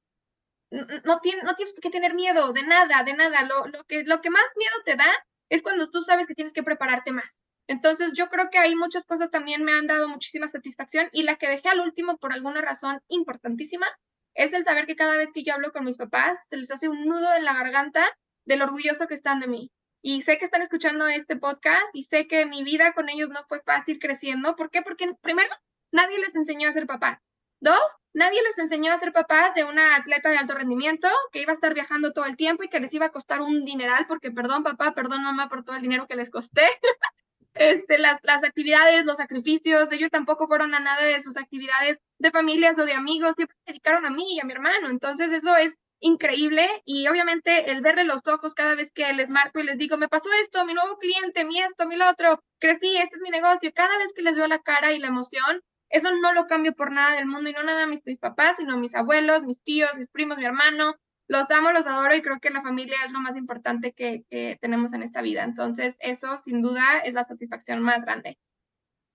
no, 0.71 0.87
no, 1.05 1.21
tienes, 1.21 1.45
no 1.45 1.55
tienes 1.55 1.75
que 1.81 1.91
tener 1.91 2.15
miedo 2.15 2.53
de 2.53 2.63
nada, 2.63 3.03
de 3.03 3.15
nada. 3.15 3.43
Lo, 3.43 3.67
lo, 3.67 3.85
que, 3.85 4.05
lo 4.05 4.21
que 4.21 4.31
más 4.31 4.45
miedo 4.57 4.75
te 4.85 4.97
da 4.97 5.11
es 5.49 5.63
cuando 5.63 5.89
tú 5.91 6.03
sabes 6.03 6.27
que 6.27 6.35
tienes 6.35 6.53
que 6.53 6.63
prepararte 6.63 7.13
más. 7.13 7.41
Entonces, 7.67 8.13
yo 8.15 8.29
creo 8.29 8.49
que 8.51 8.59
hay 8.59 8.75
muchas 8.75 9.05
cosas 9.05 9.31
también 9.31 9.63
me 9.63 9.73
han 9.73 9.87
dado 9.87 10.09
muchísima 10.09 10.49
satisfacción 10.49 11.09
y 11.13 11.23
la 11.23 11.37
que 11.37 11.49
dejé 11.49 11.69
al 11.69 11.81
último 11.81 12.17
por 12.17 12.33
alguna 12.33 12.63
razón 12.63 13.01
importantísima 13.09 13.87
es 14.35 14.53
el 14.53 14.65
saber 14.65 14.87
que 14.87 14.97
cada 14.97 15.17
vez 15.17 15.31
que 15.35 15.43
yo 15.43 15.53
hablo 15.55 15.73
con 15.73 15.85
mis 15.85 15.97
papás 15.97 16.47
se 16.49 16.57
les 16.57 16.71
hace 16.71 16.89
un 16.89 17.05
nudo 17.05 17.35
en 17.35 17.45
la 17.45 17.55
garganta 17.55 18.07
del 18.47 18.63
orgulloso 18.63 19.07
que 19.07 19.15
están 19.15 19.41
de 19.41 19.49
mí. 19.49 19.71
Y 20.01 20.23
sé 20.23 20.39
que 20.39 20.45
están 20.45 20.63
escuchando 20.63 21.09
este 21.09 21.37
podcast 21.37 21.89
y 21.93 22.05
sé 22.05 22.29
que 22.29 22.47
mi 22.47 22.63
vida 22.63 22.93
con 22.95 23.09
ellos 23.09 23.31
no 23.31 23.45
fue 23.49 23.61
fácil 23.61 23.99
creciendo. 23.99 24.55
¿Por 24.55 24.71
qué? 24.71 24.83
Porque 24.83 25.13
primero, 25.21 25.53
nadie 25.93 26.19
les 26.19 26.35
enseñó 26.37 26.69
a 26.69 26.73
ser 26.73 26.87
papá. 26.87 27.21
Dos, 27.61 27.99
nadie 28.13 28.41
les 28.43 28.59
enseñó 28.59 28.93
a 28.93 28.99
ser 28.99 29.13
papás 29.13 29.55
de 29.55 29.65
una 29.65 29.97
atleta 29.97 30.31
de 30.31 30.39
alto 30.39 30.55
rendimiento 30.55 31.09
que 31.33 31.43
iba 31.43 31.53
a 31.53 31.55
estar 31.55 31.75
viajando 31.75 32.13
todo 32.13 32.25
el 32.25 32.37
tiempo 32.37 32.63
y 32.63 32.69
que 32.69 32.81
les 32.81 32.95
iba 32.95 33.07
a 33.07 33.11
costar 33.11 33.41
un 33.41 33.65
dineral, 33.65 34.07
porque 34.07 34.31
perdón 34.31 34.63
papá, 34.63 34.95
perdón 34.95 35.23
mamá 35.23 35.49
por 35.49 35.65
todo 35.65 35.77
el 35.77 35.83
dinero 35.83 36.07
que 36.07 36.17
les 36.17 36.31
costé. 36.31 36.69
este, 37.55 37.99
las, 37.99 38.21
las 38.23 38.45
actividades, 38.45 39.05
los 39.05 39.17
sacrificios, 39.17 39.91
ellos 39.93 40.11
tampoco 40.11 40.47
fueron 40.47 40.75
a 40.75 40.81
nada 40.81 41.03
de 41.03 41.21
sus 41.21 41.37
actividades 41.37 41.99
de 42.19 42.31
familias 42.31 42.79
o 42.79 42.85
de 42.87 42.93
amigos, 42.93 43.35
siempre 43.37 43.57
se 43.65 43.73
dedicaron 43.73 44.07
a 44.07 44.11
mí 44.11 44.37
y 44.37 44.41
a 44.41 44.45
mi 44.45 44.53
hermano. 44.53 44.89
Entonces 44.89 45.33
eso 45.33 45.57
es 45.57 45.79
increíble 46.01 46.69
y 46.85 47.09
obviamente 47.09 47.73
el 47.73 47.81
verle 47.81 48.05
los 48.05 48.27
ojos 48.29 48.55
cada 48.55 48.77
vez 48.77 48.93
que 48.93 49.13
les 49.13 49.31
marco 49.31 49.59
y 49.61 49.65
les 49.65 49.79
digo, 49.79 49.97
me 49.97 50.09
pasó 50.09 50.29
esto, 50.43 50.65
mi 50.65 50.75
nuevo 50.75 50.97
cliente, 50.99 51.45
mi 51.45 51.61
esto, 51.61 51.89
mi 51.89 51.97
lo 51.97 52.09
otro, 52.09 52.43
crecí, 52.59 52.97
este 52.97 53.17
es 53.17 53.23
mi 53.23 53.31
negocio, 53.31 53.73
cada 53.75 53.99
vez 53.99 54.13
que 54.15 54.23
les 54.23 54.37
veo 54.37 54.47
la 54.47 54.61
cara 54.61 54.93
y 54.93 55.01
la 55.01 55.09
emoción, 55.09 55.61
eso 55.91 56.11
no 56.17 56.33
lo 56.33 56.47
cambio 56.47 56.75
por 56.75 56.93
nada 56.93 57.17
del 57.17 57.27
mundo 57.27 57.51
y 57.51 57.53
no 57.53 57.63
nada 57.63 57.85
a 57.85 57.87
mis, 57.87 58.05
mis 58.07 58.19
papás, 58.19 58.57
sino 58.59 58.79
mis 58.79 58.95
abuelos, 58.95 59.45
mis 59.45 59.63
tíos, 59.63 59.91
mis 59.97 60.09
primos, 60.09 60.39
mi 60.39 60.45
hermano. 60.45 60.95
Los 61.29 61.51
amo, 61.51 61.73
los 61.73 61.87
adoro 61.87 62.15
y 62.15 62.23
creo 62.23 62.41
que 62.41 62.51
la 62.51 62.63
familia 62.63 62.97
es 63.05 63.13
lo 63.13 63.21
más 63.21 63.37
importante 63.37 63.93
que, 63.93 64.25
que 64.31 64.57
tenemos 64.61 64.93
en 64.95 65.03
esta 65.03 65.21
vida. 65.23 65.45
Entonces, 65.45 65.97
eso 66.01 66.39
sin 66.39 66.63
duda 66.63 67.01
es 67.05 67.15
la 67.15 67.25
satisfacción 67.25 67.81
más 67.83 68.05
grande. 68.05 68.39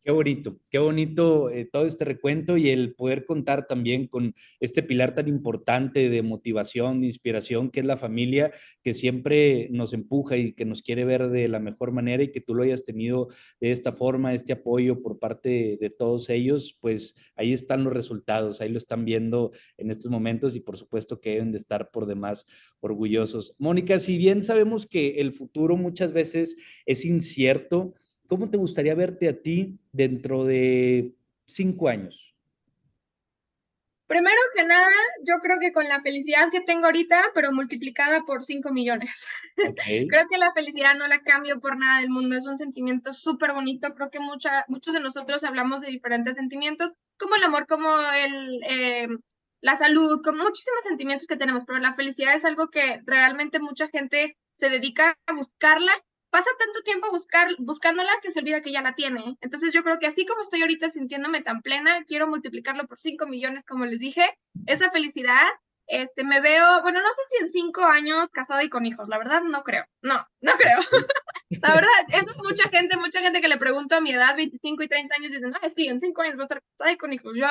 Qué 0.05 0.11
bonito, 0.11 0.59
qué 0.69 0.79
bonito 0.79 1.49
eh, 1.49 1.63
todo 1.63 1.85
este 1.85 2.03
recuento 2.03 2.57
y 2.57 2.69
el 2.71 2.93
poder 2.93 3.23
contar 3.23 3.67
también 3.67 4.07
con 4.07 4.35
este 4.59 4.83
pilar 4.83 5.15
tan 5.15 5.29
importante 5.29 6.09
de 6.09 6.21
motivación, 6.21 6.99
de 6.99 7.07
inspiración, 7.07 7.71
que 7.71 7.79
es 7.79 7.85
la 7.85 7.95
familia, 7.95 8.51
que 8.83 8.93
siempre 8.93 9.69
nos 9.71 9.93
empuja 9.93 10.35
y 10.35 10.51
que 10.51 10.65
nos 10.65 10.81
quiere 10.81 11.05
ver 11.05 11.29
de 11.29 11.47
la 11.47 11.59
mejor 11.59 11.93
manera 11.93 12.21
y 12.21 12.33
que 12.33 12.41
tú 12.41 12.53
lo 12.53 12.63
hayas 12.63 12.83
tenido 12.83 13.29
de 13.61 13.71
esta 13.71 13.93
forma, 13.93 14.33
este 14.33 14.51
apoyo 14.51 15.01
por 15.01 15.19
parte 15.19 15.77
de, 15.79 15.89
todos 15.89 16.29
ellos, 16.29 16.77
pues 16.81 17.15
ahí 17.37 17.53
están 17.53 17.85
los 17.85 17.93
resultados, 17.93 18.59
ahí 18.59 18.67
lo 18.67 18.79
están 18.79 19.05
viendo 19.05 19.53
en 19.77 19.89
estos 19.89 20.11
momentos 20.11 20.53
y 20.57 20.59
por 20.59 20.75
supuesto 20.75 21.21
que 21.21 21.29
deben 21.29 21.53
de 21.53 21.59
estar 21.59 21.91
por 21.91 22.07
demás 22.07 22.45
orgullosos. 22.81 23.55
Mónica, 23.57 23.99
si 23.99 24.17
bien 24.17 24.43
sabemos 24.43 24.85
que 24.85 25.21
el 25.21 25.31
futuro 25.31 25.77
muchas 25.77 26.11
veces 26.11 26.57
es 26.85 27.05
incierto, 27.05 27.93
¿cómo 28.33 28.49
te 28.49 28.57
gustaría 28.57 28.95
verte 28.95 29.29
a 29.29 29.39
ti 29.39 29.77
dentro 29.91 30.43
de 30.43 31.13
cinco 31.45 31.87
años? 31.87 32.33
Primero 34.07 34.39
que 34.55 34.63
nada, 34.63 34.89
yo 35.23 35.35
creo 35.43 35.59
que 35.61 35.71
con 35.71 35.87
la 35.87 36.01
felicidad 36.01 36.49
que 36.51 36.61
tengo 36.61 36.87
ahorita, 36.87 37.25
pero 37.35 37.51
multiplicada 37.51 38.23
por 38.25 38.43
cinco 38.43 38.73
millones. 38.73 39.27
creo 40.09 40.27
que 40.27 40.39
la 40.39 40.51
felicidad 40.51 40.95
no 40.95 41.07
la 41.07 41.21
cambio 41.21 41.59
por 41.59 41.77
nada 41.77 41.99
del 41.99 42.09
mundo, 42.09 42.35
es 42.35 42.47
un 42.47 42.57
sentimiento 42.57 43.13
súper 43.13 43.53
bonito. 43.53 43.93
Creo 43.93 44.09
que 44.09 44.19
mucha, 44.19 44.65
muchos 44.67 44.95
de 44.95 44.99
nosotros 44.99 45.43
hablamos 45.43 45.81
de 45.81 45.91
diferentes 45.91 46.33
sentimientos, 46.33 46.91
como 47.19 47.35
el 47.35 47.43
amor, 47.43 47.67
como 47.67 47.87
el, 48.15 48.63
eh, 48.67 49.07
la 49.61 49.77
salud, 49.77 50.21
como 50.23 50.43
muchísimos 50.43 50.83
sentimientos 50.85 51.27
que 51.27 51.37
tenemos, 51.37 51.65
pero 51.67 51.77
la 51.77 51.93
felicidad 51.93 52.33
es 52.33 52.45
algo 52.45 52.71
que 52.71 53.03
realmente 53.05 53.59
mucha 53.59 53.89
gente 53.89 54.37
se 54.55 54.71
dedica 54.71 55.19
a 55.27 55.33
buscarla 55.33 55.93
pasa 56.33 56.49
tanto 56.57 56.81
tiempo 56.81 57.11
buscar, 57.11 57.47
buscándola 57.59 58.11
que 58.23 58.31
se 58.31 58.39
olvida 58.39 58.63
que 58.63 58.71
ya 58.71 58.81
la 58.81 58.95
tiene. 58.95 59.37
Entonces 59.39 59.71
yo 59.71 59.83
creo 59.83 59.99
que 59.99 60.07
así 60.07 60.25
como 60.25 60.41
estoy 60.41 60.61
ahorita 60.61 60.89
sintiéndome 60.89 61.43
tan 61.43 61.61
plena, 61.61 62.03
quiero 62.07 62.27
multiplicarlo 62.27 62.87
por 62.87 62.99
5 62.99 63.27
millones, 63.27 63.63
como 63.63 63.85
les 63.85 63.99
dije, 63.99 64.35
esa 64.65 64.89
felicidad. 64.89 65.45
Este, 65.85 66.23
me 66.23 66.41
veo, 66.41 66.81
bueno, 66.81 67.01
no 67.01 67.07
sé 67.09 67.21
si 67.29 67.43
en 67.43 67.51
cinco 67.51 67.83
años 67.83 68.29
casada 68.31 68.63
y 68.63 68.69
con 68.69 68.85
hijos, 68.85 69.09
la 69.09 69.17
verdad 69.19 69.43
no 69.43 69.63
creo, 69.63 69.83
no, 70.01 70.25
no 70.41 70.53
creo. 70.53 70.79
la 71.61 71.73
verdad, 71.75 71.89
eso 72.13 72.31
mucha 72.41 72.67
gente, 72.69 72.97
mucha 72.97 73.19
gente 73.19 73.41
que 73.41 73.49
le 73.49 73.57
pregunto 73.57 73.95
a 73.95 74.01
mi 74.01 74.11
edad, 74.11 74.35
25 74.35 74.81
y 74.81 74.87
30 74.87 75.15
años, 75.15 75.31
dicen, 75.31 75.53
ah, 75.61 75.69
sí, 75.69 75.87
en 75.87 76.01
cinco 76.01 76.21
años 76.21 76.35
voy 76.35 76.43
a 76.43 76.45
estar 76.45 76.61
casada 76.77 76.93
y 76.93 76.97
con 76.97 77.13
hijos. 77.13 77.33
Yo, 77.35 77.47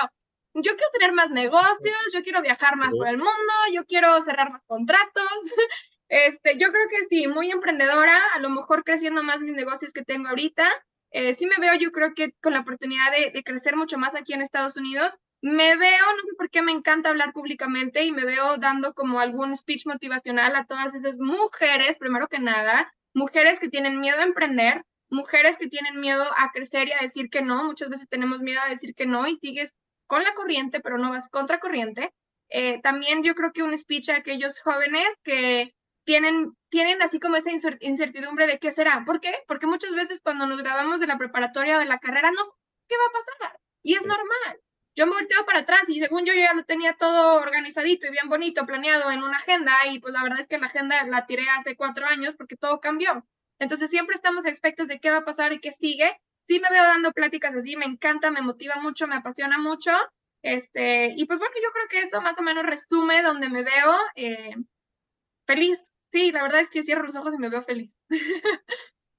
yo 0.55 0.73
quiero 0.77 0.91
tener 0.93 1.13
más 1.13 1.31
negocios, 1.31 1.97
yo 2.13 2.23
quiero 2.23 2.43
viajar 2.43 2.77
más 2.77 2.91
por 2.91 3.07
el 3.07 3.19
mundo, 3.19 3.53
yo 3.73 3.85
quiero 3.85 4.21
cerrar 4.23 4.51
más 4.51 4.63
contratos, 4.67 5.39
Este, 6.13 6.59
yo 6.59 6.71
creo 6.71 6.89
que 6.91 7.05
sí, 7.07 7.27
muy 7.27 7.51
emprendedora, 7.51 8.15
a 8.35 8.39
lo 8.39 8.51
mejor 8.51 8.85
creciendo 8.85 9.23
más 9.23 9.41
mis 9.41 9.55
negocios 9.55 9.95
que 9.95 10.05
tengo 10.05 10.29
ahorita. 10.29 10.69
Eh, 11.11 11.33
sí 11.33 11.47
me 11.47 11.57
veo, 11.59 11.75
yo 11.75 11.91
creo 11.91 12.13
que 12.15 12.33
con 12.43 12.53
la 12.53 12.61
oportunidad 12.61 13.11
de, 13.13 13.43
crecer 13.43 13.77
mucho 13.77 13.97
más 13.97 14.15
aquí 14.15 14.35
en 14.35 14.43
Estados 14.43 14.77
Unidos. 14.77 15.17
Me 15.41 15.75
veo, 15.75 16.05
no 16.15 16.23
sé 16.23 16.35
por 16.37 16.51
qué 16.51 16.61
me 16.61 16.71
encanta 16.71 17.09
hablar 17.09 17.33
públicamente 17.33 18.05
y 18.05 18.13
me 18.13 18.27
veo 18.27 18.59
dando 18.59 18.93
como 18.93 19.21
algún 19.21 19.57
speech 19.57 19.87
motivacional 19.87 20.55
a 20.55 20.67
todas 20.67 20.95
esas 20.95 21.17
mujeres, 21.17 21.97
primero 21.97 22.29
que 22.29 22.41
nada, 22.41 22.93
mujeres 23.15 23.59
que 23.59 23.71
tienen 23.71 23.99
miedo 23.99 24.21
a 24.21 24.25
emprender, 24.25 24.85
mujeres 25.09 25.57
que 25.57 25.69
tienen 25.69 25.99
miedo 25.99 26.27
a 26.37 26.53
crecer 26.53 26.89
y 26.89 26.93
a 26.93 27.01
decir 27.01 27.31
que 27.31 27.41
no. 27.41 27.65
Muchas 27.65 27.89
veces 27.89 28.11
tenemos 28.11 28.41
miedo 28.41 28.61
a 28.61 28.69
decir 28.69 28.95
que 28.95 29.07
no 29.07 29.27
y 29.27 29.37
sigues 29.37 29.73
con 30.07 30.25
la 30.25 30.35
corriente, 30.35 30.81
pero 30.81 30.99
no 30.99 31.09
vas 31.09 31.31
contra 31.31 31.59
corriente. 31.59 32.13
Eh, 32.51 32.83
también 32.83 33.23
yo 33.23 33.35
creo 33.35 33.53
que 33.55 33.63
un 33.63 33.75
speech 33.75 34.11
a 34.11 34.17
aquellos 34.17 34.61
jóvenes 34.61 35.09
que 35.25 35.73
tienen, 36.05 36.57
tienen 36.69 37.03
así 37.03 37.21
como 37.21 37.37
esa 37.37 37.51
incertidumbre 37.81 38.47
de 38.47 38.59
qué 38.59 38.71
será. 38.71 39.05
¿Por 39.05 39.21
qué? 39.21 39.33
Porque 39.47 39.67
muchas 39.67 39.95
veces 39.95 40.21
cuando 40.23 40.47
nos 40.47 40.59
grabamos 40.59 41.01
de 41.01 41.07
la 41.07 41.19
preparatoria 41.19 41.77
o 41.77 41.81
de 41.81 41.87
la 41.87 41.99
carrera, 41.99 42.31
no 42.31 42.43
qué 42.89 42.97
va 42.97 43.05
a 43.07 43.41
pasar. 43.41 43.61
Y 43.83 43.95
es 43.95 44.07
normal. 44.07 44.61
Yo 44.95 45.07
me 45.07 45.13
volteo 45.13 45.47
para 45.47 45.61
atrás 45.61 45.89
y 45.89 46.01
según 46.01 46.27
yo, 46.27 46.35
ya 46.35 46.53
lo 46.53 46.65
tenía 46.65 46.93
todo 46.95 47.41
organizadito 47.41 48.07
y 48.07 48.11
bien 48.11 48.29
bonito, 48.29 48.67
planeado 48.67 49.11
en 49.11 49.23
una 49.23 49.39
agenda 49.39 49.73
y 49.91 50.01
pues 50.01 50.13
la 50.13 50.23
verdad 50.23 50.41
es 50.41 50.49
que 50.49 50.59
la 50.59 50.67
agenda 50.67 51.03
la 51.07 51.27
tiré 51.27 51.49
hace 51.49 51.77
cuatro 51.77 52.07
años 52.07 52.35
porque 52.37 52.57
todo 52.57 52.81
cambió. 52.81 53.27
Entonces 53.59 53.89
siempre 53.89 54.15
estamos 54.17 54.45
expectos 54.45 54.89
de 54.89 55.01
qué 55.01 55.11
va 55.11 55.19
a 55.19 55.25
pasar 55.25 55.53
y 55.53 55.61
qué 55.61 55.73
sigue. 55.73 56.21
Sí 56.47 56.61
me 56.61 56.69
veo 56.69 56.83
dando 56.83 57.13
pláticas 57.13 57.55
así, 57.55 57.77
me 57.77 57.87
encanta, 57.87 58.31
me 58.31 58.43
motiva 58.43 58.77
mucho, 58.77 59.07
me 59.07 59.17
apasiona 59.17 59.57
mucho. 59.59 59.93
Este, 60.43 61.15
y 61.17 61.25
pues 61.25 61.39
bueno, 61.39 61.55
yo 61.63 61.71
creo 61.73 61.89
que 61.89 62.01
eso 62.01 62.21
más 62.21 62.39
o 62.39 62.43
menos 62.43 62.67
resume 62.67 63.23
donde 63.23 63.49
me 63.49 63.63
veo 63.63 63.97
eh, 64.17 64.55
feliz, 65.47 65.92
sí, 66.13 66.31
la 66.31 66.43
verdad 66.43 66.61
es 66.61 66.71
que 66.71 66.83
cierro 66.83 67.05
los 67.05 67.17
ojos 67.17 67.35
y 67.35 67.39
me 67.39 67.49
veo 67.49 67.63
feliz. 67.63 67.97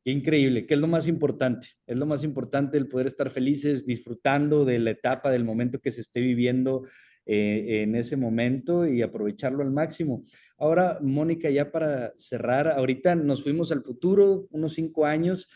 Qué 0.05 0.11
increíble, 0.11 0.65
que 0.65 0.73
es 0.73 0.79
lo 0.79 0.87
más 0.87 1.07
importante, 1.07 1.69
es 1.87 1.95
lo 1.95 2.05
más 2.05 2.25
importante 2.25 2.77
el 2.77 2.89
poder 2.89 3.07
estar 3.07 3.29
felices, 3.29 3.85
disfrutando 3.85 4.65
de 4.65 4.77
la 4.79 4.91
etapa, 4.91 5.31
del 5.31 5.45
momento 5.45 5.79
que 5.79 5.91
se 5.91 6.01
esté 6.01 6.19
viviendo 6.19 6.83
eh, 7.25 7.83
en 7.83 7.95
ese 7.95 8.17
momento 8.17 8.85
y 8.85 9.01
aprovecharlo 9.01 9.63
al 9.63 9.71
máximo. 9.71 10.25
Ahora, 10.57 10.99
Mónica, 11.01 11.49
ya 11.49 11.71
para 11.71 12.11
cerrar, 12.17 12.67
ahorita 12.67 13.15
nos 13.15 13.43
fuimos 13.43 13.71
al 13.71 13.81
futuro, 13.81 14.45
unos 14.51 14.73
cinco 14.73 15.05
años. 15.05 15.49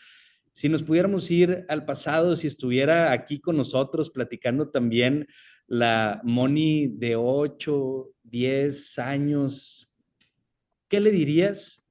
Si 0.52 0.70
nos 0.70 0.82
pudiéramos 0.82 1.30
ir 1.30 1.66
al 1.68 1.84
pasado, 1.84 2.34
si 2.34 2.46
estuviera 2.46 3.12
aquí 3.12 3.38
con 3.38 3.58
nosotros 3.58 4.08
platicando 4.08 4.70
también 4.70 5.26
la 5.66 6.22
Moni 6.24 6.88
de 6.88 7.16
8, 7.16 8.12
10 8.22 8.98
años, 8.98 9.87
¿qué 10.88 11.00
le 11.00 11.10
dirías 11.10 11.82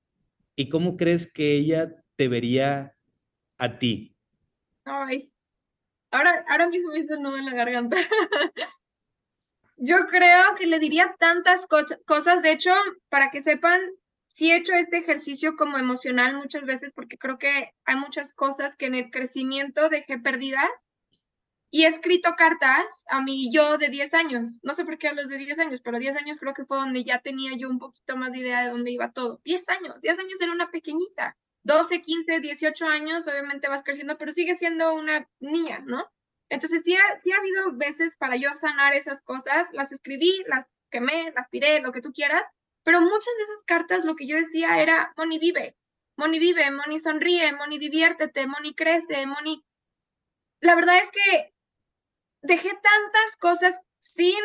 y 0.55 0.69
cómo 0.69 0.97
crees 0.97 1.31
que 1.31 1.55
ella 1.55 2.03
te 2.15 2.27
vería 2.27 2.95
a 3.57 3.79
ti? 3.79 4.15
Ay, 4.85 5.31
ahora, 6.11 6.45
ahora 6.49 6.67
mismo 6.67 6.91
me 6.91 6.99
hizo 6.99 7.15
un 7.15 7.23
nudo 7.23 7.37
en 7.37 7.45
la 7.45 7.53
garganta. 7.53 7.97
Yo 9.77 10.07
creo 10.07 10.55
que 10.57 10.65
le 10.65 10.79
diría 10.79 11.15
tantas 11.19 11.67
cosas. 12.05 12.41
De 12.41 12.51
hecho, 12.51 12.71
para 13.09 13.29
que 13.29 13.41
sepan, 13.41 13.79
sí 14.27 14.51
he 14.51 14.55
hecho 14.55 14.73
este 14.73 14.97
ejercicio 14.97 15.55
como 15.55 15.77
emocional 15.77 16.35
muchas 16.35 16.65
veces 16.65 16.91
porque 16.93 17.17
creo 17.17 17.37
que 17.37 17.71
hay 17.85 17.95
muchas 17.95 18.33
cosas 18.33 18.75
que 18.75 18.87
en 18.87 18.95
el 18.95 19.11
crecimiento 19.11 19.89
dejé 19.89 20.17
perdidas 20.17 20.85
y 21.69 21.83
he 21.83 21.87
escrito 21.87 22.35
cartas 22.37 23.05
a 23.09 23.21
mi 23.21 23.51
yo 23.51 23.77
de 23.77 23.89
10 23.89 24.13
años. 24.13 24.59
No 24.63 24.73
sé 24.73 24.85
por 24.85 24.97
qué 24.97 25.09
a 25.09 25.13
los 25.13 25.27
de 25.27 25.37
10 25.37 25.59
años, 25.59 25.81
pero 25.81 25.99
10 25.99 26.15
años 26.15 26.37
creo 26.39 26.53
que 26.53 26.65
fue 26.65 26.77
donde 26.77 27.03
ya 27.03 27.19
tenía 27.19 27.51
yo 27.57 27.69
un 27.69 27.79
poquito 27.79 28.15
más 28.15 28.31
de 28.31 28.39
idea 28.39 28.63
de 28.63 28.69
dónde 28.69 28.91
iba 28.91 29.11
todo. 29.11 29.41
10 29.43 29.67
años, 29.69 30.01
10 30.01 30.19
años 30.19 30.41
era 30.41 30.51
una 30.51 30.71
pequeñita. 30.71 31.37
12, 31.63 32.01
15, 32.01 32.39
18 32.39 32.85
años, 32.85 33.27
obviamente 33.27 33.67
vas 33.67 33.83
creciendo, 33.83 34.17
pero 34.17 34.31
sigue 34.31 34.57
siendo 34.57 34.93
una 34.93 35.29
niña, 35.39 35.79
¿no? 35.85 36.09
Entonces 36.49 36.83
sí 36.85 36.95
ha, 36.95 37.21
sí 37.21 37.33
ha 37.33 37.37
habido 37.37 37.73
veces 37.73 38.15
para 38.17 38.37
yo 38.37 38.55
sanar 38.55 38.93
esas 38.93 39.21
cosas, 39.21 39.67
las 39.73 39.91
escribí, 39.91 40.43
las 40.47 40.69
quemé, 40.89 41.33
las 41.35 41.49
tiré, 41.49 41.81
lo 41.81 41.91
que 41.91 42.01
tú 42.01 42.13
quieras, 42.13 42.45
pero 42.83 43.01
muchas 43.01 43.33
de 43.37 43.43
esas 43.43 43.65
cartas 43.65 44.05
lo 44.05 44.15
que 44.15 44.27
yo 44.27 44.37
decía 44.37 44.81
era, 44.81 45.13
Moni 45.17 45.39
vive, 45.39 45.75
Moni 46.15 46.39
vive, 46.39 46.71
Moni 46.71 47.01
sonríe, 47.01 47.51
Moni 47.51 47.77
diviértete, 47.79 48.47
Moni 48.47 48.73
crece, 48.73 49.25
Moni... 49.27 49.63
La 50.61 50.73
verdad 50.73 50.99
es 50.99 51.11
que 51.11 51.53
dejé 52.41 52.69
tantas 52.69 53.37
cosas 53.39 53.75
sin 53.99 54.39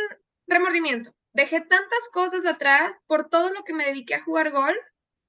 remordimiento, 0.47 1.14
dejé 1.32 1.61
tantas 1.61 2.09
cosas 2.12 2.47
atrás 2.47 2.97
por 3.07 3.28
todo 3.28 3.51
lo 3.53 3.64
que 3.64 3.74
me 3.74 3.86
dediqué 3.86 4.14
a 4.14 4.22
jugar 4.22 4.51
golf 4.51 4.76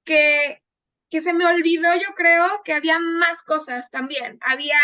que, 0.04 0.62
que 1.10 1.20
se 1.20 1.32
me 1.32 1.46
olvidó, 1.46 1.94
yo 1.94 2.14
creo, 2.16 2.62
que 2.64 2.72
había 2.72 2.98
más 2.98 3.42
cosas 3.42 3.90
también. 3.90 4.38
Había, 4.42 4.78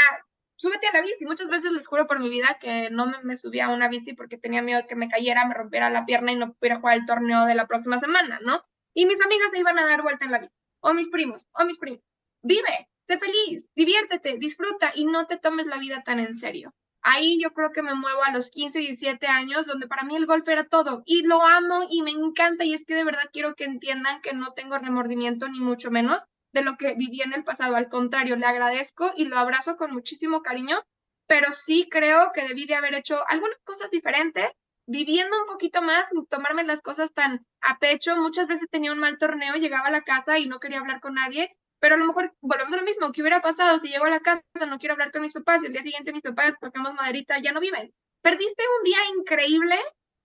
súbete 0.56 0.86
a 0.88 0.92
la 0.92 1.02
bici. 1.02 1.24
Muchas 1.26 1.48
veces 1.48 1.72
les 1.72 1.86
juro 1.86 2.06
por 2.06 2.20
mi 2.20 2.28
vida 2.28 2.58
que 2.60 2.90
no 2.90 3.06
me, 3.06 3.22
me 3.22 3.36
subía 3.36 3.66
a 3.66 3.74
una 3.74 3.88
bici 3.88 4.14
porque 4.14 4.38
tenía 4.38 4.62
miedo 4.62 4.86
que 4.86 4.96
me 4.96 5.08
cayera, 5.08 5.46
me 5.46 5.54
rompiera 5.54 5.90
la 5.90 6.06
pierna 6.06 6.32
y 6.32 6.36
no 6.36 6.54
pudiera 6.54 6.80
jugar 6.80 6.98
el 6.98 7.06
torneo 7.06 7.44
de 7.46 7.54
la 7.54 7.66
próxima 7.66 8.00
semana, 8.00 8.38
¿no? 8.42 8.64
Y 8.94 9.06
mis 9.06 9.20
amigas 9.24 9.50
se 9.50 9.58
iban 9.58 9.78
a 9.78 9.86
dar 9.86 10.02
vuelta 10.02 10.24
en 10.24 10.32
la 10.32 10.38
bici, 10.38 10.54
o 10.80 10.94
mis 10.94 11.08
primos, 11.08 11.46
o 11.52 11.64
mis 11.64 11.78
primos. 11.78 12.02
Vive, 12.42 12.88
sé 13.06 13.18
feliz, 13.18 13.70
diviértete, 13.74 14.38
disfruta 14.38 14.92
y 14.94 15.04
no 15.04 15.26
te 15.26 15.36
tomes 15.36 15.66
la 15.66 15.78
vida 15.78 16.02
tan 16.02 16.18
en 16.20 16.34
serio. 16.34 16.74
Ahí 17.02 17.40
yo 17.40 17.52
creo 17.54 17.72
que 17.72 17.82
me 17.82 17.94
muevo 17.94 18.22
a 18.24 18.32
los 18.32 18.50
15, 18.50 18.78
17 18.78 19.26
años, 19.26 19.66
donde 19.66 19.86
para 19.86 20.04
mí 20.04 20.16
el 20.16 20.26
golf 20.26 20.46
era 20.48 20.64
todo 20.64 21.02
y 21.06 21.22
lo 21.22 21.42
amo 21.42 21.86
y 21.90 22.02
me 22.02 22.10
encanta 22.10 22.64
y 22.64 22.74
es 22.74 22.84
que 22.84 22.94
de 22.94 23.04
verdad 23.04 23.30
quiero 23.32 23.54
que 23.54 23.64
entiendan 23.64 24.20
que 24.20 24.34
no 24.34 24.52
tengo 24.52 24.78
remordimiento 24.78 25.48
ni 25.48 25.60
mucho 25.60 25.90
menos 25.90 26.22
de 26.52 26.62
lo 26.62 26.76
que 26.76 26.94
viví 26.94 27.22
en 27.22 27.32
el 27.32 27.44
pasado. 27.44 27.76
Al 27.76 27.88
contrario, 27.88 28.36
le 28.36 28.46
agradezco 28.46 29.12
y 29.16 29.24
lo 29.24 29.38
abrazo 29.38 29.76
con 29.76 29.92
muchísimo 29.92 30.42
cariño, 30.42 30.78
pero 31.26 31.52
sí 31.52 31.88
creo 31.90 32.32
que 32.34 32.46
debí 32.46 32.66
de 32.66 32.74
haber 32.74 32.94
hecho 32.94 33.22
algunas 33.28 33.58
cosas 33.64 33.90
diferentes, 33.90 34.50
viviendo 34.86 35.40
un 35.40 35.46
poquito 35.46 35.80
más, 35.80 36.10
sin 36.10 36.26
tomarme 36.26 36.64
las 36.64 36.82
cosas 36.82 37.14
tan 37.14 37.46
a 37.62 37.78
pecho. 37.78 38.16
Muchas 38.16 38.46
veces 38.46 38.68
tenía 38.70 38.92
un 38.92 38.98
mal 38.98 39.16
torneo, 39.18 39.54
llegaba 39.54 39.88
a 39.88 39.92
la 39.92 40.02
casa 40.02 40.38
y 40.38 40.46
no 40.46 40.60
quería 40.60 40.80
hablar 40.80 41.00
con 41.00 41.14
nadie 41.14 41.56
pero 41.80 41.96
a 41.96 41.98
lo 41.98 42.06
mejor 42.06 42.34
volvemos 42.40 42.72
a 42.72 42.76
lo 42.76 42.82
mismo. 42.82 43.10
¿Qué 43.12 43.22
hubiera 43.22 43.40
pasado 43.40 43.78
si 43.78 43.88
llego 43.88 44.04
a 44.04 44.10
la 44.10 44.20
casa, 44.20 44.42
no 44.68 44.78
quiero 44.78 44.92
hablar 44.92 45.10
con 45.10 45.22
mis 45.22 45.32
papás 45.32 45.62
y 45.62 45.66
el 45.66 45.72
día 45.72 45.82
siguiente 45.82 46.12
mis 46.12 46.22
papás, 46.22 46.54
tocamos 46.60 46.94
maderita, 46.94 47.38
ya 47.40 47.52
no 47.52 47.60
viven? 47.60 47.92
Perdiste 48.22 48.62
un 48.78 48.84
día 48.84 48.98
increíble 49.16 49.76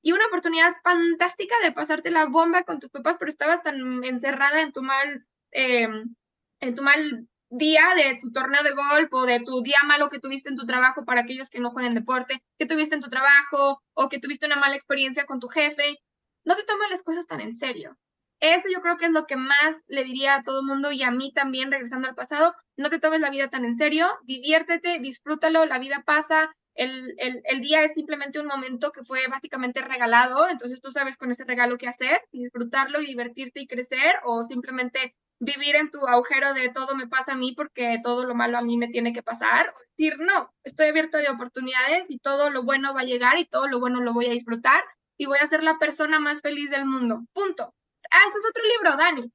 y 0.02 0.12
una 0.12 0.28
oportunidad 0.28 0.76
fantástica 0.84 1.56
de 1.64 1.72
pasarte 1.72 2.12
la 2.12 2.28
bomba 2.28 2.64
con 2.64 2.80
tus 2.80 2.92
papás, 2.92 3.16
pero 3.18 3.32
estabas 3.32 3.64
tan 3.64 4.04
encerrada 4.04 4.62
en 4.62 4.72
tu 4.72 4.84
mal, 4.84 5.26
em, 5.52 6.16
en 6.60 6.76
tu 6.76 6.84
mal 6.84 7.28
día 7.50 7.84
de 7.96 8.20
tu 8.22 8.32
torneo 8.32 8.62
de 8.64 8.72
golf 8.74 9.14
o 9.14 9.26
de 9.26 9.40
tu 9.40 9.64
día 9.64 9.80
malo 9.86 10.10
que 10.10 10.20
tuviste 10.20 10.50
en 10.50 10.58
tu 10.58 10.66
trabajo 10.66 11.06
para 11.06 11.22
aquellos 11.22 11.50
que 11.50 11.60
no 11.60 11.72
juegan 11.72 11.94
deporte, 11.94 12.44
que 12.60 12.66
tuviste 12.66 12.96
en 12.96 13.02
tu 13.02 13.10
trabajo 13.10 13.82
o 13.94 14.10
que 14.10 14.20
tuviste 14.20 14.46
una 14.46 14.58
mala 14.58 14.76
experiencia 14.76 15.26
con 15.26 15.40
tu 15.40 15.48
jefe. 15.48 15.98
No 16.44 16.56
se 16.56 16.64
tomen 16.64 16.90
las 16.90 17.04
cosas 17.04 17.28
tan 17.28 17.42
en 17.42 17.56
serio. 17.56 17.98
Eso 18.40 18.70
yo 18.74 18.82
creo 18.82 18.98
que 18.98 19.06
es 19.06 19.12
lo 19.12 19.26
que 19.26 19.38
más 19.38 19.86
le 19.88 20.04
diría 20.04 20.36
a 20.36 20.44
todo 20.44 20.60
el 20.60 20.66
mundo 20.66 20.92
y 20.92 21.04
a 21.04 21.12
mí 21.12 21.32
también, 21.34 21.72
regresando 21.72 22.08
al 22.08 22.16
pasado, 22.16 22.54
no 22.78 22.90
te 22.90 23.00
tomes 23.00 23.22
la 23.22 23.30
vida 23.30 23.50
tan 23.50 23.66
en 23.66 23.76
serio, 23.76 24.08
diviértete, 24.24 25.00
disfrútalo, 25.00 25.66
la 25.66 25.80
vida 25.80 26.04
pasa, 26.06 26.54
el, 26.76 27.16
el, 27.18 27.62
día 27.62 27.84
es 27.84 27.94
simplemente 27.94 28.40
un 28.40 28.48
momento 28.48 28.92
que 28.92 29.06
fue 29.06 29.26
básicamente 29.28 29.82
regalado, 29.82 30.50
entonces 30.50 30.82
tú 30.82 30.92
sabes 30.92 31.16
con 31.16 31.32
ese 31.32 31.46
regalo 31.46 31.78
qué 31.78 31.88
hacer, 31.88 32.22
disfrutarlo 32.34 33.02
y 33.02 33.06
divertirte 33.06 33.62
y 33.62 33.68
crecer 33.68 34.16
o 34.24 34.44
simplemente 34.44 35.16
vivir 35.40 35.76
en 35.76 35.90
tu 35.90 36.06
agujero 36.06 36.54
de 36.54 36.70
todo 36.70 36.96
me 36.96 37.08
pasa 37.08 37.34
a 37.34 37.38
mí 37.38 37.54
porque 37.56 38.00
todo 38.04 38.26
lo 38.26 38.36
malo 38.36 38.58
a 38.58 38.62
mí 38.62 38.78
me 38.78 38.90
tiene 38.90 39.14
que 39.14 39.24
pasar, 39.24 39.70
o 39.70 39.80
decir, 39.98 40.18
no, 40.20 40.54
estoy 40.64 40.88
abierta 40.88 41.18
de 41.18 41.30
oportunidades 41.30 42.10
y 42.10 42.20
todo 42.20 42.50
lo 42.50 42.64
bueno 42.64 42.94
va 42.94 43.02
a 43.02 43.06
llegar 43.06 43.38
y 43.40 43.46
todo 43.46 43.68
lo 43.68 43.80
bueno 43.80 44.02
lo 44.02 44.14
voy 44.14 44.26
a 44.26 44.32
disfrutar 44.32 44.84
y 45.18 45.28
voy 45.28 45.38
a 45.42 45.48
ser 45.48 45.64
la 45.64 45.78
persona 45.80 46.20
más 46.20 46.42
feliz 46.42 46.70
del 46.70 46.86
mundo, 46.86 47.24
punto. 47.34 47.74
Ah, 48.16 48.28
ese 48.30 48.38
es 48.38 48.46
otro 48.50 48.64
libro, 48.64 48.96
Dani. 48.98 49.32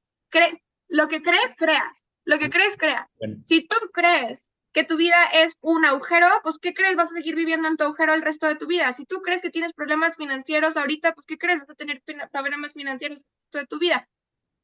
lo 0.87 1.07
que 1.07 1.21
crees, 1.21 1.55
creas. 1.55 2.03
Lo 2.25 2.39
que 2.39 2.49
crees, 2.49 2.77
creas. 2.77 3.07
Si 3.47 3.67
tú 3.67 3.75
crees 3.93 4.49
que 4.73 4.83
tu 4.83 4.97
vida 4.97 5.23
es 5.33 5.57
un 5.61 5.85
agujero, 5.85 6.27
pues 6.41 6.57
¿qué 6.57 6.73
crees? 6.73 6.95
Vas 6.95 7.11
a 7.11 7.15
seguir 7.15 7.35
viviendo 7.35 7.67
en 7.67 7.77
tu 7.77 7.83
agujero 7.83 8.15
el 8.15 8.23
resto 8.23 8.47
de 8.47 8.55
tu 8.55 8.65
vida. 8.65 8.91
Si 8.93 9.05
tú 9.05 9.21
crees 9.21 9.43
que 9.43 9.51
tienes 9.51 9.73
problemas 9.73 10.15
financieros 10.17 10.77
ahorita, 10.77 11.13
pues 11.13 11.25
¿qué 11.27 11.37
crees? 11.37 11.59
Vas 11.59 11.69
a 11.69 11.75
tener 11.75 12.01
problemas 12.31 12.73
financieros 12.73 13.19
el 13.19 13.25
resto 13.39 13.57
de 13.59 13.67
tu 13.67 13.77
vida. 13.79 14.09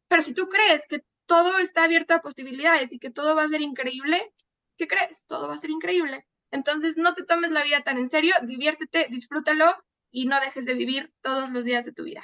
Pero 0.07 0.23
si 0.23 0.33
tú 0.33 0.49
crees 0.49 0.83
que 0.87 1.03
todo 1.27 1.59
está 1.59 1.83
abierto 1.83 2.15
a 2.15 2.21
posibilidades 2.21 2.91
y 2.93 2.99
que 2.99 3.11
todo 3.11 3.35
va 3.35 3.43
a 3.43 3.49
ser 3.49 3.61
increíble, 3.61 4.33
¿qué 4.77 4.87
crees? 4.87 5.25
Todo 5.27 5.47
va 5.47 5.55
a 5.55 5.59
ser 5.59 5.69
increíble. 5.69 6.25
Entonces, 6.49 6.97
no 6.97 7.13
te 7.13 7.23
tomes 7.23 7.51
la 7.51 7.63
vida 7.63 7.81
tan 7.81 7.97
en 7.97 8.09
serio, 8.09 8.33
diviértete, 8.43 9.07
disfrútalo 9.11 9.75
y 10.09 10.25
no 10.25 10.39
dejes 10.39 10.65
de 10.65 10.73
vivir 10.73 11.11
todos 11.21 11.51
los 11.51 11.65
días 11.65 11.85
de 11.85 11.91
tu 11.91 12.03
vida. 12.03 12.23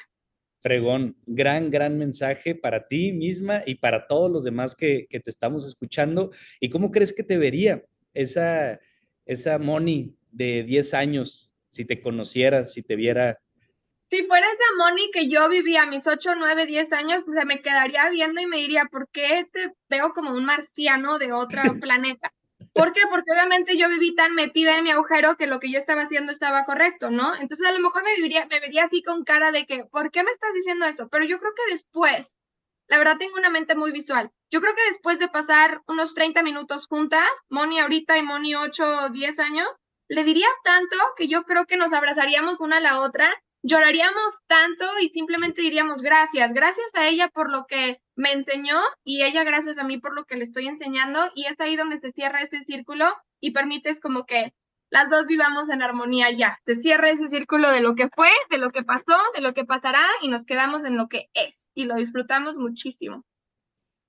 Fregón, 0.64 1.18
gran, 1.26 1.70
gran 1.70 1.98
mensaje 1.98 2.56
para 2.56 2.88
ti 2.88 3.12
misma 3.12 3.64
y 3.66 3.76
para 3.76 4.08
todos 4.08 4.32
los 4.32 4.46
demás 4.46 4.76
que, 4.76 5.08
te 5.12 5.30
estamos 5.30 5.68
escuchando. 5.68 6.32
¿Y 6.62 6.70
cómo 6.70 6.90
crees 6.90 7.12
que 7.12 7.24
te 7.24 7.38
vería 7.38 7.84
esa, 8.14 8.80
esa 9.26 9.60
Moni 9.60 10.16
de 10.32 10.64
10 10.64 10.94
años 10.94 11.52
si 11.70 11.84
te 11.84 12.02
conociera, 12.02 12.66
si 12.66 12.82
te 12.82 12.96
viera? 12.96 13.42
Si 14.10 14.24
fuera 14.24 14.48
esa 14.48 14.78
Moni 14.78 15.12
que 15.12 15.28
yo 15.28 15.50
vivía 15.50 15.84
a 15.84 15.88
mis 15.88 16.08
8, 16.08 16.32
9, 16.38 16.66
10 16.66 16.94
años, 16.94 17.26
se 17.26 17.46
me 17.46 17.62
quedaría 17.62 18.10
viendo 18.10 18.40
y 18.40 18.48
me 18.48 18.58
diría, 18.58 18.86
¿por 18.90 19.10
qué 19.10 19.46
te 19.52 19.74
veo 19.90 20.14
como 20.14 20.32
un 20.32 20.46
marciano 20.46 21.20
de 21.20 21.34
otro 21.34 21.62
planeta? 21.82 22.34
¿Por 22.74 22.92
qué? 22.92 23.02
Porque 23.08 23.32
obviamente 23.32 23.78
yo 23.78 23.88
viví 23.88 24.16
tan 24.16 24.34
metida 24.34 24.76
en 24.76 24.84
mi 24.84 24.90
agujero 24.90 25.38
que 25.38 25.46
lo 25.46 25.60
que 25.60 25.72
yo 25.72 25.78
estaba 25.78 26.02
haciendo 26.02 26.32
estaba 26.32 26.66
correcto, 26.66 27.12
¿no? 27.12 27.36
Entonces 27.36 27.68
a 27.68 27.72
lo 27.72 27.80
mejor 27.80 28.04
me, 28.04 28.16
viviría, 28.16 28.48
me 28.48 28.60
vería 28.60 28.86
así 28.86 29.04
con 29.04 29.24
cara 29.24 29.52
de 29.52 29.68
que, 29.68 29.86
¿por 29.86 30.10
qué 30.10 30.24
me 30.24 30.32
estás 30.32 30.54
diciendo 30.54 30.86
eso? 30.86 31.08
Pero 31.10 31.24
yo 31.26 31.40
creo 31.40 31.52
que 31.54 31.72
después, 31.72 32.36
la 32.88 32.98
verdad 32.98 33.18
tengo 33.20 33.38
una 33.38 33.52
mente 33.52 33.76
muy 33.76 33.92
visual. 33.92 34.32
Yo 34.50 34.60
creo 34.60 34.74
que 34.74 34.86
después 34.88 35.20
de 35.20 35.28
pasar 35.30 35.84
unos 35.88 36.16
30 36.16 36.42
minutos 36.42 36.88
juntas, 36.88 37.30
Moni 37.50 37.80
ahorita 37.80 38.18
y 38.18 38.24
Moni 38.24 38.56
8 38.56 39.06
o 39.06 39.10
10 39.10 39.40
años, 39.40 39.68
le 40.08 40.24
diría 40.24 40.48
tanto 40.64 40.98
que 41.16 41.28
yo 41.28 41.44
creo 41.44 41.66
que 41.66 41.78
nos 41.78 41.94
abrazaríamos 41.94 42.60
una 42.60 42.78
a 42.78 42.82
la 42.82 43.00
otra 43.02 43.32
lloraríamos 43.64 44.44
tanto 44.48 44.86
y 45.02 45.10
simplemente 45.10 45.62
diríamos 45.62 46.02
gracias, 46.02 46.54
gracias 46.54 46.94
a 46.96 47.08
ella 47.08 47.30
por 47.30 47.50
lo 47.50 47.66
que 47.66 48.02
me 48.16 48.32
enseñó 48.34 48.78
y 49.04 49.24
ella 49.24 49.44
gracias 49.44 49.78
a 49.78 49.84
mí 49.84 49.98
por 49.98 50.14
lo 50.14 50.26
que 50.26 50.36
le 50.36 50.44
estoy 50.44 50.68
enseñando 50.68 51.32
y 51.34 51.46
es 51.46 51.60
ahí 51.60 51.76
donde 51.76 51.98
se 51.98 52.12
cierra 52.12 52.42
este 52.42 52.62
círculo 52.62 53.06
y 53.40 53.52
permites 53.52 54.00
como 54.00 54.26
que 54.26 54.54
las 54.90 55.10
dos 55.10 55.26
vivamos 55.26 55.70
en 55.70 55.82
armonía 55.82 56.30
ya. 56.30 56.60
Se 56.68 56.76
cierra 56.76 57.10
ese 57.10 57.28
círculo 57.30 57.72
de 57.72 57.82
lo 57.82 57.96
que 57.96 58.10
fue, 58.10 58.30
de 58.52 58.60
lo 58.60 58.70
que 58.70 58.84
pasó, 58.84 59.18
de 59.34 59.42
lo 59.42 59.56
que 59.56 59.66
pasará 59.66 60.06
y 60.22 60.28
nos 60.28 60.46
quedamos 60.46 60.86
en 60.86 60.98
lo 60.98 61.08
que 61.08 61.30
es 61.34 61.68
y 61.74 61.86
lo 61.86 61.96
disfrutamos 61.96 62.58
muchísimo. 62.58 63.24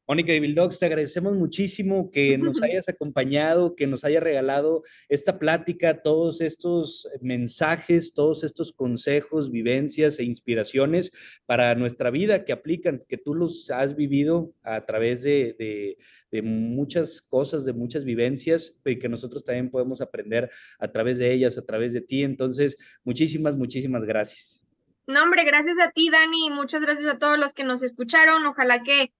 Mónica 0.06 0.32
de 0.32 0.40
Bildox, 0.40 0.78
te 0.78 0.84
agradecemos 0.84 1.34
muchísimo 1.34 2.10
que 2.10 2.36
nos 2.36 2.62
hayas 2.62 2.88
acompañado, 2.90 3.74
que 3.74 3.86
nos 3.86 4.04
haya 4.04 4.20
regalado 4.20 4.82
esta 5.08 5.38
plática, 5.38 6.02
todos 6.02 6.42
estos 6.42 7.08
mensajes, 7.22 8.12
todos 8.12 8.44
estos 8.44 8.72
consejos, 8.72 9.50
vivencias 9.50 10.18
e 10.18 10.24
inspiraciones 10.24 11.10
para 11.46 11.74
nuestra 11.74 12.10
vida 12.10 12.44
que 12.44 12.52
aplican, 12.52 13.02
que 13.08 13.16
tú 13.16 13.34
los 13.34 13.70
has 13.70 13.96
vivido 13.96 14.52
a 14.62 14.84
través 14.84 15.22
de, 15.22 15.96
muchas 16.42 17.22
cosas, 17.22 17.64
de 17.64 17.72
muchas 17.72 18.04
vivencias 18.04 18.78
y 18.84 18.98
que 18.98 19.08
nosotros 19.08 19.42
también 19.42 19.70
podemos 19.70 20.02
aprender 20.02 20.50
a 20.78 20.88
través 20.92 21.16
de 21.16 21.32
ellas, 21.32 21.56
a 21.56 21.64
través 21.64 21.94
de 21.94 22.02
ti. 22.02 22.24
Entonces, 22.24 22.76
muchísimas, 23.04 23.56
muchísimas 23.56 24.04
gracias. 24.04 24.62
No, 25.06 25.22
hombre, 25.22 25.44
gracias 25.44 25.78
a 25.78 25.90
ti, 25.92 26.10
Dani, 26.10 26.50
muchas 26.50 26.82
gracias 26.82 27.06
a 27.06 27.18
todos 27.18 27.38
los 27.38 27.54
que 27.54 27.64
nos 27.64 27.82
escucharon. 27.82 28.44
Ojalá 28.46 28.82
que 28.82 29.12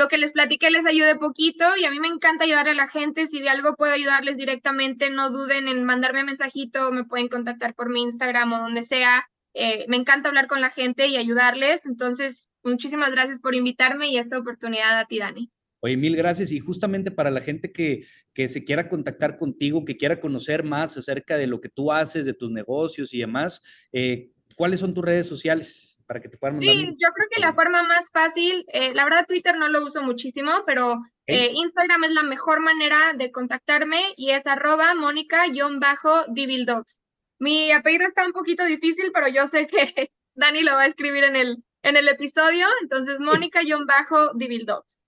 lo 0.00 0.08
que 0.08 0.18
les 0.18 0.32
platiqué 0.32 0.70
les 0.70 0.84
ayude 0.84 1.14
poquito 1.14 1.64
y 1.80 1.84
a 1.84 1.90
mí 1.90 2.00
me 2.00 2.08
encanta 2.08 2.44
ayudar 2.44 2.68
a 2.68 2.74
la 2.74 2.88
gente. 2.88 3.26
Si 3.26 3.40
de 3.40 3.50
algo 3.50 3.76
puedo 3.76 3.92
ayudarles 3.92 4.36
directamente, 4.36 5.10
no 5.10 5.30
duden 5.30 5.68
en 5.68 5.84
mandarme 5.84 6.24
mensajito, 6.24 6.90
me 6.90 7.04
pueden 7.04 7.28
contactar 7.28 7.74
por 7.74 7.88
mi 7.90 8.02
Instagram 8.02 8.52
o 8.52 8.58
donde 8.58 8.82
sea. 8.82 9.28
Eh, 9.54 9.84
me 9.88 9.96
encanta 9.96 10.28
hablar 10.28 10.46
con 10.48 10.60
la 10.60 10.70
gente 10.70 11.06
y 11.06 11.16
ayudarles. 11.16 11.86
Entonces, 11.86 12.50
Muchísimas 12.62 13.10
gracias 13.12 13.40
por 13.40 13.54
invitarme 13.54 14.08
y 14.10 14.18
esta 14.18 14.38
oportunidad 14.38 14.98
a 14.98 15.06
ti, 15.06 15.18
Dani. 15.18 15.50
Oye, 15.80 15.96
mil 15.96 16.14
gracias. 16.14 16.52
Y 16.52 16.58
justamente 16.58 17.10
para 17.10 17.30
la 17.30 17.40
gente 17.40 17.72
que, 17.72 18.04
que 18.34 18.48
se 18.48 18.64
quiera 18.64 18.88
contactar 18.88 19.36
contigo, 19.36 19.84
que 19.84 19.96
quiera 19.96 20.20
conocer 20.20 20.62
más 20.62 20.96
acerca 20.98 21.38
de 21.38 21.46
lo 21.46 21.60
que 21.60 21.70
tú 21.70 21.90
haces, 21.90 22.26
de 22.26 22.34
tus 22.34 22.50
negocios 22.50 23.14
y 23.14 23.18
demás, 23.18 23.62
eh, 23.92 24.30
¿cuáles 24.56 24.80
son 24.80 24.92
tus 24.92 25.04
redes 25.04 25.26
sociales? 25.26 25.89
Para 26.10 26.20
que 26.20 26.28
te 26.28 26.38
puedan 26.38 26.56
Sí, 26.56 26.96
yo 26.98 27.08
creo 27.14 27.28
que 27.30 27.40
la 27.40 27.54
forma 27.54 27.84
más 27.84 28.10
fácil, 28.12 28.64
eh, 28.72 28.92
la 28.94 29.04
verdad 29.04 29.26
Twitter 29.28 29.56
no 29.56 29.68
lo 29.68 29.86
uso 29.86 30.02
muchísimo, 30.02 30.50
pero 30.66 31.00
eh, 31.28 31.52
Instagram 31.54 32.02
es 32.02 32.10
la 32.10 32.24
mejor 32.24 32.58
manera 32.58 33.12
de 33.16 33.30
contactarme 33.30 34.00
y 34.16 34.32
es 34.32 34.44
arroba 34.44 34.92
mónica-divildogs. 34.96 37.00
Mi 37.38 37.70
apellido 37.70 38.08
está 38.08 38.26
un 38.26 38.32
poquito 38.32 38.64
difícil, 38.64 39.12
pero 39.14 39.28
yo 39.28 39.46
sé 39.46 39.68
que 39.68 40.10
Dani 40.34 40.62
lo 40.62 40.72
va 40.72 40.82
a 40.82 40.86
escribir 40.86 41.22
en 41.22 41.36
el, 41.36 41.62
en 41.84 41.96
el 41.96 42.08
episodio, 42.08 42.66
entonces 42.82 43.20
mónica-divildogs. 43.20 44.98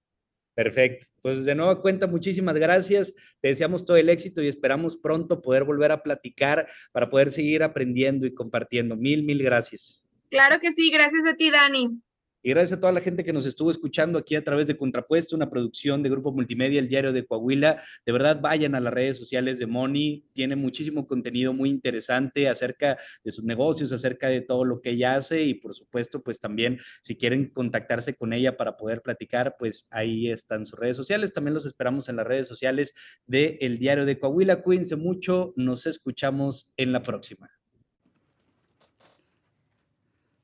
Perfecto. 0.55 1.09
Pues 1.21 1.45
de 1.45 1.57
nueva 1.57 1.83
cuenta, 1.83 2.07
muchísimas 2.07 2.55
gracias. 2.55 3.13
Te 3.41 3.49
deseamos 3.49 3.85
todo 3.85 3.97
el 3.97 4.09
éxito 4.09 4.41
y 4.41 4.47
esperamos 4.47 4.97
pronto 4.97 5.43
poder 5.43 5.65
volver 5.65 5.91
a 5.91 6.05
platicar 6.05 6.69
para 6.93 7.11
poder 7.11 7.33
seguir 7.33 7.65
aprendiendo 7.65 8.25
y 8.25 8.35
compartiendo. 8.35 8.95
Mil, 8.95 9.25
mil 9.25 9.43
gracias. 9.43 10.03
Claro 10.33 10.61
que 10.61 10.73
sí, 10.73 10.91
gracias 10.91 11.27
a 11.27 11.35
ti, 11.35 11.51
Dani. 11.51 12.01
Y 12.43 12.49
gracias 12.49 12.79
a 12.79 12.81
toda 12.81 12.91
la 12.91 13.03
gente 13.03 13.23
que 13.23 13.35
nos 13.35 13.45
estuvo 13.45 13.71
escuchando 13.71 14.19
aquí 14.19 14.35
a 14.35 14.43
través 14.43 14.67
de 14.67 14.79
Contrapuesto, 14.79 15.37
una 15.37 15.51
producción 15.51 16.03
de 16.03 16.09
Grupo 16.09 16.33
Multimedia, 16.33 16.81
el 16.81 16.89
Diario 16.89 17.13
de 17.13 17.27
Coahuila. 17.27 17.83
De 18.07 18.13
verdad, 18.13 18.41
vayan 18.41 18.75
a 18.75 18.81
las 18.81 18.95
redes 18.95 19.19
sociales 19.19 19.59
de 19.59 19.67
Moni. 19.67 20.25
Tiene 20.33 20.57
muchísimo 20.57 21.07
contenido 21.07 21.53
muy 21.53 21.69
interesante 21.69 22.49
acerca 22.49 22.97
de 23.23 23.31
sus 23.31 23.45
negocios, 23.45 23.93
acerca 23.93 24.29
de 24.29 24.41
todo 24.41 24.65
lo 24.65 24.81
que 24.81 24.93
ella 24.93 25.17
hace. 25.17 25.43
Y 25.43 25.53
por 25.53 25.75
supuesto, 25.75 26.23
pues 26.23 26.41
también 26.41 26.81
si 27.03 27.15
quieren 27.15 27.51
contactarse 27.51 28.15
con 28.15 28.33
ella 28.33 28.57
para 28.57 28.79
poder 28.79 29.03
platicar, 29.03 29.57
pues 29.59 29.87
ahí 29.91 30.31
están 30.31 30.65
sus 30.65 30.79
redes 30.79 30.97
sociales. 30.97 31.35
También 31.35 31.53
los 31.53 31.67
esperamos 31.67 32.09
en 32.09 32.17
las 32.17 32.27
redes 32.27 32.49
sociales 32.49 32.95
de 33.27 33.59
El 33.61 33.79
Diario 33.79 34.07
de 34.07 34.19
Coahuila. 34.19 34.63
Cuídense 34.63 34.97
mucho. 34.97 35.53
Nos 35.57 35.85
escuchamos 35.85 36.71
en 36.79 36.93
la 36.93 37.03
próxima. 37.03 37.62